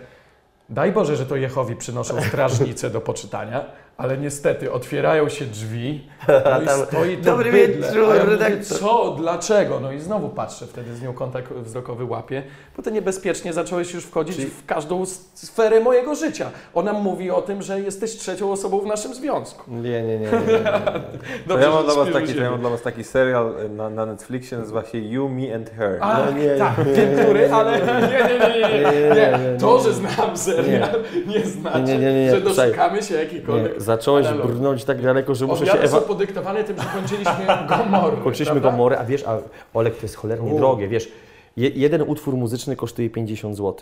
daj 0.69 0.93
Boże, 0.93 1.17
że 1.17 1.27
to 1.27 1.37
Jehowi 1.37 1.77
przynoszą 1.77 2.23
strażnice 2.23 2.91
do 2.91 3.01
poczytania, 3.01 3.65
ale 4.01 4.19
niestety 4.19 4.73
otwierają 4.73 5.29
się 5.29 5.45
drzwi, 5.45 6.09
no 6.29 6.63
i 6.63 6.67
Tam, 6.67 6.79
stoi 6.87 7.17
to 7.17 7.23
"Dobry 7.25 7.53
bydlę, 7.53 7.87
wieczór, 7.89 8.11
a 8.13 8.17
ja 8.17 8.25
mówię, 8.25 8.61
co, 8.63 9.15
dlaczego? 9.19 9.81
No 9.81 9.93
i 9.93 10.01
znowu 10.01 10.29
patrzę, 10.29 10.67
wtedy 10.67 10.95
z 10.95 11.03
nią 11.03 11.13
kontakt 11.13 11.53
wzrokowy 11.53 12.05
łapię, 12.05 12.43
bo 12.77 12.83
ty 12.83 12.93
niebezpiecznie 12.93 13.53
zacząłeś 13.53 13.95
już 13.95 14.05
wchodzić 14.05 14.37
Czyli- 14.37 14.49
w 14.51 14.67
każdą 14.67 15.07
sferę 15.35 15.81
mojego 15.81 16.15
życia. 16.15 16.51
Ona 16.75 16.93
mówi 16.93 17.31
o 17.31 17.43
tym, 17.43 17.63
że 17.63 17.81
jesteś 17.81 18.11
trzecią 18.17 18.53
osobą 18.53 18.81
w 18.81 18.87
naszym 18.87 19.15
związku. 19.15 19.71
Nie, 19.71 20.03
nie, 20.03 20.03
nie. 20.03 20.19
nie, 20.19 20.31
nie, 20.31 21.57
nie. 21.57 21.63
Ja, 21.63 21.71
mam 21.71 21.85
dla 21.85 21.95
was 21.95 22.09
taki, 22.13 22.39
ja 22.39 22.51
mam 22.51 22.61
dla 22.61 22.71
was 22.71 22.83
taki 22.83 23.05
serial 23.05 23.55
y, 23.67 23.69
na, 23.69 23.91
na 23.91 24.07
Netflixie, 24.07 24.59
nazywa 24.59 24.85
się 24.85 24.99
You, 24.99 25.29
Me 25.29 25.55
and 25.55 25.71
Her. 25.71 25.99
A, 26.01 26.19
No 26.27 26.39
nie, 26.39 26.49
tak, 26.57 26.75
wiem 26.95 27.19
który, 27.19 27.53
ale 27.53 27.79
nie, 27.79 27.87
nie, 27.87 28.55
nie, 28.55 29.15
nie, 29.53 29.59
To, 29.61 29.83
że 29.83 29.93
znam 29.93 30.37
serial, 30.37 30.89
nie 31.27 31.47
znaczy, 31.47 31.83
Nie, 31.83 31.99
nie, 31.99 32.13
nie, 32.13 32.25
nie. 32.25 32.31
że 32.31 32.41
doszukamy 32.41 33.03
się 33.03 33.15
jakikolwiek 33.15 33.83
zacząłeś 33.97 34.27
analogii. 34.27 34.55
brnąć 34.55 34.85
tak 34.85 35.03
daleko, 35.03 35.35
że 35.35 35.47
muszę 35.47 35.67
się 35.67 35.73
Obiady 35.73 35.89
są 35.89 35.97
ewa... 35.97 36.07
podyktowane 36.07 36.65
tym, 36.65 36.77
że 36.77 36.85
kończyliśmy 36.95 37.47
Gomorrę. 37.69 38.17
Kończyliśmy 38.25 38.61
prawda? 38.61 38.71
Gomorę, 38.71 38.99
a 38.99 39.05
wiesz, 39.05 39.25
a 39.27 39.39
Olek 39.75 39.97
to 39.97 40.03
jest 40.03 40.15
cholernie 40.17 40.53
U. 40.55 40.57
drogie, 40.59 40.89
wiesz. 40.89 41.09
Je, 41.57 41.69
jeden 41.69 42.03
utwór 42.03 42.35
muzyczny 42.35 42.77
kosztuje 42.77 43.11
50 43.11 43.57
zł, 43.57 43.75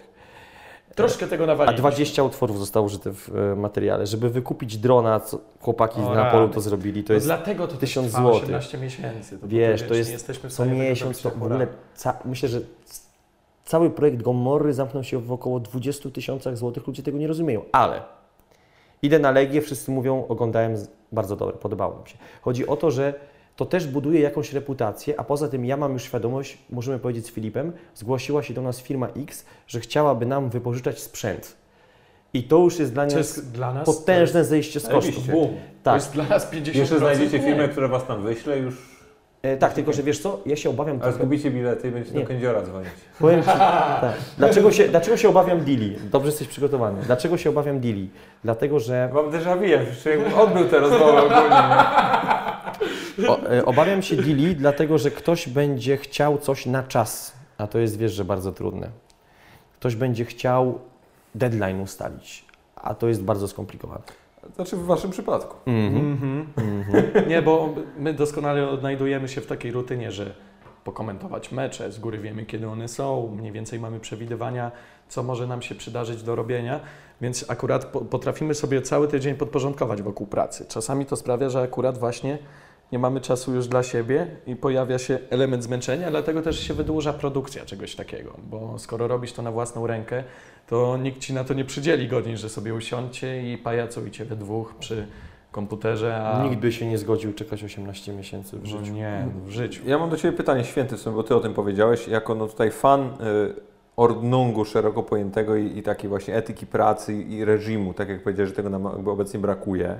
Troszkę 0.94 1.26
tego 1.26 1.44
a 1.44 1.46
nawaliliśmy. 1.46 1.78
20 1.80 2.22
utworów 2.22 2.58
zostało 2.58 2.86
użyte 2.86 3.12
w 3.12 3.30
e, 3.52 3.56
materiale. 3.56 4.06
Żeby 4.06 4.30
wykupić 4.30 4.76
drona, 4.76 5.20
co 5.20 5.38
chłopaki 5.60 6.00
O, 6.00 6.04
z 6.12 6.16
Neapolu 6.16 6.42
rany. 6.42 6.54
to 6.54 6.60
zrobili, 6.60 7.04
to 7.04 7.12
No 7.12 7.14
jest 7.14 7.26
dlatego 7.26 7.68
to 7.68 7.76
1000 7.76 8.06
1000 8.06 8.12
złotych. 8.12 8.42
18 8.42 8.78
miesięcy. 8.78 9.38
To 9.38 9.48
Wiesz, 9.48 9.82
to 9.82 9.94
jest 9.94 10.12
jesteśmy 10.12 10.50
w 10.50 10.52
co 10.52 10.66
miesiąc, 10.66 11.22
to 11.22 11.30
w 11.30 11.42
ogóle, 11.42 11.66
ca... 11.94 12.18
myślę, 12.24 12.48
że 12.48 12.60
cały 13.64 13.90
projekt 13.90 14.22
Gomory 14.22 14.72
zamknął 14.72 15.04
się 15.04 15.18
w 15.18 15.32
około 15.32 15.60
20 15.60 16.10
tysiącach 16.10 16.56
złotych, 16.56 16.86
ludzie 16.86 17.02
tego 17.02 17.18
nie 17.18 17.26
rozumieją, 17.26 17.62
ale 17.72 18.02
idę 19.02 19.18
na 19.18 19.30
Legię, 19.30 19.60
wszyscy 19.62 19.90
mówią, 19.90 20.24
oglądałem, 20.28 20.74
bardzo 21.12 21.36
dobre, 21.36 21.56
podobało 21.56 22.02
mi 22.02 22.08
się. 22.10 22.18
Chodzi 22.42 22.66
o 22.66 22.76
to, 22.76 22.90
że 22.90 23.14
to 23.56 23.66
też 23.66 23.86
buduje 23.86 24.20
jakąś 24.20 24.52
reputację, 24.52 25.20
a 25.20 25.24
poza 25.24 25.48
tym 25.48 25.64
ja 25.64 25.76
mam 25.76 25.92
już 25.92 26.02
świadomość, 26.02 26.58
możemy 26.70 26.98
powiedzieć 26.98 27.26
z 27.26 27.30
Filipem, 27.30 27.72
zgłosiła 27.94 28.42
się 28.42 28.54
do 28.54 28.62
nas 28.62 28.80
firma 28.80 29.08
X, 29.08 29.44
że 29.66 29.80
chciałaby 29.80 30.26
nam 30.26 30.50
wypożyczać 30.50 31.00
sprzęt. 31.00 31.56
I 32.34 32.42
to 32.42 32.58
już 32.58 32.78
jest 32.78 32.92
dla 32.92 33.04
nas 33.04 33.14
jest 33.14 33.52
dla 33.52 33.74
nas 33.74 33.86
potężne 33.86 34.44
zejście 34.44 34.80
z 34.80 34.82
kosztów. 34.82 34.98
oczywiście. 34.98 35.32
to 35.32 35.38
jest 35.38 35.48
boom. 35.50 35.60
To 35.60 35.70
Tak. 35.82 35.94
jest 35.94 36.12
dla 36.12 36.24
nas 36.24 36.52
50%. 36.52 36.74
Jeszcze 36.76 36.98
znajdziecie 36.98 37.38
firmę, 37.38 37.68
która 37.68 37.88
was 37.88 38.06
tam 38.06 38.22
wyśle 38.22 38.58
już, 38.58 38.97
E, 39.42 39.56
tak, 39.56 39.72
tylko 39.72 39.92
że 39.92 40.02
wiesz 40.02 40.18
co, 40.20 40.40
ja 40.46 40.56
się 40.56 40.70
obawiam 40.70 40.92
ale 40.96 41.00
trochę- 41.02 41.16
zgubicie 41.18 41.50
bilety 41.50 41.88
i 41.88 41.90
będziecie 41.90 42.20
do 42.20 42.26
kędziora 42.26 42.62
dzwonić. 42.62 42.88
Powiem 43.20 43.40
Ci, 43.42 43.46
tak. 44.00 44.12
dlaczego, 44.38 44.72
się, 44.72 44.88
dlaczego 44.88 45.16
się 45.16 45.28
obawiam 45.28 45.58
deali? 45.64 45.96
Dobrze 46.10 46.28
jesteś 46.28 46.48
przygotowany. 46.48 47.02
Dlaczego 47.02 47.36
się 47.38 47.50
obawiam 47.50 47.80
deali? 47.80 48.10
Dlatego, 48.44 48.80
że 48.80 49.10
Mam 49.14 49.30
déjà 49.30 49.58
vu, 49.58 49.64
jakbym 49.64 50.34
odbył 50.34 50.68
tę 50.68 50.78
rozmowę 50.78 51.22
ogólnie. 51.22 51.56
nie? 53.18 53.28
o, 53.28 53.50
e, 53.52 53.64
obawiam 53.64 54.02
się 54.02 54.16
deali, 54.16 54.56
dlatego, 54.56 54.98
że 54.98 55.10
ktoś 55.10 55.48
będzie 55.48 55.96
chciał 55.96 56.38
coś 56.38 56.66
na 56.66 56.82
czas, 56.82 57.32
a 57.58 57.66
to 57.66 57.78
jest, 57.78 57.98
wiesz, 57.98 58.12
że 58.12 58.24
bardzo 58.24 58.52
trudne. 58.52 58.88
Ktoś 59.80 59.96
będzie 59.96 60.24
chciał 60.24 60.78
deadline 61.34 61.80
ustalić, 61.80 62.44
a 62.76 62.94
to 62.94 63.08
jest 63.08 63.22
bardzo 63.22 63.48
skomplikowane. 63.48 64.02
Znaczy 64.54 64.76
w 64.76 64.84
waszym 64.84 65.10
przypadku. 65.10 65.56
Mhm. 65.66 66.48
Mhm. 66.56 67.28
Nie, 67.28 67.42
bo 67.42 67.74
my 67.98 68.14
doskonale 68.14 68.68
odnajdujemy 68.68 69.28
się 69.28 69.40
w 69.40 69.46
takiej 69.46 69.72
rutynie, 69.72 70.12
że 70.12 70.34
pokomentować 70.84 71.52
mecze, 71.52 71.92
z 71.92 71.98
góry 71.98 72.18
wiemy, 72.18 72.46
kiedy 72.46 72.68
one 72.68 72.88
są, 72.88 73.34
mniej 73.36 73.52
więcej 73.52 73.80
mamy 73.80 74.00
przewidywania, 74.00 74.72
co 75.08 75.22
może 75.22 75.46
nam 75.46 75.62
się 75.62 75.74
przydarzyć 75.74 76.22
do 76.22 76.36
robienia, 76.36 76.80
więc 77.20 77.50
akurat 77.50 77.84
po, 77.84 78.00
potrafimy 78.00 78.54
sobie 78.54 78.82
cały 78.82 79.08
tydzień 79.08 79.34
podporządkować 79.34 80.02
wokół 80.02 80.26
pracy. 80.26 80.66
Czasami 80.68 81.06
to 81.06 81.16
sprawia, 81.16 81.50
że 81.50 81.62
akurat 81.62 81.98
właśnie 81.98 82.38
nie 82.92 82.98
mamy 82.98 83.20
czasu 83.20 83.54
już 83.54 83.68
dla 83.68 83.82
siebie 83.82 84.26
i 84.46 84.56
pojawia 84.56 84.98
się 84.98 85.18
element 85.30 85.64
zmęczenia, 85.64 86.10
dlatego 86.10 86.42
też 86.42 86.60
się 86.60 86.74
wydłuża 86.74 87.12
produkcja 87.12 87.64
czegoś 87.64 87.94
takiego, 87.96 88.36
bo 88.50 88.78
skoro 88.78 89.08
robisz 89.08 89.32
to 89.32 89.42
na 89.42 89.52
własną 89.52 89.86
rękę, 89.86 90.24
to 90.66 90.96
nikt 90.96 91.18
Ci 91.18 91.34
na 91.34 91.44
to 91.44 91.54
nie 91.54 91.64
przydzieli 91.64 92.08
godzin, 92.08 92.36
że 92.36 92.48
sobie 92.48 92.74
usiądźcie 92.74 93.52
i 93.52 93.58
pajacujcie 93.58 94.24
we 94.24 94.36
dwóch 94.36 94.74
przy 94.74 95.06
komputerze, 95.52 96.16
a... 96.26 96.44
Nikt 96.44 96.56
by 96.60 96.72
się 96.72 96.86
nie 96.86 96.98
zgodził 96.98 97.32
czekać 97.32 97.64
18 97.64 98.12
miesięcy 98.12 98.56
w 98.56 98.60
No 98.62 98.66
życiu. 98.78 98.92
nie, 98.92 99.26
w 99.44 99.50
życiu. 99.50 99.82
Ja 99.86 99.98
mam 99.98 100.10
do 100.10 100.16
Ciebie 100.16 100.36
pytanie 100.36 100.64
święty 100.64 100.96
w 100.96 101.00
sumie, 101.00 101.16
bo 101.16 101.22
Ty 101.22 101.34
o 101.36 101.40
tym 101.40 101.54
powiedziałeś, 101.54 102.08
jako 102.08 102.34
no 102.34 102.46
tutaj 102.46 102.70
fan 102.70 103.00
y, 103.00 103.08
ordnungu 103.96 104.64
szeroko 104.64 105.02
pojętego 105.02 105.56
i, 105.56 105.78
i 105.78 105.82
takiej 105.82 106.08
właśnie 106.08 106.36
etyki 106.36 106.66
pracy 106.66 107.14
i, 107.14 107.44
reżimu, 107.44 107.94
tak 107.94 108.08
jak 108.08 108.22
powiedziałeś, 108.22 108.50
że 108.50 108.56
tego 108.56 108.70
nam 108.70 108.86
obecnie 108.86 109.40
brakuje. 109.40 109.96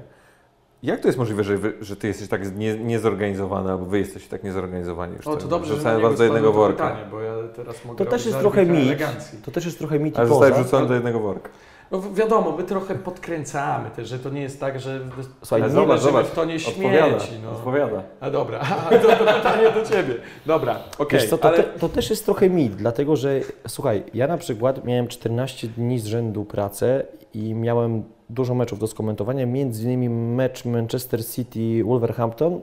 Jak 0.82 1.00
to 1.00 1.08
jest 1.08 1.18
możliwe, 1.18 1.44
że, 1.44 1.56
wy, 1.56 1.72
że 1.80 1.96
Ty 1.96 2.06
jesteś 2.08 2.28
tak 2.28 2.56
nie, 2.56 2.74
niezorganizowany, 2.78 3.70
albo 3.70 3.84
Wy 3.84 3.98
jesteście 3.98 4.28
tak 4.30 4.44
niezorganizowani 4.44 5.16
już? 5.16 5.26
O, 5.26 5.36
to 5.36 5.48
dobrze, 5.48 5.74
Wrzucałem 5.74 6.02
Was 6.02 6.18
do 6.18 6.24
jednego 6.24 6.52
worka. 6.52 6.88
Pytanie, 6.88 7.06
bo 7.10 7.20
ja 7.20 7.32
teraz 7.56 7.84
mogę 7.84 8.04
To 8.04 8.10
też 8.10 8.26
jest 8.26 8.38
trochę 8.38 8.66
mit. 8.66 8.80
elegancji. 8.86 9.38
To 9.42 9.50
też 9.50 9.64
jest 9.64 9.78
trochę 9.78 9.98
mit 9.98 10.14
i 10.14 10.18
Ale 10.18 10.26
zostałeś 10.28 10.50
poza. 10.52 10.62
wrzucony 10.62 10.86
do 10.88 10.94
jednego 10.94 11.20
worka. 11.20 11.48
No 11.90 12.00
wi- 12.00 12.14
wiadomo, 12.14 12.52
my 12.56 12.64
trochę 12.64 12.94
podkręcamy 12.94 13.90
też, 13.90 14.08
że 14.08 14.18
to 14.18 14.30
nie 14.30 14.42
jest 14.42 14.60
tak, 14.60 14.80
że 14.80 15.00
Słuchaj, 15.42 15.60
nie 15.70 15.76
leżymy 15.76 15.98
zobacz, 15.98 16.26
w 16.26 16.34
tonie 16.34 16.56
Odpowiada, 16.68 17.20
śmieci. 17.20 17.40
No. 17.44 17.50
odpowiada. 17.50 18.02
A 18.20 18.30
dobra, 18.30 18.60
a, 18.90 18.98
to, 18.98 19.08
to 19.08 19.16
pytanie 19.34 19.70
do 19.74 19.84
Ciebie. 19.84 20.14
Dobra, 20.46 20.78
okej, 20.98 21.28
co, 21.28 21.38
to, 21.38 21.48
ale... 21.48 21.56
te, 21.56 21.62
to 21.78 21.88
też 21.88 22.10
jest 22.10 22.24
trochę 22.24 22.50
mit, 22.50 22.74
dlatego 22.76 23.16
że 23.16 23.40
słuchaj, 23.68 24.02
ja 24.14 24.26
na 24.26 24.38
przykład 24.38 24.84
miałem 24.84 25.08
14 25.08 25.68
dni 25.68 25.98
z 25.98 26.06
rzędu 26.06 26.44
pracę 26.44 27.06
i 27.34 27.54
miałem 27.54 28.04
dużo 28.30 28.54
meczów 28.54 28.78
do 28.78 28.86
skomentowania, 28.86 29.46
między 29.46 29.84
innymi 29.84 30.08
mecz 30.08 30.64
Manchester 30.64 31.26
City 31.26 31.84
Wolverhampton, 31.84 32.60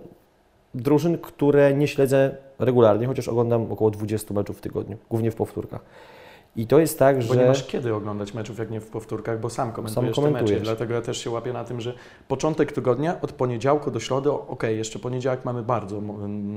drużyn, 0.76 1.18
które 1.18 1.74
nie 1.74 1.88
śledzę 1.88 2.36
regularnie, 2.60 3.08
chociaż 3.08 3.28
oglądam 3.28 3.72
około 3.72 3.92
20 3.92 4.34
meczów 4.34 4.58
w 4.58 4.62
tygodniu, 4.62 4.98
głównie 5.10 5.32
w 5.32 5.36
powtórkach. 5.36 5.82
I 6.56 6.68
to 6.68 6.80
jest 6.80 7.00
tak, 7.00 7.16
Bo 7.16 7.22
że 7.22 7.40
nie 7.40 7.46
masz 7.46 7.68
kiedy 7.68 7.94
oglądać 7.94 8.34
meczów, 8.34 8.60
jak 8.60 8.72
nie 8.72 8.82
w 8.82 8.88
powtórkach, 8.88 9.40
bo 9.40 9.50
sam 9.50 9.72
komentujesz 9.72 10.16
te 10.16 10.22
komentujesz. 10.22 10.52
mecze. 10.52 10.64
Dlatego 10.64 10.94
ja 10.94 11.02
też 11.02 11.18
się 11.18 11.30
łapię 11.30 11.54
na 11.54 11.64
tym, 11.64 11.82
że 11.82 11.94
początek 12.28 12.72
tygodnia, 12.72 13.22
od 13.22 13.32
poniedziałku 13.32 13.92
do 13.92 14.00
środy, 14.00 14.32
okej, 14.32 14.78
jeszcze 14.78 15.00
poniedziałek 15.00 15.46
mamy 15.46 15.64
bardzo 15.64 16.02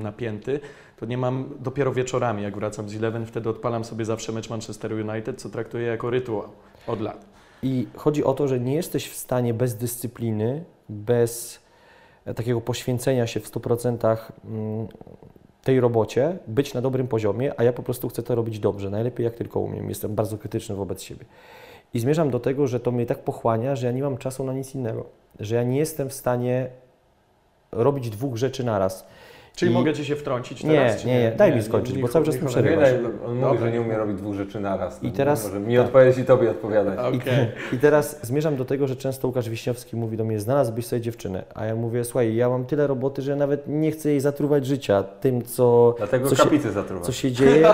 napięty, 0.02 0.60
to 0.96 1.06
nie 1.06 1.18
mam 1.18 1.48
dopiero 1.60 1.92
wieczorami, 1.92 2.42
jak 2.42 2.56
wracam 2.56 2.88
z 2.88 2.96
Eleven, 2.96 3.26
wtedy 3.26 3.48
odpalam 3.48 3.84
sobie 3.84 4.04
zawsze 4.04 4.32
mecz 4.32 4.50
Manchester 4.50 4.92
United, 4.92 5.40
co 5.40 5.48
traktuję 5.48 5.86
jako 5.86 6.10
rytuał 6.10 6.48
od 6.86 7.00
lat. 7.00 7.37
I 7.62 7.86
chodzi 7.96 8.24
o 8.24 8.34
to, 8.34 8.48
że 8.48 8.60
nie 8.60 8.74
jesteś 8.74 9.08
w 9.08 9.16
stanie 9.16 9.54
bez 9.54 9.74
dyscypliny, 9.74 10.64
bez 10.88 11.60
e, 12.24 12.34
takiego 12.34 12.60
poświęcenia 12.60 13.26
się 13.26 13.40
w 13.40 13.50
100% 13.50 14.16
mm, 14.44 14.88
tej 15.64 15.80
robocie, 15.80 16.38
być 16.46 16.74
na 16.74 16.80
dobrym 16.80 17.08
poziomie, 17.08 17.52
a 17.56 17.64
ja 17.64 17.72
po 17.72 17.82
prostu 17.82 18.08
chcę 18.08 18.22
to 18.22 18.34
robić 18.34 18.58
dobrze, 18.58 18.90
najlepiej 18.90 19.24
jak 19.24 19.34
tylko 19.34 19.60
umiem. 19.60 19.88
Jestem 19.88 20.14
bardzo 20.14 20.38
krytyczny 20.38 20.74
wobec 20.74 21.02
siebie. 21.02 21.24
I 21.94 22.00
zmierzam 22.00 22.30
do 22.30 22.40
tego, 22.40 22.66
że 22.66 22.80
to 22.80 22.90
mnie 22.92 23.06
tak 23.06 23.18
pochłania, 23.18 23.76
że 23.76 23.86
ja 23.86 23.92
nie 23.92 24.02
mam 24.02 24.18
czasu 24.18 24.44
na 24.44 24.52
nic 24.52 24.74
innego. 24.74 25.04
Że 25.40 25.54
ja 25.54 25.62
nie 25.62 25.78
jestem 25.78 26.08
w 26.08 26.12
stanie 26.12 26.68
robić 27.72 28.10
dwóch 28.10 28.36
rzeczy 28.36 28.64
naraz. 28.64 29.06
Czyli 29.58 29.70
I- 29.70 29.74
mogę 29.74 29.92
Ci 29.94 30.04
się 30.04 30.16
wtrącić 30.16 30.64
Nie, 30.64 30.70
teraz? 30.76 31.00
czy 31.00 31.06
nie, 31.06 31.20
nie, 31.22 31.30
daj 31.30 31.56
mi 31.56 31.62
skończyć, 31.62 31.98
bo 31.98 32.08
cały 32.08 32.24
czas 32.24 32.42
mi 32.42 32.46
przerywasz. 32.48 32.88
Nie, 32.92 32.98
on 33.26 33.34
mówi, 33.34 33.40
Dobra. 33.40 33.60
że 33.60 33.72
nie 33.72 33.80
umie 33.80 33.96
robić 33.96 34.16
dwóch 34.16 34.34
rzeczy 34.34 34.60
naraz. 34.60 35.02
I 35.02 35.12
teraz- 35.12 35.44
Może 35.44 35.60
mi 35.60 35.76
tak. 35.76 35.86
odpowiedzieć 35.86 36.18
i 36.18 36.24
tobie 36.24 36.50
odpowiadać. 36.50 36.98
Okej. 36.98 37.18
I, 37.72 37.74
I 37.74 37.78
teraz 37.78 38.18
zmierzam 38.22 38.56
do 38.56 38.64
tego, 38.64 38.86
że 38.86 38.96
często 38.96 39.28
Łukasz 39.28 39.48
Wiśniowski 39.50 39.96
mówi 39.96 40.16
do 40.16 40.24
mnie, 40.24 40.40
znalazłbyś 40.40 40.86
sobie 40.86 41.00
dziewczynę, 41.02 41.44
a 41.54 41.64
ja 41.66 41.74
mówię, 41.74 42.04
słuchaj, 42.04 42.34
ja 42.34 42.48
mam 42.48 42.64
tyle 42.64 42.86
roboty, 42.86 43.22
że 43.22 43.36
nawet 43.36 43.62
nie 43.66 43.90
chcę 43.90 44.10
jej 44.10 44.20
zatruwać 44.20 44.66
życia 44.66 45.02
tym, 45.20 45.42
co, 45.44 45.94
Dlatego 45.98 46.28
co, 46.28 46.36
się, 46.36 46.42
kapity 46.42 46.70
zatruwa. 46.72 47.04
co 47.04 47.12
się 47.12 47.32
dzieje, 47.32 47.68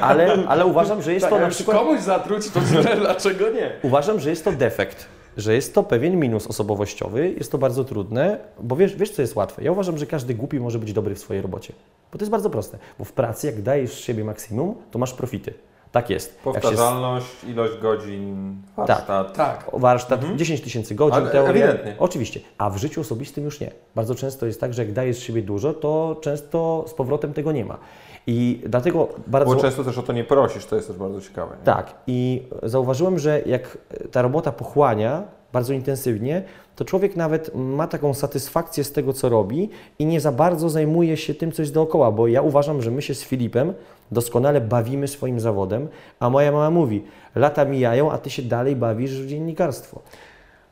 ale, 0.00 0.36
ale 0.48 0.66
uważam, 0.66 1.02
że 1.02 1.12
jest 1.12 1.24
Tak, 1.24 1.34
to 1.34 1.40
na 1.40 1.48
przykład, 1.48 1.76
komuś 1.78 2.00
zatruć, 2.00 2.50
to 2.50 2.60
źle, 2.60 2.96
dlaczego 3.00 3.50
nie? 3.50 3.70
uważam, 3.82 4.20
że 4.20 4.30
jest 4.30 4.44
to 4.44 4.52
defekt, 4.52 5.06
że 5.36 5.54
jest 5.54 5.74
to 5.74 5.82
pewien 5.82 6.20
minus 6.20 6.46
osobowościowy, 6.46 7.34
jest 7.38 7.52
to 7.52 7.58
bardzo 7.58 7.84
trudne, 7.84 8.38
bo 8.60 8.76
wiesz, 8.76 8.96
wiesz 8.96 9.10
co 9.10 9.22
jest 9.22 9.36
łatwe? 9.36 9.64
Ja 9.64 9.72
uważam, 9.72 9.98
że 9.98 10.06
każdy 10.06 10.34
głupi 10.34 10.60
może 10.60 10.78
być 10.78 10.92
dobry 10.92 11.14
w 11.14 11.18
swojej 11.18 11.42
robocie, 11.42 11.72
bo 12.12 12.18
to 12.18 12.22
jest 12.22 12.30
bardzo 12.32 12.50
proste, 12.50 12.78
bo 12.98 13.04
w 13.04 13.12
pracy 13.12 13.46
jak 13.46 13.62
dajesz 13.62 13.92
z 13.92 13.98
siebie 13.98 14.24
maksimum, 14.24 14.74
to 14.90 14.98
masz 14.98 15.12
profity. 15.12 15.54
Tak 15.92 16.10
jest. 16.10 16.28
Jak 16.46 16.54
się 16.54 16.60
Powtarzalność, 16.60 17.26
ilość 17.48 17.78
godzin, 17.82 18.56
warsztat. 18.76 19.36
Tak. 19.36 19.74
O 19.74 19.78
warsztat, 19.78 20.24
10 20.36 20.60
tysięcy 20.60 20.94
godzin, 20.94 21.18
Ale 21.18 21.30
teoria. 21.30 21.50
ewidentnie. 21.66 21.96
Oczywiście. 21.98 22.40
A 22.58 22.70
w 22.70 22.76
życiu 22.76 23.00
osobistym 23.00 23.44
już 23.44 23.60
nie. 23.60 23.70
Bardzo 23.94 24.14
często 24.14 24.46
jest 24.46 24.60
tak, 24.60 24.74
że 24.74 24.84
jak 24.84 24.92
dajesz 24.92 25.16
z 25.16 25.20
siebie 25.20 25.42
dużo, 25.42 25.74
to 25.74 26.16
często 26.20 26.84
z 26.88 26.94
powrotem 26.94 27.32
tego 27.32 27.52
nie 27.52 27.64
ma. 27.64 27.78
I 28.26 28.62
dlatego 28.66 29.08
bardzo. 29.26 29.54
Bo 29.54 29.60
często 29.60 29.84
też 29.84 29.98
o 29.98 30.02
to 30.02 30.12
nie 30.12 30.24
prosisz, 30.24 30.66
to 30.66 30.76
jest 30.76 30.88
też 30.88 30.96
bardzo 30.96 31.20
ciekawe. 31.20 31.56
Nie? 31.58 31.64
Tak. 31.64 31.94
I 32.06 32.42
zauważyłem, 32.62 33.18
że 33.18 33.42
jak 33.46 33.78
ta 34.12 34.22
robota 34.22 34.52
pochłania 34.52 35.22
bardzo 35.52 35.72
intensywnie, 35.72 36.42
to 36.76 36.84
człowiek 36.84 37.16
nawet 37.16 37.54
ma 37.54 37.86
taką 37.86 38.14
satysfakcję 38.14 38.84
z 38.84 38.92
tego, 38.92 39.12
co 39.12 39.28
robi 39.28 39.70
i 39.98 40.06
nie 40.06 40.20
za 40.20 40.32
bardzo 40.32 40.68
zajmuje 40.68 41.16
się 41.16 41.34
tym, 41.34 41.52
co 41.52 41.62
jest 41.62 41.74
dookoła, 41.74 42.12
bo 42.12 42.28
ja 42.28 42.42
uważam, 42.42 42.82
że 42.82 42.90
my 42.90 43.02
się 43.02 43.14
z 43.14 43.24
Filipem 43.24 43.74
doskonale 44.12 44.60
bawimy 44.60 45.08
swoim 45.08 45.40
zawodem, 45.40 45.88
a 46.20 46.30
moja 46.30 46.52
mama 46.52 46.70
mówi, 46.70 47.04
lata 47.34 47.64
mijają, 47.64 48.12
a 48.12 48.18
ty 48.18 48.30
się 48.30 48.42
dalej 48.42 48.76
bawisz 48.76 49.22
w 49.22 49.26
dziennikarstwo. 49.26 50.00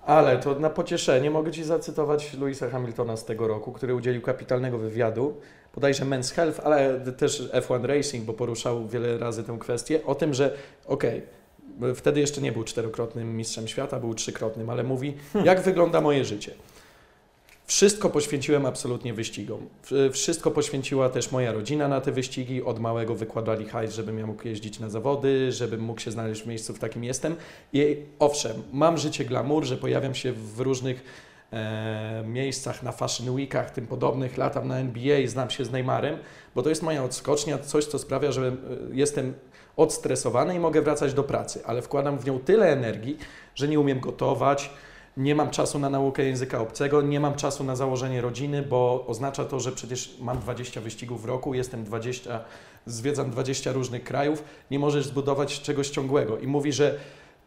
Ale 0.07 0.39
to 0.39 0.59
na 0.59 0.71
pocieszenie 0.71 1.31
mogę 1.31 1.51
Ci 1.51 1.65
zacytować 1.65 2.35
Louisa 2.35 2.71
Hamiltona 2.71 3.17
z 3.17 3.25
tego 3.25 3.49
roku, 3.49 3.73
który 3.73 3.95
udzielił 3.95 4.23
kapitalnego 4.23 4.79
wywiadu, 4.79 5.37
bodajże 5.75 6.05
Men's 6.05 6.35
Health, 6.35 6.61
ale 6.65 7.01
też 7.01 7.51
F1 7.53 7.85
Racing, 7.85 8.25
bo 8.25 8.33
poruszał 8.33 8.89
wiele 8.89 9.19
razy 9.19 9.45
tę 9.45 9.57
kwestię, 9.61 10.01
o 10.07 10.15
tym, 10.15 10.35
że 10.35 10.55
okej, 10.87 11.23
wtedy 11.95 12.21
jeszcze 12.21 12.41
nie 12.41 12.53
był 12.53 12.65
czterokrotnym 12.65 13.37
mistrzem 13.37 13.69
świata, 13.69 14.01
był 14.01 14.15
trzykrotnym, 14.15 14.71
ale 14.71 14.83
mówi, 14.83 15.15
jak 15.45 15.61
wygląda 15.61 16.01
moje 16.01 16.25
życie. 16.25 16.55
Wszystko 17.67 18.11
poświęciłem 18.11 18.67
absolutnie 18.67 19.15
wyścigom. 19.15 19.69
Wszystko 20.13 20.51
poświęciła 20.51 21.09
też 21.09 21.33
moja 21.33 21.53
rodzina 21.53 21.89
na 21.89 22.01
te 22.01 22.13
wyścigi. 22.13 22.63
Od 22.63 22.81
małego 22.81 23.15
wykładali 23.15 23.69
hajs, 23.69 23.95
żebym 23.95 24.19
ja 24.19 24.27
mógł 24.27 24.49
jeździć 24.49 24.81
na 24.81 24.91
zawody, 24.91 25.53
żebym 25.53 25.81
mógł 25.81 26.01
się 26.01 26.11
znaleźć 26.11 26.43
w 26.43 26.47
miejscu, 26.47 26.75
w 26.75 26.79
takim 26.79 27.05
jestem. 27.05 27.37
I 27.73 27.97
owszem, 28.19 28.63
mam 28.73 28.99
życie 28.99 29.25
glamour, 29.25 29.65
że 29.65 29.77
pojawiam 29.77 30.15
się 30.15 30.33
w 30.33 30.61
różnych 30.61 31.05
e, 31.53 32.25
miejscach, 32.27 32.83
na 32.83 32.93
Fashion 32.93 33.31
Weekach, 33.31 33.71
tym 33.71 33.87
podobnych, 33.87 34.37
latam 34.37 34.69
na 34.69 34.79
NBA, 34.79 35.27
znam 35.27 35.51
się 35.51 35.65
z 35.65 35.71
Neymarem, 35.71 36.19
bo 36.55 36.63
to 36.63 36.69
jest 36.69 36.83
moja 36.83 37.05
odskocznia, 37.05 37.59
coś, 37.59 37.85
co 37.85 37.99
sprawia, 37.99 38.33
że 38.33 38.47
e, 38.47 38.53
jestem 38.93 39.35
odstresowany 39.77 40.55
i 40.55 40.59
mogę 40.59 40.83
wracać 40.83 41.15
do 41.15 41.23
pracy, 41.25 41.61
ale 41.67 41.83
wkładam 41.83 42.19
w 42.19 42.27
nią 42.27 42.39
tyle 42.39 42.73
energii, 42.73 43.19
że 43.55 43.69
nie 43.69 43.81
umiem 43.81 44.01
gotować, 44.01 44.71
nie 45.17 45.35
mam 45.35 45.51
czasu 45.51 45.79
na 45.79 45.91
naukę 45.91 46.25
języka 46.25 46.61
obcego, 46.61 47.03
nie 47.03 47.21
mam 47.21 47.35
czasu 47.35 47.65
na 47.65 47.77
założenie 47.77 48.21
rodziny, 48.21 48.63
bo 48.63 49.05
oznacza 49.07 49.45
to, 49.45 49.61
że 49.61 49.73
przecież 49.73 50.17
mam 50.21 50.39
20 50.39 50.81
wyścigów 50.81 51.23
w 51.23 51.25
roku, 51.25 51.55
jestem 51.55 51.85
20, 51.85 52.41
zwiedzam 52.87 53.31
20 53.31 53.73
różnych 53.73 54.05
krajów, 54.05 54.45
nie 54.71 54.79
możesz 54.79 55.07
zbudować 55.07 55.61
czegoś 55.61 55.91
ciągłego. 55.91 56.39
I 56.39 56.47
mówi, 56.47 56.73
że 56.73 56.99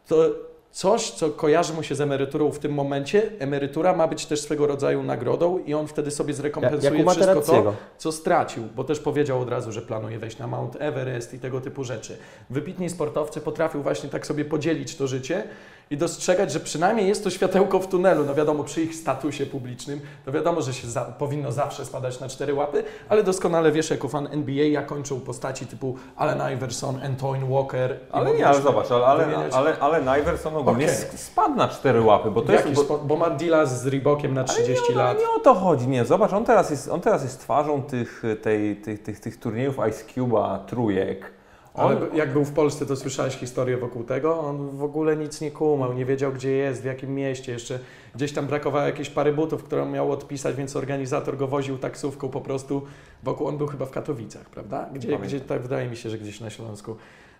to 0.06 0.30
coś, 0.76 1.10
co 1.10 1.30
kojarzy 1.30 1.72
mu 1.72 1.82
się 1.82 1.94
z 1.94 2.00
emeryturą 2.00 2.50
w 2.50 2.58
tym 2.58 2.72
momencie, 2.72 3.30
emerytura 3.38 3.96
ma 3.96 4.08
być 4.08 4.26
też 4.26 4.40
swego 4.40 4.66
rodzaju 4.66 5.02
nagrodą 5.02 5.58
i 5.58 5.74
on 5.74 5.86
wtedy 5.86 6.10
sobie 6.10 6.34
zrekompensuje 6.34 6.98
jak 6.98 7.06
u 7.06 7.10
wszystko 7.10 7.40
to, 7.40 7.74
co 7.98 8.12
stracił, 8.12 8.62
bo 8.76 8.84
też 8.84 9.00
powiedział 9.00 9.40
od 9.40 9.48
razu, 9.48 9.72
że 9.72 9.82
planuje 9.82 10.18
wejść 10.18 10.38
na 10.38 10.46
Mount 10.46 10.76
Everest 10.78 11.34
i 11.34 11.38
tego 11.38 11.60
typu 11.60 11.84
rzeczy. 11.84 12.16
Wybitni 12.50 12.90
sportowcy 12.90 13.40
potrafią 13.40 13.82
właśnie 13.82 14.08
tak 14.08 14.26
sobie 14.26 14.44
podzielić 14.44 14.96
to 14.96 15.06
życie 15.06 15.44
i 15.90 15.96
dostrzegać, 15.96 16.52
że 16.52 16.60
przynajmniej 16.60 17.08
jest 17.08 17.24
to 17.24 17.30
światełko 17.30 17.78
w 17.80 17.86
tunelu. 17.86 18.24
No 18.24 18.34
wiadomo, 18.34 18.64
przy 18.64 18.82
ich 18.82 18.94
statusie 18.94 19.46
publicznym, 19.46 20.00
no 20.26 20.32
wiadomo, 20.32 20.62
że 20.62 20.74
się 20.74 20.88
za, 20.88 21.00
powinno 21.00 21.52
zawsze 21.52 21.84
spadać 21.84 22.20
na 22.20 22.28
cztery 22.28 22.54
łapy, 22.54 22.84
ale 23.08 23.22
doskonale 23.22 23.72
wiesz, 23.72 23.90
jako 23.90 24.08
fan 24.08 24.28
NBA, 24.30 24.64
jak 24.64 24.86
kończą 24.86 25.20
postaci 25.20 25.66
typu 25.66 25.96
Allen 26.16 26.54
Iverson, 26.54 27.00
Antoine 27.04 27.48
Walker. 27.50 27.98
Ale 28.12 28.34
nie, 28.34 28.46
ale 28.46 28.62
zobacz, 28.62 28.90
ale, 28.90 29.06
ale, 29.06 29.48
ale, 29.52 29.78
ale 29.80 30.18
Niverson 30.18 30.56
ogólnie 30.56 30.86
sk- 30.86 31.16
spadł 31.16 31.54
na 31.54 31.68
cztery 31.68 32.00
łapy, 32.02 32.30
bo 32.30 32.40
to 32.40 32.46
w 32.46 32.50
jest... 32.50 32.64
jakiś 32.64 32.84
Bo, 32.84 32.98
bo 32.98 33.16
ma 33.16 33.30
deala 33.30 33.66
z 33.66 33.86
Reebokiem 33.86 34.34
na 34.34 34.44
30 34.44 34.84
ale 34.84 34.94
nie, 34.94 34.98
lat. 34.98 35.18
Nie 35.18 35.30
o 35.36 35.38
to 35.40 35.54
chodzi, 35.54 35.88
nie. 35.88 36.04
Zobacz, 36.04 36.32
on 36.32 36.44
teraz 36.44 36.70
jest, 36.70 36.88
on 36.88 37.00
teraz 37.00 37.22
jest 37.22 37.40
twarzą 37.40 37.82
tych, 37.82 38.22
tej, 38.42 38.76
tych, 38.76 39.02
tych, 39.02 39.20
tych 39.20 39.40
turniejów 39.40 39.76
Ice 39.88 40.04
Cube'a, 40.14 40.58
trójek. 40.64 41.35
On, 41.76 41.96
Ale 41.96 42.00
jak 42.14 42.32
był 42.32 42.44
w 42.44 42.52
Polsce, 42.52 42.86
to 42.86 42.96
słyszałeś 42.96 43.34
historię 43.34 43.76
wokół 43.76 44.04
tego? 44.04 44.40
On 44.40 44.76
w 44.76 44.82
ogóle 44.82 45.16
nic 45.16 45.40
nie 45.40 45.50
kumał, 45.50 45.92
nie 45.92 46.04
wiedział 46.04 46.32
gdzie 46.32 46.50
jest, 46.50 46.82
w 46.82 46.84
jakim 46.84 47.14
mieście. 47.14 47.52
Jeszcze 47.52 47.78
gdzieś 48.14 48.32
tam 48.32 48.46
brakowało 48.46 48.86
jakiejś 48.86 49.10
pary 49.10 49.32
butów, 49.32 49.64
które 49.64 49.82
on 49.82 49.92
miał 49.92 50.12
odpisać, 50.12 50.56
więc 50.56 50.76
organizator 50.76 51.36
go 51.36 51.46
woził 51.46 51.78
taksówką 51.78 52.28
po 52.28 52.40
prostu 52.40 52.82
wokół. 53.22 53.46
On 53.46 53.58
był 53.58 53.66
chyba 53.66 53.86
w 53.86 53.90
Katowicach, 53.90 54.50
prawda? 54.50 54.88
Gdzie, 54.94 55.08
Pamiętam. 55.08 55.28
gdzie 55.28 55.40
tak 55.40 55.62
wydaje 55.62 55.88
mi 55.88 55.96
się, 55.96 56.10
że 56.10 56.18
gdzieś 56.18 56.40
na 56.40 56.50
Śląsku. 56.50 56.96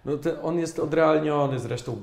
No 0.07 0.17
to 0.17 0.43
on 0.43 0.59
jest 0.59 0.79
odrealniony 0.79 1.59
zresztą. 1.59 1.97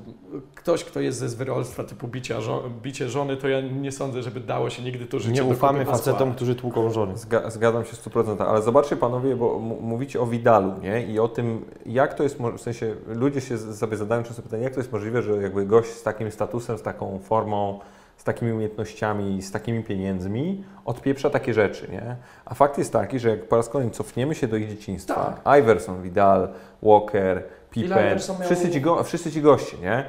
Ktoś, 0.54 0.84
kto 0.84 1.00
jest 1.00 1.18
ze 1.18 1.28
zwyrolstwa 1.28 1.84
typu 1.84 2.08
bicia, 2.08 2.40
żo- 2.40 2.62
bicie 2.82 3.08
żony, 3.08 3.36
to 3.36 3.48
ja 3.48 3.60
nie 3.60 3.92
sądzę, 3.92 4.22
żeby 4.22 4.40
dało 4.40 4.70
się 4.70 4.82
nigdy 4.82 5.06
to 5.06 5.18
życie 5.18 5.32
Nie 5.34 5.44
ufamy 5.44 5.84
facetom, 5.84 6.34
którzy 6.34 6.54
tłuką 6.54 6.90
żony. 6.90 7.16
Zga, 7.18 7.50
zgadzam 7.50 7.84
się 7.84 7.92
w 7.96 8.00
100%, 8.00 8.42
ale 8.48 8.62
zobaczcie 8.62 8.96
panowie, 8.96 9.36
bo 9.36 9.56
m- 9.56 9.76
mówicie 9.80 10.20
o 10.20 10.26
Widalu, 10.26 10.72
nie? 10.82 11.06
I 11.06 11.18
o 11.18 11.28
tym, 11.28 11.64
jak 11.86 12.14
to 12.14 12.22
jest, 12.22 12.40
mo- 12.40 12.52
w 12.52 12.60
sensie 12.60 12.94
ludzie 13.06 13.40
się 13.40 13.58
z- 13.58 13.78
sobie 13.78 13.96
zadają 13.96 14.22
często 14.22 14.42
pytanie, 14.42 14.62
jak 14.62 14.74
to 14.74 14.80
jest 14.80 14.92
możliwe, 14.92 15.22
że 15.22 15.32
jakby 15.42 15.66
gość 15.66 15.90
z 15.90 16.02
takim 16.02 16.30
statusem, 16.30 16.78
z 16.78 16.82
taką 16.82 17.18
formą, 17.18 17.78
z 18.16 18.24
takimi 18.24 18.52
umiejętnościami, 18.52 19.42
z 19.42 19.52
takimi 19.52 19.82
pieniędzmi 19.84 20.64
odpieprza 20.84 21.30
takie 21.30 21.54
rzeczy, 21.54 21.88
nie? 21.92 22.16
A 22.44 22.54
fakt 22.54 22.78
jest 22.78 22.92
taki, 22.92 23.18
że 23.18 23.28
jak 23.30 23.48
po 23.48 23.56
raz 23.56 23.68
kolejny 23.68 23.92
cofniemy 23.94 24.34
się 24.34 24.48
do 24.48 24.56
ich 24.56 24.68
dzieciństwa, 24.68 25.40
Iverson, 25.60 26.02
Vidal, 26.02 26.48
Walker, 26.82 27.42
Pippen, 27.74 28.18
wszyscy 28.44 28.70
ci, 28.70 28.80
go, 28.80 29.04
wszyscy 29.04 29.32
ci 29.32 29.42
goście, 29.42 29.78
nie? 29.78 30.04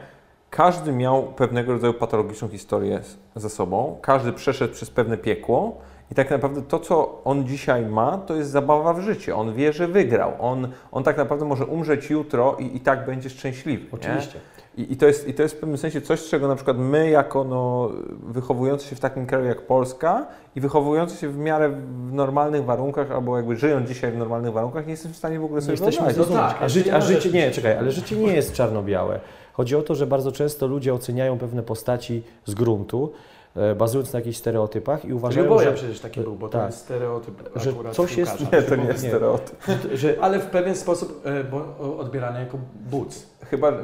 Każdy 0.49 0.91
miał 0.91 1.23
pewnego 1.23 1.73
rodzaju 1.73 1.93
patologiczną 1.93 2.47
historię 2.47 2.99
ze 3.35 3.49
sobą, 3.49 3.97
każdy 4.01 4.33
przeszedł 4.33 4.73
przez 4.73 4.89
pewne 4.89 5.17
piekło 5.17 5.77
I 6.11 6.15
tak 6.15 6.31
naprawdę 6.31 6.61
to, 6.61 6.79
co 6.79 7.21
on 7.23 7.47
dzisiaj 7.47 7.85
ma, 7.85 8.17
to 8.17 8.35
jest 8.35 8.49
zabawa 8.49 8.93
w 8.93 9.01
życie. 9.01 9.35
On 9.35 9.53
wie, 9.53 9.73
że 9.73 9.87
wygrał. 9.87 10.33
On, 10.39 10.67
on 10.91 11.03
tak 11.03 11.17
naprawdę 11.17 11.45
może 11.45 11.65
umrzeć 11.65 12.09
jutro 12.09 12.55
i, 12.59 12.75
i 12.75 12.79
tak 12.79 13.05
będzie 13.05 13.29
szczęśliwy. 13.29 13.85
Oczywiście. 13.91 14.33
Nie? 14.35 14.54
I, 14.77 14.93
i, 14.93 14.97
to 14.97 15.05
jest, 15.05 15.27
I 15.27 15.33
to 15.33 15.43
jest 15.43 15.55
w 15.55 15.57
pewnym 15.57 15.77
sensie 15.77 16.01
coś, 16.01 16.19
z 16.19 16.29
czego 16.29 16.47
na 16.47 16.55
przykład 16.55 16.77
my, 16.77 17.09
jako 17.09 17.43
no, 17.43 17.91
wychowujący 18.27 18.87
się 18.87 18.95
w 18.95 18.99
takim 18.99 19.25
kraju 19.25 19.45
jak 19.45 19.61
Polska 19.61 20.27
i 20.55 20.61
wychowujący 20.61 21.17
się 21.17 21.29
w 21.29 21.37
miarę 21.37 21.69
w 21.69 22.13
normalnych 22.13 22.65
warunkach, 22.65 23.11
albo 23.11 23.37
jakby 23.37 23.55
żyjąc 23.55 23.89
dzisiaj 23.89 24.11
w 24.11 24.17
normalnych 24.17 24.53
warunkach, 24.53 24.85
nie 24.85 24.91
jesteśmy 24.91 25.13
w 25.13 25.17
stanie 25.17 25.39
w 25.39 25.43
ogóle 25.43 25.61
sobie 25.61 25.73
jesteśmy 25.73 26.05
wyobrazić. 26.05 26.17
No 26.17 26.23
zrozumieć. 26.25 26.83
tak, 26.83 26.93
a, 26.93 26.97
a 26.97 27.01
życie 27.01 27.31
nie, 27.31 27.51
czekaj, 27.51 27.77
ale 27.77 27.91
życie 27.91 28.15
nie 28.15 28.33
jest 28.33 28.53
czarno-białe. 28.53 29.19
Chodzi 29.53 29.75
o 29.75 29.81
to, 29.81 29.95
że 29.95 30.07
bardzo 30.07 30.31
często 30.31 30.67
ludzie 30.67 30.93
oceniają 30.93 31.37
pewne 31.37 31.63
postaci 31.63 32.23
z 32.45 32.53
gruntu, 32.53 33.11
bazując 33.77 34.13
na 34.13 34.19
jakichś 34.19 34.37
stereotypach 34.37 35.05
i 35.05 35.13
uważają, 35.13 35.45
Uważają, 35.45 35.69
że, 35.71 35.75
przecież 35.77 35.99
taki 35.99 36.21
był, 36.21 36.35
bo 36.35 36.47
to 36.49 36.57
tak. 36.57 36.67
jest 36.67 36.79
stereotyp 36.79 37.49
Że 37.55 37.69
akurat 37.69 37.95
coś 37.95 38.17
jest-. 38.17 38.51
Nie, 38.53 38.61
to 38.61 38.75
nie 38.75 38.85
jest 38.85 39.03
Nie. 39.03 39.09
stereotyp. 39.09 39.55
że 39.93 40.15
Ale 40.21 40.39
w 40.39 40.45
pewien 40.45 40.75
sposób 40.75 41.21
e, 41.25 41.97
odbierany 41.99 42.39
jako 42.39 42.57
buc. 42.91 43.25
Chyba, 43.49 43.71
nie, 43.71 43.77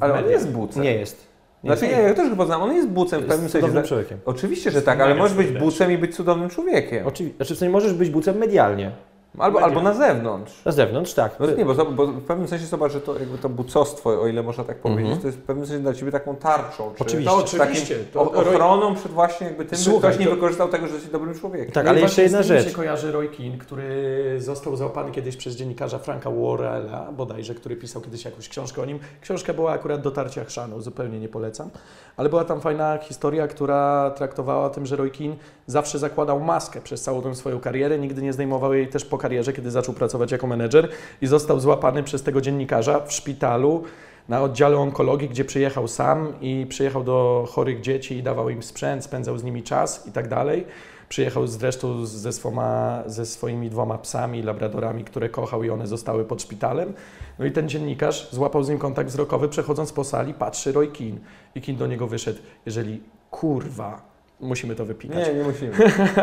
ale 0.00 0.12
on 0.12 0.18
mediach. 0.18 0.32
jest 0.32 0.48
bucem. 0.50 0.82
nie 0.82 0.94
jest. 0.94 1.32
Znaczy 1.64 1.86
nie, 1.88 1.92
ja 1.92 2.14
też 2.14 2.34
go 2.34 2.46
znam, 2.46 2.62
on 2.62 2.72
jest 2.72 2.88
bucem 2.88 3.20
w 3.20 3.22
pewnym 3.26 3.42
jest 3.42 3.52
sensie. 3.52 3.66
cudownym 3.66 3.84
człowiekiem. 3.88 4.18
Oczywiście, 4.24 4.70
że 4.70 4.82
tak, 4.82 5.00
ale 5.00 5.14
możesz 5.14 5.36
być 5.36 5.48
bucem 5.58 5.92
i 5.92 5.98
być 5.98 6.16
cudownym 6.16 6.50
człowiekiem. 6.50 7.06
Oczywiście, 7.06 7.36
znaczy 7.36 7.54
w 7.54 7.58
sensie 7.58 7.72
możesz 7.72 7.92
być 7.94 8.10
bucem 8.10 8.36
medialnie. 8.38 8.92
Albo, 9.38 9.62
albo 9.62 9.82
na 9.82 9.94
zewnątrz. 9.94 10.64
Na 10.64 10.72
zewnątrz, 10.72 11.14
tak. 11.14 11.36
No 11.40 11.46
nie, 11.50 11.64
bo, 11.64 11.74
to- 11.74 11.84
bo 11.86 12.06
w 12.06 12.22
pewnym 12.24 12.48
sensie 12.48 12.66
zobacz, 12.66 12.92
że 12.92 13.00
to, 13.00 13.18
jakby 13.18 13.38
to 13.38 13.48
bucostwo, 13.48 14.10
o 14.22 14.26
ile 14.26 14.42
można 14.42 14.64
tak 14.64 14.78
powiedzieć, 14.78 15.04
Mhm. 15.04 15.20
to 15.20 15.26
jest 15.28 15.38
w 15.38 15.42
pewnym 15.42 15.66
sensie 15.66 15.82
dla 15.82 15.94
Ciebie 15.94 16.12
taką 16.12 16.36
tarczą. 16.36 16.92
Czy 16.96 17.04
Oczywiście. 17.04 17.30
No 17.30 17.36
oczywiście. 17.36 17.96
To, 18.12 18.20
ochroną 18.32 18.94
przed 18.94 19.12
właśnie 19.12 19.46
jakby 19.46 19.64
tym, 19.64 19.78
Słuchaj, 19.78 20.10
ktoś 20.10 20.20
nie 20.20 20.26
to- 20.26 20.34
wykorzystał 20.34 20.68
tego, 20.68 20.86
że 20.86 20.92
jesteś 20.94 21.12
dobrym 21.12 21.34
człowiekiem. 21.34 21.72
Tak, 21.72 21.84
No 21.84 21.90
ale 21.90 22.00
jeszcze 22.00 22.22
jedna 22.22 22.42
rzecz. 22.42 22.68
się 22.68 22.74
kojarzy 22.74 23.12
Roy 23.12 23.28
Keane, 23.28 23.58
który 23.58 24.36
został 24.38 24.76
załapany 24.76 25.10
kiedyś 25.12 25.36
przez 25.36 25.56
dziennikarza 25.56 25.98
Franka 25.98 26.30
Worrella, 26.30 27.12
bodajże, 27.12 27.54
który 27.54 27.76
pisał 27.76 28.02
kiedyś 28.02 28.24
jakąś 28.24 28.48
książkę 28.48 28.82
o 28.82 28.84
nim. 28.84 28.98
Książka 29.20 29.54
była 29.54 29.72
akurat 29.72 30.00
dotarcia 30.00 30.44
chrzanu, 30.44 30.80
zupełnie 30.80 31.20
nie 31.20 31.28
polecam, 31.28 31.70
ale 32.16 32.28
była 32.28 32.44
tam 32.44 32.60
fajna 32.60 32.98
historia, 32.98 33.48
która 33.48 34.10
traktowała 34.10 34.66
o 34.66 34.70
tym, 34.70 34.86
że 34.86 34.96
Roy 34.96 35.10
Keane 35.10 35.34
zawsze 35.66 35.98
zakładał 35.98 36.40
maskę 36.40 36.80
przez 36.80 37.02
całą 37.02 37.22
tę 37.22 37.34
swoją 37.34 37.60
karierę, 37.60 37.98
nigdy 37.98 38.22
nie 38.22 38.32
zdejmował 38.32 38.74
jej 38.74 38.88
też 38.88 39.04
po 39.04 39.18
karierze, 39.22 39.52
kiedy 39.52 39.70
zaczął 39.70 39.94
pracować 39.94 40.32
jako 40.32 40.46
menedżer 40.46 40.88
i 41.22 41.26
został 41.26 41.60
złapany 41.60 42.02
przez 42.02 42.22
tego 42.22 42.40
dziennikarza 42.40 43.00
w 43.00 43.12
szpitalu 43.12 43.84
na 44.28 44.42
oddziale 44.42 44.78
onkologii, 44.78 45.28
gdzie 45.28 45.44
przyjechał 45.44 45.88
sam 45.88 46.32
i 46.40 46.66
przyjechał 46.68 47.04
do 47.04 47.48
chorych 47.50 47.80
dzieci 47.80 48.16
i 48.16 48.22
dawał 48.22 48.50
im 48.50 48.62
sprzęt, 48.62 49.04
spędzał 49.04 49.38
z 49.38 49.44
nimi 49.44 49.62
czas 49.62 50.06
i 50.06 50.12
tak 50.12 50.28
dalej. 50.28 50.66
Przyjechał 51.08 51.46
zresztą 51.46 52.06
ze, 52.06 52.32
swoma, 52.32 53.02
ze 53.06 53.26
swoimi 53.26 53.70
dwoma 53.70 53.98
psami, 53.98 54.42
labradorami, 54.42 55.04
które 55.04 55.28
kochał 55.28 55.64
i 55.64 55.70
one 55.70 55.86
zostały 55.86 56.24
pod 56.24 56.42
szpitalem. 56.42 56.92
No 57.38 57.44
i 57.44 57.52
ten 57.52 57.68
dziennikarz 57.68 58.30
złapał 58.30 58.64
z 58.64 58.68
nim 58.68 58.78
kontakt 58.78 59.10
wzrokowy, 59.10 59.48
przechodząc 59.48 59.92
po 59.92 60.04
sali, 60.04 60.34
patrzy 60.34 60.72
Roy 60.72 60.88
Keane. 60.88 61.18
I 61.54 61.60
Keane 61.60 61.78
do 61.78 61.86
niego 61.86 62.06
wyszedł, 62.06 62.38
jeżeli 62.66 63.00
kurwa, 63.30 64.02
musimy 64.40 64.74
to 64.74 64.84
wypikać, 64.84 65.28
Nie, 65.28 65.34
nie 65.34 65.42
musimy. 65.42 65.72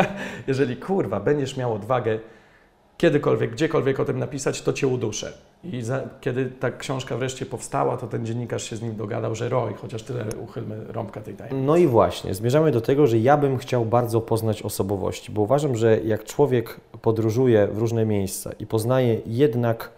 jeżeli 0.47 0.77
kurwa 0.77 1.19
będziesz 1.19 1.57
miał 1.57 1.73
odwagę 1.73 2.19
kiedykolwiek, 2.99 3.51
gdziekolwiek 3.51 3.99
o 3.99 4.05
tym 4.05 4.19
napisać, 4.19 4.61
to 4.61 4.73
cię 4.73 4.87
uduszę. 4.87 5.33
I 5.63 5.81
za, 5.81 6.01
kiedy 6.21 6.45
ta 6.45 6.71
książka 6.71 7.17
wreszcie 7.17 7.45
powstała, 7.45 7.97
to 7.97 8.07
ten 8.07 8.25
dziennikarz 8.25 8.69
się 8.69 8.75
z 8.75 8.81
nim 8.81 8.95
dogadał, 8.95 9.35
że 9.35 9.49
Roy, 9.49 9.73
chociaż 9.73 10.03
tyle 10.03 10.25
uchylmy 10.43 10.85
rąbka 10.87 11.21
tej 11.21 11.33
tajemnicy. 11.33 11.67
No 11.67 11.77
i 11.77 11.87
właśnie, 11.87 12.33
zmierzamy 12.33 12.71
do 12.71 12.81
tego, 12.81 13.07
że 13.07 13.17
ja 13.17 13.37
bym 13.37 13.57
chciał 13.57 13.85
bardzo 13.85 14.21
poznać 14.21 14.61
osobowości, 14.61 15.31
bo 15.31 15.41
uważam, 15.41 15.75
że 15.75 15.99
jak 15.99 16.23
człowiek 16.23 16.79
podróżuje 17.01 17.67
w 17.67 17.77
różne 17.77 18.05
miejsca 18.05 18.51
i 18.59 18.65
poznaje 18.65 19.21
jednak 19.25 19.91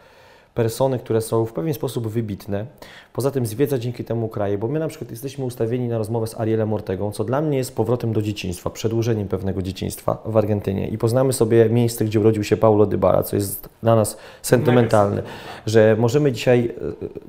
persony, 0.54 1.00
które 1.00 1.22
są 1.22 1.46
w 1.46 1.54
pewien 1.54 1.74
sposób 1.74 2.08
wybitne, 2.08 2.66
poza 3.14 3.32
tym 3.32 3.46
zwiedza 3.46 3.78
dzięki 3.78 4.04
temu 4.04 4.28
kraje, 4.28 4.58
bo 4.58 4.68
my 4.68 4.80
na 4.80 4.88
przykład 4.88 5.12
jesteśmy 5.12 5.46
ustawieni 5.46 5.88
na 5.88 5.98
rozmowę 5.98 6.28
z 6.28 6.40
Arielem 6.40 6.74
Ortegą, 6.74 7.12
co 7.12 7.24
dla 7.24 7.42
mnie 7.42 7.58
jest 7.58 7.76
powrotem 7.76 8.14
do 8.14 8.22
dzieciństwa, 8.22 8.70
przedłużeniem 8.70 9.28
pewnego 9.28 9.62
dzieciństwa 9.62 10.18
w 10.26 10.38
Argentynie. 10.38 10.88
I 10.88 10.98
poznamy 10.98 11.34
sobie 11.34 11.70
miejsce, 11.70 12.06
gdzie 12.06 12.20
urodził 12.20 12.44
się 12.44 12.58
Paulo 12.58 12.86
Dybala, 12.86 13.24
co 13.24 13.36
jest 13.36 13.70
dla 13.84 13.96
nas 13.96 14.18
sentymentalne, 14.42 15.24
że 15.66 15.96
możemy 16.00 16.32
dzisiaj 16.32 16.76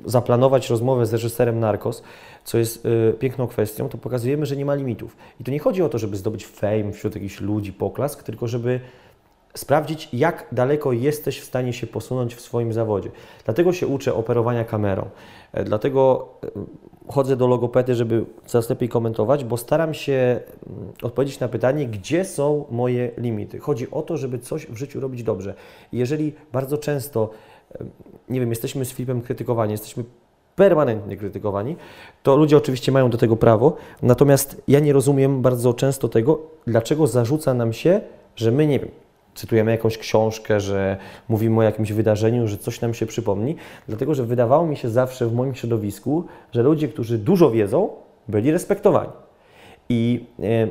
e, 0.05 0.09
zaplanować 0.09 0.69
rozmowę 0.69 1.05
z 1.05 1.13
reżyserem 1.13 1.59
Narcos, 1.59 2.03
co 2.43 2.57
jest 2.57 2.85
y, 2.85 3.13
piękną 3.19 3.47
kwestią, 3.47 3.89
to 3.89 3.97
pokazujemy, 3.97 4.45
że 4.45 4.55
nie 4.55 4.65
ma 4.65 4.75
limitów. 4.75 5.17
I 5.39 5.43
to 5.43 5.51
nie 5.51 5.59
chodzi 5.59 5.81
o 5.81 5.89
to, 5.89 5.97
żeby 5.97 6.17
zdobyć 6.17 6.47
fame 6.47 6.91
wśród 6.91 7.15
jakichś 7.15 7.41
ludzi, 7.41 7.73
poklask, 7.73 8.23
tylko 8.23 8.47
żeby 8.47 8.79
sprawdzić, 9.53 10.09
jak 10.13 10.47
daleko 10.51 10.91
jesteś 10.91 11.39
w 11.39 11.43
stanie 11.43 11.73
się 11.73 11.87
posunąć 11.87 12.35
w 12.35 12.41
swoim 12.41 12.73
zawodzie. 12.73 13.11
Dlatego 13.45 13.73
się 13.73 13.87
uczę 13.87 14.13
operowania 14.13 14.65
kamerą. 14.65 15.09
E, 15.53 15.63
Dlatego 15.63 16.29
e, 16.43 16.49
chodzę 17.07 17.35
do 17.35 17.47
logopedy, 17.47 17.95
żeby 17.95 18.25
coraz 18.45 18.69
lepiej 18.69 18.89
komentować, 18.89 19.43
bo 19.43 19.57
staram 19.57 19.93
się 19.93 20.39
mm, 20.67 20.93
odpowiedzieć 21.03 21.39
na 21.39 21.47
pytanie, 21.47 21.87
gdzie 21.87 22.25
są 22.25 22.65
moje 22.71 23.11
limity. 23.17 23.59
Chodzi 23.59 23.91
o 23.91 24.01
to, 24.01 24.17
żeby 24.17 24.39
coś 24.39 24.65
w 24.67 24.77
życiu 24.77 24.99
robić 24.99 25.23
dobrze. 25.23 25.53
Jeżeli 25.91 26.33
bardzo 26.53 26.77
często, 26.77 27.29
e, 27.75 27.85
nie 28.29 28.39
wiem, 28.39 28.49
jesteśmy 28.49 28.85
z 28.85 28.93
Filipem 28.93 29.21
krytykowani, 29.21 29.71
jesteśmy 29.71 30.03
permanentnie 30.55 31.17
krytykowani, 31.17 31.75
to 32.23 32.35
ludzie 32.35 32.57
oczywiście 32.57 32.91
mają 32.91 33.09
do 33.09 33.17
tego 33.17 33.35
prawo, 33.35 33.75
natomiast 34.01 34.61
ja 34.67 34.79
nie 34.79 34.93
rozumiem 34.93 35.41
bardzo 35.41 35.73
często 35.73 36.09
tego, 36.09 36.39
dlaczego 36.67 37.07
zarzuca 37.07 37.53
nam 37.53 37.73
się, 37.73 38.01
że 38.35 38.51
my, 38.51 38.67
nie 38.67 38.79
wiem, 38.79 38.89
cytujemy 39.35 39.71
jakąś 39.71 39.97
książkę, 39.97 40.59
że 40.59 40.97
mówimy 41.29 41.59
o 41.59 41.63
jakimś 41.63 41.91
wydarzeniu, 41.91 42.47
że 42.47 42.57
coś 42.57 42.81
nam 42.81 42.93
się 42.93 43.05
przypomni, 43.05 43.55
dlatego 43.87 44.15
że 44.15 44.23
wydawało 44.23 44.67
mi 44.67 44.77
się 44.77 44.89
zawsze 44.89 45.27
w 45.27 45.33
moim 45.33 45.55
środowisku, 45.55 46.25
że 46.51 46.63
ludzie, 46.63 46.87
którzy 46.87 47.17
dużo 47.17 47.51
wiedzą, 47.51 47.89
byli 48.27 48.51
respektowani. 48.51 49.11
I 49.89 50.25
e, 50.39 50.67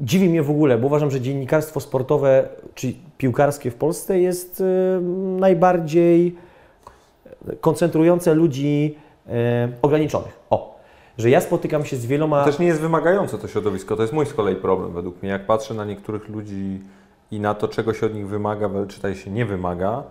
dziwi 0.00 0.28
mnie 0.28 0.42
w 0.42 0.50
ogóle, 0.50 0.78
bo 0.78 0.86
uważam, 0.86 1.10
że 1.10 1.20
dziennikarstwo 1.20 1.80
sportowe 1.80 2.48
czy 2.74 2.92
piłkarskie 3.18 3.70
w 3.70 3.74
Polsce 3.74 4.20
jest 4.20 4.60
e, 4.60 5.00
najbardziej 5.40 6.36
koncentrujące 7.60 8.34
ludzi 8.34 8.98
e, 9.28 9.68
ograniczonych. 9.82 10.40
O, 10.50 10.78
że 11.18 11.30
ja 11.30 11.40
spotykam 11.40 11.84
się 11.84 11.96
z 11.96 12.06
wieloma. 12.06 12.44
Też 12.44 12.58
nie 12.58 12.66
jest 12.66 12.80
wymagające 12.80 13.38
to 13.38 13.48
środowisko. 13.48 13.96
To 13.96 14.02
jest 14.02 14.14
mój 14.14 14.26
z 14.26 14.34
kolei 14.34 14.56
problem 14.56 14.92
według 14.92 15.22
mnie. 15.22 15.30
Jak 15.30 15.46
patrzę 15.46 15.74
na 15.74 15.84
niektórych 15.84 16.28
ludzi 16.28 16.80
i 17.30 17.40
na 17.40 17.54
to, 17.54 17.68
czego 17.68 17.94
się 17.94 18.06
od 18.06 18.14
nich 18.14 18.28
wymaga, 18.28 18.70
czytaj 18.88 19.14
się 19.14 19.30
nie 19.30 19.46
wymaga, 19.46 20.04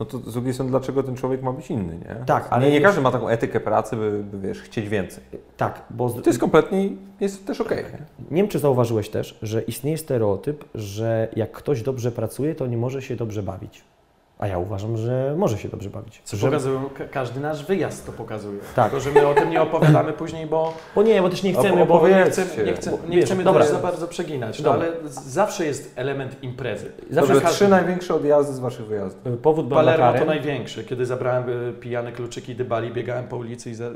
no 0.00 0.06
to 0.06 0.18
z 0.18 0.32
drugiej 0.32 0.54
strony, 0.54 0.70
dlaczego 0.70 1.02
ten 1.02 1.16
człowiek 1.16 1.42
ma 1.42 1.52
być 1.52 1.70
inny, 1.70 1.98
nie? 1.98 2.24
Tak, 2.26 2.46
ale 2.50 2.66
nie, 2.66 2.72
nie 2.72 2.80
każdy 2.80 3.00
ma 3.00 3.10
taką 3.10 3.28
etykę 3.28 3.60
pracy, 3.60 3.96
by, 3.96 4.24
by 4.24 4.38
wiesz, 4.38 4.62
chcieć 4.62 4.88
więcej. 4.88 5.24
Tak, 5.56 5.82
bo 5.90 6.08
z... 6.08 6.22
To 6.22 6.30
jest 6.30 6.38
kompletnie, 6.38 6.90
jest 7.20 7.46
też 7.46 7.60
okej. 7.60 7.84
nie? 7.84 8.26
nie 8.30 8.42
wiem, 8.42 8.48
czy 8.48 8.58
zauważyłeś 8.58 9.08
też, 9.08 9.38
że 9.42 9.62
istnieje 9.62 9.98
stereotyp, 9.98 10.64
że 10.74 11.28
jak 11.36 11.52
ktoś 11.52 11.82
dobrze 11.82 12.12
pracuje, 12.12 12.54
to 12.54 12.66
nie 12.66 12.76
może 12.76 13.02
się 13.02 13.16
dobrze 13.16 13.42
bawić. 13.42 13.84
A 14.42 14.46
ja 14.46 14.58
uważam, 14.58 14.96
że 14.96 15.34
może 15.38 15.58
się 15.58 15.68
dobrze 15.68 15.90
bawić. 15.90 16.20
Co 16.24 16.36
że... 16.36 16.46
pokazują, 16.46 16.90
ka- 16.98 17.04
każdy 17.04 17.40
nasz 17.40 17.64
wyjazd 17.66 18.06
to 18.06 18.12
pokazuje. 18.12 18.58
Tak. 18.76 18.90
Tylko, 18.90 19.04
że 19.04 19.10
my 19.10 19.26
o 19.26 19.34
tym 19.34 19.50
nie 19.50 19.62
opowiadamy 19.62 20.12
później, 20.12 20.46
bo, 20.46 20.74
Bo 20.94 21.02
nie, 21.02 21.22
bo 21.22 21.28
też 21.28 21.42
nie 21.42 21.52
chcemy, 21.52 21.68
bo, 21.68 21.76
nie, 21.76 21.82
opowiedzcie. 21.82 22.44
chcemy, 22.74 22.96
nie, 23.08 23.16
nie 23.16 23.22
chcemy 23.22 23.44
dobra. 23.44 23.62
też 23.62 23.70
za 23.72 23.78
bardzo 23.78 24.08
przeginać, 24.08 24.60
no, 24.62 24.72
ale 24.72 24.92
zawsze 25.10 25.66
jest 25.66 25.92
element 25.98 26.42
imprezy. 26.42 26.92
Zawsze 27.10 27.28
Dobrze, 27.32 27.40
każdy- 27.42 27.56
trzy 27.56 27.68
największe 27.68 28.14
odjazdy 28.14 28.52
z 28.54 28.58
Waszych 28.58 28.86
wyjazdów. 28.86 29.38
Powód 29.42 29.66
był 29.68 29.76
Palermo 29.76 30.12
to 30.18 30.24
największy. 30.24 30.84
Kiedy 30.84 31.06
zabrałem 31.06 31.48
y, 31.48 31.72
pijane 31.72 32.12
kluczyki 32.12 32.54
dybali, 32.54 32.90
biegałem 32.90 33.24
po 33.28 33.36
ulicy 33.36 33.70
i 33.70 33.74
za, 33.74 33.90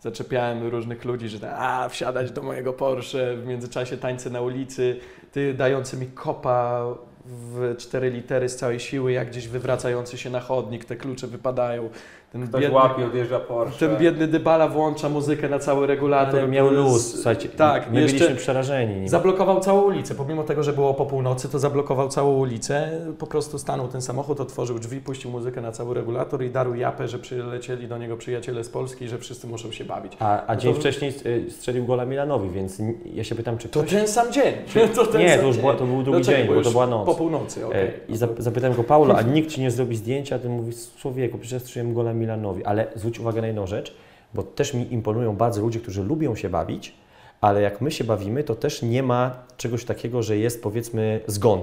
zaczepiałem 0.00 0.68
różnych 0.68 1.04
ludzi, 1.04 1.28
że 1.28 1.56
a, 1.56 1.88
wsiadać 1.88 2.30
do 2.30 2.42
mojego 2.42 2.72
Porsche, 2.72 3.36
w 3.36 3.46
międzyczasie 3.46 3.96
tańce 3.96 4.30
na 4.30 4.40
ulicy, 4.40 4.96
ty 5.32 5.54
dający 5.54 5.96
mi 5.96 6.06
kopa 6.06 6.84
w 7.28 7.74
cztery 7.78 8.10
litery 8.10 8.48
z 8.48 8.56
całej 8.56 8.80
siły, 8.80 9.12
jak 9.12 9.28
gdzieś 9.28 9.48
wywracający 9.48 10.18
się 10.18 10.30
na 10.30 10.40
chodnik, 10.40 10.84
te 10.84 10.96
klucze 10.96 11.26
wypadają. 11.26 11.90
Ten 12.32 12.46
biedny, 12.60 13.06
odjeżdża 13.06 13.40
Porsche. 13.40 13.88
ten 13.88 13.96
biedny 13.98 14.26
dybala 14.26 14.68
włącza 14.68 15.08
muzykę 15.08 15.48
na 15.48 15.58
cały 15.58 15.86
regulator. 15.86 16.40
Ale 16.40 16.48
miał 16.48 16.70
luz, 16.70 17.14
słuchajcie. 17.14 17.48
Tak, 17.48 17.92
my 17.92 18.00
jeszcze 18.00 18.16
byliśmy 18.18 18.36
przerażeni. 18.36 19.08
Zablokował 19.08 19.60
całą 19.60 19.82
ulicę, 19.82 20.14
pomimo 20.14 20.42
tego, 20.42 20.62
że 20.62 20.72
było 20.72 20.94
po 20.94 21.06
północy, 21.06 21.48
to 21.48 21.58
zablokował 21.58 22.08
całą 22.08 22.36
ulicę. 22.36 22.90
Po 23.18 23.26
prostu 23.26 23.58
stanął 23.58 23.88
ten 23.88 24.02
samochód, 24.02 24.40
otworzył 24.40 24.78
drzwi, 24.78 25.00
puścił 25.00 25.30
muzykę 25.30 25.60
na 25.60 25.72
cały 25.72 25.94
regulator 25.94 26.42
i 26.44 26.50
darł 26.50 26.74
japę, 26.74 27.08
że 27.08 27.18
przylecieli 27.18 27.88
do 27.88 27.98
niego 27.98 28.16
przyjaciele 28.16 28.64
z 28.64 28.68
Polski 28.68 29.04
i 29.04 29.08
że 29.08 29.18
wszyscy 29.18 29.46
muszą 29.46 29.72
się 29.72 29.84
bawić. 29.84 30.12
A, 30.20 30.46
a 30.46 30.54
No 30.54 30.60
dzień 30.60 30.74
to- 30.74 30.80
wcześniej 30.80 31.12
y, 31.26 31.50
strzelił 31.50 31.84
gola 31.86 32.04
Milanowi, 32.04 32.50
więc 32.50 32.78
ja 33.14 33.24
się 33.24 33.34
pytam, 33.34 33.58
czy 33.58 33.68
To 33.68 33.80
ktoś... 33.80 33.92
ten 33.92 34.08
sam 34.08 34.32
dzień. 34.32 34.54
To 34.96 35.06
ten 35.06 35.20
Nie, 35.20 35.30
sam 35.30 35.40
to 35.40 35.46
już 35.46 35.58
była, 35.58 35.74
to 35.74 35.84
był 35.86 36.02
drugi 36.02 36.18
No 36.18 36.24
dzień, 36.24 36.46
bo 36.48 36.62
to 36.62 36.70
była 36.70 36.86
noc. 36.86 37.06
Po 37.06 37.14
północy, 37.14 37.66
okej. 37.66 37.84
E, 37.86 37.92
I 38.08 38.14
zap- 38.14 38.34
zapytałem 38.42 38.76
go, 38.76 38.84
Paulo, 38.84 39.16
a 39.16 39.22
nikt 39.36 39.50
ci 39.50 39.60
nie 39.60 39.70
zrobi 39.70 39.96
zdjęcia? 39.96 40.36
A 40.36 40.38
ten 40.38 40.52
mówi, 40.52 40.72
człowieku, 40.98 41.38
przecież 41.38 41.52
ja 41.52 41.58
strzeliłem 41.60 41.94
gola 41.94 42.12
Milanowi. 42.16 42.64
Ale 42.64 42.86
zwróć 42.94 43.20
uwagę 43.20 43.40
na 43.40 43.46
jedną 43.46 43.66
rzecz, 43.66 43.96
bo 44.34 44.42
też 44.42 44.74
mi 44.74 44.92
imponują 44.92 45.36
bardzo 45.36 45.60
ludzie, 45.62 45.80
którzy 45.80 46.02
lubią 46.02 46.34
się 46.34 46.48
bawić, 46.48 46.94
Ale 47.40 47.62
jak 47.62 47.80
my 47.80 47.90
się 47.90 48.04
bawimy, 48.04 48.44
to 48.44 48.54
też 48.54 48.82
nie 48.82 49.02
ma 49.02 49.30
czegoś 49.56 49.84
takiego, 49.84 50.22
że 50.22 50.36
jest 50.36 50.62
powiedzmy 50.62 51.20
zgon. 51.26 51.60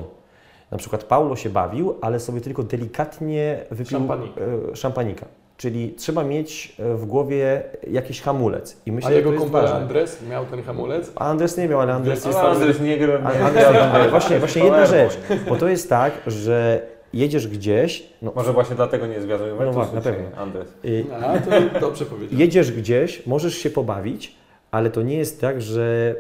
Na 0.72 0.78
przykład 0.78 1.04
Paulo 1.04 1.36
się 1.36 1.50
bawił, 1.50 1.96
ale 2.02 2.20
sobie 2.20 2.42
tylko 2.42 2.64
delikatnie 2.64 3.58
wypił 3.72 3.98
Szampanika. 3.98 4.42
e, 4.72 4.76
szampanika. 4.76 5.26
Czyli 5.58 5.94
trzeba 5.98 6.24
mieć 6.24 6.76
e, 6.80 6.96
w 6.96 7.06
głowie 7.06 7.64
jakiś 7.92 8.22
hamulec. 8.22 8.78
I 8.86 8.92
myślę, 8.92 9.10
A 9.10 9.14
jego 9.14 9.32
kumpel. 9.34 9.68
Andres 9.68 10.22
miał 10.30 10.46
ten 10.46 10.64
hamulec? 10.64 11.12
A 11.16 11.26
Andres 11.26 11.58
nie 11.58 11.68
miał, 11.68 11.82
ale 11.82 11.94
Andres 11.94 12.26
jest... 12.26 12.38
Andres 12.38 12.82
nie 12.82 12.98
gra. 12.98 13.20
Ale 13.26 13.46
Andres, 13.46 14.10
właśnie, 14.10 14.40
właśnie 14.40 14.64
jedna 14.64 14.86
rzecz, 14.86 15.18
bo 15.50 15.56
to 15.56 15.68
jest 15.68 15.90
tak, 15.90 16.14
że 16.28 16.82
jedziesz 17.14 17.48
gdzieś, 17.48 18.04
no, 18.22 18.32
Może 18.36 18.54
właśnie 18.54 18.76
dlatego 18.76 19.08
nie 19.08 19.16
Juventusu 19.16 19.80
No 19.80 19.86
tak, 19.86 19.94
na 19.94 20.02
pewno. 20.02 20.38
Andres. 20.38 20.68
y, 20.86 21.06
A, 21.22 21.40
to 21.40 21.52
dobrze 21.88 22.06
powiedział. 22.06 22.40
jedziesz 22.40 22.72
gdzieś, 22.72 23.26
możesz 23.26 23.56
się 23.58 23.70
pobawić, 23.70 24.36
ale 24.72 24.90
to 24.90 25.02
nie 25.02 25.18
jest 25.18 25.42
tak, 25.42 25.62
że 25.62 26.16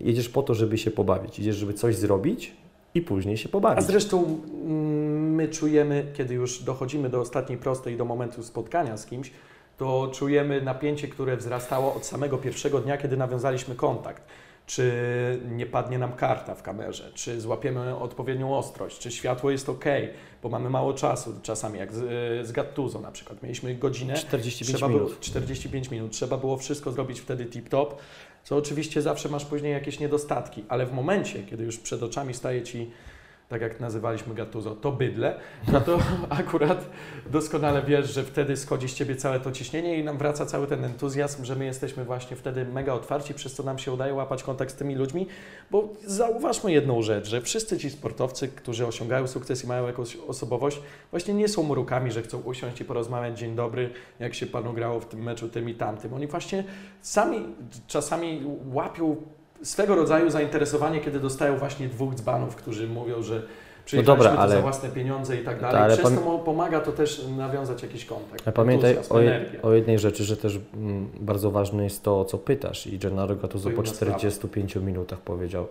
jedziesz 0.00 0.28
po 0.28 0.42
to, 0.42 0.54
żeby 0.54 0.78
się 0.78 0.90
pobawić. 0.90 1.38
Idziesz, 1.38 1.56
żeby 1.56 1.74
coś 1.74 1.96
zrobić 1.96 2.52
i 2.94 3.00
później 3.02 3.36
się 3.36 3.48
A 3.48 3.52
pobawić. 3.52 3.84
zresztą 3.84 4.24
mm, 4.64 5.34
my 5.34 5.48
czujemy, 5.48 6.06
kiedy 6.16 6.34
już 6.34 6.62
dochodzimy 6.62 7.08
do 7.08 7.20
ostatniej 7.20 7.58
prostej, 7.58 7.96
do 7.96 8.04
momentu 8.04 8.42
spotkania 8.42 8.96
z 8.96 9.06
kimś, 9.06 9.30
to 9.78 10.10
czujemy 10.14 10.62
napięcie, 10.62 11.08
które 11.08 11.36
wzrastało 11.36 11.94
od 11.94 12.06
samego 12.06 12.38
pierwszego 12.38 12.80
dnia, 12.80 12.96
kiedy 12.96 13.16
nawiązaliśmy 13.16 13.74
kontakt. 13.74 14.22
Czy 14.66 14.92
nie 15.50 15.66
padnie 15.66 15.98
nam 15.98 16.12
karta 16.12 16.54
w 16.54 16.62
kamerze, 16.62 17.10
czy 17.14 17.40
złapiemy 17.40 17.96
odpowiednią 17.98 18.58
ostrość, 18.58 18.98
czy 18.98 19.10
światło 19.10 19.50
jest 19.50 19.68
ok, 19.68 19.84
bo 20.42 20.48
mamy 20.48 20.70
mało 20.70 20.92
czasu 20.94 21.34
czasami, 21.42 21.78
jak 21.78 21.92
z, 21.92 22.46
z 22.46 22.52
Gattuso 22.52 23.00
na 23.00 23.12
przykład. 23.12 23.42
Mieliśmy 23.42 23.74
godzinę, 23.74 24.14
45 24.14 24.76
trzeba 24.76 24.88
minut. 24.88 25.08
Było, 25.08 25.20
45 25.20 25.90
minut. 25.90 26.12
Trzeba 26.12 26.36
było 26.36 26.56
wszystko 26.56 26.92
zrobić 26.92 27.20
wtedy 27.20 27.44
tip-top, 27.44 27.86
co 28.44 28.56
oczywiście 28.56 29.02
zawsze 29.02 29.28
masz 29.28 29.44
później 29.44 29.72
jakieś 29.72 30.00
niedostatki, 30.00 30.64
ale 30.68 30.86
w 30.86 30.92
momencie, 30.92 31.42
kiedy 31.42 31.64
już 31.64 31.78
przed 31.78 32.02
oczami 32.02 32.34
staje 32.34 32.62
Ci, 32.62 32.90
tak 33.48 33.62
jak 33.62 33.80
nazywaliśmy 33.80 34.34
Gattuso, 34.34 34.74
to 34.74 34.92
bydle, 34.92 35.40
no 35.72 35.80
to 35.80 35.98
akurat 36.40 36.86
doskonale 37.30 37.82
wiesz, 37.82 38.14
że 38.14 38.24
wtedy 38.24 38.56
schodzi 38.56 38.88
z 38.88 38.94
Ciebie 38.94 39.16
całe 39.16 39.40
to 39.40 39.52
ciśnienie 39.52 39.98
i 39.98 40.04
nam 40.04 40.18
wraca 40.18 40.46
cały 40.46 40.66
ten 40.66 40.84
entuzjazm, 40.84 41.44
że 41.44 41.56
my 41.56 41.64
jesteśmy 41.64 42.04
właśnie 42.04 42.36
wtedy 42.36 42.64
mega 42.64 42.92
otwarci, 42.92 43.34
przez 43.34 43.54
co 43.54 43.62
nam 43.62 43.78
się 43.78 43.92
udaje 43.92 44.14
łapać 44.14 44.42
kontakt 44.42 44.72
z 44.72 44.74
tymi 44.74 44.94
ludźmi, 44.94 45.26
bo 45.70 45.88
zauważmy 46.04 46.72
jedną 46.72 47.02
rzecz, 47.02 47.28
że 47.28 47.40
wszyscy 47.40 47.78
ci 47.78 47.90
sportowcy, 47.90 48.48
którzy 48.48 48.86
osiągają 48.86 49.26
sukces 49.26 49.64
i 49.64 49.66
mają 49.66 49.86
jakąś 49.86 50.16
osobowość, 50.16 50.80
właśnie 51.10 51.34
nie 51.34 51.48
są 51.48 51.62
mrukami, 51.62 52.12
że 52.12 52.22
chcą 52.22 52.40
usiąść 52.40 52.80
i 52.80 52.84
porozmawiać 52.84 53.38
dzień 53.38 53.54
dobry, 53.54 53.90
jak 54.18 54.34
się 54.34 54.46
panu 54.46 54.72
grało 54.72 55.00
w 55.00 55.06
tym 55.06 55.22
meczu 55.22 55.48
tym 55.48 55.68
i 55.68 55.74
tamtym. 55.74 56.14
Oni 56.14 56.26
właśnie 56.26 56.64
sami 57.00 57.46
czasami 57.86 58.42
łapią 58.72 59.16
swego 59.62 59.94
rodzaju 59.94 60.30
zainteresowanie, 60.30 61.00
kiedy 61.00 61.20
dostają 61.20 61.58
właśnie 61.58 61.88
dwóch 61.88 62.14
dzbanów, 62.14 62.56
którzy 62.56 62.88
mówią, 62.88 63.22
że 63.22 63.42
przyjechaliśmy 63.84 64.24
dobra, 64.24 64.36
tu 64.36 64.40
ale- 64.40 64.54
za 64.54 64.62
własne 64.62 64.88
pieniądze 64.88 65.36
i 65.36 65.44
tak 65.44 65.60
dalej. 65.60 65.82
Ale 65.82 65.96
Przez 65.96 66.14
to 66.14 66.38
pomaga 66.38 66.80
to 66.80 66.92
też 66.92 67.26
nawiązać 67.36 67.82
jakiś 67.82 68.04
kontakt. 68.04 68.44
Pamiętaj 68.54 68.98
o, 69.10 69.20
je, 69.20 69.46
o 69.62 69.72
jednej 69.72 69.98
rzeczy, 69.98 70.24
że 70.24 70.36
też 70.36 70.58
mm, 70.74 71.08
bardzo 71.20 71.50
ważne 71.50 71.84
jest 71.84 72.02
to, 72.02 72.20
o 72.20 72.24
co 72.24 72.38
pytasz. 72.38 72.86
I 72.86 72.98
Gennaro 72.98 73.36
Gattuso 73.36 73.70
po 73.70 73.82
inna 73.82 73.86
sprawa. 73.86 74.18
45 74.18 74.76
minutach 74.76 75.20
powiedział, 75.20 75.66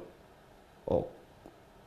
o, 0.88 1.04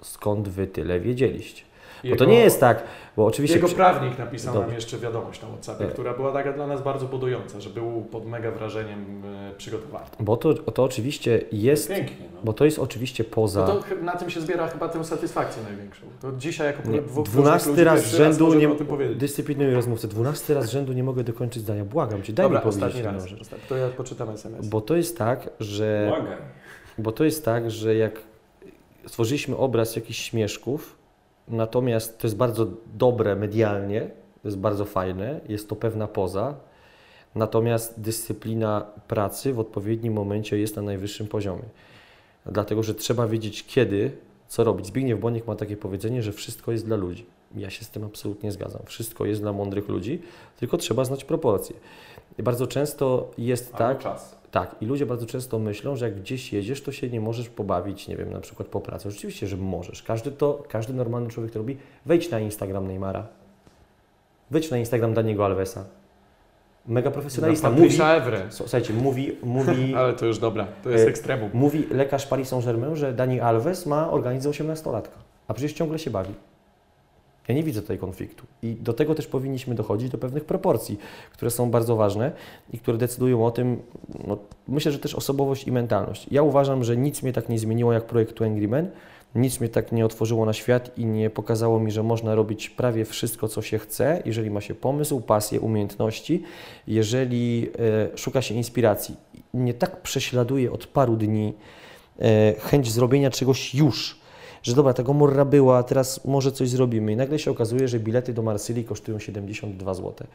skąd 0.00 0.48
wy 0.48 0.66
tyle 0.66 1.00
wiedzieliście? 1.00 1.67
Bo 2.02 2.08
Jego- 2.08 2.16
to 2.18 2.24
nie 2.24 2.40
jest 2.40 2.60
tak, 2.60 2.82
bo 3.16 3.26
oczywiście... 3.26 3.56
Jego 3.56 3.66
przy- 3.66 3.76
prawnik 3.76 4.18
napisał 4.18 4.54
Dobrze. 4.54 4.66
nam 4.66 4.74
jeszcze 4.74 4.98
wiadomość 4.98 5.42
na 5.42 5.48
WhatsAppie, 5.48 5.84
Tak. 5.84 5.92
która 5.92 6.14
była 6.14 6.32
taka 6.32 6.52
dla 6.52 6.66
nas 6.66 6.82
bardzo 6.82 7.06
budująca, 7.06 7.60
że 7.60 7.70
był 7.70 8.02
pod 8.02 8.26
mega 8.26 8.50
wrażeniem 8.50 9.22
e, 9.24 9.52
przygotowany. 9.56 10.06
Bo 10.20 10.36
to, 10.36 10.54
to 10.54 10.84
oczywiście 10.84 11.40
jest, 11.52 11.88
Pięknie, 11.88 12.26
no. 12.34 12.40
bo 12.44 12.52
to 12.52 12.64
jest 12.64 12.78
oczywiście 12.78 13.24
poza... 13.24 13.66
No 13.66 13.74
to 13.74 13.84
na 14.02 14.12
tym 14.16 14.30
się 14.30 14.40
zbiera 14.40 14.66
chyba 14.68 14.88
tę 14.88 15.04
satysfakcję 15.04 15.62
największą. 15.62 16.06
To 16.20 16.32
dzisiaj 16.32 16.66
jako 16.66 16.88
Nie, 16.90 17.02
dwóch 17.02 17.24
dwunasty 17.26 17.68
różnych 17.70 17.86
ludzi 17.86 18.02
raz 18.02 18.10
rzędu 18.12 18.44
możemy 18.44 18.62
nie 18.62 18.68
o 18.72 18.74
tym 18.74 18.86
powiedzieć. 18.86 19.18
dyscyplinuj 19.18 19.74
rozmówcę. 19.74 20.08
Dwunasty 20.08 20.54
raz 20.54 20.64
z 20.66 20.70
rzędu 20.70 20.92
nie 20.92 21.02
mogę 21.04 21.24
dokończyć 21.24 21.62
zdania. 21.62 21.84
Błagam 21.84 22.22
cię, 22.22 22.32
daj 22.32 22.44
Dobra, 22.46 22.58
mi 22.58 22.64
powiedzieć. 22.64 23.02
raz. 23.04 23.24
To 23.68 23.76
ja 23.76 23.88
poczytam 23.88 24.30
SMS. 24.30 24.68
Bo 24.68 24.80
to 24.80 24.96
jest 24.96 25.18
tak, 25.18 25.50
że 25.60 26.06
Błagam. 26.08 26.36
bo 26.98 27.12
to 27.12 27.24
jest 27.24 27.44
tak, 27.44 27.70
że 27.70 27.94
jak 27.94 28.20
stworzyliśmy 29.06 29.56
obraz 29.56 29.96
jakichś 29.96 30.18
śmieszków, 30.30 30.97
natomiast 31.50 32.18
to 32.18 32.26
jest 32.26 32.36
bardzo 32.36 32.66
dobre 32.94 33.36
medialnie, 33.36 34.00
to 34.42 34.48
jest 34.48 34.58
bardzo 34.58 34.84
fajne, 34.84 35.40
jest 35.48 35.68
to 35.68 35.76
pewna 35.76 36.08
poza, 36.08 36.54
natomiast 37.34 38.00
dyscyplina 38.00 38.86
pracy 39.08 39.52
w 39.52 39.58
odpowiednim 39.60 40.12
momencie 40.12 40.58
jest 40.58 40.76
na 40.76 40.82
najwyższym 40.82 41.26
poziomie. 41.26 41.64
Dlatego, 42.46 42.82
że 42.82 42.94
trzeba 42.94 43.26
wiedzieć 43.26 43.66
kiedy, 43.66 44.12
co 44.48 44.64
robić. 44.64 44.86
Zbigniew 44.86 45.20
Bonik 45.20 45.46
ma 45.46 45.56
takie 45.56 45.76
powiedzenie, 45.76 46.22
że 46.22 46.32
wszystko 46.32 46.72
jest 46.72 46.86
dla 46.86 46.96
ludzi. 46.96 47.26
Ja 47.56 47.70
się 47.70 47.84
z 47.84 47.90
tym 47.90 48.04
absolutnie 48.04 48.52
zgadzam. 48.52 48.82
Wszystko 48.84 49.26
jest 49.26 49.40
dla 49.40 49.52
mądrych 49.52 49.88
ludzi, 49.88 50.22
tylko 50.56 50.76
trzeba 50.76 51.04
znać 51.04 51.24
proporcje. 51.24 51.76
I 52.38 52.42
bardzo 52.42 52.66
często 52.66 53.30
jest 53.38 53.66
Albo 53.66 53.78
tak, 53.78 53.98
czas. 53.98 54.37
Tak, 54.50 54.76
i 54.80 54.86
ludzie 54.86 55.06
bardzo 55.06 55.26
często 55.26 55.58
myślą, 55.58 55.96
że 55.96 56.04
jak 56.04 56.20
gdzieś 56.20 56.52
jedziesz, 56.52 56.82
to 56.82 56.92
się 56.92 57.08
nie 57.10 57.20
możesz 57.20 57.48
pobawić, 57.48 58.08
nie 58.08 58.16
wiem, 58.16 58.32
na 58.32 58.40
przykład 58.40 58.68
po 58.68 58.80
pracy. 58.80 59.10
Rzeczywiście, 59.10 59.46
że 59.46 59.56
możesz. 59.56 60.02
Każdy 60.02 60.30
to, 60.30 60.62
każdy 60.68 60.92
normalny 60.92 61.28
człowiek 61.30 61.52
to 61.52 61.58
robi. 61.58 61.76
Wejdź 62.06 62.30
na 62.30 62.40
Instagram 62.40 62.86
Neymara. 62.86 63.26
Wejdź 64.50 64.70
na 64.70 64.78
Instagram 64.78 65.14
Daniego 65.14 65.44
Alvesa. 65.44 65.84
Mega 66.86 67.10
profesjonalista. 67.10 67.70
Mówi, 67.70 67.98
Evre. 68.02 68.46
słuchajcie, 68.50 68.92
mówi, 68.94 69.36
mówi, 69.42 69.94
Ale 69.98 70.12
to 70.14 70.26
już 70.26 70.38
dobra, 70.38 70.66
to 70.84 70.90
jest 70.90 71.04
E, 71.04 71.08
ekstremum. 71.08 71.50
mówi 71.54 71.86
lekarz 71.90 72.26
Paris 72.26 72.48
Saint-Germain, 72.48 72.96
że 72.96 73.12
Dani 73.12 73.40
Alves 73.40 73.86
ma 73.86 74.10
organizm 74.10 74.50
18-latka, 74.50 75.08
a 75.48 75.54
przecież 75.54 75.72
ciągle 75.72 75.98
się 75.98 76.10
bawi. 76.10 76.34
Ja 77.48 77.54
nie 77.54 77.62
widzę 77.62 77.82
tutaj 77.82 77.98
konfliktu. 77.98 78.46
I 78.62 78.74
do 78.74 78.92
tego 78.92 79.14
też 79.14 79.26
powinniśmy 79.26 79.74
dochodzić 79.74 80.10
do 80.10 80.18
pewnych 80.18 80.44
proporcji, 80.44 80.98
które 81.32 81.50
są 81.50 81.70
bardzo 81.70 81.96
ważne 81.96 82.32
i 82.72 82.78
które 82.78 82.98
decydują 82.98 83.46
o 83.46 83.50
tym, 83.50 83.82
no, 84.26 84.38
myślę, 84.68 84.92
że 84.92 84.98
też 84.98 85.14
osobowość 85.14 85.66
i 85.66 85.72
mentalność. 85.72 86.26
Ja 86.30 86.42
uważam, 86.42 86.84
że 86.84 86.96
nic 86.96 87.22
mnie 87.22 87.32
tak 87.32 87.48
nie 87.48 87.58
zmieniło 87.58 87.92
jak 87.92 88.06
projekt 88.06 88.42
Angry 88.42 88.68
Men, 88.68 88.90
nic 89.34 89.60
mnie 89.60 89.68
tak 89.68 89.92
nie 89.92 90.04
otworzyło 90.04 90.46
na 90.46 90.52
świat 90.52 90.98
i 90.98 91.06
nie 91.06 91.30
pokazało 91.30 91.80
mi, 91.80 91.92
że 91.92 92.02
można 92.02 92.34
robić 92.34 92.70
prawie 92.70 93.04
wszystko, 93.04 93.48
co 93.48 93.62
się 93.62 93.78
chce, 93.78 94.22
jeżeli 94.24 94.50
ma 94.50 94.60
się 94.60 94.74
pomysł, 94.74 95.20
pasję, 95.20 95.60
umiejętności, 95.60 96.42
jeżeli 96.86 97.70
e, 98.14 98.18
szuka 98.18 98.42
się 98.42 98.54
inspiracji. 98.54 99.16
Mnie 99.54 99.74
tak 99.74 100.02
prześladuje 100.02 100.72
od 100.72 100.86
paru 100.86 101.16
dni 101.16 101.54
e, 102.18 102.54
chęć 102.60 102.90
zrobienia 102.90 103.30
czegoś 103.30 103.74
już, 103.74 104.17
że 104.68 104.74
dobra, 104.74 104.92
ta 104.92 105.02
Gomorra 105.02 105.44
była, 105.44 105.82
teraz 105.82 106.24
może 106.24 106.52
coś 106.52 106.68
zrobimy. 106.68 107.12
I 107.12 107.16
nagle 107.16 107.38
się 107.38 107.50
okazuje, 107.50 107.88
że 107.88 108.00
bilety 108.00 108.32
do 108.32 108.42
Marsylii 108.42 108.84
kosztują 108.84 109.18
72 109.18 109.94
zł. 109.94 110.26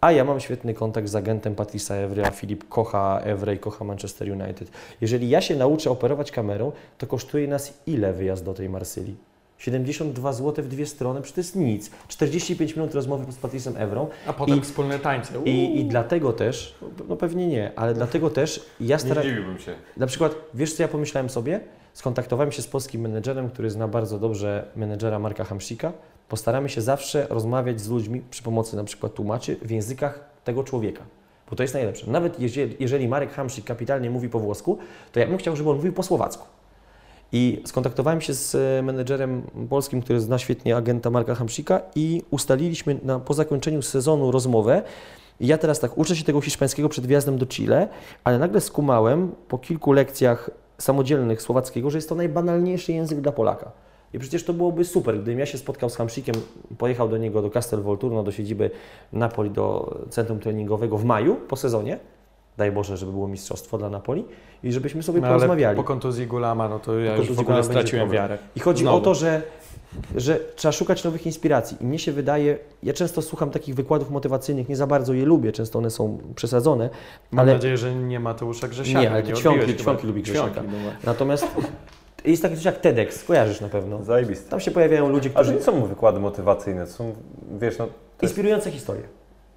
A 0.00 0.12
ja 0.12 0.24
mam 0.24 0.40
świetny 0.40 0.74
kontakt 0.74 1.08
z 1.08 1.16
agentem 1.16 1.54
Patrisa 1.54 1.94
Evry, 1.94 2.24
a 2.24 2.30
Filip 2.30 2.68
kocha 2.68 3.20
Evry 3.24 3.54
i 3.54 3.58
kocha 3.58 3.84
Manchester 3.84 4.32
United. 4.32 4.70
Jeżeli 5.00 5.28
ja 5.28 5.40
się 5.40 5.56
nauczę 5.56 5.90
operować 5.90 6.30
kamerą, 6.32 6.72
to 6.98 7.06
kosztuje 7.06 7.48
nas 7.48 7.74
ile 7.86 8.12
wyjazd 8.12 8.44
do 8.44 8.54
tej 8.54 8.68
Marsylii? 8.68 9.16
72 9.58 10.32
zł 10.32 10.64
w 10.64 10.68
dwie 10.68 10.86
strony, 10.86 11.22
przecież 11.22 11.34
to 11.34 11.40
jest 11.40 11.56
nic. 11.56 11.90
45 12.08 12.76
minut 12.76 12.94
rozmowy 12.94 13.32
z 13.32 13.36
Patricem 13.36 13.74
Evrą 13.76 14.06
A 14.26 14.32
potem 14.32 14.58
i- 14.58 14.60
wspólne 14.60 14.98
tańce. 14.98 15.32
i, 15.44 15.80
i 15.80 15.84
dlatego 15.84 16.32
też, 16.32 16.74
no 17.08 17.16
pewnie 17.16 17.46
nie, 17.46 17.72
ale 17.76 17.94
dlatego 17.94 18.30
też 18.30 18.66
ja 18.80 18.96
Nie 18.96 19.00
staram 19.00 19.24
się. 19.58 19.74
na 19.96 20.06
przykład, 20.06 20.34
wiesz 20.54 20.72
co 20.74 20.82
ja 20.82 20.88
pomyślałem 20.88 21.30
sobie? 21.30 21.60
Skontaktowałem 21.98 22.52
się 22.52 22.62
z 22.62 22.66
polskim 22.66 23.00
menedżerem, 23.00 23.50
który 23.50 23.70
zna 23.70 23.88
bardzo 23.88 24.18
dobrze 24.18 24.68
menedżera 24.76 25.18
Marka 25.18 25.44
Hamsika. 25.44 25.92
Postaramy 26.28 26.68
się 26.68 26.80
zawsze 26.80 27.26
rozmawiać 27.30 27.80
z 27.80 27.88
ludźmi 27.88 28.22
przy 28.30 28.42
pomocy 28.42 28.76
na 28.76 28.84
przykład 28.84 29.14
tłumaczy 29.14 29.56
w 29.62 29.70
językach 29.70 30.20
tego 30.44 30.64
człowieka. 30.64 31.02
Bo 31.50 31.56
to 31.56 31.62
jest 31.62 31.74
najlepsze. 31.74 32.10
Nawet 32.10 32.40
jeżeli, 32.80 33.08
Marek 33.08 33.32
Hamsik 33.32 33.64
kapitalnie 33.64 34.10
mówi 34.10 34.28
po 34.28 34.40
włosku, 34.40 34.78
to 35.12 35.20
ja 35.20 35.26
bym 35.26 35.38
chciał, 35.38 35.56
żeby 35.56 35.70
on 35.70 35.76
mówił 35.76 35.92
po 35.92 36.02
słowacku. 36.02 36.46
I 37.32 37.62
skontaktowałem 37.66 38.20
się 38.20 38.34
z 38.34 38.54
e, 38.54 38.82
menedżerem 38.82 39.42
polskim, 39.68 40.02
który 40.02 40.20
zna 40.20 40.38
świetnie 40.38 40.76
agenta 40.76 41.10
Marka 41.10 41.34
Hamsika 41.34 41.80
i 41.94 42.22
ustaliliśmy 42.30 42.98
na, 43.02 43.20
po 43.20 43.34
zakończeniu 43.34 43.82
sezonu 43.82 44.30
rozmowę. 44.30 44.82
I 45.40 45.46
ja 45.46 45.58
teraz 45.58 45.80
tak 45.80 45.98
uczę 45.98 46.16
się 46.16 46.24
tego 46.24 46.40
hiszpańskiego 46.40 46.88
przed 46.88 47.06
wjazdem 47.06 47.38
do 47.38 47.46
Chile, 47.46 47.88
ale 48.24 48.38
nagle 48.38 48.60
skumałem 48.60 49.32
po 49.48 49.58
kilku 49.58 49.92
lekcjach 49.92 50.50
samodzielnych 50.78 51.42
słowackiego, 51.42 51.90
że 51.90 51.98
jest 51.98 52.08
to 52.08 52.14
najbanalniejszy 52.14 52.92
język 52.92 53.20
dla 53.20 53.32
Polaka. 53.32 53.70
I 54.14 54.18
przecież 54.18 54.44
to 54.44 54.52
byłoby 54.52 54.84
super, 54.84 55.14
gdybym 55.14 55.38
ja 55.38 55.46
się 55.46 55.58
spotkał 55.58 55.90
z 55.90 55.96
Hamsikiem, 55.96 56.34
pojechał 56.78 57.08
do 57.08 57.16
niego 57.16 57.42
do 57.42 57.50
Castel 57.50 57.80
Volturno, 57.80 58.22
do 58.22 58.32
siedziby 58.32 58.70
Napoli, 59.12 59.50
do 59.50 59.94
centrum 60.10 60.38
treningowego 60.40 60.98
w 60.98 61.04
maju 61.04 61.34
po 61.48 61.56
sezonie, 61.56 61.98
daj 62.56 62.72
Boże, 62.72 62.96
żeby 62.96 63.12
było 63.12 63.28
mistrzostwo 63.28 63.78
dla 63.78 63.90
Napoli 63.90 64.24
i 64.62 64.72
żebyśmy 64.72 65.02
sobie 65.02 65.20
No, 65.20 65.26
ale 65.26 65.36
porozmawiali. 65.36 65.76
po 65.76 65.84
kontuzji 65.84 66.26
Gulama, 66.26 66.68
no 66.68 66.78
to 66.78 66.98
ja 66.98 67.12
Po 67.12 67.18
już 67.18 67.32
w 67.32 67.40
ogóle 67.40 67.64
straciłem 67.64 68.10
wiarę. 68.10 68.38
I 68.56 68.60
chodzi 68.60 68.82
Znowu. 68.82 68.96
o 68.98 69.00
to, 69.00 69.14
że, 69.14 69.42
że 70.16 70.40
trzeba 70.56 70.72
szukać 70.72 71.04
nowych 71.04 71.26
inspiracji. 71.26 71.76
I 71.80 71.86
mnie 71.86 71.98
się 71.98 72.12
wydaje, 72.12 72.58
ja 72.82 72.92
często 72.92 73.22
słucham 73.22 73.50
takich 73.50 73.74
wykładów 73.74 74.10
motywacyjnych, 74.10 74.68
nie 74.68 74.76
za 74.76 74.86
bardzo 74.86 75.14
je 75.14 75.26
lubię, 75.26 75.52
często 75.52 75.78
one 75.78 75.90
są 75.90 76.18
przesadzone, 76.34 76.90
Mam 77.30 77.42
ale 77.42 77.52
nadzieję, 77.52 77.76
że 77.76 77.94
nie 77.94 78.20
Mateusza 78.20 78.68
Grzesiaka. 78.68 79.00
Nie, 79.00 79.10
ale 79.10 79.18
odbiłeś 79.18 79.76
Ćwiąki- 79.76 80.04
lubi 80.04 80.22
Grzesiaka. 80.22 80.62
No. 80.62 80.72
natomiast 81.04 81.46
jest 82.24 82.42
taki 82.42 82.54
coś 82.54 82.64
jak 82.64 82.80
TEDx, 82.80 83.24
kojarzysz 83.24 83.60
na 83.60 83.68
pewno. 83.68 84.04
Zajebiste. 84.04 84.50
Tam 84.50 84.60
się 84.60 84.70
pojawiają 84.70 85.08
ludzie, 85.08 85.30
którzy... 85.30 85.54
nie 85.54 85.62
są 85.62 85.86
wykłady 85.86 86.20
motywacyjne, 86.20 86.86
to 86.86 86.92
są, 86.92 87.14
wiesz, 87.60 87.78
no... 87.78 87.84
Jest, 87.84 88.22
Inspirujące 88.22 88.70
historie. 88.70 89.02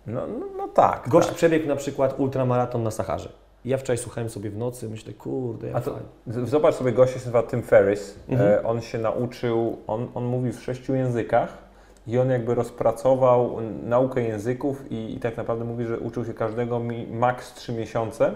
no, 0.08 0.28
no, 0.28 0.46
no 0.58 0.68
tak. 0.68 1.10
Gość 1.10 1.28
tak. 1.28 1.38
przebiegł 1.38 1.68
na 1.68 1.76
przykład 1.76 2.20
ultramaraton 2.20 2.84
na 2.84 2.92
Saharze. 2.92 3.30
Ja 3.66 3.78
wczoraj 3.78 3.98
słuchałem 3.98 4.30
sobie 4.30 4.50
w 4.50 4.58
nocy, 4.58 4.90
myślę, 4.90 5.14
kurde, 5.14 5.68
jak 5.68 5.76
A 5.76 5.82
to, 5.82 6.00
zobacz 6.28 6.76
sobie, 6.76 6.92
gość 6.92 7.14
się 7.14 7.20
nazywa 7.20 7.44
Tim 7.44 7.64
Ferriss. 7.64 8.16
Mhm. 8.30 8.50
E, 8.52 8.64
on 8.64 8.82
się 8.82 8.98
nauczył, 8.98 9.78
on, 9.88 10.08
on 10.14 10.26
mówi 10.26 10.52
w 10.52 10.64
sześciu 10.64 10.96
językach 10.96 11.71
i 12.08 12.20
on 12.20 12.30
jakby 12.30 12.56
rozpracował 12.56 13.58
naukę 13.84 14.22
języków 14.22 14.92
i, 14.92 15.16
i 15.16 15.20
tak 15.20 15.38
naprawdę 15.38 15.66
mówi, 15.66 15.86
że 15.86 16.00
uczył 16.00 16.26
się 16.26 16.34
każdego 16.34 16.80
mi, 16.80 17.08
maks 17.08 17.54
trzy 17.54 17.74
miesiące. 17.74 18.32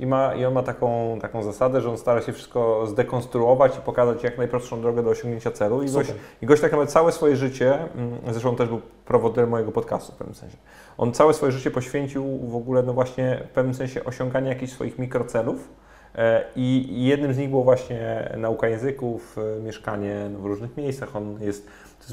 I, 0.00 0.06
ma, 0.06 0.34
I 0.34 0.44
on 0.44 0.54
ma 0.54 0.62
taką, 0.62 1.18
taką 1.20 1.42
zasadę, 1.42 1.80
że 1.80 1.90
on 1.90 1.98
stara 1.98 2.22
się 2.22 2.32
wszystko 2.32 2.86
zdekonstruować 2.86 3.76
i 3.76 3.80
pokazać 3.80 4.22
jak 4.22 4.38
najprostszą 4.38 4.80
drogę 4.80 5.02
do 5.02 5.10
osiągnięcia 5.10 5.50
celu. 5.50 5.82
I 5.82 5.90
gość, 5.90 6.12
i 6.42 6.46
gość 6.46 6.62
tak 6.62 6.72
naprawdę 6.72 6.92
całe 6.92 7.12
swoje 7.12 7.36
życie, 7.36 7.74
mm, 7.74 8.18
zresztą 8.30 8.56
też 8.56 8.68
był 8.68 8.80
prowodem 9.04 9.48
mojego 9.48 9.72
podcastu 9.72 10.12
w 10.12 10.16
pewnym 10.16 10.34
sensie, 10.34 10.56
on 10.98 11.12
całe 11.12 11.34
swoje 11.34 11.52
życie 11.52 11.70
poświęcił 11.70 12.38
w 12.38 12.56
ogóle 12.56 12.82
no 12.82 12.92
właśnie 12.92 13.42
w 13.50 13.52
pewnym 13.52 13.74
sensie 13.74 14.04
osiąganiu 14.04 14.48
jakichś 14.48 14.72
swoich 14.72 14.98
mikrocelów. 14.98 15.68
E, 16.14 16.44
I 16.56 16.86
i 16.90 17.04
jednym 17.04 17.34
z 17.34 17.38
nich 17.38 17.50
było 17.50 17.64
właśnie 17.64 18.32
nauka 18.36 18.68
języków, 18.68 19.36
e, 19.58 19.62
mieszkanie 19.62 20.30
no, 20.32 20.38
w 20.38 20.44
różnych 20.44 20.76
miejscach. 20.76 21.16
On 21.16 21.42
jest, 21.42 21.66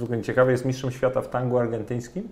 ogóle 0.03 0.21
ciekawe, 0.21 0.51
jest 0.51 0.65
mistrzem 0.65 0.91
świata 0.91 1.21
w 1.21 1.29
tangu 1.29 1.57
argentyńskim, 1.57 2.29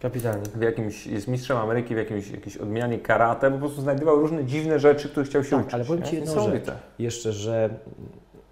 Kapitalnie. 0.00 0.42
w 0.54 0.60
jakimś, 0.62 1.06
jest 1.06 1.28
mistrzem 1.28 1.56
Ameryki 1.56 1.94
w 1.94 1.98
jakimś, 1.98 2.30
jakiejś 2.30 2.56
odmianie 2.56 2.98
karate, 2.98 3.50
po 3.50 3.58
prostu 3.58 3.80
znajdował 3.80 4.20
różne 4.20 4.44
dziwne 4.44 4.78
rzeczy, 4.78 5.08
których 5.08 5.28
chciał 5.28 5.44
się 5.44 5.50
Tak, 5.50 5.60
uczyć. 5.60 5.74
ale 5.74 5.84
powiem? 5.84 6.02
Ci 6.02 6.16
jedną. 6.16 6.32
Jeszcze, 6.98 7.32
że 7.32 7.70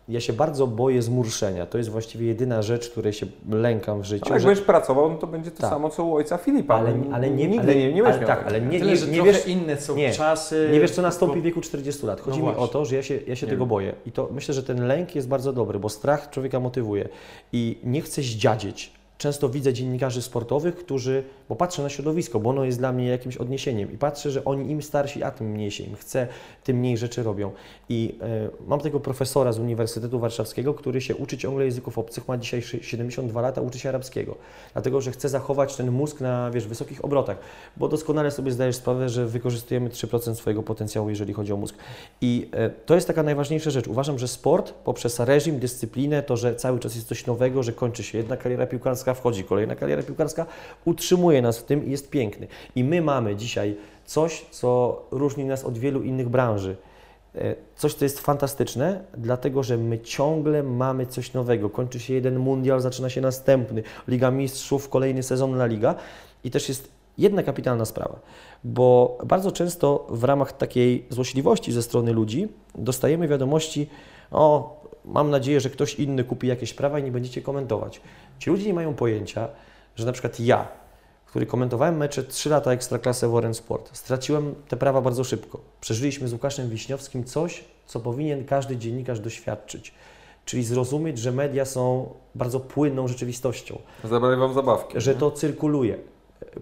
ja 0.08 0.20
się 0.20 0.32
bardzo 0.32 0.66
boję 0.66 1.02
zmurszenia. 1.02 1.66
To 1.66 1.78
jest 1.78 1.90
właściwie 1.90 2.26
jedyna 2.26 2.62
rzecz, 2.62 2.90
której 2.90 3.12
się 3.12 3.26
lękam 3.50 4.00
w 4.02 4.04
życiu. 4.04 4.24
Ale 4.26 4.34
jak 4.34 4.42
że- 4.42 4.48
będziesz 4.48 4.64
pracował, 4.64 5.10
no 5.10 5.16
to 5.18 5.26
będzie 5.26 5.50
to 5.50 5.60
Tak. 5.60 5.70
samo, 5.70 5.90
co 5.90 6.04
u 6.04 6.14
ojca 6.14 6.36
Filipa. 6.38 6.74
Ale- 6.74 6.94
No, 6.94 7.14
ale 7.16 7.30
nie- 7.30 7.46
nigdy 7.48 7.60
ale- 7.72 7.74
nie, 7.74 7.92
nie 7.92 8.02
będziesz 8.02 8.18
ale 8.18 8.26
tak, 8.26 8.46
ale 8.46 8.60
nie- 8.60 8.78
Tyle, 8.78 8.96
że 8.96 9.06
nie 9.06 9.14
trochę 9.14 9.32
wiesz- 9.32 9.46
inne 9.48 9.80
są 9.80 9.96
nie. 9.96 10.12
czasy. 10.12 10.68
Nie 10.72 10.80
wiesz, 10.80 10.90
co 10.90 11.02
nastąpi 11.02 11.34
bo- 11.34 11.40
w 11.40 11.44
wieku 11.44 11.60
40 11.60 12.06
lat. 12.06 12.20
Chodzi 12.20 12.40
No 12.42 12.50
mi 12.52 12.56
o 12.56 12.68
to, 12.68 12.84
że 12.84 12.96
ja 12.96 13.02
się, 13.02 13.18
ja 13.26 13.36
się 13.36 13.46
Nie 13.46 13.50
tego 13.50 13.64
wiem. 13.64 13.68
boję. 13.68 13.94
I 14.06 14.12
to 14.12 14.28
myślę, 14.32 14.54
że 14.54 14.62
ten 14.62 14.86
lęk 14.86 15.14
jest 15.14 15.28
bardzo 15.28 15.52
dobry, 15.52 15.78
bo 15.78 15.88
strach 15.88 16.30
człowieka 16.30 16.60
motywuje. 16.60 17.08
I 17.52 17.78
nie 17.84 18.00
chcę 18.00 18.22
zdziadzieć. 18.22 18.92
Często 19.24 19.48
widzę 19.48 19.72
dziennikarzy 19.72 20.22
sportowych, 20.22 20.76
którzy, 20.76 21.24
bo 21.48 21.56
patrzę 21.56 21.82
na 21.82 21.88
środowisko, 21.88 22.40
bo 22.40 22.50
ono 22.50 22.64
jest 22.64 22.78
dla 22.78 22.92
mnie 22.92 23.06
jakimś 23.08 23.36
odniesieniem 23.36 23.92
i 23.92 23.98
patrzę, 23.98 24.30
że 24.30 24.44
oni 24.44 24.70
im 24.70 24.82
starsi, 24.82 25.22
a 25.22 25.30
tym 25.30 25.50
mniej 25.50 25.70
się 25.70 25.84
im 25.84 25.96
chce, 25.96 26.28
tym 26.64 26.76
mniej 26.76 26.96
rzeczy 26.96 27.22
robią. 27.22 27.52
I 27.88 28.18
e, 28.22 28.66
mam 28.66 28.80
tego 28.80 29.00
profesora 29.00 29.52
z 29.52 29.58
Uniwersytetu 29.58 30.18
Warszawskiego, 30.18 30.74
który 30.74 31.00
się 31.00 31.16
uczy 31.16 31.38
ciągle 31.38 31.64
języków 31.64 31.98
obcych, 31.98 32.28
ma 32.28 32.38
dzisiaj 32.38 32.62
szy- 32.62 32.82
72 32.82 33.40
lata, 33.40 33.60
uczy 33.60 33.78
się 33.78 33.88
arabskiego, 33.88 34.36
dlatego 34.72 35.00
że 35.00 35.12
chce 35.12 35.28
zachować 35.28 35.76
ten 35.76 35.90
mózg 35.90 36.20
na, 36.20 36.50
wiesz, 36.50 36.66
wysokich 36.66 37.04
obrotach, 37.04 37.38
bo 37.76 37.88
doskonale 37.88 38.30
sobie 38.30 38.52
zdajesz 38.52 38.76
sprawę, 38.76 39.08
że 39.08 39.26
wykorzystujemy 39.26 39.90
3% 39.90 40.34
swojego 40.34 40.62
potencjału, 40.62 41.10
jeżeli 41.10 41.32
chodzi 41.32 41.52
o 41.52 41.56
mózg. 41.56 41.74
I 42.20 42.48
e, 42.52 42.70
to 42.70 42.94
jest 42.94 43.06
taka 43.06 43.22
najważniejsza 43.22 43.70
rzecz. 43.70 43.88
Uważam, 43.88 44.18
że 44.18 44.28
sport 44.28 44.72
poprzez 44.72 45.20
reżim, 45.20 45.58
dyscyplinę, 45.58 46.22
to, 46.22 46.36
że 46.36 46.54
cały 46.54 46.78
czas 46.78 46.94
jest 46.94 47.08
coś 47.08 47.26
nowego, 47.26 47.62
że 47.62 47.72
kończy 47.72 48.02
się 48.02 48.18
jedna 48.18 48.36
kariera 48.36 48.66
piłkarska, 48.66 49.13
wchodzi 49.14 49.44
kolejna 49.44 49.74
kariera 49.76 50.02
piłkarska, 50.02 50.46
utrzymuje 50.84 51.42
nas 51.42 51.58
w 51.58 51.64
tym 51.64 51.86
i 51.86 51.90
jest 51.90 52.10
piękny. 52.10 52.46
I 52.76 52.84
my 52.84 53.02
mamy 53.02 53.36
dzisiaj 53.36 53.76
coś, 54.04 54.46
co 54.50 55.02
różni 55.10 55.44
nas 55.44 55.64
od 55.64 55.78
wielu 55.78 56.02
innych 56.02 56.28
branży. 56.28 56.76
E, 57.34 57.54
Coś, 57.76 57.94
co 57.94 58.04
jest 58.04 58.20
fantastyczne, 58.20 59.04
dlatego 59.16 59.62
że 59.62 59.76
my 59.76 59.98
ciągle 59.98 60.62
mamy 60.62 61.06
coś 61.06 61.32
nowego. 61.32 61.70
Kończy 61.70 62.00
się 62.00 62.14
jeden 62.14 62.38
mundial, 62.38 62.80
zaczyna 62.80 63.10
się 63.10 63.20
następny. 63.20 63.82
Liga 64.08 64.30
Mistrzów, 64.30 64.88
kolejny 64.88 65.22
sezon 65.22 65.54
La 65.54 65.66
Liga. 65.66 65.94
I 66.44 66.50
też 66.50 66.68
jest 66.68 66.88
jedna 67.18 67.42
kapitalna 67.42 67.84
sprawa, 67.84 68.20
bo 68.64 69.18
bardzo 69.26 69.52
często 69.52 70.06
w 70.10 70.24
ramach 70.24 70.52
takiej 70.52 71.06
złośliwości 71.10 71.72
ze 71.72 71.82
strony 71.82 72.12
ludzi 72.12 72.48
dostajemy 72.74 73.28
wiadomości: 73.28 73.88
O, 74.30 74.76
mam 75.04 75.30
nadzieję, 75.30 75.60
że 75.60 75.70
ktoś 75.70 75.94
inny 75.94 76.24
kupi 76.24 76.46
jakieś 76.46 76.74
prawa 76.74 76.98
i 76.98 77.02
nie 77.02 77.12
będziecie 77.12 77.42
komentować. 77.42 78.00
Ci 78.38 78.50
ludzie 78.50 78.66
nie 78.66 78.74
mają 78.74 78.94
pojęcia, 78.94 79.48
że 79.96 80.06
na 80.06 80.12
przykład 80.12 80.40
ja, 80.40 80.68
który 81.26 81.46
komentowałem 81.46 81.96
mecze 81.96 82.22
3 82.24 82.50
lata 82.50 82.72
Ekstraklasy 82.72 83.28
w 83.28 83.34
Orange 83.34 83.54
Sport. 83.58 83.90
Straciłem 83.92 84.54
te 84.68 84.76
prawa 84.76 85.00
bardzo 85.00 85.24
szybko. 85.24 85.60
Przeżyliśmy 85.80 86.28
z 86.28 86.32
Łukaszem 86.32 86.68
Wiśniowskim 86.70 87.24
coś, 87.24 87.64
co 87.86 88.00
powinien 88.00 88.44
każdy 88.44 88.76
dziennikarz 88.76 89.20
doświadczyć. 89.20 89.94
Czyli 90.44 90.64
zrozumieć, 90.64 91.18
że 91.18 91.32
media 91.32 91.64
są 91.64 92.08
bardzo 92.34 92.60
płynną 92.60 93.08
rzeczywistością, 93.08 93.78
Zabrali 94.04 94.40
wam 94.40 94.54
zabawki. 94.54 95.00
że 95.00 95.14
to 95.14 95.30
cyrkuluje. 95.30 95.98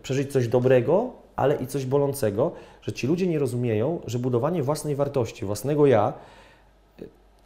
Przeżyć 0.02 0.32
coś 0.32 0.48
dobrego, 0.48 1.10
ale 1.36 1.56
i 1.56 1.66
coś 1.66 1.86
bolącego, 1.86 2.52
że 2.82 2.92
ci 2.92 3.06
ludzie 3.06 3.26
nie 3.26 3.38
rozumieją, 3.38 4.00
że 4.06 4.18
budowanie 4.18 4.62
własnej 4.62 4.96
wartości, 4.96 5.44
własnego 5.44 5.86
ja, 5.86 6.12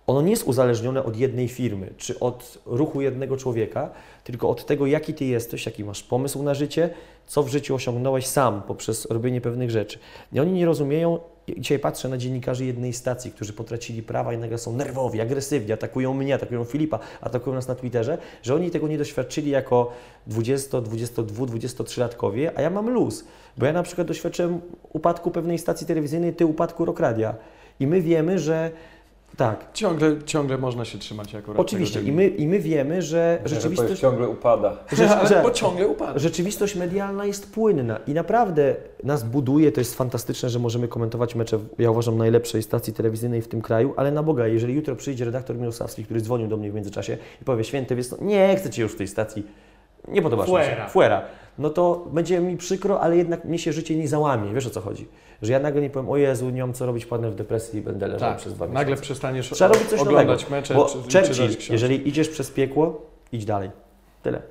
ono 0.06 0.22
nie 0.22 0.30
jest 0.30 0.46
uzależnione 0.46 1.04
od 1.04 1.16
jednej 1.16 1.48
firmy, 1.48 1.90
czy 1.96 2.20
od 2.20 2.58
ruchu 2.66 3.00
jednego 3.00 3.36
człowieka, 3.36 3.90
tylko 4.24 4.48
od 4.48 4.66
tego, 4.66 4.86
jaki 4.86 5.14
ty 5.14 5.24
jesteś, 5.24 5.66
jaki 5.66 5.84
masz 5.84 6.02
pomysł 6.02 6.42
na 6.42 6.54
życie, 6.54 6.90
co 7.26 7.42
w 7.42 7.48
życiu 7.48 7.74
osiągnąłeś 7.74 8.26
sam 8.26 8.62
poprzez 8.62 9.06
robienie 9.10 9.40
pewnych 9.40 9.70
rzeczy. 9.70 9.98
I 10.32 10.40
oni 10.40 10.52
nie 10.52 10.66
rozumieją, 10.66 11.18
dzisiaj 11.58 11.78
patrzę 11.78 12.08
na 12.08 12.18
dziennikarzy 12.18 12.64
jednej 12.64 12.92
stacji, 12.92 13.30
którzy 13.30 13.52
potracili 13.52 14.02
prawa 14.02 14.32
i 14.32 14.38
nagle 14.38 14.58
są 14.58 14.72
nerwowi, 14.72 15.20
agresywni, 15.20 15.72
atakują 15.72 16.14
mnie, 16.14 16.34
atakują 16.34 16.64
Filipa, 16.64 16.98
atakują 17.20 17.54
nas 17.54 17.68
na 17.68 17.74
Twitterze, 17.74 18.18
że 18.42 18.54
oni 18.54 18.70
tego 18.70 18.88
nie 18.88 18.98
doświadczyli 18.98 19.50
jako 19.50 19.92
20, 20.26 20.80
22, 20.80 21.44
23-latkowie, 21.46 22.50
a 22.54 22.62
ja 22.62 22.70
mam 22.70 22.90
luz, 22.90 23.24
bo 23.58 23.66
ja 23.66 23.72
na 23.72 23.82
przykład 23.82 24.06
doświadczyłem 24.06 24.60
upadku 24.92 25.30
pewnej 25.30 25.58
stacji 25.58 25.86
telewizyjnej, 25.86 26.34
ty 26.34 26.46
upadku 26.46 26.84
Rokradia. 26.84 27.34
I 27.80 27.86
my 27.86 28.00
wiemy, 28.00 28.38
że 28.38 28.70
tak, 29.36 29.66
Ciągle, 29.72 30.22
ciągle 30.24 30.58
można 30.58 30.84
się 30.84 30.98
trzymać 30.98 31.34
akurat 31.34 31.60
Oczywiście 31.60 31.98
tego 31.98 32.10
i 32.10 32.12
my, 32.12 32.28
i 32.28 32.46
my 32.46 32.58
wiemy, 32.58 33.02
że 33.02 33.38
rzeczywistość, 33.44 34.00
ciągle 34.00 34.28
upada. 34.28 34.76
że, 34.92 35.16
Ale 35.16 35.28
że 35.28 35.42
bo 35.42 35.50
ciągle 35.50 35.88
upada. 35.88 36.18
rzeczywistość 36.18 36.74
medialna 36.74 37.24
jest 37.24 37.52
płynna 37.54 37.98
i 38.06 38.14
naprawdę 38.14 38.74
nas 39.02 39.24
buduje, 39.24 39.72
to 39.72 39.80
jest 39.80 39.94
fantastyczne, 39.94 40.48
że 40.48 40.58
możemy 40.58 40.88
komentować 40.88 41.34
mecze, 41.34 41.58
ja 41.78 41.90
uważam, 41.90 42.18
najlepszej 42.18 42.62
stacji 42.62 42.92
telewizyjnej 42.92 43.42
w 43.42 43.48
tym 43.48 43.62
kraju, 43.62 43.94
ale 43.96 44.10
na 44.10 44.22
Boga, 44.22 44.46
jeżeli 44.46 44.74
jutro 44.74 44.96
przyjdzie 44.96 45.24
redaktor 45.24 45.56
Mirosławski, 45.56 46.04
który 46.04 46.20
dzwonił 46.20 46.48
do 46.48 46.56
mnie 46.56 46.70
w 46.70 46.74
międzyczasie 46.74 47.18
i 47.42 47.44
powie, 47.44 47.64
święty, 47.64 47.96
wiesz 47.96 48.06
co, 48.06 48.16
nie 48.24 48.56
chcę 48.56 48.70
Cię 48.70 48.82
już 48.82 48.92
w 48.92 48.96
tej 48.96 49.08
stacji, 49.08 49.46
nie 50.08 50.22
podobasz 50.22 50.48
mi 50.48 50.54
się, 50.54 50.62
Fuera. 50.62 50.88
fuera, 50.88 51.22
no 51.58 51.70
to 51.70 52.06
będzie 52.12 52.40
mi 52.40 52.56
przykro, 52.56 53.00
ale 53.00 53.16
jednak 53.16 53.44
mnie 53.44 53.58
się 53.58 53.72
życie 53.72 53.96
nie 53.96 54.08
załamie, 54.08 54.54
wiesz 54.54 54.66
o 54.66 54.70
co 54.70 54.80
chodzi, 54.80 55.08
że 55.42 55.52
ja 55.52 55.58
nagle 55.58 55.82
nie 55.82 55.90
powiem, 55.90 56.10
o 56.10 56.16
Jezu, 56.16 56.50
nie 56.50 56.60
mam 56.60 56.72
co 56.72 56.86
robić, 56.86 57.06
padnę 57.06 57.30
w 57.30 57.34
depresji 57.34 57.78
i 57.78 57.82
będę 57.82 58.08
leżał 58.08 58.30
Tak, 58.30 58.38
przez 58.38 58.54
dwa 58.54 58.66
nagle 58.66 58.80
miesiące. 58.84 59.02
przestaniesz 59.02 59.50
Trzeba 59.50 59.74
robić 59.74 59.88
coś 59.88 60.00
oglądać 60.00 60.42
nowego, 60.42 60.50
mecze 60.56 60.74
Bo 60.74 60.84
czy, 60.84 60.92
czy 61.08 61.18
Churchill, 61.18 61.48
książki. 61.48 61.72
jeżeli 61.72 62.08
idziesz 62.08 62.28
przez 62.28 62.50
piekło, 62.50 63.02
idź 63.32 63.44
dalej. 63.44 63.70
Tyle. 64.22 64.42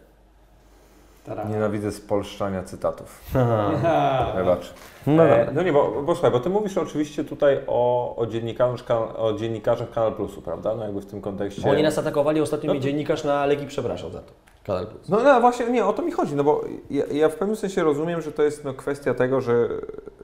Nienawidzę 1.49 1.91
spolszczania 1.91 2.63
cytatów. 2.63 3.21
Wybacz. 4.35 4.73
No 5.07 5.23
E, 5.23 5.51
no 5.53 5.63
nie, 5.63 5.73
bo, 5.73 6.03
bo 6.05 6.15
słuchaj, 6.15 6.31
bo 6.31 6.39
ty 6.39 6.49
mówisz 6.49 6.77
oczywiście 6.77 7.23
tutaj 7.23 7.59
o, 7.67 8.15
o, 8.15 8.25
dziennikarzach, 8.25 9.19
o 9.19 9.33
dziennikarzach 9.33 9.91
Kanal 9.91 10.13
Plusu, 10.13 10.41
prawda? 10.41 10.75
No 10.75 10.83
jakby 10.83 11.01
w 11.01 11.05
tym 11.05 11.21
kontekście. 11.21 11.69
Oni 11.69 11.83
nas 11.83 11.97
atakowali, 11.97 12.41
ostatnio 12.41 12.73
No 12.73 12.79
dziennikarz 12.79 13.23
na 13.23 13.45
Legii 13.45 13.67
przepraszał 13.67 14.11
za 14.11 14.19
to. 14.19 14.31
Kanal 14.65 14.87
Plus. 14.87 15.09
No, 15.09 15.23
no 15.23 15.41
właśnie, 15.41 15.69
nie, 15.69 15.85
o 15.85 15.93
to 15.93 16.01
mi 16.01 16.11
chodzi, 16.11 16.35
no 16.35 16.43
bo 16.43 16.63
ja, 16.89 17.05
ja 17.05 17.29
w 17.29 17.35
pewnym 17.35 17.57
sensie 17.57 17.83
rozumiem, 17.83 18.21
że 18.21 18.31
to 18.31 18.43
jest 18.43 18.63
no, 18.63 18.73
kwestia 18.73 19.13
tego, 19.13 19.41
że, 19.41 19.69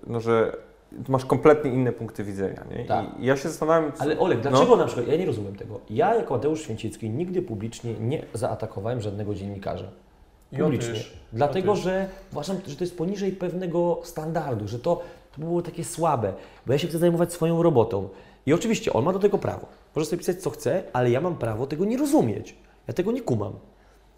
no, 0.07 0.19
że 0.19 0.57
masz 1.07 1.26
kompletnie 1.26 1.72
inne 1.72 1.91
punkty 1.91 2.23
widzenia, 2.23 2.63
nie? 2.77 2.85
Tak. 2.85 3.05
I 3.19 3.26
ja 3.26 3.38
się 3.38 3.49
zastanawiam, 3.49 3.91
co- 3.91 4.01
Ale 4.03 4.19
Olek, 4.19 4.41
dlaczego 4.41 4.76
na 4.76 4.85
przykład, 4.85 5.07
ja 5.07 5.18
nie 5.18 5.26
rozumiem 5.26 5.55
tego, 5.55 5.80
ja 5.89 6.15
jako 6.15 6.34
Mateusz 6.34 6.61
Święcicki 6.61 7.09
nigdy 7.09 7.41
publicznie 7.41 7.93
nie 7.93 8.26
zaatakowałem 8.34 9.01
żadnego 9.01 9.35
dziennikarza. 9.35 9.88
Publicznie. 10.59 10.93
też. 10.93 11.18
Dlatego, 11.34 11.76
że 11.76 12.07
uważam, 12.31 12.57
że 12.68 12.76
to 12.76 12.84
jest 12.84 12.97
poniżej 12.97 13.31
pewnego 13.31 13.99
standardu, 14.03 14.68
że 14.68 14.80
to, 14.80 15.01
to 15.35 15.41
było 15.41 15.61
takie 15.61 15.84
słabe, 15.84 16.34
bo 16.65 16.73
ja 16.73 16.80
się 16.80 16.88
chcę 16.88 16.97
zajmować 16.97 17.34
swoją 17.34 17.63
robotą. 17.63 18.09
I 18.45 18.53
oczywiście 18.53 18.93
on 18.93 19.05
ma 19.05 19.13
do 19.13 19.19
tego 19.19 19.38
prawo. 19.38 19.68
Może 19.95 20.05
sobie 20.05 20.18
pisać 20.18 20.41
co 20.41 20.49
chce, 20.49 20.84
ale 20.93 21.09
ja 21.11 21.22
mam 21.22 21.35
prawo 21.35 21.68
tego 21.68 21.85
nie 21.85 21.97
rozumieć. 21.97 22.55
Ja 22.88 22.93
tego 22.93 23.11
nie 23.11 23.22
kumam. 23.22 23.53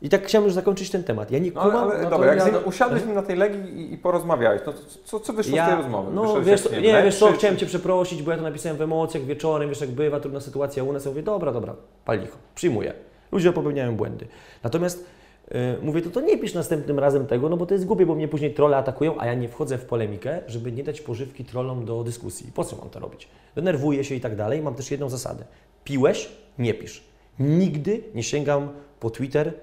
I 0.04 0.10
tak 0.10 0.26
chciałem 0.26 0.46
już 0.46 0.54
zakończyć 0.54 0.90
ten 0.90 1.04
temat. 1.04 1.32
Ja 1.32 1.40
nie 1.40 1.52
No, 1.52 1.62
ale, 1.62 1.72
kumam, 1.72 1.90
ale 1.90 2.04
no 2.04 2.10
dobra, 2.10 2.36
jak 2.36 2.54
ja 2.54 2.60
usiadłeś 2.60 3.06
na 3.06 3.22
tej 3.22 3.36
legii 3.36 3.82
i, 3.82 3.94
i 3.94 3.98
porozmawiałeś, 3.98 4.62
no 4.66 4.74
to 4.74 4.80
co, 5.06 5.20
co 5.20 5.34
wyszło 5.34 5.58
z 5.58 5.68
tej 5.68 5.76
rozmowy? 5.76 6.12
No 6.14 6.42
wiesz, 6.42 6.62
co, 6.62 6.70
nie, 6.70 6.82
nie, 6.82 7.04
wiesz 7.04 7.20
co, 7.20 7.32
chciałem 7.32 7.58
Cię 7.58 7.66
przeprosić, 7.66 8.24
bo 8.24 8.32
ja 8.32 8.38
to 8.38 8.44
napisałem 8.44 8.78
w 8.78 8.82
emocjach 8.82 9.24
wieczorem, 9.24 9.70
wiesz 9.70 9.82
jak 9.82 9.92
bywa, 9.92 10.20
trudna 10.20 10.40
sytuacja 10.40 10.84
u 10.84 10.94
nas, 10.94 11.06
ja 11.06 11.12
mówię, 11.12 11.24
dobra, 11.24 11.52
dobra, 11.52 11.76
pal 12.06 12.20
licho, 12.20 12.38
przyjmuję. 12.56 12.94
Ludzie 13.32 13.54
popełniają 13.54 13.96
błędy. 13.96 14.28
Natomiast 14.64 15.06
yy, 15.52 15.60
mówię, 15.82 16.02
to, 16.02 16.10
to 16.10 16.22
nie 16.22 16.38
pisz 16.38 16.54
następnym 16.54 17.00
razem 17.00 17.28
tego, 17.28 17.50
no 17.50 17.58
bo 17.58 17.66
to 17.66 17.74
jest 17.74 17.86
głupie, 17.86 18.06
bo 18.06 18.16
mnie 18.16 18.28
później 18.28 18.54
trolle 18.54 18.78
atakują, 18.78 19.16
a 19.20 19.26
ja 19.26 19.34
nie 19.34 19.50
wchodzę 19.50 19.78
w 19.78 19.86
polemikę, 19.86 20.40
żeby 20.48 20.72
nie 20.72 20.84
dać 20.84 21.02
pożywki 21.02 21.46
trollom 21.46 21.86
do 21.86 22.04
dyskusji. 22.04 22.52
Po 22.56 22.64
co 22.64 22.76
mam 22.76 22.90
to 22.90 23.00
robić? 23.00 23.28
Denerwuję 23.56 24.04
się 24.04 24.16
i 24.16 24.22
tak 24.22 24.36
dalej, 24.36 24.62
mam 24.62 24.76
też 24.76 24.92
jedną 24.92 25.10
zasadę. 25.10 25.44
Piłeś? 25.84 26.30
Nie 26.60 26.74
pisz. 26.74 27.04
Nigdy 27.40 28.04
nie 28.16 28.24
sięgam 28.24 28.70
po 29.00 29.10
Twitter, 29.10 29.54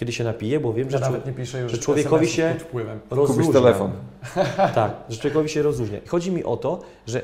kiedy 0.00 0.12
się 0.12 0.24
napiję, 0.24 0.60
bo 0.60 0.72
wiem, 0.72 0.90
że, 0.90 0.96
Ja 0.96 1.02
czł- 1.02 1.10
nawet 1.12 1.26
nie 1.26 1.32
piszę 1.32 1.60
już 1.60 1.72
że 1.72 1.78
człowiekowi 1.78 2.28
się 2.28 2.54
wpływem. 2.58 3.00
Kupisz 3.00 3.16
rozluźnia. 3.18 3.52
telefon. 3.52 3.90
Tak, 4.74 4.92
że 5.08 5.16
człowiekowi 5.20 5.48
się 5.48 5.62
rozróżnia. 5.62 5.98
I 5.98 6.08
Chodzi 6.08 6.30
mi 6.30 6.44
o 6.44 6.56
to, 6.56 6.80
że 7.06 7.22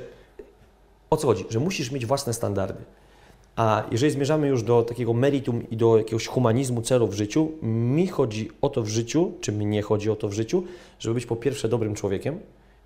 o 1.10 1.16
co 1.16 1.26
chodzi? 1.26 1.44
Że 1.50 1.60
musisz 1.60 1.90
mieć 1.90 2.06
własne 2.06 2.32
standardy. 2.34 2.80
A 3.56 3.82
jeżeli 3.90 4.12
zmierzamy 4.12 4.48
już 4.48 4.62
do 4.62 4.82
takiego 4.82 5.12
meritum 5.14 5.70
i 5.70 5.76
do 5.76 5.98
jakiegoś 5.98 6.26
humanizmu 6.26 6.82
celu 6.82 7.06
w 7.08 7.14
życiu, 7.14 7.50
mi 7.62 8.06
chodzi 8.06 8.50
o 8.62 8.68
to 8.68 8.82
w 8.82 8.88
życiu, 8.88 9.32
czy 9.40 9.52
mnie 9.52 9.82
chodzi 9.82 10.10
o 10.10 10.16
to 10.16 10.28
w 10.28 10.32
życiu, 10.32 10.64
żeby 10.98 11.14
być 11.14 11.26
po 11.26 11.36
pierwsze 11.36 11.68
dobrym 11.68 11.94
człowiekiem, 11.94 12.40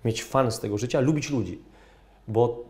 mieć 0.05 0.23
fan 0.23 0.51
z 0.51 0.59
tego 0.59 0.77
życia, 0.77 0.99
lubić 0.99 1.29
ludzi. 1.29 1.59
Bo 2.31 2.63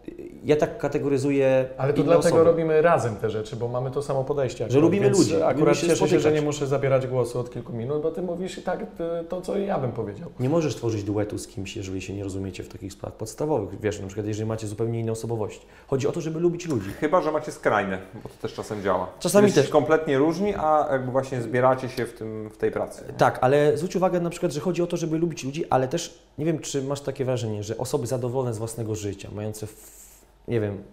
ja 0.44 0.56
tak 0.56 0.78
kategoryzuję. 0.78 1.66
Ale 1.78 1.94
to 1.94 2.02
inne 2.02 2.12
dlatego 2.12 2.36
osoby. 2.36 2.52
robimy 2.52 2.82
razem 2.82 3.16
te 3.16 3.30
rzeczy, 3.30 3.56
bo 3.56 3.68
mamy 3.68 3.92
to 3.92 4.02
samo 4.02 4.24
podejście. 4.24 4.66
Akurat, 4.66 4.82
lubimy 4.82 5.10
ludzi, 5.10 5.32
lubimy 5.32 5.46
Akurat 5.46 5.78
się 5.78 5.88
cieszę 5.88 6.08
się, 6.08 6.20
że 6.20 6.32
nie 6.32 6.42
muszę 6.42 6.68
zabierać 6.68 7.08
głosu 7.08 7.40
od 7.40 7.50
kilku 7.50 7.74
minut, 7.74 8.02
bo 8.02 8.12
ty 8.12 8.22
mówisz 8.22 8.58
i 8.58 8.62
tak 8.62 8.86
to, 9.30 9.42
co 9.42 9.58
ja 9.58 9.80
bym 9.80 9.92
powiedział. 9.92 10.30
Nie 10.40 10.50
możesz 10.50 10.76
tworzyć 10.76 11.04
duetu 11.04 11.38
z 11.38 11.48
kimś, 11.48 11.78
jeżeli 11.78 12.02
się 12.02 12.14
nie 12.14 12.24
rozumiecie 12.24 12.64
w 12.64 12.70
takich 12.70 12.94
sprawach 12.94 13.18
podstawowych. 13.18 13.80
Wiesz, 13.80 14.00
na 14.00 14.08
przykład 14.08 14.28
jeżeli 14.28 14.48
macie 14.48 14.68
zupełnie 14.68 15.00
inne 15.00 15.12
osobowości. 15.12 15.66
Chodzi 15.88 16.08
o 16.08 16.12
to, 16.12 16.22
żeby 16.22 16.40
lubić 16.40 16.68
ludzi. 16.68 16.90
Chyba, 17.00 17.22
że 17.22 17.32
macie 17.32 17.52
skrajne, 17.52 17.98
bo 18.24 18.30
to 18.30 18.36
też 18.42 18.54
czasem 18.54 18.84
działa. 18.84 19.08
Czasami 19.20 19.46
Jesteście 19.46 19.68
też. 19.68 19.72
kompletnie 19.72 20.18
różni, 20.18 20.54
a 20.56 20.88
jakby 20.92 21.12
właśnie 21.12 21.42
zbieracie 21.42 21.90
się 21.90 22.06
w, 22.06 22.14
tym, 22.14 22.50
w 22.50 22.58
tej 22.58 22.72
pracy. 22.72 23.04
Tak, 23.18 23.40
ale 23.42 23.78
zwróć 23.78 23.96
uwagę 23.96 24.20
na 24.20 24.30
przykład, 24.30 24.52
że 24.52 24.60
chodzi 24.60 24.82
o 24.82 24.88
to, 24.88 24.98
żeby 24.98 25.18
lubić 25.18 25.44
ludzi, 25.44 25.66
ale 25.70 25.88
też 25.88 26.20
nie 26.38 26.46
wiem, 26.46 26.60
czy 26.60 26.84
masz 26.84 27.02
takie 27.02 27.26
wrażenie, 27.26 27.64
że 27.64 27.78
osoby 27.78 28.08
zadowolone 28.08 28.54
z 28.54 28.58
własnego 28.58 28.96
życia, 28.96 29.30
mające, 29.36 29.51
w, 29.60 30.22
nie 30.48 30.62
wiem, 30.62 30.84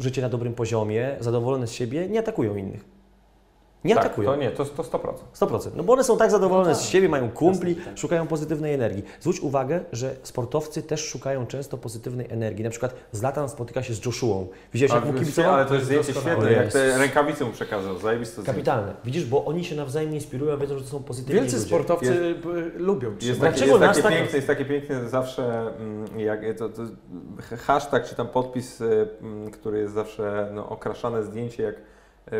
życie 0.00 0.22
na 0.22 0.28
dobrym 0.28 0.54
poziomie, 0.54 1.16
zadowolone 1.20 1.66
z 1.66 1.72
siebie, 1.72 2.08
nie 2.08 2.18
atakują 2.18 2.56
innych. 2.56 2.97
Nie 3.84 3.94
tak, 3.94 4.04
atakują. 4.06 4.30
to 4.30 4.36
nie, 4.36 4.50
to, 4.50 4.64
to 4.64 4.82
100%. 4.82 5.12
100%. 5.40 5.70
No 5.76 5.82
bo 5.82 5.92
one 5.92 6.04
są 6.04 6.16
tak 6.16 6.30
zadowolone 6.30 6.68
No 6.68 6.74
tak. 6.74 6.84
z 6.84 6.88
siebie, 6.88 7.08
mają 7.08 7.30
kumpli, 7.30 7.70
Jasne, 7.76 7.84
tak. 7.84 7.98
szukają 7.98 8.26
pozytywnej 8.26 8.74
energii. 8.74 9.02
Zwróć 9.20 9.40
uwagę, 9.40 9.80
że 9.92 10.14
sportowcy 10.22 10.82
też 10.82 11.04
szukają 11.04 11.46
często 11.46 11.78
pozytywnej 11.78 12.26
energii. 12.30 12.64
Na 12.64 12.70
przykład 12.70 12.94
Zlatan 13.12 13.48
spotyka 13.48 13.82
się 13.82 13.94
z 13.94 14.06
Joshuą. 14.06 14.46
Widziałeś, 14.72 14.92
jak 14.92 15.04
mu 15.04 15.10
Ale, 15.10 15.20
kibicował? 15.20 15.54
ale 15.54 15.66
to 15.66 15.74
jest 15.74 15.86
zdjęcie 15.86 16.12
świetne, 16.14 16.52
jak 16.52 16.64
Jest. 16.64 16.76
te 16.76 16.98
rękawice 16.98 17.44
mu 17.44 17.52
przekazał, 17.52 17.98
zajebiste 17.98 18.32
zdjęcie. 18.32 18.52
Kapitalne. 18.52 18.94
Widzisz, 19.04 19.24
bo 19.24 19.44
oni 19.44 19.64
się 19.64 19.76
nawzajem 19.76 20.14
inspirują, 20.14 20.58
wiedzą, 20.58 20.78
że 20.78 20.84
to 20.84 20.90
są 20.90 21.02
pozytywni 21.02 21.40
Wielcy 21.40 21.56
ludzie. 21.56 21.68
sportowcy 21.68 22.12
y, 22.76 22.78
lubią 22.78 23.10
Jest, 23.22 23.40
Dlaczego 23.40 23.66
jest, 23.70 23.80
nas 23.80 23.96
takie 23.96 24.02
tak- 24.08 24.18
piękne, 24.18 24.36
jest 24.36 24.46
takie 24.46 24.64
piękne 24.64 25.08
zawsze, 25.08 25.60
mm, 25.76 26.20
jak 26.20 26.40
to, 26.58 26.68
to 26.68 26.82
hashtag 27.66 28.04
czy 28.08 28.14
tam 28.14 28.28
podpis, 28.28 28.80
y, 28.80 29.08
mm, 29.22 29.50
który 29.50 29.78
jest 29.78 29.94
zawsze 29.94 30.50
no, 30.54 30.68
okraszane 30.68 31.22
zdjęcie, 31.24 31.62
jak 31.62 31.74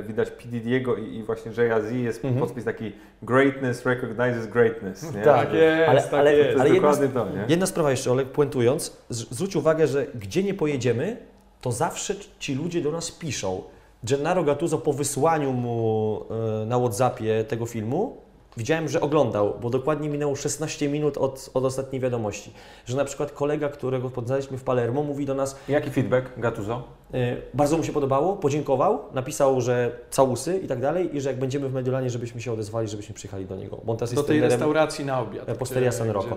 widać 0.02 0.30
P. 0.30 0.48
Diddy'ego 0.48 0.98
i, 0.98 1.14
i 1.16 1.22
właśnie 1.22 1.52
Jay 1.56 1.82
Z 1.82 1.92
jest 1.92 2.24
Mhm. 2.24 2.46
podpis 2.46 2.64
taki 2.64 2.92
greatness 3.22 3.86
recognizes 3.86 4.46
greatness. 4.46 5.14
Nie? 5.14 5.22
Tak 5.22 5.52
jest, 5.52 5.88
Ale- 5.88 6.02
tak 6.02 6.12
ale- 6.14 6.30
To 6.30 6.36
jest. 6.36 6.48
jest 6.48 6.60
ale 6.60 6.74
jedna 6.74 6.96
to, 7.24 7.30
nie? 7.30 7.44
Jedna 7.48 7.66
sprawa 7.66 7.90
jeszcze, 7.90 8.12
Olek, 8.12 8.28
puentując, 8.28 8.96
z- 9.08 9.30
zwróć 9.34 9.56
uwagę, 9.56 9.86
że 9.86 10.06
gdzie 10.14 10.42
nie 10.42 10.54
pojedziemy, 10.54 11.16
to 11.60 11.72
zawsze 11.72 12.14
ci 12.38 12.54
ludzie 12.54 12.80
do 12.80 12.90
nas 12.92 13.10
piszą. 13.10 13.62
Gennaro 14.04 14.44
Gattuso 14.44 14.78
po 14.78 14.92
wysłaniu 14.92 15.52
mu 15.52 16.20
e, 16.62 16.66
na 16.66 16.78
Whatsappie 16.78 17.44
tego 17.44 17.66
filmu, 17.66 18.16
widziałem, 18.56 18.88
że 18.88 19.00
oglądał, 19.00 19.54
bo 19.62 19.70
dokładnie 19.70 20.08
minęło 20.08 20.36
16 20.36 20.88
minut 20.88 21.18
od, 21.18 21.50
od 21.54 21.64
ostatniej 21.64 22.00
wiadomości. 22.02 22.52
Że 22.86 22.96
na 22.96 23.04
przykład 23.04 23.32
kolega, 23.32 23.68
którego 23.68 24.10
poznaliśmy 24.10 24.58
w 24.58 24.62
Palermo, 24.64 25.02
mówi 25.02 25.26
do 25.26 25.34
nas, 25.34 25.56
Jaki 25.68 25.90
feedback, 25.90 26.26
Gattuso? 26.36 26.82
E, 27.14 27.36
bardzo 27.54 27.76
mu 27.76 27.84
się 27.84 27.92
podobało, 27.92 28.36
podziękował, 28.36 28.98
napisał, 29.14 29.60
że 29.60 29.90
całusy 30.10 30.60
i 30.64 30.66
tak 30.66 30.80
dalej 30.80 31.16
i 31.16 31.20
że 31.20 31.30
jak 31.30 31.38
będziemy 31.38 31.68
w 31.68 31.74
Mediolanie, 31.74 32.10
żebyśmy 32.10 32.40
się 32.40 32.52
odezwali, 32.52 32.88
żebyśmy 32.88 33.14
przyjechali 33.14 33.46
do 33.46 33.56
niego. 33.56 33.78
Bo 33.84 33.92
on 33.92 33.98
teraz 33.98 34.14
Do 34.14 34.20
jest 34.20 34.28
tej 34.28 34.40
restauracji 34.40 35.04
na 35.04 35.20
obiad. 35.20 35.48
E, 35.48 35.54
Posteria 35.54 35.92
San 35.92 36.10
Rocco. 36.10 36.36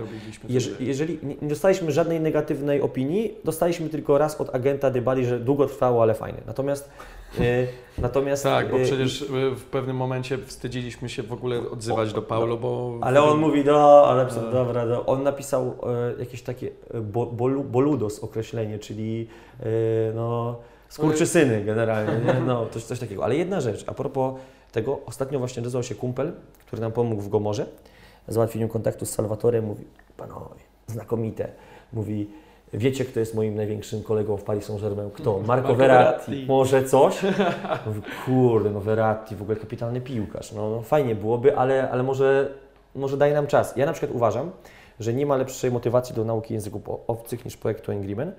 Jeż, 0.50 0.70
jeżeli 0.80 1.20
nie, 1.24 1.36
dostaliśmy 1.42 1.92
żadnej 1.92 2.22
negatywnej 2.22 2.82
opinii, 2.82 3.34
dostaliśmy 3.44 3.90
tylko 3.90 4.18
raz 4.18 4.42
od 4.42 4.56
agenta 4.56 4.92
Dybali, 4.92 5.26
że 5.26 5.40
długo 5.40 5.66
trwało, 5.66 6.02
ale 6.02 6.14
fajne. 6.14 6.40
Natomiast, 6.48 6.90
e, 7.40 7.68
natomiast 7.98 8.44
Tak, 8.44 8.72
bo 8.72 8.78
przecież 8.78 9.26
w 9.56 9.64
pewnym 9.72 9.96
momencie 9.96 10.38
wstydziliśmy 10.38 11.10
się 11.10 11.24
w 11.24 11.34
ogóle 11.34 11.70
odzywać 11.70 12.14
do 12.14 12.22
Paulo, 12.22 12.58
bo... 12.58 12.98
Ale 13.02 13.24
on 13.24 13.40
mówi, 13.40 13.64
no, 13.66 14.04
ale 14.08 14.22
E. 14.22 14.52
dobra, 14.52 14.86
no. 14.86 15.06
on 15.06 15.24
napisał 15.24 15.78
jakieś 16.20 16.42
takie 16.42 16.70
bo, 17.04 17.26
bolu, 17.26 17.64
boludos 17.64 18.20
określenie, 18.20 18.80
czyli 18.80 19.28
no, 20.16 20.56
skurczysyny 20.92 21.64
generalnie, 21.64 22.14
nie? 22.26 22.34
no, 22.48 22.68
coś, 22.72 22.84
coś 22.84 23.00
takiego. 23.00 23.24
Ale 23.24 23.36
jedna 23.36 23.62
rzecz, 23.62 23.84
a 23.88 23.94
propos 23.94 24.34
tego, 24.72 25.00
ostatnio 25.06 25.40
właśnie 25.40 25.62
odezwał 25.62 25.84
się 25.84 25.96
kumpel, 25.96 26.34
który 26.68 26.82
nam 26.82 26.92
pomógł 26.92 27.22
w 27.22 27.30
Gomorze, 27.30 27.66
załatwieniu 28.28 28.68
kontaktu 28.68 29.06
z 29.06 29.10
Salwatorem, 29.10 29.66
mówi, 29.66 29.86
panowie, 30.18 30.62
znakomite, 30.88 31.48
mówi, 31.94 32.30
wiecie, 32.74 33.06
kto 33.06 33.20
jest 33.20 33.36
moim 33.36 33.56
największym 33.56 34.04
kolegą 34.04 34.38
w 34.38 34.44
Paris 34.44 34.66
Saint-Germain? 34.66 35.12
Kto? 35.12 35.32
Marco, 35.32 35.48
Marco 35.48 35.76
Verratti. 35.76 36.32
Verratti. 36.32 36.48
Może 36.48 36.84
coś? 36.84 37.22
Mówi, 37.86 38.02
kurde, 38.26 38.70
no 38.70 38.80
Verratti, 38.80 39.36
w 39.36 39.42
ogóle 39.42 39.58
kapitalny 39.58 40.02
piłkarz, 40.02 40.52
no, 40.52 40.70
no 40.70 40.82
fajnie 40.82 41.16
byłoby, 41.16 41.58
ale, 41.58 41.92
ale 41.92 42.04
może, 42.04 42.54
może 42.96 43.18
daj 43.18 43.34
nam 43.34 43.48
czas. 43.48 43.78
Ja 43.78 43.86
na 43.86 43.94
przykład 43.94 44.16
uważam, 44.16 44.52
że 45.00 45.14
nie 45.14 45.26
ma 45.26 45.36
lepszej 45.36 45.72
motywacji 45.72 46.16
do 46.16 46.26
nauki 46.26 46.54
języków 46.54 46.82
obcych 47.08 47.46
niż 47.46 47.58
projektu 47.58 47.92
Angry 47.92 48.16
Men, 48.16 48.32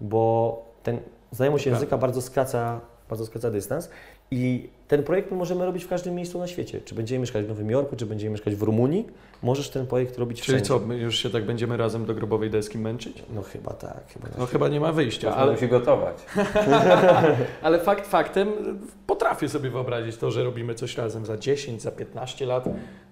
bo 0.00 0.62
ten 0.82 1.00
znajomość 1.32 1.66
języka 1.66 1.98
bardzo 1.98 2.22
skraca, 2.22 2.80
bardzo 3.08 3.26
skraca 3.26 3.50
dystans 3.50 3.90
i 4.30 4.70
ten 4.88 5.02
projekt 5.02 5.30
my 5.30 5.36
możemy 5.36 5.64
robić 5.66 5.84
w 5.84 5.88
każdym 5.88 6.14
miejscu 6.14 6.38
na 6.38 6.46
świecie. 6.46 6.80
Czy 6.84 6.94
będziemy 6.94 7.20
mieszkać 7.20 7.44
w 7.44 7.48
Nowym 7.48 7.70
Jorku, 7.70 7.96
czy 7.96 8.06
będziemy 8.06 8.30
mieszkać 8.32 8.54
w 8.54 8.62
Rumunii, 8.62 9.06
możesz 9.42 9.68
ten 9.70 9.86
projekt 9.86 10.18
robić 10.18 10.40
Czyli 10.42 10.58
wszędzie. 10.58 10.68
co, 10.68 10.86
my 10.86 10.96
już 10.96 11.18
się 11.18 11.30
tak 11.30 11.44
będziemy 11.44 11.76
razem 11.76 12.06
do 12.06 12.14
grobowej 12.14 12.50
deski 12.50 12.78
męczyć? 12.78 13.22
No 13.34 13.42
chyba 13.42 13.72
tak, 13.72 14.04
chyba. 14.12 14.28
No 14.38 14.46
chyba 14.46 14.68
nie 14.68 14.80
ma 14.80 14.92
wyjścia, 14.92 15.34
Ale 15.36 15.52
musi 15.52 15.68
gotować. 15.68 16.16
ale 17.62 17.78
fakt 17.78 18.06
faktem 18.06 18.48
potrafię 19.06 19.48
sobie 19.48 19.70
wyobrazić 19.70 20.16
to, 20.16 20.30
że 20.30 20.44
robimy 20.44 20.74
coś 20.74 20.96
razem 20.98 21.26
za 21.26 21.36
10, 21.36 21.82
za 21.82 21.90
15 21.90 22.46
lat. 22.46 22.64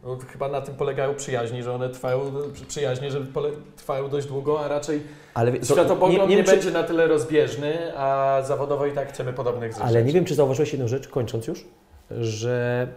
No, 0.05 0.17
to 0.17 0.27
chyba 0.33 0.49
na 0.49 0.61
tym 0.61 0.75
polegają 0.75 1.15
przyjaźni, 1.15 1.63
że 1.63 1.73
one 1.75 1.89
trwają, 1.89 2.21
przyjaźnie, 2.69 3.11
że 3.11 3.21
pole, 3.21 3.49
trwają 3.77 4.09
dość 4.09 4.27
długo, 4.27 4.61
a 4.65 4.69
raczej 4.69 5.01
Ale 5.35 5.53
wie- 5.53 5.65
światopogląd 5.65 6.31
nie, 6.31 6.37
wiem, 6.37 6.45
czy- 6.45 6.51
będzie 6.53 6.71
na 6.71 6.83
tyle 6.83 7.07
rozbieżny, 7.07 7.93
a 7.97 8.39
zawodowo 8.47 8.87
i 8.87 8.93
tak 8.93 9.09
chcemy 9.09 9.33
podobnych 9.33 9.73
rzeczy. 9.73 9.85
Ale 9.85 10.05
nie 10.05 10.13
wiem, 10.13 10.25
czy 10.25 10.35
zauważyłeś 10.35 10.73
jedną 10.73 10.89
rzecz, 10.89 11.09
kończąc 11.09 11.47
już, 11.47 11.65
że 12.11 12.89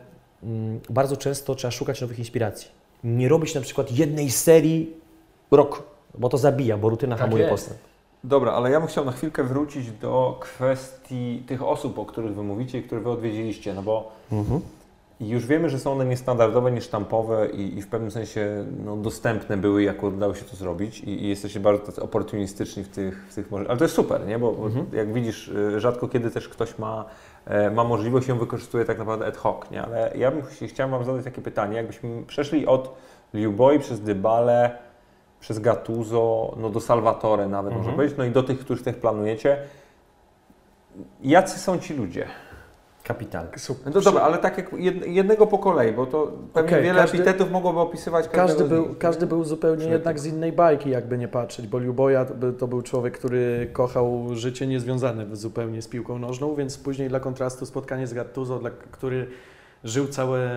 mm, 0.44 0.80
bardzo 0.90 1.18
często 1.18 1.56
trzeba 1.56 1.72
szukać 1.72 2.02
nowych 2.02 2.20
inspiracji. 2.20 2.68
Nie 3.04 3.30
robić 3.30 3.56
na 3.56 3.62
przykład 3.62 3.92
jednej 3.92 4.32
serii 4.32 4.94
rok, 5.52 5.84
bo 6.18 6.30
to 6.30 6.38
zabija, 6.38 6.78
bo 6.78 6.90
rutyna 6.90 7.16
Tak 7.16 7.22
hamuje 7.26 7.44
jest. 7.44 7.54
postęp. 7.54 7.80
Dobra, 8.24 8.52
ale 8.52 8.72
ja 8.72 8.80
bym 8.80 8.88
chciał 8.90 9.06
na 9.06 9.12
chwilkę 9.12 9.44
wrócić 9.44 9.92
do 9.92 10.38
kwestii 10.40 11.44
tych 11.48 11.64
osób, 11.64 12.00
o 12.00 12.06
których 12.06 12.36
Wy 12.36 12.44
mówicie 12.44 12.80
i 12.80 12.84
które 12.84 13.02
Wy 13.02 13.10
odwiedziliście, 13.10 13.74
no 13.74 13.82
bo 13.82 14.12
już 15.20 15.46
wiemy, 15.46 15.70
że 15.70 15.80
są 15.80 15.92
one 15.92 16.06
niestandardowe, 16.06 16.72
niesztampowe 16.72 17.50
i, 17.50 17.78
i 17.78 17.82
w 17.82 17.88
pewnym 17.88 18.12
sensie 18.12 18.66
no, 18.86 18.98
dostępne 18.98 19.58
były, 19.58 19.84
jak 19.84 20.04
udało 20.04 20.36
się 20.36 20.46
to 20.46 20.56
zrobić 20.56 21.00
i, 21.00 21.10
i 21.24 21.30
jesteście 21.30 21.60
bardzo 21.60 22.04
oportunistyczni 22.04 22.84
w 22.84 22.88
tych, 22.88 23.26
w 23.30 23.36
tych 23.36 23.52
możliwościach. 23.52 23.70
Ale 23.72 23.78
to 23.78 23.86
jest 23.86 23.96
super, 23.96 24.28
nie? 24.28 24.40
Bo, 24.40 24.50
Mhm. 24.66 24.86
jak 24.94 25.14
widzisz, 25.14 25.48
y, 25.48 25.80
rzadko 25.80 26.08
kiedy 26.08 26.32
też 26.32 26.50
ktoś 26.50 26.78
ma, 26.78 27.06
ma 27.72 27.84
możliwość 27.84 28.28
ją 28.28 28.38
wykorzystuje 28.38 28.86
tak 28.86 28.98
naprawdę 28.98 29.26
ad 29.26 29.38
hoc, 29.38 29.72
nie? 29.72 29.82
Ale 29.84 30.12
ja 30.16 30.32
bym 30.32 30.42
chci- 30.42 30.68
chciał 30.68 30.90
Wam 30.90 31.04
zadać 31.06 31.24
takie 31.26 31.42
pytanie, 31.42 31.78
jakbyśmy 31.78 32.24
przeszli 32.24 32.68
od 32.68 32.96
Liuboi 33.34 33.80
przez 33.80 34.02
Dybale, 34.02 34.78
przez 35.40 35.60
Gattuso, 35.60 36.54
no 36.58 36.70
do 36.70 36.80
Salvatore 36.82 37.48
nawet 37.48 37.68
Mhm. 37.72 37.78
można 37.82 37.96
powiedzieć, 37.96 38.18
no 38.18 38.24
i 38.24 38.32
do 38.32 38.44
tych, 38.44 38.60
których 38.60 38.82
planujecie. 38.98 39.58
Jacy 41.22 41.60
są 41.60 41.80
ci 41.80 41.94
ludzie? 41.94 42.28
Kapitalny. 43.14 43.50
Super. 43.58 43.94
No 43.96 44.02
dobra, 44.02 44.22
ale 44.22 44.38
tak 44.38 44.58
jak 44.58 44.72
jed- 44.74 45.08
jednego 45.08 45.48
po 45.48 45.58
kolei, 45.58 45.92
bo 45.94 46.06
to 46.06 46.32
pewnie 46.54 46.70
Okej, 46.72 46.84
wiele 46.84 47.02
każdy- 47.02 47.18
epitetów 47.18 47.52
mogłoby 47.52 47.80
opisywać 47.80 48.28
Każdy 48.28 48.64
był, 48.64 48.88
nich. 48.90 48.98
każdy 48.98 49.28
był 49.28 49.44
zupełnie 49.44 49.86
jednak 49.86 50.20
z 50.20 50.26
innej 50.26 50.52
bajki, 50.52 50.90
jakby 50.90 51.18
nie 51.18 51.28
patrzeć, 51.28 51.68
bo 51.68 51.80
Liuboja 51.80 52.26
to 52.60 52.68
był 52.68 52.82
człowiek, 52.82 53.18
który 53.18 53.70
kochał 53.74 54.26
życie 54.34 54.68
niezwiązane 54.68 55.26
zupełnie 55.36 55.82
z 55.82 55.88
piłką 55.88 56.20
nożną, 56.20 56.56
więc 56.56 56.78
później 56.78 57.10
dla 57.10 57.20
kontrastu 57.20 57.66
spotkanie 57.66 58.08
z 58.08 58.14
Gattuso, 58.14 58.60
dla, 58.60 58.70
który 58.92 59.28
Żył 59.84 60.08
całe, 60.08 60.50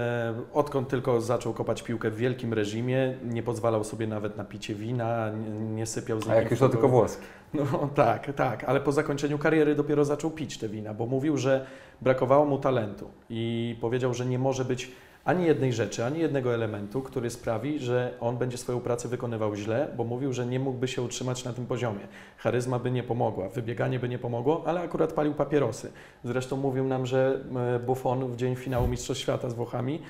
odkąd 0.53 0.89
tylko 0.89 1.21
zaczął 1.21 1.55
kopać 1.55 1.83
piłkę 1.83 2.11
w 2.11 2.17
wielkim 2.17 2.53
reżimie, 2.53 3.15
nie 3.25 3.43
pozwalał 3.43 3.85
sobie 3.85 4.07
nawet 4.07 4.37
na 4.37 4.45
picie 4.45 4.75
wina, 4.75 5.31
nie, 5.75 5.87
sypiał 5.87 6.23
z 6.23 6.29
A 6.29 6.35
jak 6.35 6.51
już 6.51 6.61
to 6.61 6.69
tylko 6.69 6.89
włoskie. 6.89 7.23
No 7.55 7.91
tak, 7.95 8.33
tak, 8.37 8.65
ale 8.65 8.81
po 8.81 8.93
zakończeniu 8.93 9.39
kariery 9.39 9.75
dopiero 9.75 10.05
zaczął 10.05 10.31
pić 10.31 10.59
te 10.59 10.69
wina, 10.69 10.95
bo 10.95 11.07
mówił, 11.07 11.37
że 11.37 11.67
brakowało 12.01 12.45
mu 12.45 12.59
talentu 12.59 13.11
i 13.31 13.77
powiedział, 13.81 14.15
że 14.15 14.27
nie 14.27 14.39
może 14.39 14.65
być 14.65 14.93
ani 15.25 15.45
jednej 15.45 15.73
rzeczy, 15.73 16.05
ani 16.05 16.19
jednego 16.19 16.55
elementu, 16.55 17.03
który 17.03 17.31
sprawi, 17.31 17.79
że 17.79 18.15
on 18.21 18.37
będzie 18.37 18.59
swoją 18.59 18.81
pracę 18.81 19.09
wykonywał 19.09 19.55
źle, 19.57 19.89
bo 19.97 20.05
mówił, 20.05 20.33
że 20.33 20.47
nie 20.47 20.61
mógłby 20.61 20.89
się 20.89 21.03
utrzymać 21.03 21.45
na 21.45 21.53
tym 21.53 21.67
poziomie. 21.67 22.01
Charyzma 22.39 22.79
by 22.79 22.91
nie 22.91 23.03
pomogła, 23.03 23.49
wybieganie 23.49 23.99
by 23.99 24.09
nie 24.09 24.19
pomogło, 24.19 24.63
ale 24.67 24.81
akurat 24.81 25.13
palił 25.13 25.35
papierosy. 25.35 25.93
Zresztą 26.25 26.57
mówił 26.57 26.85
nam, 26.85 27.07
że 27.07 27.41
e, 27.77 27.79
Buffon 27.79 28.33
w 28.33 28.37
dzień 28.37 28.57
finału 28.57 28.89
Mistrzostw 28.89 29.23
Świata 29.23 29.51
z 29.51 29.55
Włochami, 29.55 30.03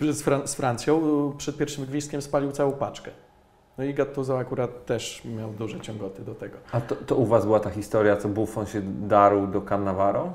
z, 0.00 0.22
Fran- 0.22 0.46
z 0.46 0.54
Francją, 0.54 1.02
e, 1.34 1.38
przed 1.38 1.56
pierwszym 1.56 1.84
gwizdkiem 1.84 2.22
spalił 2.22 2.52
całą 2.52 2.72
paczkę. 2.72 3.10
No 3.78 3.84
i 3.84 3.94
Gattuso 3.94 4.38
akurat 4.38 4.86
też 4.86 5.22
miał 5.24 5.50
duże 5.52 5.80
ciągoty 5.80 6.22
do 6.22 6.34
tego. 6.34 6.56
A 6.72 6.80
to, 6.80 6.96
to 6.96 7.16
u 7.16 7.26
Was 7.26 7.44
była 7.44 7.60
ta 7.60 7.70
historia, 7.70 8.16
co 8.16 8.28
Buffon 8.28 8.66
się 8.66 8.82
darł 8.82 9.46
do 9.46 9.60
Cannavaro? 9.60 10.32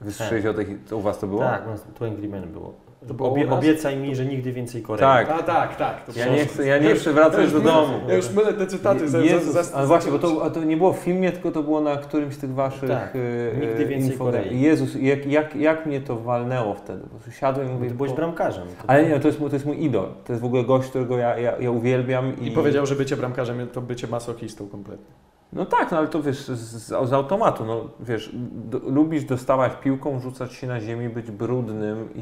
Wy 0.00 0.12
słyszeliście 0.12 0.50
o 0.50 0.54
tej, 0.54 0.78
to 0.88 0.96
u 0.96 1.00
Was 1.00 1.18
to 1.18 1.26
było? 1.26 1.40
Tak, 1.40 1.62
no, 1.66 1.72
to 1.98 2.04
Angry 2.06 2.28
Man 2.28 2.52
było. 2.52 2.72
To 3.08 3.14
było 3.14 3.32
Obie, 3.32 3.46
nas? 3.46 3.58
obiecaj 3.58 3.96
mi, 3.96 4.16
że 4.16 4.24
nigdy 4.26 4.52
więcej 4.52 4.82
Korei. 4.82 5.00
Tak. 5.00 5.30
A 5.30 5.42
tak, 5.42 5.76
tak. 5.76 6.04
To 6.06 6.12
Ja 6.18 6.28
nie 6.28 6.46
chcę, 6.46 6.66
ja 6.66 6.78
nie 6.78 6.94
chcę 6.94 7.12
wracać 7.12 7.52
do 7.52 7.60
domu. 7.60 7.92
Ja 8.08 8.14
już 8.14 8.30
mylę 8.30 8.52
te 8.52 8.66
cytaty. 8.66 9.04
Jezus, 9.22 9.52
za- 9.54 9.62
za- 9.62 9.76
ale 9.76 9.86
właśnie, 9.86 10.12
bo 10.12 10.18
to, 10.18 10.44
a 10.44 10.50
to 10.50 10.64
nie 10.64 10.76
było 10.76 10.92
w 10.92 10.96
filmie, 10.98 11.32
tylko 11.32 11.50
to 11.50 11.62
było 11.62 11.80
na 11.80 11.96
którymś 11.96 12.34
z 12.34 12.38
tych 12.38 12.54
waszych 12.54 12.88
Tak. 12.90 13.16
e, 13.54 13.60
Nigdy 13.60 13.86
więcej 13.86 14.10
info- 14.12 14.24
Korei. 14.24 14.60
Jezus, 14.60 14.94
jak, 14.94 15.26
jak, 15.26 15.56
jak 15.56 15.86
mnie 15.86 16.00
to 16.00 16.16
walnęło 16.16 16.74
wtedy? 16.74 17.02
Po 17.26 17.30
siadłem 17.30 17.66
i 17.66 17.70
Bo 17.70 17.74
mówię... 17.76 17.88
ty 17.88 17.94
byłeś 17.94 18.10
po- 18.12 18.16
bramkarzem. 18.16 18.64
To- 18.82 18.90
Ale 18.90 19.08
nie, 19.08 19.20
to 19.20 19.28
jest, 19.28 19.40
mój- 19.40 19.50
to 19.50 19.56
jest 19.56 19.66
mój 19.66 19.84
idol. 19.84 20.06
To 20.24 20.32
jest 20.32 20.42
w 20.42 20.44
ogóle 20.46 20.64
gość, 20.64 20.88
którego 20.88 21.18
ja, 21.18 21.38
ja, 21.38 21.58
ja 21.60 21.70
uwielbiam. 21.70 22.32
I, 22.40 22.46
I 22.46 22.50
powiedział, 22.50 22.86
że 22.86 22.94
bycie 22.94 23.16
bramkarzem 23.16 23.68
to 23.72 23.80
bycie 23.80 24.06
masochistą 24.06 24.68
kompletnie. 24.68 25.14
No 25.52 25.66
tak, 25.66 25.90
no 25.90 25.98
ale 25.98 26.08
to 26.08 26.22
wiesz, 26.22 26.38
z, 26.44 26.50
z, 26.50 26.86
z 27.08 27.12
automatu, 27.12 27.64
no 27.64 27.80
wiesz, 28.00 28.30
do, 28.52 28.78
lubisz 28.78 29.24
dostawać 29.24 29.72
piłką, 29.80 30.20
rzucać 30.20 30.52
się 30.52 30.66
na 30.66 30.80
ziemi, 30.80 31.08
być 31.08 31.30
brudnym 31.30 32.08
i, 32.14 32.20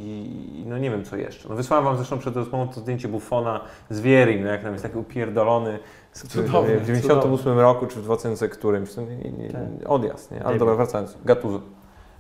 i 0.63 0.67
no 0.67 0.79
nie 0.79 0.91
wiem 0.91 1.05
co 1.05 1.17
jeszcze. 1.17 1.49
No 1.49 1.55
wysłałem 1.55 1.85
wam 1.85 1.97
zresztą 1.97 2.19
przed 2.19 2.37
rozmową 2.37 2.69
to 2.69 2.81
zdjęcie 2.81 3.09
Buffona 3.09 3.61
z 3.91 4.01
Wierim, 4.01 4.45
no 4.45 4.51
jak 4.51 4.63
tam 4.63 4.73
jest 4.73 4.85
taki 4.85 4.99
upierdolony 4.99 5.79
z, 6.13 6.29
Cudowne, 6.29 6.77
w 6.77 6.87
98 6.87 7.59
roku 7.59 7.87
czy 7.87 8.01
w 8.01 8.03
2000 8.03 8.49
którymś, 8.49 8.95
to 8.95 9.01
nie, 9.03 9.17
nie, 9.17 9.31
nie, 9.31 9.51
Tak. 9.51 9.63
odjazd, 9.87 10.31
nie? 10.31 10.45
Ale 10.45 10.59
dobra, 10.59 10.75
wracając, 10.75 11.19
Gattuso. 11.25 11.61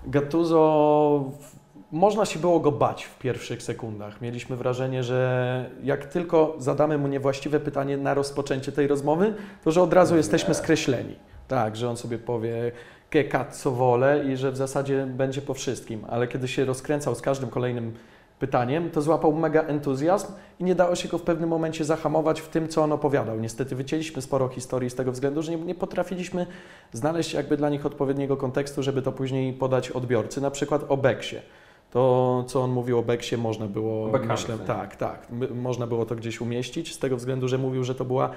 Gattuso, 0.06 1.24
w- 1.40 1.59
można 1.92 2.24
się 2.24 2.38
było 2.38 2.60
go 2.60 2.72
bać 2.72 3.04
w 3.04 3.18
pierwszych 3.18 3.62
sekundach. 3.62 4.20
Mieliśmy 4.20 4.56
wrażenie, 4.56 5.02
że 5.02 5.70
jak 5.82 6.06
tylko 6.06 6.54
zadamy 6.58 6.98
mu 6.98 7.08
niewłaściwe 7.08 7.60
pytanie 7.60 7.96
na 7.96 8.14
rozpoczęcie 8.14 8.72
tej 8.72 8.86
rozmowy, 8.86 9.34
to 9.64 9.70
że 9.70 9.82
od 9.82 9.92
razu 9.92 10.16
jesteśmy 10.16 10.54
skreśleni. 10.54 11.16
Tak, 11.48 11.76
że 11.76 11.90
on 11.90 11.96
sobie 11.96 12.18
powie 12.18 12.72
che 13.10 13.24
cazzo 13.24 13.70
wolę 13.70 14.24
i 14.24 14.36
że 14.36 14.52
w 14.52 14.56
zasadzie 14.56 15.06
będzie 15.06 15.42
po 15.42 15.54
wszystkim. 15.54 16.04
Ale 16.08 16.28
kiedy 16.28 16.48
się 16.48 16.64
rozkręcał 16.64 17.14
z 17.14 17.20
każdym 17.20 17.50
kolejnym 17.50 17.94
pytaniem, 18.38 18.90
to 18.90 19.02
złapał 19.02 19.32
mega 19.32 19.62
entuzjazm 19.62 20.26
i 20.60 20.64
nie 20.64 20.74
dało 20.74 20.94
się 20.94 21.08
go 21.08 21.18
w 21.18 21.22
pewnym 21.22 21.50
momencie 21.50 21.84
zahamować 21.84 22.40
w 22.40 22.48
tym, 22.48 22.68
co 22.68 22.82
on 22.82 22.92
opowiadał. 22.92 23.40
Niestety 23.40 23.76
wycięliśmy 23.76 24.22
sporo 24.22 24.48
historii 24.48 24.90
z 24.90 24.94
tego 24.94 25.12
względu, 25.12 25.42
że 25.42 25.56
nie, 25.56 25.64
nie 25.64 25.74
potrafiliśmy 25.74 26.46
znaleźć 26.92 27.34
jakby 27.34 27.56
dla 27.56 27.68
nich 27.68 27.86
odpowiedniego 27.86 28.36
kontekstu, 28.36 28.82
żeby 28.82 29.02
to 29.02 29.12
później 29.12 29.52
podać 29.52 29.90
odbiorcy, 29.90 30.40
na 30.40 30.50
przykład 30.50 30.84
o 30.88 30.96
Beksie. 30.96 31.36
To, 31.90 32.44
co 32.48 32.62
on 32.62 32.70
mówił 32.70 32.98
o 32.98 33.02
Beksie, 33.02 33.36
można 33.36 33.66
było, 33.66 34.08
Beckhamie, 34.08 34.40
myślę, 34.40 34.58
tak. 34.58 34.96
tak, 34.96 34.96
tak, 34.96 35.26
można 35.54 35.86
było 35.86 36.06
to 36.06 36.16
gdzieś 36.16 36.40
umieścić, 36.40 36.94
z 36.94 36.98
tego 36.98 37.16
względu, 37.16 37.48
że 37.48 37.58
mówił, 37.58 37.84
że 37.84 37.94
to 37.94 38.04
była, 38.04 38.30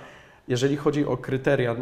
jeżeli 0.47 0.77
chodzi 0.77 1.05
o 1.05 1.17
kryteria, 1.17 1.75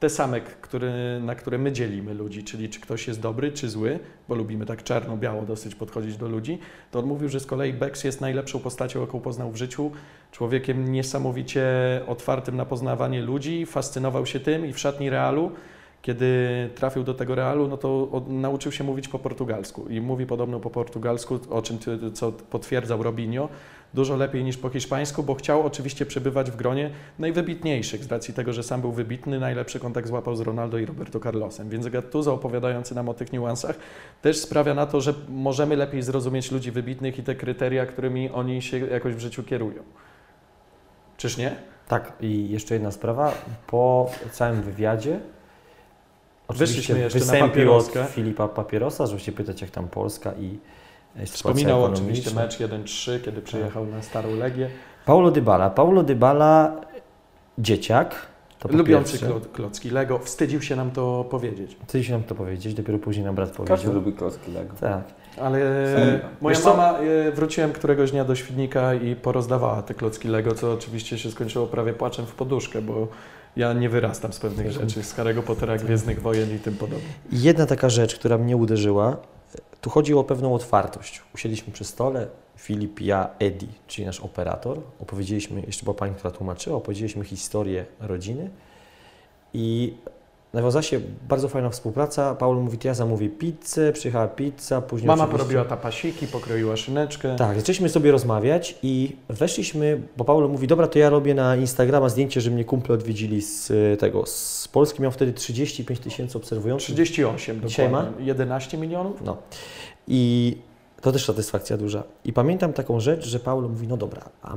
te 0.00 0.10
same, 0.10 0.40
które, 0.40 1.20
na 1.20 1.34
które 1.34 1.58
my 1.58 1.72
dzielimy 1.72 2.14
ludzi, 2.14 2.44
czyli 2.44 2.68
czy 2.68 2.80
ktoś 2.80 3.08
jest 3.08 3.20
dobry, 3.20 3.52
czy 3.52 3.68
zły, 3.68 3.98
bo 4.28 4.34
lubimy 4.34 4.66
tak 4.66 4.82
czarno-biało 4.82 5.42
dosyć 5.42 5.74
podchodzić 5.74 6.16
do 6.16 6.28
ludzi, 6.28 6.58
to 6.90 6.98
on 6.98 7.06
mówił, 7.06 7.28
że 7.28 7.40
z 7.40 7.46
kolei 7.46 7.72
Becks 7.72 8.04
jest 8.04 8.20
najlepszą 8.20 8.60
postacią, 8.60 9.00
jaką 9.00 9.20
poznał 9.20 9.50
w 9.50 9.56
życiu, 9.56 9.90
człowiekiem 10.32 10.92
niesamowicie 10.92 11.66
otwartym 12.06 12.56
na 12.56 12.64
poznawanie 12.64 13.22
ludzi, 13.22 13.66
fascynował 13.66 14.26
się 14.26 14.40
tym 14.40 14.66
i 14.66 14.72
w 14.72 14.78
szatni 14.78 15.10
Realu, 15.10 15.50
kiedy 16.04 16.70
trafił 16.74 17.04
do 17.04 17.14
tego 17.14 17.34
Realu, 17.34 17.68
no 17.68 17.76
to 17.76 18.08
od, 18.12 18.28
nauczył 18.28 18.72
się 18.72 18.84
mówić 18.84 19.08
po 19.08 19.18
portugalsku 19.18 19.88
i 19.88 20.00
mówi 20.00 20.26
podobno 20.26 20.60
po 20.60 20.70
portugalsku, 20.70 21.38
o 21.50 21.62
czym 21.62 21.78
co 22.14 22.32
potwierdzał 22.32 23.02
Robinho, 23.02 23.48
dużo 23.94 24.16
lepiej 24.16 24.44
niż 24.44 24.56
po 24.56 24.68
hiszpańsku, 24.68 25.22
bo 25.22 25.34
chciał 25.34 25.66
oczywiście 25.66 26.06
przebywać 26.06 26.50
w 26.50 26.56
gronie 26.56 26.90
najwybitniejszych 27.18 28.04
z 28.04 28.10
racji 28.10 28.34
tego, 28.34 28.52
że 28.52 28.62
sam 28.62 28.80
był 28.80 28.92
wybitny, 28.92 29.40
najlepszy 29.40 29.80
kontakt 29.80 30.08
złapał 30.08 30.36
z 30.36 30.40
Ronaldo 30.40 30.78
i 30.78 30.86
Roberto 30.86 31.20
Carlosem. 31.20 31.68
Więc 31.68 31.88
Gattuso 31.88 32.34
opowiadający 32.34 32.94
nam 32.94 33.08
o 33.08 33.14
tych 33.14 33.32
niuansach 33.32 33.76
też 34.22 34.38
sprawia 34.38 34.74
na 34.74 34.86
to, 34.86 35.00
że 35.00 35.14
możemy 35.28 35.76
lepiej 35.76 36.02
zrozumieć 36.02 36.50
ludzi 36.50 36.70
wybitnych 36.70 37.18
i 37.18 37.22
te 37.22 37.34
kryteria, 37.34 37.86
którymi 37.86 38.30
oni 38.30 38.62
się 38.62 38.78
jakoś 38.78 39.14
w 39.14 39.20
życiu 39.20 39.42
kierują. 39.42 39.82
Czyż 41.16 41.36
nie? 41.36 41.56
Tak, 41.88 42.12
i 42.20 42.48
jeszcze 42.50 42.74
jedna 42.74 42.90
sprawa. 42.90 43.32
Po 43.66 44.10
całym 44.32 44.62
wywiadzie 44.62 45.20
Wyszliśmy 46.48 46.98
jeszcze 46.98 47.18
na 47.18 47.24
wystąpił 47.24 47.48
papieroskę. 47.48 48.02
od 48.02 48.08
Filipa 48.08 48.48
Papierosa, 48.48 49.06
żeby 49.06 49.20
się 49.20 49.32
pytać 49.32 49.60
jak 49.60 49.70
tam 49.70 49.88
Polska 49.88 50.32
i 50.40 50.58
e, 51.16 51.26
Wspominał 51.26 51.84
oczywiście 51.84 52.34
mecz 52.34 52.58
1-3, 52.58 53.20
kiedy 53.20 53.42
przyjechał 53.42 53.86
na 53.86 54.02
Starą 54.02 54.36
Legię. 54.36 54.68
Paulo 55.06 55.30
Dybala. 55.30 55.70
Paulo 55.70 56.02
Dybala, 56.02 56.80
dzieciak. 57.58 58.14
Lubiący 58.70 59.18
klo- 59.18 59.40
klocki 59.52 59.90
Lego. 59.90 60.18
Wstydził 60.18 60.62
się 60.62 60.76
nam 60.76 60.90
to 60.90 61.24
powiedzieć. 61.30 61.76
Chcę 61.84 62.04
się 62.04 62.12
nam 62.12 62.22
to 62.22 62.34
powiedzieć, 62.34 62.74
dopiero 62.74 62.98
później 62.98 63.24
nam 63.26 63.34
brat 63.34 63.48
Każdy 63.50 63.66
powiedział. 63.66 63.92
lubi 63.92 64.12
klocki 64.12 64.52
Lego. 64.52 64.74
Tak. 64.80 65.02
Ale 65.40 65.58
Serio? 65.96 66.18
moja 66.40 66.54
Wiesz 66.56 66.64
co? 66.64 66.70
mama, 66.76 66.98
e, 66.98 67.32
wróciłem 67.32 67.72
któregoś 67.72 68.10
dnia 68.10 68.24
do 68.24 68.34
Świdnika 68.34 68.94
i 68.94 69.16
porozdawała 69.16 69.82
te 69.82 69.94
klocki 69.94 70.28
Lego, 70.28 70.54
co 70.54 70.72
oczywiście 70.72 71.18
się 71.18 71.30
skończyło 71.30 71.66
prawie 71.66 71.92
płaczem 71.92 72.26
w 72.26 72.34
poduszkę, 72.34 72.82
bo 72.82 73.08
ja 73.56 73.72
nie 73.72 73.88
wyrastam 73.88 74.32
z 74.32 74.38
pewnych 74.38 74.72
rzeczy, 74.72 75.02
z 75.02 75.14
Harry'ego 75.14 75.42
Pottera, 75.42 75.76
Gwiezdnych 75.76 76.22
Wojen 76.22 76.56
i 76.56 76.58
tym 76.58 76.76
podobne. 76.76 77.08
I 77.32 77.42
Jedna 77.42 77.66
taka 77.66 77.88
rzecz, 77.88 78.14
która 78.14 78.38
mnie 78.38 78.56
uderzyła, 78.56 79.16
tu 79.80 79.90
chodzi 79.90 80.14
o 80.14 80.24
pewną 80.24 80.54
otwartość. 80.54 81.22
Usiedliśmy 81.34 81.72
przy 81.72 81.84
stole, 81.84 82.26
Filip, 82.56 83.00
ja, 83.00 83.30
Eddie, 83.38 83.68
czyli 83.86 84.06
nasz 84.06 84.20
operator. 84.20 84.80
Opowiedzieliśmy, 85.00 85.62
jeszcze 85.66 85.84
była 85.84 85.94
pani, 85.94 86.14
która 86.14 86.30
tłumaczyła, 86.30 86.76
opowiedzieliśmy 86.76 87.24
historię 87.24 87.84
rodziny 88.00 88.50
i 89.54 89.94
nawiązała 90.54 90.82
się 90.82 91.00
bardzo 91.28 91.48
fajna 91.48 91.70
współpraca. 91.70 92.34
Paulo 92.34 92.60
mówi, 92.60 92.78
ja 92.84 92.94
zamówię 92.94 93.28
pizzę, 93.28 93.92
przyjechała 93.92 94.28
pizza, 94.28 94.80
później 94.82 95.06
Mama 95.06 95.24
oczywiście- 95.24 95.38
porobiła 95.38 95.64
tapasiki, 95.64 96.26
pokroiła 96.26 96.76
szyneczkę. 96.76 97.36
Tak, 97.36 97.56
zaczęliśmy 97.60 97.88
sobie 97.88 98.12
rozmawiać 98.12 98.78
i 98.82 99.16
weszliśmy, 99.28 100.00
bo 100.16 100.24
Paulo 100.24 100.48
mówi, 100.48 100.66
dobra, 100.66 100.86
to 100.86 100.98
ja 100.98 101.10
robię 101.10 101.34
na 101.34 101.56
Instagrama 101.56 102.08
zdjęcie, 102.08 102.40
że 102.40 102.50
mnie 102.50 102.64
kumple 102.64 102.94
odwiedzili 102.94 103.42
z 103.42 103.70
e, 103.70 103.96
tego, 103.96 104.26
z 104.26 104.68
Polski. 104.68 105.02
Miał 105.02 105.10
wtedy 105.12 105.32
35 105.32 106.00
tysięcy 106.00 106.38
obserwujących. 106.38 106.94
38 106.94 107.60
Dzisiaj 107.68 107.86
dokładnie. 107.86 108.26
11 108.26 108.78
milionów? 108.78 109.22
No. 109.24 109.36
I 110.08 110.56
to 111.04 111.12
też 111.12 111.24
satysfakcja 111.24 111.76
duża. 111.76 112.02
I 112.24 112.32
pamiętam 112.32 112.72
taką 112.72 113.00
rzecz, 113.00 113.26
że 113.26 113.38
Paulo 113.40 113.68
mówi, 113.68 113.88
no 113.88 113.96
dobra, 113.96 114.22
a 114.42 114.54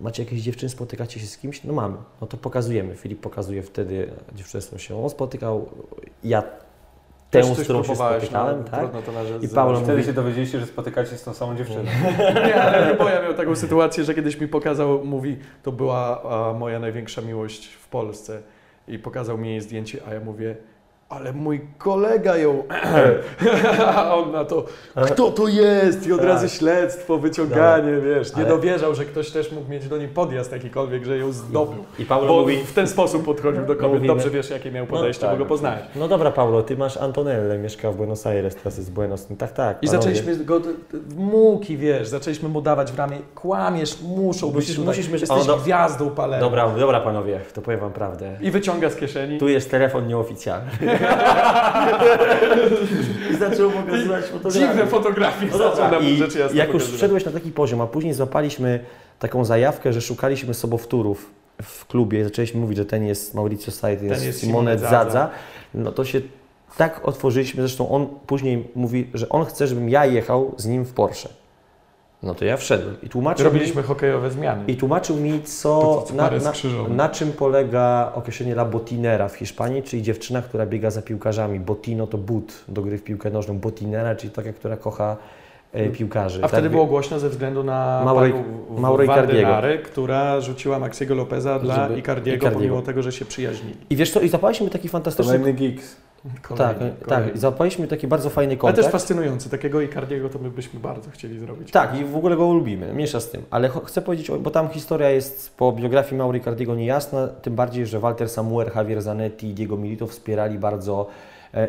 macie 0.00 0.22
jakieś 0.22 0.40
dziewczyny, 0.42 0.70
spotykacie 0.70 1.20
się 1.20 1.26
z 1.26 1.38
kimś? 1.38 1.64
No 1.64 1.72
mamy. 1.72 1.96
No 2.20 2.26
to 2.26 2.36
pokazujemy. 2.36 2.94
Filip 2.96 3.20
pokazuje 3.20 3.62
wtedy 3.62 4.10
dziewczynę, 4.34 4.60
z 4.62 4.66
którą 4.66 4.78
się 4.78 5.04
on 5.04 5.10
spotykał. 5.10 5.66
Ja 6.24 6.42
tę, 7.30 7.42
z 7.42 7.60
którą 7.60 7.82
się 7.82 7.86
próbowałeś, 7.86 8.22
spotykałem, 8.22 8.58
no, 8.58 8.70
tak? 8.70 8.90
I 9.42 9.48
Paulo 9.48 9.78
Wtedy 9.78 9.92
mówi- 9.92 10.04
się 10.06 10.12
dowiedzieliście, 10.12 10.60
że 10.60 10.66
spotykacie 10.66 11.10
się 11.10 11.16
z 11.16 11.22
tą 11.22 11.34
samą 11.34 11.56
dziewczyną. 11.56 11.82
Nie, 12.46 12.62
ale 12.62 12.94
bo 12.94 13.08
ja 13.08 13.22
miał 13.22 13.34
taką 13.34 13.56
sytuację, 13.56 14.04
że 14.04 14.14
kiedyś 14.14 14.40
mi 14.40 14.48
pokazał, 14.48 15.04
mówi, 15.04 15.36
to 15.62 15.72
była 15.72 16.22
a, 16.22 16.52
moja 16.52 16.78
największa 16.78 17.22
miłość 17.22 17.66
w 17.66 17.88
Polsce 17.88 18.42
i 18.88 18.98
pokazał 18.98 19.38
mi 19.38 19.48
jej 19.48 19.60
zdjęcie, 19.60 20.00
a 20.08 20.14
ja 20.14 20.20
mówię, 20.20 20.56
ale 21.08 21.32
mój 21.32 21.60
kolega 21.78 22.36
ją, 22.36 22.62
a 23.86 24.14
on 24.18 24.32
na 24.32 24.44
to, 24.44 24.64
kto 25.06 25.30
to 25.30 25.48
jest? 25.48 26.06
I 26.06 26.12
od 26.12 26.18
Tak. 26.18 26.28
razu 26.28 26.48
śledztwo, 26.48 27.18
wyciąganie, 27.18 27.92
wiesz, 28.00 28.30
nie 28.36 28.42
Ale- 28.42 28.48
dowierzał, 28.48 28.94
że 28.94 29.04
ktoś 29.04 29.30
też 29.30 29.52
mógł 29.52 29.70
mieć 29.70 29.88
do 29.88 29.98
niej 29.98 30.08
podjazd 30.08 30.52
jakikolwiek, 30.52 31.04
że 31.04 31.18
ją 31.18 31.32
zdobył. 31.32 31.84
I 31.98 32.04
Paulo 32.04 32.28
Bo 32.28 32.40
mówi, 32.40 32.56
w 32.64 32.72
ten 32.72 32.88
sposób 32.88 33.24
podchodził 33.24 33.62
do 33.66 33.74
kobiet, 33.76 33.92
Mówimy- 33.92 34.06
dobrze 34.06 34.30
wiesz, 34.30 34.50
jakie 34.50 34.70
miał 34.70 34.86
podejście, 34.86 35.22
No, 35.26 35.28
bo 35.28 35.32
tak, 35.32 35.38
go 35.38 35.46
poznałeś. 35.48 35.80
no 35.96 36.08
dobra 36.08 36.30
Paulo, 36.30 36.62
ty 36.62 36.76
masz 36.76 36.96
Antonellę, 36.96 37.58
mieszka 37.58 37.90
w 37.92 37.96
Buenos 37.96 38.26
Aires, 38.26 38.54
teraz 38.56 38.78
jest 38.78 38.92
Buenos. 38.92 39.30
No 39.30 39.36
tak, 39.36 39.52
tak. 39.52 39.76
I 39.82 39.86
panowie. 39.86 39.98
zaczęliśmy 40.12 40.44
go 40.44 40.60
muki, 41.16 41.76
wiesz, 41.76 42.08
zaczęliśmy 42.08 42.48
mu 42.48 42.60
dawać 42.62 42.92
w 42.92 42.98
ramię, 42.98 43.18
kłamiesz, 43.34 44.00
muszą 44.02 44.46
być 44.50 44.54
Musisz- 44.68 44.78
musisz 44.84 45.08
mieć- 45.08 45.20
jesteś 45.20 45.46
do- 45.46 45.56
gwiazdą 45.56 46.10
palenia. 46.10 46.40
Dobra, 46.40 46.68
dobra 46.68 47.00
panowie, 47.00 47.40
to 47.54 47.62
powiem 47.62 47.80
wam 47.80 47.92
prawdę. 47.92 48.36
I 48.40 48.50
wyciąga 48.50 48.90
z 48.90 48.96
kieszeni. 48.96 49.38
Tu 49.38 49.48
jest 49.48 49.70
telefon 49.70 50.06
nieoficjalny. 50.06 50.70
I 53.32 53.36
zaczął 53.36 53.70
pokazywać 53.70 54.24
fotografie. 54.24 54.60
Dziwne 54.60 54.86
fotografie 54.86 55.46
No 55.52 55.58
zaczął 55.58 55.90
nam 55.90 56.04
I 56.04 56.16
rzeczy 56.16 56.38
jasne 56.38 56.58
jak 56.58 56.74
już 56.74 56.84
wszedłeś 56.84 57.24
na 57.24 57.32
taki 57.32 57.52
poziom, 57.52 57.80
a 57.80 57.86
później 57.86 58.14
złapaliśmy 58.14 58.80
taką 59.18 59.44
zajawkę, 59.44 59.92
że 59.92 60.00
szukaliśmy 60.00 60.54
sobowtórów 60.54 61.30
w 61.62 61.86
klubie 61.86 62.20
i 62.20 62.24
zaczęliśmy 62.24 62.60
mówić, 62.60 62.78
że 62.78 62.84
ten 62.84 63.06
jest 63.06 63.34
Mauricio 63.34 63.70
Sarri, 63.70 63.96
ten, 63.96 64.08
jest 64.08 64.24
jest 64.24 64.40
Simone 64.40 64.70
Simone 64.70 64.78
Zadza, 64.78 65.02
Zadza. 65.02 65.30
no 65.74 65.92
to 65.92 66.04
się 66.04 66.20
tak 66.76 67.00
otworzyliśmy, 67.08 67.62
zresztą 67.62 67.88
on 67.88 68.06
później 68.26 68.68
mówi, 68.74 69.10
że 69.14 69.28
on 69.28 69.44
chce, 69.44 69.66
żebym 69.66 69.88
ja 69.88 70.06
jechał 70.06 70.54
z 70.56 70.66
nim 70.66 70.84
w 70.84 70.92
Porsche. 70.92 71.28
No 72.22 72.34
to 72.34 72.44
ja 72.44 72.56
wszedłem 72.56 72.96
i 73.02 73.08
tłumaczył 73.08 73.44
Robiliśmy 73.44 73.82
hokejowe 73.82 74.30
zmiany. 74.30 74.64
mi, 74.64 74.72
i 74.72 74.76
tłumaczył 74.76 75.16
mi, 75.16 75.42
co, 75.42 76.02
co 76.08 76.14
na, 76.14 76.30
na, 76.30 76.52
na 76.88 77.08
czym 77.08 77.32
polega 77.32 78.12
określenie 78.14 78.52
la 78.52 78.64
botinera 78.64 79.28
w 79.28 79.34
Hiszpanii, 79.36 79.82
czyli 79.82 80.02
dziewczyna, 80.02 80.42
która 80.42 80.66
biega 80.66 80.90
za 80.90 81.02
piłkarzami. 81.02 81.60
Botino 81.60 82.06
to 82.06 82.18
but 82.18 82.64
do 82.68 82.82
gry 82.82 82.98
w 82.98 83.02
piłkę 83.04 83.30
nożną, 83.30 83.58
botinera, 83.58 84.14
czyli 84.14 84.32
taka, 84.32 84.52
która 84.52 84.76
kocha 84.76 85.16
e, 85.72 85.88
piłkarzy. 85.88 86.44
A 86.44 86.48
wtedy 86.48 86.62
Tak, 86.62 86.72
było 86.72 86.86
głośno 86.86 87.18
ze 87.20 87.28
względu 87.28 87.64
na 87.64 88.02
w- 88.02 88.80
Mauro 88.80 89.04
Icardiego. 89.04 89.48
Która 89.84 90.40
rzuciła 90.40 90.78
Maxiego 90.78 91.14
Lopeza 91.14 91.58
dla 91.58 91.74
Żeby- 91.88 91.98
Icardiego, 91.98 92.36
Icardiego. 92.36 92.56
pomimo 92.60 92.82
tego, 92.82 93.02
że 93.02 93.12
się 93.12 93.24
przyjaźnili. 93.24 93.76
I 93.90 93.96
wiesz 93.96 94.10
co, 94.10 94.20
i 94.20 94.28
zapaliśmy 94.28 94.70
taki 94.70 94.88
fantastyczny... 94.88 95.32
Kolejny 95.32 95.52
gigs. 95.52 95.96
Kolejny, 96.42 96.78
tak, 96.78 96.98
tak, 96.98 97.08
kolejny. 97.08 97.32
i 97.32 97.38
zapaliśmy 97.38 97.88
taki 97.88 98.06
bardzo 98.06 98.30
fajny 98.30 98.52
Ale 98.52 98.58
kontakt. 98.58 98.82
też 98.82 98.92
fascynujący. 98.92 99.50
Takiego 99.50 99.80
Icardiego 99.80 100.28
to 100.28 100.38
my 100.38 100.50
byśmy 100.50 100.80
bardzo 100.80 101.10
chcieli 101.10 101.38
zrobić. 101.38 101.70
Tak, 101.70 102.00
i 102.00 102.04
w 102.04 102.16
ogóle 102.16 102.36
go 102.36 102.52
lubimy, 102.52 102.92
mniejsza 102.92 103.20
z 103.20 103.30
tym. 103.30 103.42
Ale 103.50 103.68
chcę 103.84 104.02
powiedzieć, 104.02 104.30
bo 104.40 104.50
tam 104.50 104.68
historia 104.68 105.10
jest 105.10 105.56
po 105.56 105.72
biografii 105.72 106.18
Mauri 106.18 106.40
Cardiego 106.40 106.74
niejasna, 106.74 107.28
tym 107.28 107.54
bardziej, 107.54 107.86
że 107.86 108.00
Walter 108.00 108.28
Samuel, 108.28 108.70
Javier 108.76 109.02
Zanetti 109.02 109.46
i 109.46 109.54
Diego 109.54 109.76
Milito 109.76 110.06
wspierali 110.06 110.58
bardzo 110.58 111.06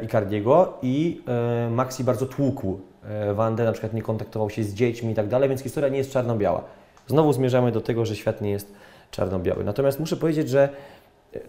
Icardiego 0.03 0.73
i 0.81 1.21
e, 1.27 1.69
Maxi 1.69 2.03
bardzo 2.03 2.25
tłukł 2.25 2.79
e, 3.03 3.33
Wandę, 3.33 3.63
na 3.63 3.71
przykład 3.71 3.93
nie 3.93 4.01
kontaktował 4.01 4.49
się 4.49 4.63
z 4.63 4.73
dziećmi 4.73 5.11
i 5.11 5.15
tak 5.15 5.27
dalej, 5.27 5.49
więc 5.49 5.61
historia 5.61 5.89
nie 5.89 5.97
jest 5.97 6.11
czarno-biała. 6.11 6.63
Znowu 7.07 7.33
zmierzamy 7.33 7.71
do 7.71 7.81
tego, 7.81 8.05
że 8.05 8.15
świat 8.15 8.41
nie 8.41 8.51
jest 8.51 8.73
czarno-biały. 9.11 9.63
Natomiast 9.63 9.99
muszę 9.99 10.17
powiedzieć, 10.17 10.49
że 10.49 10.69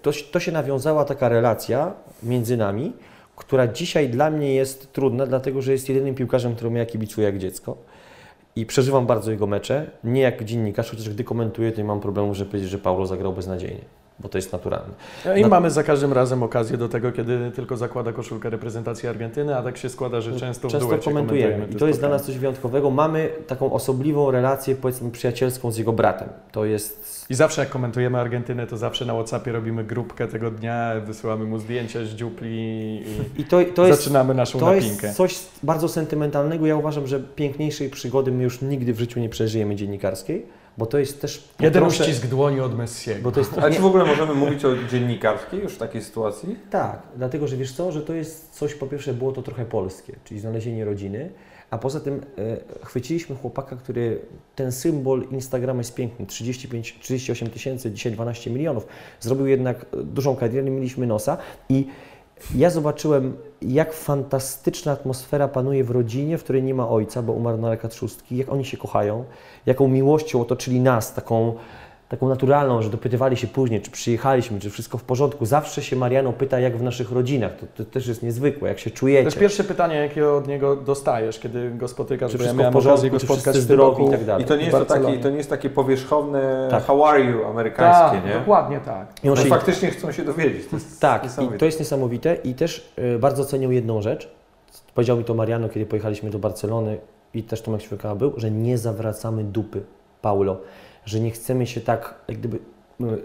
to, 0.02 0.10
to 0.32 0.40
się 0.40 0.52
nawiązała 0.52 1.04
taka 1.04 1.28
relacja 1.28 1.92
między 2.22 2.56
nami, 2.56 2.92
która 3.36 3.66
dzisiaj 3.66 4.08
dla 4.08 4.30
mnie 4.30 4.54
jest 4.54 4.92
trudna, 4.92 5.26
dlatego 5.26 5.62
że 5.62 5.72
jest 5.72 5.88
jedynym 5.88 6.14
piłkarzem, 6.14 6.54
któremu 6.54 6.76
ja 6.76 6.86
kibicuję 6.86 7.26
jak 7.26 7.38
dziecko. 7.38 7.76
I 8.56 8.66
przeżywam 8.66 9.06
bardzo 9.06 9.30
jego 9.30 9.46
mecze, 9.46 9.90
nie 10.04 10.20
jak 10.20 10.44
dziennikarz, 10.44 10.90
chociaż 10.90 11.10
gdy 11.10 11.24
komentuję, 11.24 11.72
to 11.72 11.78
nie 11.78 11.84
mam 11.84 12.00
problemu, 12.00 12.34
żeby 12.34 12.50
powiedzieć, 12.50 12.70
że 12.70 12.78
Paulo 12.78 13.06
zagrał 13.06 13.32
beznadziejnie, 13.32 13.84
bo 14.20 14.28
to 14.28 14.38
jest 14.38 14.52
naturalne. 14.52 14.94
I 15.36 15.42
No- 15.42 15.48
mamy 15.48 15.70
za 15.70 15.82
każdym 15.82 16.12
razem 16.12 16.42
okazję 16.42 16.76
do 16.76 16.88
tego, 16.88 17.12
kiedy 17.12 17.50
tylko 17.54 17.76
zakłada 17.76 18.12
koszulkę 18.12 18.50
reprezentacji 18.50 19.08
Argentyny, 19.08 19.56
a 19.56 19.62
tak 19.62 19.76
się 19.76 19.88
składa, 19.88 20.20
że 20.20 20.32
często 20.40 20.68
w 20.68 20.72
Często 20.72 20.88
duecie 20.88 21.04
komentujemy 21.04 21.66
te 21.66 21.72
i 21.72 21.76
to 21.76 21.86
jest 21.86 21.98
dla 22.00 22.08
nas 22.08 22.24
coś 22.24 22.38
wyjątkowego. 22.38 22.90
Mamy 22.90 23.30
taką 23.46 23.72
osobliwą 23.72 24.30
relację, 24.30 24.76
powiedzmy, 24.76 25.10
przyjacielską 25.10 25.70
z 25.70 25.78
jego 25.78 25.92
bratem. 25.92 26.28
To 26.52 26.64
jest 26.64 27.26
I 27.30 27.34
zawsze 27.34 27.60
jak 27.62 27.70
komentujemy 27.70 28.18
Argentynę, 28.18 28.66
to 28.66 28.76
zawsze 28.76 29.04
na 29.04 29.14
Whatsappie 29.14 29.52
robimy 29.52 29.84
grupkę 29.84 30.28
tego 30.28 30.50
dnia, 30.50 30.92
wysyłamy 31.06 31.44
mu 31.44 31.58
zdjęcia 31.58 32.04
z 32.04 32.08
dziupli 32.08 32.58
i 33.36 33.40
I 33.40 33.44
to, 33.44 33.58
to 33.74 33.86
jest, 33.86 33.98
zaczynamy 34.00 34.34
naszą 34.34 34.58
to 34.58 34.66
napinkę. 34.66 35.06
jest 35.06 35.16
coś 35.16 35.38
bardzo 35.62 35.88
sentymentalnego. 35.88 36.66
Ja 36.66 36.76
uważam, 36.76 37.06
że 37.06 37.20
piękniejszej 37.20 37.90
przygody 37.90 38.32
my 38.32 38.42
już 38.42 38.62
nigdy 38.62 38.92
w 38.92 38.98
życiu 38.98 39.20
nie 39.20 39.28
przeżyjemy 39.28 39.76
dziennikarskiej, 39.76 40.46
bo 40.78 40.86
to 40.86 40.98
jest 40.98 41.20
też 41.20 41.48
Jeden 41.60 41.82
trosze- 41.82 42.04
uścisk 42.04 42.26
dłoni 42.26 42.60
od 42.60 42.78
Messiego. 42.78 43.20
Bo 43.22 43.32
to 43.32 43.40
jest, 43.40 43.58
Ale 43.58 43.74
czy 43.74 43.80
w 43.80 43.86
ogóle 43.86 44.04
możemy 44.04 44.34
mówić 44.34 44.64
o 44.64 44.68
dziennikarskiej 44.90 45.60
już 45.60 45.72
w 45.74 45.78
takiej 45.78 46.02
sytuacji? 46.02 46.56
Tak, 46.70 47.02
dlatego 47.16 47.48
że 47.48 47.56
wiesz 47.56 47.72
co, 47.72 47.92
że 47.92 48.02
to 48.02 48.14
jest 48.14 48.50
coś, 48.52 48.74
po 48.74 48.86
pierwsze 48.86 49.14
było 49.14 49.32
to 49.32 49.42
trochę 49.42 49.64
polskie, 49.64 50.12
czyli 50.24 50.40
znalezienie 50.40 50.84
rodziny, 50.84 51.30
a 51.70 51.78
poza 51.78 52.00
tym 52.00 52.20
e, 52.38 52.84
chwyciliśmy 52.86 53.36
chłopaka, 53.36 53.76
który, 53.76 54.20
ten 54.56 54.72
symbol 54.72 55.24
Instagrama 55.30 55.80
jest 55.80 55.94
piękny, 55.94 56.26
35, 56.26 56.96
38 57.00 57.50
tysięcy, 57.50 57.90
dzisiaj 57.90 58.12
12 58.12 58.50
milionów, 58.50 58.86
zrobił 59.20 59.46
jednak 59.46 59.86
e, 59.92 60.02
dużą 60.02 60.36
karierę, 60.36 60.62
nie 60.64 60.70
mieliśmy 60.70 61.06
nosa 61.06 61.36
i 61.68 61.86
ja 62.54 62.70
zobaczyłem, 62.70 63.36
jak 63.62 63.92
fantastyczna 63.92 64.92
atmosfera 64.92 65.48
panuje 65.48 65.84
w 65.84 65.90
rodzinie, 65.90 66.38
w 66.38 66.44
której 66.44 66.62
nie 66.62 66.74
ma 66.74 66.88
ojca, 66.88 67.22
bo 67.22 67.32
umarł 67.32 67.58
na 67.58 67.68
lekat 67.68 67.94
szóstki, 67.94 68.36
jak 68.36 68.48
oni 68.48 68.64
się 68.64 68.76
kochają, 68.76 69.24
jaką 69.66 69.88
miłością 69.88 70.40
otoczyli 70.40 70.80
nas, 70.80 71.14
taką, 71.14 71.54
taką 72.08 72.28
naturalną, 72.28 72.82
że 72.82 72.90
dopytywali 72.90 73.36
się 73.36 73.46
później, 73.46 73.80
czy 73.80 73.90
przyjechaliśmy, 73.90 74.60
czy 74.60 74.70
wszystko 74.70 74.98
w 74.98 75.02
porządku. 75.04 75.46
Zawsze 75.46 75.82
się 75.82 75.96
Mariano 75.96 76.32
pyta, 76.32 76.60
jak 76.60 76.76
w 76.76 76.82
naszych 76.82 77.12
rodzinach. 77.12 77.52
To, 77.56 77.66
to 77.84 77.90
też 77.90 78.06
jest 78.06 78.22
niezwykłe, 78.22 78.68
jak 78.68 78.78
się 78.78 78.90
To 78.90 78.96
czujecie. 78.96 79.24
jest 79.24 79.38
pierwsze 79.38 79.64
pytanie, 79.64 79.94
jakie 79.96 80.28
od 80.30 80.48
niego 80.48 80.76
dostajesz, 80.76 81.38
kiedy 81.38 81.70
go 81.70 81.88
spotykasz, 81.88 82.32
Czy 82.32 82.38
bo 82.38 82.44
ja 82.44 82.50
wszystko 82.50 82.70
w 82.70 82.72
porządku, 82.72 83.10
go 83.10 83.18
czy 83.18 83.26
spotkać 83.26 83.42
wszyscy 83.42 83.60
zdrowi 83.60 84.04
i 84.06 84.10
tak 84.10 84.24
dalej. 84.24 84.44
I 84.44 84.48
to 84.48 84.56
nie 84.56 84.64
jest, 84.64 84.78
to 84.78 84.84
takie, 84.84 85.18
to 85.18 85.30
nie 85.30 85.36
jest 85.36 85.50
takie 85.50 85.70
powierzchowne 85.70 86.68
Tak. 86.70 86.84
how 86.84 87.04
are 87.04 87.20
you 87.20 87.44
amerykańskie, 87.44 88.16
Tak, 88.16 88.26
nie? 88.26 88.34
dokładnie 88.38 88.80
tak. 88.80 89.06
I 89.24 89.26
się- 89.42 89.48
faktycznie 89.48 89.90
chcą 89.90 90.12
się 90.12 90.24
dowiedzieć. 90.24 90.66
To 90.66 90.76
jest 90.76 91.00
Tak, 91.00 91.26
to 91.58 91.64
jest 91.64 91.78
niesamowite 91.78 92.34
i 92.34 92.54
też 92.54 92.92
y, 92.98 93.18
bardzo 93.18 93.44
cenią 93.44 93.70
jedną 93.70 94.02
rzecz. 94.02 94.28
Powiedział 94.94 95.16
mi 95.16 95.24
to 95.24 95.34
Mariano, 95.34 95.68
kiedy 95.68 95.86
pojechaliśmy 95.86 96.30
do 96.30 96.38
Barcelony 96.38 96.98
i 97.34 97.42
też 97.42 97.62
Tomek 97.62 97.82
Świerka 97.82 98.14
był, 98.14 98.32
że 98.36 98.50
nie 98.50 98.78
zawracamy 98.78 99.44
dupy 99.44 99.82
Paulo, 100.22 100.56
że 101.08 101.20
nie 101.20 101.30
chcemy 101.30 101.66
się 101.66 101.80
tak 101.80 102.14
jak 102.28 102.38
gdyby 102.38 102.56
y, 102.56 102.60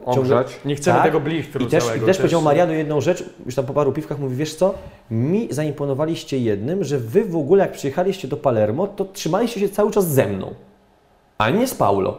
ciągle... 0.05 0.21
Ogrzać. 0.21 0.59
Nie 0.65 0.75
chcemy 0.75 0.95
Tak. 0.97 1.05
tego 1.05 1.19
blichtru 1.19 1.65
I 1.65 1.67
też, 1.67 1.83
całego. 1.83 2.03
I 2.03 2.07
też 2.07 2.17
powiedział 2.17 2.41
Mariano 2.41 2.73
jedną 2.73 3.01
rzecz, 3.01 3.23
już 3.45 3.55
tam 3.55 3.65
po 3.65 3.73
paru 3.73 3.91
piwkach 3.91 4.19
mówi, 4.19 4.35
wiesz 4.35 4.55
co, 4.55 4.73
mi 5.11 5.47
zaimponowaliście 5.51 6.37
jednym, 6.39 6.83
że 6.83 6.97
wy 6.97 7.25
w 7.25 7.35
ogóle 7.35 7.63
jak 7.63 7.71
przyjechaliście 7.71 8.27
do 8.27 8.37
Palermo, 8.37 8.87
to 8.87 9.05
trzymaliście 9.05 9.59
się 9.59 9.69
cały 9.69 9.91
czas 9.91 10.07
ze 10.07 10.27
mną, 10.27 10.53
a 11.37 11.49
nie 11.49 11.67
z 11.67 11.73
Paulo. 11.73 12.17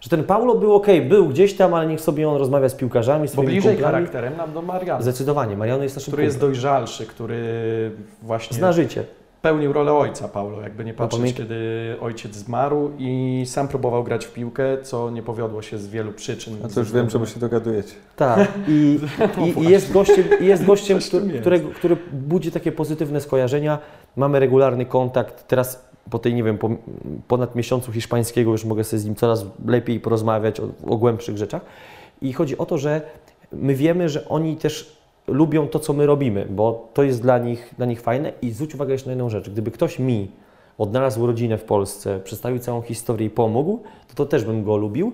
Że 0.00 0.10
ten 0.10 0.24
Paulo 0.24 0.54
był 0.54 0.74
ok, 0.74 0.86
był 1.08 1.28
gdzieś 1.28 1.54
tam, 1.54 1.74
ale 1.74 1.86
niech 1.86 2.00
sobie 2.00 2.28
on 2.28 2.36
rozmawia 2.36 2.68
z 2.68 2.74
piłkarzami, 2.74 3.22
Bo 3.26 3.28
swoimi 3.32 3.52
bliżej 3.52 3.72
kumplami. 3.74 3.94
charakterem 3.94 4.36
nam 4.36 4.52
do 4.52 4.62
Mariana, 4.62 5.02
Zdecydowanie, 5.02 5.56
Mariano 5.56 5.82
jest 5.82 5.96
naszym 5.96 6.10
który 6.12 6.22
jest 6.24 6.36
kumplem. 6.36 6.52
dojrzalszy, 6.52 7.06
który 7.06 7.40
właśnie 8.22 8.56
Zna 8.56 8.72
życie. 8.72 9.04
Pełnił 9.44 9.72
rolę 9.72 9.92
ojca 9.92 10.28
Paulo, 10.28 10.60
jakby 10.60 10.84
nie 10.84 10.94
patrzeć, 10.94 11.20
pamięt- 11.20 11.36
kiedy 11.36 11.56
ojciec 12.00 12.34
zmarł 12.34 12.90
i 12.98 13.42
sam 13.46 13.68
próbował 13.68 14.04
grać 14.04 14.26
w 14.26 14.32
piłkę, 14.32 14.82
co 14.82 15.10
nie 15.10 15.22
powiodło 15.22 15.62
się 15.62 15.78
z 15.78 15.86
wielu 15.86 16.12
przyczyn. 16.12 16.56
A 16.64 16.68
to 16.68 16.80
już 16.80 16.92
wiem, 16.92 17.08
czemu 17.08 17.26
się 17.26 17.40
dogadujecie. 17.40 17.94
Tak. 18.16 18.48
I, 18.68 18.98
i, 19.44 19.62
i 19.62 19.70
jest 19.70 19.92
gościem, 19.92 20.24
i 20.40 20.46
jest 20.46 20.64
gościem 20.64 20.98
który, 20.98 21.26
jest. 21.26 21.40
którego, 21.40 21.68
który 21.68 21.96
budzi 22.12 22.52
takie 22.52 22.72
pozytywne 22.72 23.20
skojarzenia. 23.20 23.78
Mamy 24.16 24.40
regularny 24.40 24.86
kontakt. 24.86 25.48
Teraz 25.48 25.84
po 26.10 26.18
tej, 26.18 26.34
nie 26.34 26.42
wiem, 26.44 26.58
po 26.58 26.70
ponad 27.28 27.54
miesiącu 27.54 27.92
hiszpańskiego 27.92 28.50
już 28.50 28.64
mogę 28.64 28.84
sobie 28.84 29.00
z 29.00 29.04
nim 29.04 29.14
coraz 29.14 29.46
lepiej 29.66 30.00
porozmawiać 30.00 30.60
o, 30.60 30.68
o 30.86 30.96
głębszych 30.96 31.36
rzeczach. 31.38 31.62
I 32.22 32.32
chodzi 32.32 32.58
o 32.58 32.66
to, 32.66 32.78
że 32.78 33.00
my 33.52 33.74
wiemy, 33.74 34.08
że 34.08 34.28
oni 34.28 34.56
też 34.56 34.96
lubią 35.26 35.68
to, 35.68 35.78
co 35.78 35.92
my 35.92 36.06
robimy, 36.06 36.46
bo 36.50 36.88
to 36.94 37.02
jest 37.02 37.22
dla 37.22 37.38
nich, 37.38 37.74
dla 37.76 37.86
nich 37.86 38.00
fajne. 38.00 38.32
I 38.42 38.50
zwróć 38.50 38.74
uwagę 38.74 38.92
jeszcze 38.92 39.06
na 39.06 39.12
jedną 39.12 39.28
rzecz. 39.28 39.50
Gdyby 39.50 39.70
ktoś 39.70 39.98
mi 39.98 40.30
odnalazł 40.78 41.26
rodzinę 41.26 41.58
w 41.58 41.64
Polsce, 41.64 42.20
przedstawił 42.24 42.58
całą 42.58 42.82
historię 42.82 43.26
i 43.26 43.30
pomógł, 43.30 43.82
to 44.08 44.14
to 44.14 44.26
też 44.26 44.44
bym 44.44 44.64
go 44.64 44.76
lubił. 44.76 45.12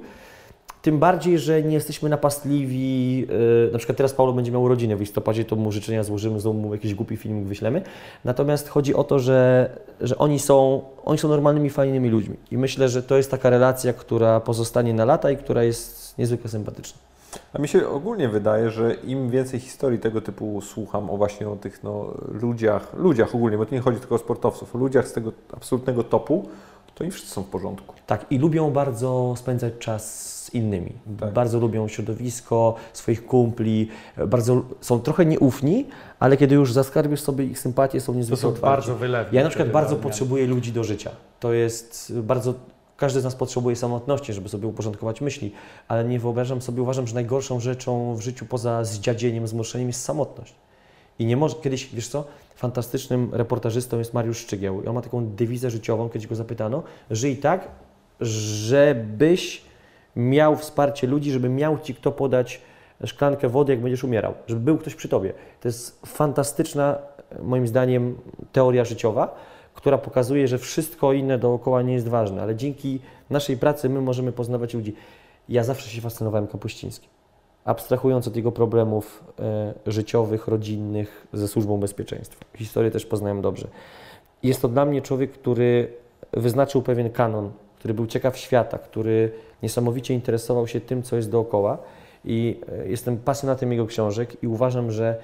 Tym 0.83 0.99
bardziej, 0.99 1.39
że 1.39 1.63
nie 1.63 1.75
jesteśmy 1.75 2.09
napastliwi. 2.09 3.19
Yy, 3.21 3.71
na 3.73 3.79
przykład 3.79 3.97
teraz 3.97 4.13
Paulo 4.13 4.33
będzie 4.33 4.53
miał 4.53 4.63
urodziny 4.63 4.97
w 4.97 5.01
listopadzie, 5.01 5.45
to 5.45 5.57
mu 5.57 5.73
życzenia 5.73 6.05
złożymy, 6.05 6.41
znowu 6.41 6.59
mu 6.59 6.75
jakiś 6.75 6.95
głupi 6.95 7.17
filmik 7.17 7.45
wyślemy. 7.45 7.83
Natomiast 8.25 8.69
chodzi 8.69 8.95
o 8.95 9.05
to, 9.05 9.19
że, 9.19 9.71
że 10.01 10.19
oni, 10.19 10.39
są, 10.39 10.83
oni 11.05 11.19
są 11.19 11.29
normalnymi, 11.29 11.71
fajnymi 11.71 12.09
ludźmi. 12.09 12.37
I 12.51 12.59
myślę, 12.59 12.89
że 12.89 13.03
to 13.03 13.17
jest 13.17 13.31
taka 13.31 13.51
relacja, 13.51 13.93
która 13.93 14.41
pozostanie 14.41 14.95
na 14.95 15.05
lata 15.05 15.31
i 15.31 15.37
która 15.37 15.63
jest 15.63 16.19
niezwykle 16.19 16.51
sympatyczna. 16.51 17.10
A 17.53 17.59
mi 17.59 17.69
się 17.69 17.89
ogólnie 17.89 18.29
wydaje, 18.29 18.71
że 18.71 18.95
im 18.95 19.31
więcej 19.31 19.61
historii 19.61 19.99
tego 19.99 20.21
typu 20.21 20.61
słucham 20.61 21.11
o 21.11 21.17
właśnie 21.17 21.49
o 21.49 21.57
tych 21.57 21.83
no, 21.83 22.15
ludziach, 22.29 22.95
ludziach 22.95 23.35
ogólnie, 23.35 23.59
bo 23.59 23.67
to 23.67 23.75
nie 23.75 23.81
chodzi 23.81 24.01
tylko 24.01 24.15
o 24.15 24.19
sportowców, 24.19 24.75
o 24.75 24.79
ludziach 24.79 25.09
z 25.09 25.13
tego 25.13 25.33
absolutnego 25.53 26.05
topu, 26.05 26.49
to 26.95 27.05
oni 27.05 27.11
wszyscy 27.11 27.31
są 27.31 27.43
w 27.43 27.47
porządku. 27.47 27.95
Tak, 28.07 28.27
i 28.31 28.39
lubią 28.39 28.71
bardzo 28.71 29.35
spędzać 29.37 29.73
czas 29.79 30.31
z 30.45 30.55
innymi. 30.55 30.93
Tak. 31.21 31.33
Bardzo 31.33 31.59
lubią 31.59 31.89
środowisko, 31.89 32.75
swoich 32.93 33.27
kumpli, 33.27 33.89
bardzo 34.27 34.63
są 34.81 35.01
trochę 35.01 35.27
nieufni, 35.27 35.87
ale 36.19 36.37
kiedy 36.37 36.55
już 36.55 36.73
zaskarbisz 36.73 37.21
sobie 37.21 37.45
ich 37.45 37.59
sympatię, 37.59 38.01
są 38.01 38.13
To 38.13 38.17
niezwykle 38.19 38.43
są 38.43 38.49
otwarci. 38.49 38.77
bardzo 38.77 38.97
wylewne. 38.97 39.39
Ja 39.39 39.45
na 39.45 39.49
przykład 39.49 39.71
bardzo 39.71 39.97
potrzebuję 39.97 40.47
ludzi 40.47 40.73
do 40.73 40.85
życia. 40.85 41.11
To 41.41 41.53
jest 41.53 42.13
bardzo. 42.21 42.55
Każdy 43.01 43.21
z 43.21 43.25
nas 43.25 43.35
potrzebuje 43.35 43.77
samotności, 43.77 44.33
żeby 44.33 44.49
sobie 44.49 44.69
uporządkować 44.69 45.21
myśli, 45.21 45.53
ale 45.89 46.05
nie 46.05 46.21
wyobrażam 46.21 46.63
sobie, 46.63 46.83
uważam, 46.83 47.07
że 47.07 47.15
najgorszą 47.15 47.61
rzeczą 47.61 48.15
w 48.15 48.21
życiu 48.21 48.47
poza 48.47 48.85
zdziadzieniem, 48.85 49.47
zmuszeniem 49.47 49.89
jest 49.89 50.05
samotność. 50.05 50.55
I 51.19 51.27
nie 51.27 51.37
może, 51.37 51.57
kiedyś, 51.63 51.95
wiesz 51.95 52.09
co, 52.09 52.25
fantastycznym 52.55 53.31
reportażystą 53.33 53.99
jest 53.99 54.15
Mariusz 54.15 54.39
Szczygieł 54.39 54.83
i 54.83 54.87
on 54.87 54.95
ma 54.95 55.03
taką 55.03 55.27
dewizę 55.27 55.71
życiową, 55.71 56.09
kiedyś 56.09 56.27
go 56.27 56.35
zapytano, 56.35 56.83
żyj 57.11 57.37
tak, 57.37 57.69
żebyś 58.21 59.63
miał 60.17 60.57
wsparcie 60.57 61.07
ludzi, 61.07 61.33
żeby 61.33 61.49
miał 61.49 61.79
Ci 61.79 61.95
kto 61.95 62.13
podać 62.13 62.61
szklankę 63.05 63.49
wody, 63.49 63.73
jak 63.73 63.83
będziesz 63.83 64.05
umierał, 64.05 64.35
żeby 64.47 64.61
był 64.61 64.79
ktoś 64.79 64.95
przy 64.95 65.09
tobie. 65.09 65.33
To 65.61 65.69
jest 65.69 66.07
fantastyczna, 66.07 66.99
moim 67.43 67.67
zdaniem, 67.67 68.19
teoria 68.53 68.85
życiowa, 68.85 69.35
która 69.75 69.99
pokazuje, 69.99 70.49
że 70.49 70.59
wszystko 70.59 71.13
inne 71.13 71.39
dookoła 71.39 71.83
nie 71.83 71.93
jest 71.93 72.09
ważne, 72.09 72.43
ale 72.43 72.57
dzięki 72.57 73.01
naszej 73.31 73.57
pracy 73.57 73.89
my 73.89 74.01
możemy 74.01 74.33
poznawać 74.33 74.75
ludzi. 74.75 74.95
Ja 75.49 75.65
zawsze 75.65 75.91
się 75.91 76.01
fascynowałem 76.01 76.47
Kapuścińskim. 76.47 77.11
Abstrahując 77.65 78.29
od 78.29 78.37
jego 78.37 78.53
problemów 78.53 79.25
e, 79.39 79.75
życiowych, 79.87 80.49
rodzinnych, 80.49 81.27
ze 81.33 81.49
służbą 81.49 81.81
bezpieczeństwa. 81.81 82.45
Historię 82.57 82.91
też 82.91 83.07
poznałem 83.07 83.43
dobrze. 83.43 83.69
Jest 84.43 84.63
to 84.63 84.69
dla 84.69 84.85
mnie 84.85 85.03
człowiek, 85.03 85.33
który 85.33 85.93
wyznaczył 86.33 86.83
pewien 86.83 87.11
kanon, 87.11 87.51
który 87.79 87.95
był 87.95 88.07
ciekaw 88.07 88.39
świata, 88.39 88.79
który 88.79 89.33
niesamowicie 89.63 90.15
interesował 90.15 90.67
się 90.67 90.81
tym, 90.81 91.03
co 91.03 91.17
jest 91.17 91.31
dookoła. 91.31 91.79
I 92.25 92.61
e, 92.69 92.89
jestem 92.89 93.17
pasjonatem 93.17 93.73
jego 93.73 93.87
książek 93.87 94.43
i 94.43 94.47
uważam, 94.47 94.91
że 94.91 95.21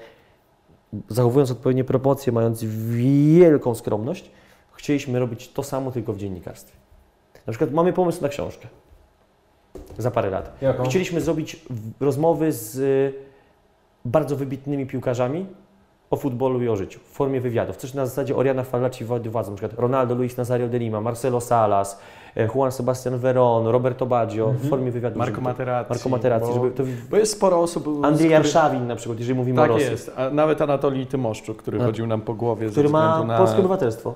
zachowując 1.09 1.51
odpowiednie 1.51 1.83
proporcje, 1.83 2.33
mając 2.33 2.63
wielką 2.63 3.75
skromność, 3.75 4.31
chcieliśmy 4.73 5.19
robić 5.19 5.49
to 5.51 5.63
samo, 5.63 5.91
tylko 5.91 6.13
w 6.13 6.17
dziennikarstwie. 6.17 6.77
Na 7.47 7.51
przykład 7.51 7.71
mamy 7.71 7.93
pomysł 7.93 8.21
na 8.21 8.29
książkę 8.29 8.67
za 9.97 10.11
parę 10.11 10.29
lat. 10.29 10.57
Jaką? 10.61 10.83
Chcieliśmy 10.83 11.21
zrobić 11.21 11.65
rozmowy 11.99 12.51
z 12.51 12.75
y, 12.77 13.13
bardzo 14.05 14.35
wybitnymi 14.35 14.85
piłkarzami 14.85 15.45
o 16.09 16.15
futbolu 16.15 16.61
i 16.63 16.67
o 16.69 16.75
życiu 16.75 16.99
w 16.99 17.03
formie 17.15 17.41
wywiadów. 17.41 17.75
Coś 17.77 17.93
na 17.93 18.05
zasadzie 18.05 18.35
Oriana 18.35 18.63
Fallaci 18.63 19.05
Władzy, 19.05 19.31
na 19.33 19.43
przykład 19.57 19.73
Ronaldo 19.79 20.15
Luis 20.15 20.37
Nazario 20.37 20.67
de 20.67 20.79
Lima, 20.79 21.01
Marcelo 21.01 21.41
Salas, 21.41 21.99
e, 22.35 22.47
Juan 22.47 22.71
Sebastian 22.71 23.17
Veron, 23.17 23.67
Roberto 23.67 24.05
Baggio 24.05 24.51
w 24.51 24.69
formie 24.69 24.91
wywiadów. 24.91 25.17
Marco 25.17 25.41
Materazzi. 25.41 25.89
Marco 25.89 26.09
Materazzi, 26.09 26.45
bo, 26.45 26.53
żeby 26.53 26.71
to... 26.71 26.83
bo 27.11 27.17
jest 27.17 27.31
sporo 27.31 27.59
osób... 27.61 27.87
Andrzej 28.03 28.29
Jarszawin 28.29 28.87
na 28.87 28.95
przykład, 28.95 29.19
jeżeli 29.19 29.37
mówimy 29.39 29.61
o 29.61 29.63
Tak 29.63 29.71
Rosji. 29.71 29.91
jest, 29.91 30.11
a 30.17 30.29
nawet 30.29 30.61
Anatolij 30.61 31.05
Tymoszczuk, 31.05 31.57
który 31.57 31.79
chodził 31.79 32.07
nam 32.07 32.21
po 32.21 32.33
głowie 32.33 32.69
Który 32.69 32.89
ma 32.89 33.23
na... 33.23 33.37
polskie 33.37 33.59
obywatelstwo. 33.59 34.13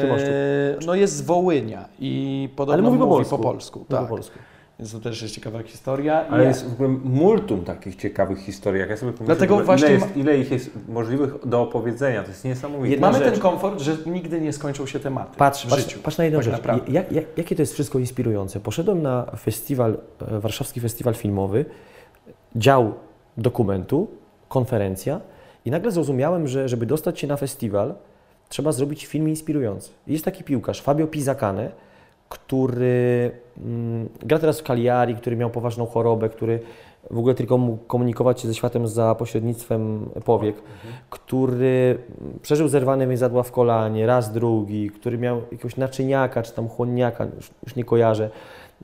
Tymoszczuk. 0.00 0.28
Eee, 0.28 0.86
no 0.86 0.94
jest 0.94 1.16
z 1.16 1.20
Wołynia 1.22 1.84
i 1.98 2.48
podobno 2.56 2.74
Ale 2.74 2.82
mówi 2.82 2.98
po 2.98 3.06
mówi 3.06 3.16
polsku. 3.16 3.36
po 3.38 3.42
polsku. 3.42 3.78
Mówi 3.78 3.90
Tak. 3.90 4.00
po 4.02 4.06
polsku. 4.08 4.38
Więc 4.78 4.92
to 4.92 5.00
też 5.00 5.22
jest 5.22 5.34
ciekawa 5.34 5.62
historia. 5.62 6.26
Ale 6.30 6.44
I- 6.44 6.46
jest 6.46 6.68
w 6.68 6.72
ogóle 6.72 6.88
multum 7.04 7.64
takich 7.64 7.96
ciekawych 7.96 8.38
historii. 8.38 8.80
Jak 8.80 8.90
ja 8.90 8.96
sobie 8.96 9.12
pomyślę, 9.12 9.36
Dlatego 9.36 9.64
właśnie 9.64 9.86
ile, 9.88 9.94
jest, 9.96 10.16
ile 10.16 10.38
ich 10.38 10.50
jest 10.50 10.70
możliwych 10.88 11.46
do 11.48 11.62
opowiedzenia, 11.62 12.22
to 12.22 12.28
jest 12.28 12.44
niesamowite. 12.44 12.88
Jedna 12.90 13.06
Mamy 13.06 13.18
rzecz. 13.24 13.32
ten 13.32 13.42
komfort, 13.42 13.80
że 13.80 13.96
nigdy 14.06 14.40
nie 14.40 14.52
skończą 14.52 14.86
się 14.86 15.00
tematy 15.00 15.36
Patrz, 15.36 15.66
w 15.66 15.70
patrz, 15.70 15.82
życiu. 15.82 15.98
patrz 16.02 16.18
na 16.18 16.24
jedną 16.24 16.42
rzecz. 16.42 16.62
Jak, 16.88 17.12
jak, 17.12 17.24
jakie 17.36 17.56
to 17.56 17.62
jest 17.62 17.72
wszystko 17.74 17.98
inspirujące? 17.98 18.60
Poszedłem 18.60 19.02
na 19.02 19.26
festiwal, 19.38 19.98
e, 20.28 20.40
warszawski 20.40 20.80
festiwal 20.80 21.14
filmowy, 21.14 21.64
dział 22.56 22.94
dokumentu, 23.36 24.08
konferencja 24.48 25.20
i 25.64 25.70
nagle 25.70 25.90
zrozumiałem, 25.90 26.48
że 26.48 26.68
żeby 26.68 26.86
dostać 26.86 27.20
się 27.20 27.26
na 27.26 27.36
festiwal, 27.36 27.94
trzeba 28.48 28.72
zrobić 28.72 29.06
film 29.06 29.28
inspirujący. 29.28 29.90
Jest 30.06 30.24
taki 30.24 30.44
piłkarz, 30.44 30.82
Fabio 30.82 31.06
Pizzacane, 31.06 31.70
który 32.28 33.30
mm, 33.58 34.08
gra 34.20 34.38
teraz 34.38 34.60
w 34.60 34.62
Cagliari, 34.62 35.14
który 35.14 35.36
miał 35.36 35.50
poważną 35.50 35.86
chorobę, 35.86 36.28
który 36.28 36.60
w 37.10 37.18
ogóle 37.18 37.34
tylko 37.34 37.58
mógł 37.58 37.84
komunikować 37.84 38.40
się 38.40 38.48
ze 38.48 38.54
światem 38.54 38.88
za 38.88 39.14
pośrednictwem 39.14 40.10
powiek, 40.24 40.56
który 41.10 41.98
mm, 42.20 42.38
przeżył 42.42 42.68
zerwane 42.68 43.06
więzadła 43.06 43.42
w 43.42 43.52
kolanie, 43.52 44.06
raz 44.06 44.32
drugi, 44.32 44.90
który 44.90 45.18
miał 45.18 45.42
jakiegoś 45.52 45.76
naczyniaka 45.76 46.42
czy 46.42 46.52
tam 46.52 46.68
chłonniaka, 46.68 47.24
już, 47.36 47.50
już 47.64 47.76
nie 47.76 47.84
kojarzę, 47.84 48.30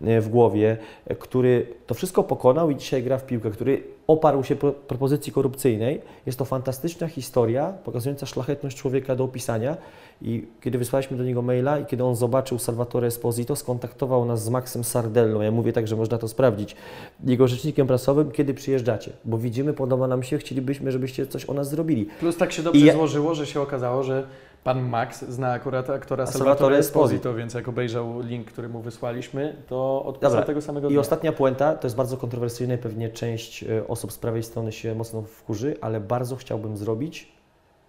e, 0.04 0.20
w 0.20 0.28
głowie, 0.28 0.76
e, 1.06 1.14
który 1.14 1.66
to 1.86 1.94
wszystko 1.94 2.22
pokonał 2.22 2.70
i 2.70 2.76
dzisiaj 2.76 3.02
gra 3.02 3.18
w 3.18 3.26
piłkę, 3.26 3.50
który 3.50 3.82
oparł 4.06 4.44
się 4.44 4.56
pro, 4.56 4.72
propozycji 4.72 5.32
korupcyjnej. 5.32 6.00
Jest 6.26 6.38
to 6.38 6.44
fantastyczna 6.44 7.08
historia 7.08 7.72
pokazująca 7.84 8.26
szlachetność 8.26 8.76
człowieka 8.76 9.16
do 9.16 9.24
opisania 9.24 9.76
i 10.24 10.46
kiedy 10.60 10.78
wysłaliśmy 10.78 11.16
do 11.16 11.24
niego 11.24 11.42
maila 11.42 11.78
i 11.78 11.86
kiedy 11.86 12.04
on 12.04 12.16
zobaczył 12.16 12.58
Salvatore 12.58 13.06
Esposito, 13.06 13.56
skontaktował 13.56 14.24
nas 14.24 14.44
z 14.44 14.48
Maxem 14.48 14.84
Sardellą, 14.84 15.40
ja 15.40 15.50
mówię 15.50 15.72
tak, 15.72 15.88
że 15.88 15.96
można 15.96 16.18
to 16.18 16.28
sprawdzić, 16.28 16.76
jego 17.24 17.48
rzecznikiem 17.48 17.86
prasowym, 17.86 18.30
kiedy 18.30 18.54
przyjeżdżacie, 18.54 19.12
bo 19.24 19.38
widzimy, 19.38 19.72
podoba 19.72 20.06
nam 20.06 20.22
się, 20.22 20.38
chcielibyśmy, 20.38 20.92
żebyście 20.92 21.26
coś 21.26 21.44
o 21.50 21.54
nas 21.54 21.68
zrobili. 21.70 22.06
Plus 22.20 22.36
tak 22.36 22.52
się 22.52 22.62
dobrze 22.62 22.80
I 22.80 22.84
ja- 22.84 22.92
złożyło, 22.94 23.34
że 23.34 23.46
się 23.46 23.60
okazało, 23.60 24.02
że 24.02 24.26
pan 24.64 24.88
Max 24.88 25.24
zna 25.28 25.52
akurat 25.52 25.90
aktora 25.90 26.26
Salvatore 26.26 26.76
Esposito, 26.76 27.34
więc 27.34 27.54
jak 27.54 27.68
obejrzał 27.68 28.20
link, 28.20 28.46
który 28.46 28.68
mu 28.68 28.80
wysłaliśmy, 28.80 29.56
to 29.68 30.04
odpisał 30.04 30.44
tego 30.44 30.60
samego 30.60 30.88
I 30.88 30.90
dnia. 30.90 31.00
ostatnia 31.00 31.32
puenta, 31.32 31.74
to 31.74 31.86
jest 31.86 31.96
bardzo 31.96 32.16
kontrowersyjne, 32.16 32.78
pewnie 32.78 33.08
część 33.10 33.62
e, 33.64 33.88
osób 33.88 34.12
z 34.12 34.18
prawej 34.18 34.42
strony 34.42 34.72
się 34.72 34.94
mocno 34.94 35.22
wkurzy, 35.22 35.76
ale 35.80 36.00
bardzo 36.00 36.36
chciałbym 36.36 36.76
zrobić 36.76 37.32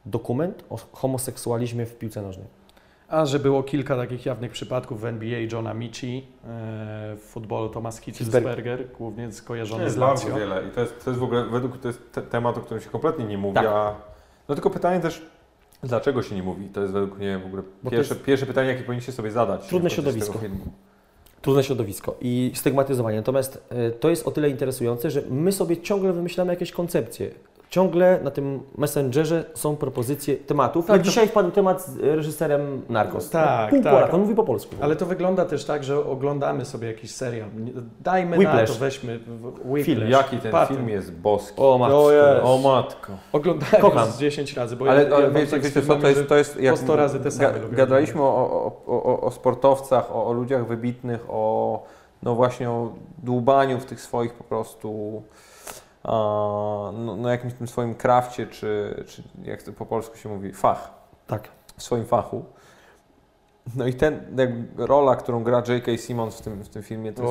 dokument 0.06 0.64
o 0.70 0.78
homoseksualizmie 0.92 1.86
w 1.86 1.98
piłce 1.98 2.22
nożnej. 2.22 2.48
A 3.08 3.26
że 3.26 3.40
było 3.40 3.64
kilka 3.64 3.96
takich 3.98 4.26
jawnych 4.26 4.52
przypadków 4.52 5.02
w 5.02 5.06
NBA, 5.06 5.40
Johna 5.52 5.74
Michi, 5.74 6.18
e, 6.18 7.16
w 7.16 7.22
futbolu 7.22 7.70
Thomas 7.70 8.00
Hitzelsberger, 8.00 8.88
głównie 8.98 9.32
skojarzony 9.32 9.90
z 9.90 9.96
bardzo 9.96 10.28
Lazio. 10.30 10.40
wiele 10.40 10.68
i 10.68 10.72
to 10.72 10.82
jest, 10.82 11.04
to 11.04 11.10
jest 11.10 11.20
w 11.20 11.24
ogóle, 11.24 11.46
według 11.46 11.78
to 11.78 11.88
jest 11.88 12.12
te, 12.12 12.22
temat, 12.22 12.58
o 12.58 12.62
którym 12.62 12.84
się 12.84 12.90
kompletnie 12.90 13.26
nie 13.26 13.38
mówi, 13.38 13.56
Tak. 13.56 13.66
a 13.66 13.96
no 14.50 14.56
tylko 14.56 14.70
pytanie 14.70 15.00
też, 15.00 15.22
dlaczego 15.84 16.24
się 16.24 16.36
nie 16.36 16.44
mówi? 16.44 16.66
To 16.68 16.82
jest 16.82 16.94
według 16.94 17.18
mnie 17.18 17.38
w 17.40 17.46
ogóle 17.46 17.64
pierwsze, 17.92 18.14
jest- 18.14 18.26
pierwsze 18.26 18.46
pytanie, 18.46 18.68
jakie 18.70 18.84
powinniście 18.84 19.12
sobie 19.12 19.32
zadać. 19.32 19.68
Trudne 19.68 19.90
z 19.90 19.94
środowisko. 19.94 20.40
Trudne 21.42 21.64
środowisko 21.64 22.16
i 22.22 22.52
stygmatyzowanie. 22.56 23.18
Natomiast 23.18 23.64
e, 23.70 23.92
to 23.92 24.10
jest 24.10 24.28
o 24.28 24.32
tyle 24.32 24.50
interesujące, 24.50 25.12
że 25.12 25.22
my 25.30 25.52
sobie 25.52 25.78
ciągle 25.82 26.14
wymyślamy 26.14 26.54
jakieś 26.54 26.72
koncepcje. 26.72 27.32
Ciągle 27.74 28.20
na 28.24 28.32
tym 28.32 28.60
messengerze 28.78 29.46
są 29.54 29.76
propozycje 29.76 30.36
tematów. 30.36 30.86
Tak, 30.86 30.94
Jak 30.94 31.02
to- 31.02 31.10
dzisiaj 31.10 31.28
wpadł 31.28 31.52
temat 31.52 31.86
z 31.86 31.98
reżyserem 32.00 32.82
Narcos. 32.90 33.30
Tak, 33.30 33.70
Pół 33.70 33.84
tak. 33.84 33.94
Polak, 33.94 34.14
on 34.14 34.22
mówi 34.22 34.36
po 34.36 34.44
polsku. 34.44 34.76
Ale 34.82 34.96
to 34.96 35.06
wygląda 35.06 35.46
też 35.46 35.66
tak, 35.66 35.84
że 35.84 36.06
oglądamy 36.06 36.66
sobie 36.66 36.88
jakiś 36.88 37.12
serial. 37.12 37.50
Dajmy 38.00 38.32
na 38.32 38.38
Whiplash. 38.38 38.72
to, 38.74 38.80
weźmy 38.80 39.20
w- 39.20 39.46
Whiplash. 39.66 39.86
Film. 39.86 40.10
Jaki 40.10 40.38
ten 40.38 40.54
film 40.68 40.90
jest 40.90 41.12
boski. 41.12 41.62
O 41.62 41.78
matko. 41.78 42.12
jest. 42.12 42.44
o 42.44 42.58
matko. 42.58 43.14
Oglądałem 43.32 43.82
Kocham. 43.82 44.06
już 44.06 44.16
z 44.16 44.20
10 44.20 44.54
razy, 44.54 44.76
bo 44.76 44.90
Ale 44.90 45.04
ja, 45.04 45.20
ja 45.20 45.30
wiecie, 45.30 45.52
tak 45.52 45.62
wiecie 45.62 45.82
co, 45.82 45.96
to 45.96 46.08
jest, 46.08 46.28
to 46.28 46.36
jest 46.36 46.62
jak 46.62 46.78
100 46.78 46.96
razy 46.96 47.20
te 47.20 47.32
same 47.32 47.60
lubię 47.60 47.78
Gadaliśmy 47.78 48.22
o, 48.22 48.26
o, 48.86 49.04
o, 49.04 49.22
o 49.22 49.32
sportowcach, 49.32 50.16
o, 50.16 50.28
o 50.28 50.34
ludziach 50.34 50.68
wybitnych, 50.68 51.26
o 51.30 51.84
no 52.24 52.36
właśnie 52.36 52.70
o 52.70 52.94
dłubaniu 53.24 53.80
w 53.80 53.86
tych 53.86 54.02
swoich 54.02 54.34
po 54.34 54.44
prostu 54.44 55.22
no, 56.04 57.18
no 57.18 57.30
jakimś 57.30 57.54
tym 57.54 57.68
swoim 57.68 57.96
krafcie, 57.96 58.48
czy, 58.48 59.04
czy 59.08 59.24
jak 59.44 59.64
to 59.64 59.74
po 59.74 59.86
polsku 59.86 60.18
się 60.18 60.30
mówi, 60.30 60.54
fach, 60.54 60.92
Tak. 61.28 61.50
w 61.78 61.84
swoim 61.84 62.06
fachu. 62.06 62.46
No 63.76 63.88
i 63.88 63.94
ten, 63.94 64.36
jakby 64.38 64.88
rola, 64.88 65.16
którą 65.16 65.44
gra 65.44 65.64
J.K. 65.68 65.98
Simmons 65.98 66.40
w 66.40 66.42
tym, 66.42 66.64
w 66.64 66.70
tym 66.70 66.84
filmie, 66.84 67.14
to 67.14 67.24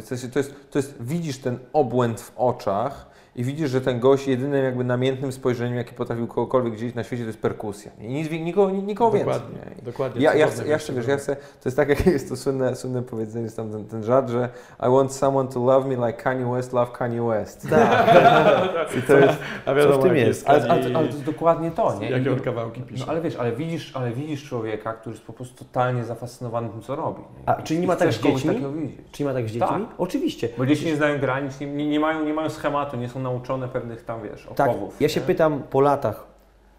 jest, 0.00 0.32
to, 0.32 0.38
jest, 0.38 0.70
to 0.70 0.78
jest, 0.78 1.02
widzisz 1.02 1.38
ten 1.38 1.58
obłęd 1.72 2.20
w 2.20 2.32
oczach 2.36 3.11
i 3.36 3.44
widzisz, 3.44 3.70
że 3.70 3.80
ten 3.80 4.00
gość 4.00 4.28
jedynym 4.28 4.64
jakby 4.64 4.84
namiętnym 4.84 5.32
spojrzeniem, 5.32 5.76
jakie 5.76 5.92
potrafił 5.92 6.26
kogokolwiek 6.26 6.72
widzieć 6.72 6.94
na 6.94 7.04
świecie, 7.04 7.22
to 7.22 7.26
jest 7.26 7.40
perkusja. 7.40 7.90
I 8.00 8.08
nic, 8.08 8.30
nikogo, 8.30 8.70
nikogo 8.70 9.18
więcej. 9.18 9.34
Dokładnie, 9.34 9.58
nie? 9.76 9.82
dokładnie. 9.82 10.22
Ja, 10.22 10.34
ja, 10.34 10.46
chcę, 10.46 10.68
ja 10.68 10.78
chcę, 10.78 10.92
wiesz, 10.92 11.06
ja 11.06 11.16
chcę, 11.16 11.36
to 11.36 11.42
jest 11.64 11.76
tak 11.76 11.88
jak 11.98 12.06
jest 12.06 12.28
to 12.28 12.36
słynne, 12.36 12.76
słynne 12.76 13.02
powiedzenie, 13.02 13.44
jest 13.44 13.56
tam 13.56 13.70
ten, 13.70 13.84
ten 13.84 14.04
żart, 14.04 14.30
że 14.30 14.48
I 14.80 14.90
want 14.90 15.12
someone 15.12 15.48
to 15.48 15.60
love 15.60 15.88
me 15.88 16.06
like 16.06 16.22
Kanye 16.22 16.52
West 16.52 16.72
love 16.72 16.92
Kanye 16.92 17.22
West. 17.22 17.70
Tak. 17.70 18.16
I 18.98 19.02
to 19.02 19.18
jest, 19.18 19.38
A 19.66 19.74
wiadomo, 19.74 19.94
Co 19.94 20.00
w 20.00 20.04
tym 20.04 20.16
jest? 20.16 20.48
ale, 20.48 20.62
ale, 20.62 20.84
ale 20.84 20.92
to 20.92 21.02
jest 21.02 21.24
dokładnie 21.24 21.70
to, 21.70 21.98
nie? 22.00 22.10
Jakie 22.10 22.32
on 22.32 22.40
kawałki 22.40 22.82
pisze. 22.82 23.04
No 23.06 23.12
ale 23.12 23.20
wiesz, 23.20 23.36
ale 23.36 23.52
widzisz, 23.52 23.96
ale 23.96 24.12
widzisz 24.12 24.44
człowieka, 24.44 24.92
który 24.92 25.14
jest 25.14 25.26
po 25.26 25.32
prostu 25.32 25.64
totalnie 25.64 26.04
zafascynowany 26.04 26.68
tym, 26.68 26.82
co 26.82 26.96
robi. 26.96 27.20
Nie? 27.20 27.48
A, 27.48 27.62
czyli 27.62 27.80
nie 27.80 27.86
ma 27.86 27.96
tak 27.96 28.12
z 28.12 28.20
dziećmi? 28.20 28.48
takiego 28.50 28.72
widzieć. 28.72 28.96
Czy 29.12 29.22
nie 29.22 29.28
ma 29.28 29.34
tak 29.34 29.48
z 29.48 29.52
dziećmi? 29.52 29.68
Tak. 29.68 29.82
Oczywiście. 29.98 30.48
Bo 30.58 30.66
dzieci 30.66 30.86
nie 30.86 30.96
znają 30.96 31.18
granic, 31.18 31.60
nie, 31.60 31.66
nie, 31.66 32.00
mają, 32.00 32.24
nie 32.24 32.34
mają 32.34 32.50
schematu, 32.50 32.96
nie 32.96 33.08
są 33.08 33.21
nauczone 33.22 33.68
pewnych 33.68 34.04
tam, 34.04 34.22
wiesz, 34.22 34.48
Tak, 34.54 34.68
opławów. 34.70 35.00
ja 35.00 35.08
się 35.08 35.20
nie? 35.20 35.26
pytam 35.26 35.62
po 35.70 35.80
latach, 35.80 36.26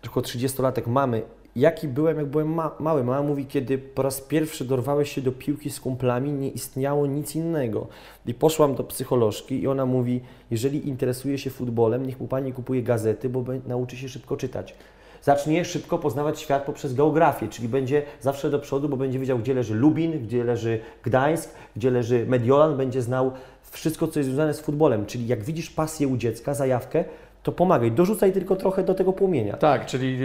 tylko 0.02 0.22
30-latek 0.22 0.88
mamy, 0.88 1.22
jaki 1.56 1.88
byłem, 1.88 2.18
jak 2.18 2.26
byłem 2.26 2.54
ma 2.54 2.72
mały. 2.80 3.04
Mama 3.04 3.22
mówi, 3.22 3.46
kiedy 3.46 3.78
po 3.78 4.02
raz 4.02 4.22
pierwszy 4.22 4.66
dorwałeś 4.66 5.12
się 5.12 5.22
do 5.22 5.32
piłki 5.32 5.70
z 5.70 5.80
kumplami, 5.80 6.32
nie 6.34 6.50
istniało 6.50 7.06
nic 7.06 7.36
innego. 7.36 7.88
I 8.26 8.34
poszłam 8.34 8.76
do 8.76 8.84
psycholożki 8.84 9.62
i 9.62 9.68
ona 9.68 9.86
mówi, 9.86 10.22
jeżeli 10.52 10.88
interesuje 10.90 11.38
się 11.38 11.50
futbolem, 11.50 12.06
niech 12.06 12.20
mu 12.20 12.28
pani 12.28 12.54
kupuje 12.54 12.84
gazety, 12.84 13.30
bo 13.30 13.44
nauczy 13.68 13.98
się 13.98 14.10
szybko 14.10 14.38
czytać. 14.38 14.76
Zacznie 15.22 15.66
szybko 15.66 15.98
poznawać 15.98 16.40
świat 16.40 16.64
poprzez 16.66 16.94
geografię, 16.94 17.48
czyli 17.48 17.68
będzie 17.70 18.02
zawsze 18.22 18.50
do 18.50 18.60
przodu, 18.60 18.90
bo 18.90 18.98
będzie 18.98 19.20
wiedział, 19.20 19.40
gdzie 19.40 19.54
leży 19.54 19.76
Lubin, 19.76 20.24
gdzie 20.24 20.44
leży 20.44 20.80
Gdańsk, 21.04 21.50
gdzie 21.76 21.92
leży 21.92 22.26
Mediolan, 22.28 22.78
będzie 22.78 23.02
znał 23.02 23.32
wszystko, 23.74 24.08
co 24.08 24.20
jest 24.20 24.30
związane 24.30 24.54
z 24.54 24.60
futbolem. 24.62 25.06
Czyli 25.06 25.28
jak 25.28 25.44
widzisz 25.44 25.70
pasję 25.70 26.08
u 26.08 26.18
dziecka, 26.18 26.54
zajawkę, 26.54 27.04
to 27.44 27.52
pomagaj, 27.52 27.92
dorzucaj 27.92 28.32
tylko 28.32 28.56
trochę 28.56 28.84
do 28.84 28.94
tego 28.94 29.14
płomienia. 29.14 29.58
Tak, 29.58 29.86
czyli 29.86 30.18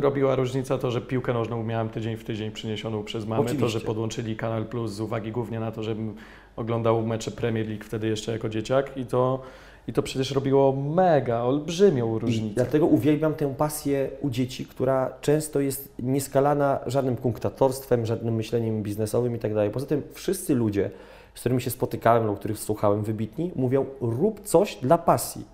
robiła 0.00 0.34
różnica 0.34 0.78
to, 0.78 0.90
że 0.90 1.00
piłkę 1.00 1.32
nożną 1.32 1.62
miałem 1.62 1.88
tydzień 1.88 2.16
w 2.16 2.24
tydzień 2.24 2.50
przyniesioną 2.50 3.04
przez 3.04 3.26
mamę, 3.26 3.44
to, 3.44 3.46
Oczywiście. 3.46 3.78
że 3.78 3.86
podłączyli 3.86 4.36
Kanal 4.36 4.64
Plus 4.66 4.92
z 4.92 5.00
uwagi 5.00 5.32
głównie 5.32 5.60
na 5.60 5.72
to, 5.72 5.82
żebym 5.82 6.14
oglądał 6.56 7.02
mecze 7.06 7.30
Premier 7.30 7.68
League 7.68 7.84
wtedy 7.84 8.08
jeszcze 8.08 8.32
jako 8.32 8.48
dzieciak 8.48 8.96
i 8.96 9.06
to 9.06 9.42
I 9.88 9.92
to 9.92 10.02
przecież 10.02 10.30
robiło 10.30 10.72
mega, 10.72 11.42
olbrzymią 11.42 12.16
I 12.16 12.20
różnicę. 12.20 12.54
dlatego 12.54 12.86
uwielbiam 12.86 13.34
tę 13.34 13.54
pasję 13.58 14.10
u 14.20 14.30
dzieci, 14.30 14.66
która 14.66 15.12
często 15.20 15.60
jest 15.60 15.94
nieskalana 15.98 16.80
żadnym 16.86 17.16
kunktatorstwem, 17.16 18.06
żadnym 18.06 18.34
myśleniem 18.34 18.82
biznesowym 18.82 19.36
i 19.36 19.38
tak 19.38 19.54
dalej. 19.54 19.70
Poza 19.70 19.86
tym 19.86 20.02
wszyscy 20.12 20.54
ludzie, 20.54 20.90
z 21.34 21.40
którymi 21.40 21.60
się 21.60 21.70
spotykałem 21.70 22.26
lub 22.26 22.38
których 22.38 22.58
słuchałem 22.58 23.02
wybitni, 23.02 23.52
mówią 23.56 23.86
rób 24.00 24.40
coś 24.40 24.76
dla 24.76 24.98
pasji. 24.98 25.44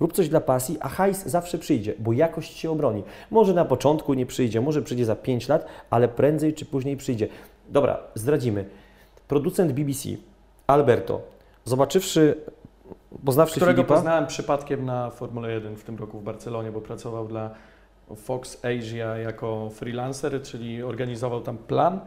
Rób 0.00 0.12
coś 0.12 0.28
dla 0.28 0.40
pasji, 0.40 0.76
a 0.80 0.88
hajs 0.88 1.26
zawsze 1.26 1.58
przyjdzie, 1.58 1.94
bo 1.98 2.12
jakość 2.12 2.56
się 2.56 2.70
obroni. 2.70 3.02
Może 3.30 3.54
na 3.54 3.64
początku 3.64 4.14
nie 4.14 4.26
przyjdzie, 4.26 4.60
może 4.60 4.82
przyjdzie 4.82 5.04
za 5.04 5.16
5 5.16 5.48
lat, 5.48 5.66
ale 5.90 6.08
prędzej 6.08 6.54
czy 6.54 6.66
później 6.66 6.96
przyjdzie. 6.96 7.28
Dobra, 7.68 7.98
zdradzimy. 8.14 8.64
Producent 9.28 9.72
BBC, 9.72 10.08
Alberto, 10.66 11.20
zobaczywszy, 11.64 12.36
poznawszy 13.24 13.56
którego 13.56 13.82
Filipa, 13.82 13.94
poznałem 13.94 14.26
przypadkiem 14.26 14.84
na 14.84 15.10
Formule 15.10 15.52
1 15.52 15.76
w 15.76 15.84
tym 15.84 15.98
roku 15.98 16.18
w 16.18 16.22
Barcelonie, 16.22 16.72
bo 16.72 16.80
pracował 16.80 17.28
dla 17.28 17.50
Fox 18.16 18.64
Asia 18.64 19.18
jako 19.18 19.70
freelancer, 19.70 20.42
czyli 20.42 20.82
organizował 20.82 21.40
tam 21.40 21.58
plan. 21.58 22.00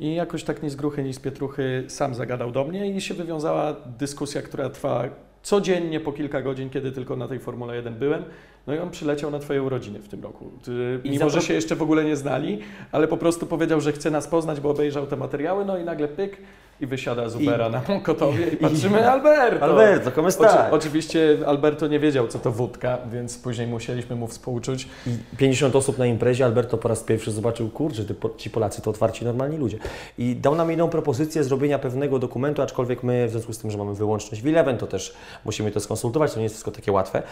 I 0.00 0.14
jakoś 0.14 0.44
tak 0.44 0.62
ni 0.62 0.70
z 0.70 0.76
gruchy, 0.76 1.02
ni 1.02 1.14
z 1.14 1.18
pietruchy 1.18 1.84
sam 1.88 2.14
zagadał 2.14 2.50
do 2.50 2.64
mnie 2.64 2.90
i 2.90 3.00
się 3.00 3.14
wywiązała 3.14 3.76
dyskusja, 3.98 4.42
która 4.42 4.70
trwa 4.70 5.04
codziennie 5.42 6.00
po 6.00 6.12
kilka 6.12 6.42
godzin, 6.42 6.70
kiedy 6.70 6.92
tylko 6.92 7.16
na 7.16 7.28
tej 7.28 7.38
Formule 7.38 7.76
1 7.76 7.94
byłem. 7.94 8.24
No 8.66 8.74
i 8.74 8.78
on 8.78 8.90
przyleciał 8.90 9.30
na 9.30 9.38
Twoje 9.38 9.62
urodziny 9.62 9.98
w 9.98 10.08
tym 10.08 10.22
roku. 10.22 10.50
Ty, 10.64 11.00
mimo, 11.04 11.30
że 11.30 11.42
się 11.42 11.54
jeszcze 11.54 11.76
w 11.76 11.82
ogóle 11.82 12.04
nie 12.04 12.16
znali, 12.16 12.58
ale 12.92 13.08
po 13.08 13.16
prostu 13.16 13.46
powiedział, 13.46 13.80
że 13.80 13.92
chce 13.92 14.10
nas 14.10 14.28
poznać, 14.28 14.60
bo 14.60 14.70
obejrzał 14.70 15.06
te 15.06 15.16
materiały, 15.16 15.64
no 15.64 15.78
i 15.78 15.84
nagle 15.84 16.08
pyk 16.08 16.36
i 16.80 16.86
wysiada 16.86 17.28
z 17.28 17.36
Ubera 17.36 17.68
na 17.68 17.82
Mokotowie 17.88 18.46
i 18.48 18.56
patrzymy, 18.56 19.10
Alberto! 19.10 19.64
Alberto, 19.64 20.10
come 20.10 20.28
Oczy, 20.28 20.36
stai? 20.36 20.70
oczywiście 20.72 21.38
Alberto 21.46 21.86
nie 21.86 22.00
wiedział, 22.00 22.28
co 22.28 22.38
to 22.38 22.52
wódka, 22.52 22.98
więc 23.12 23.38
później 23.38 23.66
musieliśmy 23.66 24.16
mu 24.16 24.26
współczuć. 24.26 24.88
I 25.06 25.10
50 25.36 25.76
osób 25.76 25.98
na 25.98 26.06
imprezie, 26.06 26.44
Alberto 26.44 26.78
po 26.78 26.88
raz 26.88 27.02
pierwszy 27.02 27.30
zobaczył, 27.30 27.68
kurczę, 27.70 28.04
ty, 28.04 28.14
ci 28.36 28.50
Polacy 28.50 28.82
to 28.82 28.90
otwarci, 28.90 29.24
normalni 29.24 29.56
ludzie. 29.56 29.78
I 30.18 30.36
dał 30.36 30.54
nam 30.54 30.70
jedną 30.70 30.88
propozycję 30.88 31.44
zrobienia 31.44 31.78
pewnego 31.78 32.18
dokumentu, 32.18 32.62
aczkolwiek 32.62 33.02
my 33.02 33.28
w 33.28 33.30
związku 33.30 33.52
z 33.52 33.58
tym, 33.58 33.70
że 33.70 33.78
mamy 33.78 33.94
wyłączność 33.94 34.42
w 34.42 34.46
Eleven, 34.46 34.78
to 34.78 34.86
też 34.86 35.14
musimy 35.44 35.70
to 35.70 35.80
skonsultować, 35.80 36.32
to 36.32 36.36
nie 36.38 36.42
jest 36.42 36.54
wszystko 36.54 36.70
takie 36.70 36.92
łatwe 36.92 37.22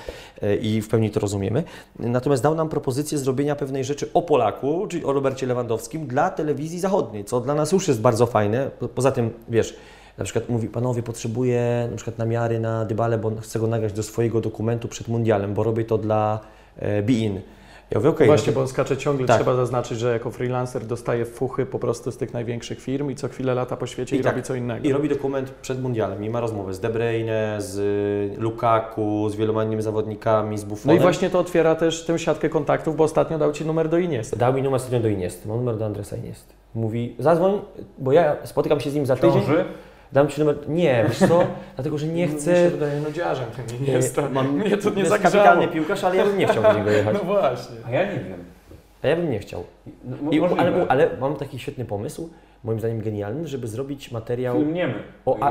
e, 0.43 0.57
i 0.57 0.83
w 0.83 0.89
pełni 0.89 1.11
to 1.11 1.21
rozumiemy. 1.21 1.65
Natomiast 1.99 2.43
dał 2.43 2.55
nam 2.55 2.69
propozycję 2.69 3.19
zrobienia 3.19 3.57
pewnej 3.57 3.85
rzeczy 3.85 4.09
o 4.15 4.23
Polaku, 4.23 4.87
czyli 4.91 5.05
o 5.05 5.13
Robercie 5.13 5.47
Lewandowskim 5.47 6.07
dla 6.07 6.31
telewizji 6.31 6.81
zachodniej, 6.81 7.25
co 7.25 7.41
dla 7.41 7.55
nas 7.55 7.73
już 7.73 7.89
jest 7.89 8.01
bardzo 8.01 8.27
fajne. 8.27 8.71
Po- 8.79 8.89
Poza 8.89 9.13
tym, 9.13 9.31
wiesz, 9.49 9.77
na 10.19 10.25
przykład 10.25 10.49
mówi, 10.49 10.69
panowie, 10.69 11.03
potrzebuję 11.03 11.89
na 11.91 11.97
przykład 11.97 12.19
namiary 12.19 12.61
na 12.61 12.85
Dybale, 12.85 13.19
bo 13.19 13.33
chcę 13.41 13.59
go 13.59 13.67
nagrać 13.67 13.93
do 13.93 14.03
swojego 14.03 14.41
dokumentu 14.41 14.89
przed 14.89 15.09
mundialem, 15.09 15.55
bo 15.55 15.63
robię 15.63 15.85
to 15.85 15.99
dla 15.99 16.41
e, 16.77 17.03
Bein. 17.03 17.41
Ja 17.91 17.99
mówię, 17.99 18.09
okej, 18.11 18.27
Właśnie, 18.27 18.51
no 18.53 18.55
bo 18.55 18.61
on 18.61 18.69
skacze 18.69 18.97
ciągle, 18.97 19.27
Tak. 19.27 19.37
trzeba 19.37 19.57
zaznaczyć, 19.57 19.99
że 19.99 20.13
jako 20.13 20.31
freelancer 20.31 20.85
dostaje 20.87 21.25
fuchy 21.25 21.67
po 21.67 21.79
prostu 21.79 22.11
z 22.13 22.17
tych 22.17 22.33
największych 22.35 22.81
firm 22.81 23.11
i 23.11 23.15
co 23.15 23.29
chwilę 23.29 23.55
lata 23.55 23.77
po 23.77 23.87
świecie 23.87 24.17
i, 24.17 24.21
I 24.21 24.23
tak. 24.23 24.33
robi 24.33 24.43
co 24.43 24.55
innego. 24.55 24.83
to, 24.83 24.89
i 24.89 24.93
robi 24.93 25.09
dokument 25.09 25.51
przed 25.51 25.83
mundialem 25.83 26.25
i 26.25 26.31
ma 26.31 26.41
rozmowę 26.41 26.75
z 26.75 26.81
De 26.81 26.89
Bruyne, 26.91 27.57
z 27.59 28.39
Lukaku, 28.41 29.29
z 29.29 29.37
wieloma 29.37 29.65
innymi 29.65 29.83
zawodnikami, 29.83 30.59
z 30.59 30.63
No 30.63 30.69
Buffonem. 30.69 30.97
i 30.97 31.01
właśnie 31.01 31.31
to 31.31 31.39
otwiera 31.39 31.75
też 31.75 32.05
tę 32.07 32.19
siatkę 32.19 32.49
kontaktów, 32.49 32.97
bo 32.97 33.05
ostatnio 33.05 33.39
dał 33.39 33.53
Ci 33.53 33.65
numer 33.67 33.89
do 33.89 33.99
Iniesty. 33.99 34.37
Dał 34.37 34.53
mi 34.53 34.63
numer 34.63 34.81
stadion 34.81 35.03
do 35.03 35.09
Iniesty, 35.09 35.49
mam 35.49 35.57
numer 35.57 35.77
do 35.79 35.87
Andresa 35.87 36.17
Iniesty. 36.17 36.55
Mówi, 36.75 37.17
zadzwoń, 37.19 37.61
bo 37.99 38.13
ja 38.13 38.37
spotykam 38.45 38.81
się 38.81 38.91
z 38.91 38.95
nim 38.95 39.07
za 39.07 39.17
tydzień. 39.17 39.33
Ciąży? 39.33 39.65
Dam 40.13 40.29
Ci 40.29 40.41
numer, 40.41 40.57
nie, 40.69 41.05
wiesz 41.09 41.19
co, 41.19 41.43
dlatego, 41.77 41.99
że 41.99 42.07
nie 42.07 42.27
Mi 42.27 42.33
chcę... 42.33 42.57
się 42.57 42.71
wydaje 42.71 43.01
nudziarzem 43.01 43.47
ten 43.57 43.77
Iniesta. 43.87 44.23
E, 44.23 44.29
mam, 44.29 44.53
Mnie 44.53 44.77
to 44.77 44.91
nie 44.91 44.99
jest 44.99 45.11
zagrzało. 45.11 45.45
kapitalny 45.45 45.69
piłkarz, 45.69 46.05
ale 46.05 46.17
ja 46.17 46.25
bym 46.25 46.39
nie 46.39 46.47
chciał 46.49 46.63
do 46.63 46.73
niego 46.73 46.91
jechać. 46.91 47.15
No 47.19 47.25
właśnie. 47.25 47.77
A 47.87 47.91
ja 47.91 48.05
nie 48.13 48.21
wiem. 48.21 48.45
A 49.03 49.07
ja 49.09 49.17
bym 49.17 49.31
nie 49.31 49.39
chciał. 49.39 49.65
No, 50.05 50.31
I, 50.31 50.41
ale, 50.59 50.87
ale 50.89 51.11
mam 51.21 51.37
taki 51.37 51.59
świetny 51.59 51.85
pomysł, 51.85 52.31
moim 52.65 52.79
zdaniem 52.79 53.01
genialny, 53.01 53.49
żeby 53.49 53.67
zrobić 53.69 54.13
materiał 54.13 54.57
Film 54.57 54.75
niemy. 54.75 54.95
O, 55.27 55.39
a- 55.41 55.51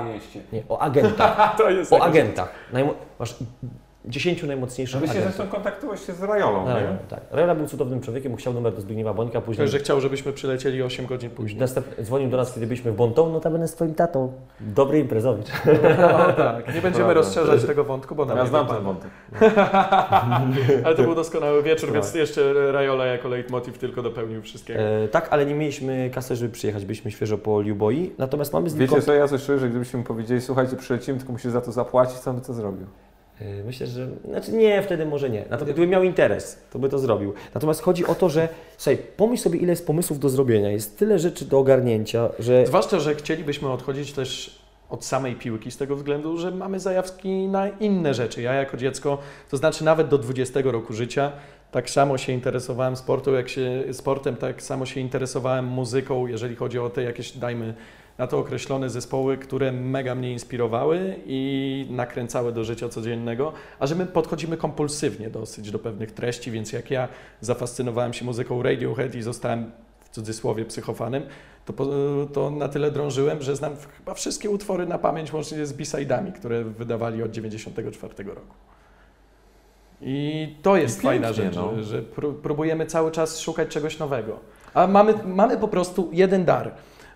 nie, 0.54 0.64
o 0.70 0.80
agentach. 0.80 1.56
To 1.58 1.70
jest 1.70 1.94
O 1.94 2.00
agentach. 2.04 2.52
Najmo- 2.74 2.94
masz 3.20 3.36
10 4.08 4.44
najmocniejszych 4.44 5.02
No 5.02 5.08
agentów. 5.12 5.24
zresztą 5.36 5.56
kontaktowałeś 5.56 6.06
się 6.06 6.14
z 6.14 6.24
Rajolą, 6.24 6.66
No, 6.66 6.80
nie? 6.80 6.98
tak. 7.10 7.20
Rajola 7.32 7.56
był 7.56 7.68
cudownym 7.68 8.02
człowiekiem, 8.02 8.36
chciał 8.36 8.54
numer 8.54 8.74
do 8.74 8.82
Zbigniewa 8.82 9.14
Bońka, 9.14 9.42
później 9.42 9.68
Że 9.68 9.80
chciał, 9.80 10.02
żebyśmy 10.02 10.34
przylecieli 10.34 10.84
8 10.84 11.06
godzin 11.06 11.30
później. 11.30 11.60
następ... 11.62 11.86
dzwonił 12.02 12.30
do 12.30 12.38
nas, 12.38 12.54
kiedy 12.54 12.68
byliśmy 12.68 12.92
w 12.92 12.96
Bonton, 12.96 13.34
no 13.34 13.40
tam 13.40 13.68
z 13.68 13.74
twoim 13.74 13.94
tatą. 13.96 14.32
Dobry 14.60 15.00
imprezowicz. 15.00 15.48
No 16.00 16.34
tak, 16.34 16.68
nie 16.68 16.82
będziemy 16.82 16.94
Prawda. 16.96 17.14
rozszerzać 17.14 17.64
tego 17.64 17.84
wątku, 17.84 18.16
bo 18.16 18.26
nam 18.26 18.38
Ja 18.38 18.44
nie 18.44 18.50
znam 18.50 18.68
ten 18.68 18.84
wątek. 18.84 19.12
Ale 20.86 20.96
to 20.96 21.04
był 21.04 21.16
doskonały 21.16 21.64
wieczór, 21.64 21.90
Tak. 21.90 21.94
więc 21.94 22.14
jeszcze 22.16 22.72
Rajola 22.72 23.06
jako 23.06 23.28
leitmotiv 23.28 23.78
tylko 23.78 24.02
dopełnił 24.02 24.42
wszystkiego. 24.42 24.80
E, 24.80 25.08
tak, 25.08 25.28
ale 25.32 25.46
nie 25.46 25.56
mieliśmy 25.56 26.10
kasy, 26.14 26.36
żeby 26.36 26.52
przyjechać, 26.52 26.86
byliśmy 26.86 27.12
świeżo 27.12 27.38
po 27.38 27.62
Liuboi, 27.62 28.12
natomiast 28.18 28.54
mamy 28.54 28.70
z 28.70 28.74
nim 28.74 28.82
Wiecie 28.88 29.02
co, 29.02 29.14
ja 29.14 29.28
coś 29.28 29.46
czuję, 29.46 29.60
że 29.60 29.70
gdybyśmy 29.70 30.04
powiedzieli, 30.04 30.42
słuchajcie, 30.42 30.76
przylecimy, 30.76 31.18
tylko 31.18 31.34
musisz 31.34 31.52
za 31.52 31.62
to 31.62 31.72
zapłacić, 31.72 32.20
to 32.20 32.30
on 32.30 32.36
by 32.40 32.46
to 32.46 32.54
zrobił. 32.54 32.88
E, 33.42 33.64
Myślę, 33.64 33.88
że. 33.88 34.08
Znaczy 34.30 34.52
nie, 34.54 34.82
wtedy 34.82 35.06
może 35.06 35.30
nie. 35.30 35.40
Natomiast 35.42 35.78
gdyby 35.78 35.88
miał 35.88 36.04
interes, 36.04 36.62
to 36.72 36.80
by 36.80 36.90
to 36.90 37.00
zrobił. 37.00 37.34
Natomiast 37.54 37.82
chodzi 37.82 38.06
o 38.06 38.16
to, 38.16 38.30
że. 38.30 38.50
Słuchaj, 38.78 38.98
pomyśl 39.18 39.44
sobie, 39.44 39.60
ile 39.60 39.72
jest 39.72 39.88
pomysłów 39.88 40.20
do 40.20 40.30
zrobienia. 40.30 40.72
Jest 40.72 41.00
tyle 41.00 41.20
rzeczy 41.20 41.46
do 41.46 41.60
ogarnięcia, 41.60 42.30
że. 42.40 42.68
Zwłaszcza, 42.68 43.00
że 43.00 43.16
chcielibyśmy 43.16 43.72
odchodzić 43.72 44.14
też 44.14 44.60
od 44.90 45.06
samej 45.06 45.36
piłki 45.36 45.72
z 45.72 45.78
tego 45.78 45.96
względu, 45.96 46.38
że 46.38 46.52
mamy 46.52 46.80
zajawki 46.80 47.48
na 47.48 47.70
inne 47.70 48.14
rzeczy. 48.14 48.42
Ja 48.42 48.54
jako 48.54 48.78
dziecko, 48.78 49.18
to 49.50 49.58
znaczy 49.58 49.84
nawet 49.84 50.08
do 50.08 50.18
20 50.18 50.62
roku 50.64 50.94
życia, 50.94 51.32
tak 51.72 51.90
samo 51.90 52.18
się 52.18 52.32
interesowałem 52.34 52.96
sportu, 52.96 53.34
jak 53.34 53.50
się, 53.50 53.84
sportem, 53.92 54.36
tak 54.36 54.62
samo 54.62 54.86
się 54.86 55.00
interesowałem 55.00 55.66
muzyką, 55.66 56.28
jeżeli 56.28 56.56
chodzi 56.56 56.80
o 56.80 56.90
te 56.90 57.04
jakieś, 57.04 57.32
dajmy 57.32 57.74
na 58.18 58.28
to 58.28 58.40
określone 58.40 58.90
zespoły, 58.90 59.38
które 59.38 59.72
mega 59.72 60.16
mnie 60.16 60.32
inspirowały 60.32 61.16
i 61.26 61.88
nakręcały 61.90 62.52
do 62.52 62.64
życia 62.64 62.90
codziennego, 62.90 63.54
a 63.80 63.88
że 63.88 63.96
my 63.96 64.06
podchodzimy 64.06 64.58
kompulsywnie 64.58 65.30
dosyć 65.30 65.72
do 65.72 65.80
pewnych 65.80 66.12
treści, 66.12 66.52
więc 66.52 66.74
jak 66.74 66.92
ja 66.92 67.08
zafascynowałem 67.42 68.14
się 68.14 68.26
muzyką 68.26 68.64
Radiohead 68.64 69.16
i 69.16 69.22
zostałem 69.22 69.72
w 70.00 70.10
cudzysłowie 70.10 70.66
psychofanem, 70.66 71.24
to, 71.66 71.74
to 72.34 72.50
na 72.50 72.68
tyle 72.68 72.92
drążyłem, 72.92 73.42
że 73.42 73.56
znam 73.56 73.76
chyba 73.98 74.14
wszystkie 74.14 74.50
utwory 74.50 74.86
na 74.86 74.98
pamięć, 74.98 75.34
łącznie 75.34 75.66
z 75.66 75.74
B-side'ami, 75.74 76.32
które 76.32 76.64
wydawali 76.64 77.24
od 77.24 77.32
94 77.32 78.24
roku. 78.24 78.56
I 80.02 80.56
to 80.62 80.78
jest 80.78 81.00
I 81.00 81.02
fajna 81.02 81.34
rzecz, 81.34 81.56
no. 81.56 81.76
że, 81.76 81.84
że 81.84 82.02
pró- 82.02 82.34
próbujemy 82.34 82.86
cały 82.86 83.12
czas 83.12 83.40
szukać 83.40 83.68
czegoś 83.68 84.00
nowego. 84.00 84.40
A 84.74 84.88
mamy, 84.88 85.14
mamy 85.26 85.58
po 85.58 85.68
prostu 85.68 86.10
jeden 86.14 86.46
dar. 86.46 86.72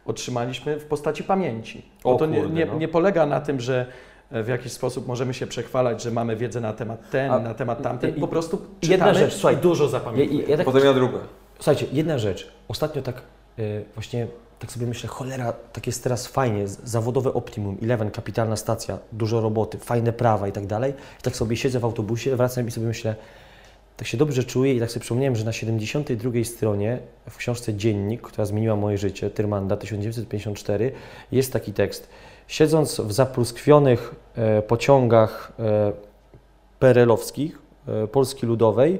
Otrzymaliśmy 0.09 0.79
w 0.79 0.85
postaci 0.85 1.23
pamięci. 1.23 1.85
O 2.03 2.11
Bo 2.13 2.19
to 2.19 2.25
nie, 2.25 2.41
nie, 2.41 2.65
no. 2.65 2.75
nie 2.75 2.87
polega 2.87 3.25
na 3.25 3.41
tym, 3.41 3.59
że 3.61 3.85
w 4.31 4.47
jakiś 4.47 4.71
sposób 4.71 5.07
możemy 5.07 5.33
się 5.33 5.47
przechwalać, 5.47 6.03
że 6.03 6.11
mamy 6.11 6.35
wiedzę 6.35 6.61
na 6.61 6.73
temat 6.73 7.09
ten, 7.09 7.31
A- 7.31 7.39
na 7.39 7.53
temat 7.53 7.81
tamten. 7.83 8.15
i- 8.15 8.19
Po 8.19 8.27
prostu 8.27 8.61
jedna 8.81 9.05
czytamy 9.05 9.19
rzecz, 9.25 9.33
słuchaj, 9.33 9.55
i 9.55 9.57
dużo 9.57 9.87
zapamiętujemy. 9.87 10.43
ja, 10.43 10.49
ja 10.49 10.57
tak, 10.57 10.65
Potem 10.65 10.85
ja 10.85 10.93
druga. 10.93 11.17
słuchajcie, 11.57 11.85
jedna 11.91 12.17
rzecz. 12.17 12.51
Ostatnio 12.67 13.01
tak 13.01 13.21
y, 13.59 13.85
właśnie 13.95 14.27
tak 14.59 14.71
sobie 14.71 14.87
myślę, 14.87 15.09
cholera, 15.09 15.53
tak 15.73 15.87
jest 15.87 16.03
teraz 16.03 16.27
fajnie, 16.27 16.67
zawodowe 16.67 17.33
optimum, 17.33 17.77
Eleven, 17.83 18.11
kapitalna 18.11 18.55
stacja, 18.55 18.97
dużo 19.11 19.41
roboty, 19.41 19.77
fajne 19.77 20.13
prawa 20.13 20.47
i 20.47 20.51
tak 20.51 20.65
dalej. 20.67 20.93
I 21.19 21.21
tak 21.21 21.35
sobie 21.35 21.57
siedzę 21.57 21.79
w 21.79 21.85
autobusie, 21.85 22.35
wracam 22.35 22.67
i 22.67 22.71
sobie 22.71 22.87
myślę, 22.87 23.15
tak 23.99 24.07
się 24.07 24.17
dobrze 24.17 24.43
czuję 24.43 24.73
i 24.73 24.79
tak 24.79 24.91
sobie 24.91 25.01
przypomniałem, 25.01 25.35
że 25.35 25.45
na 25.45 25.53
72 25.53 26.43
stronie 26.43 26.99
w 27.29 27.37
książce 27.37 27.73
Dziennik, 27.73 28.21
która 28.21 28.45
zmieniła 28.45 28.75
moje 28.75 28.97
życie, 28.97 29.29
Tyrmanda 29.29 29.77
1954, 29.77 30.91
jest 31.31 31.53
taki 31.53 31.73
tekst. 31.73 32.09
Siedząc 32.47 32.99
w 32.99 33.11
zapluskwionych 33.11 34.15
e, 34.35 34.61
pociągach 34.61 35.51
e, 35.59 35.91
perelowskich 36.79 37.59
e, 37.87 38.07
Polski 38.07 38.45
Ludowej 38.45 38.99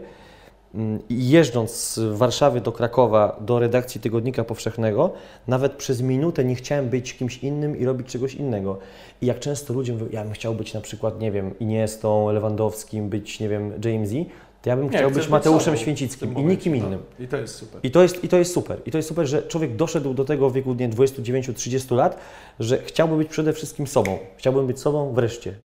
mm, 0.75 0.99
i 1.09 1.29
jeżdżąc 1.29 1.71
z 1.71 2.17
Warszawy 2.17 2.61
do 2.61 2.71
Krakowa 2.71 3.37
do 3.41 3.59
redakcji 3.59 4.01
Tygodnika 4.01 4.43
Powszechnego, 4.43 5.13
nawet 5.47 5.73
przez 5.73 6.01
minutę 6.01 6.43
nie 6.43 6.55
chciałem 6.55 6.89
być 6.89 7.13
kimś 7.13 7.37
innym 7.37 7.77
i 7.77 7.85
robić 7.85 8.07
czegoś 8.07 8.33
innego. 8.35 8.79
I 9.21 9.25
jak 9.25 9.39
często 9.39 9.73
ludzie 9.73 9.93
mówią, 9.93 10.07
ja 10.11 10.23
bym 10.23 10.33
chciał 10.33 10.55
być 10.55 10.73
na 10.73 10.81
przykład, 10.81 11.21
nie 11.21 11.31
wiem, 11.31 11.59
Iniestą, 11.59 12.31
Lewandowskim, 12.31 13.09
być, 13.09 13.39
nie 13.39 13.49
wiem, 13.49 13.73
James 13.85 14.09
Z, 14.09 14.13
to 14.61 14.69
ja 14.69 14.75
bym 14.75 14.85
Nie, 14.85 14.97
chciał 14.97 15.11
być 15.11 15.27
Mateuszem 15.27 15.75
w 15.75 15.79
Święcickim 15.79 16.37
i 16.37 16.43
nikim 16.43 16.77
no. 16.77 16.85
innym. 16.85 16.99
I 17.19 17.27
to 17.27 17.37
jest 17.37 17.55
super. 17.55 17.79
I 17.83 17.91
to, 17.91 18.01
jest, 18.01 18.23
I 18.23 18.27
to 18.27 18.37
jest 18.37 18.53
super. 18.53 18.81
I 18.85 18.91
to 18.91 18.97
jest 18.97 19.07
super, 19.07 19.27
że 19.27 19.43
człowiek 19.43 19.75
doszedł 19.75 20.13
do 20.13 20.25
tego 20.25 20.49
w 20.49 20.53
wieku 20.53 20.73
nie, 20.73 20.89
29-30 20.89 21.95
lat, 21.95 22.19
że 22.59 22.77
chciałby 22.77 23.17
być 23.17 23.29
przede 23.29 23.53
wszystkim 23.53 23.87
sobą. 23.87 24.19
Chciałbym 24.37 24.67
być 24.67 24.79
sobą 24.79 25.13
wreszcie. 25.13 25.55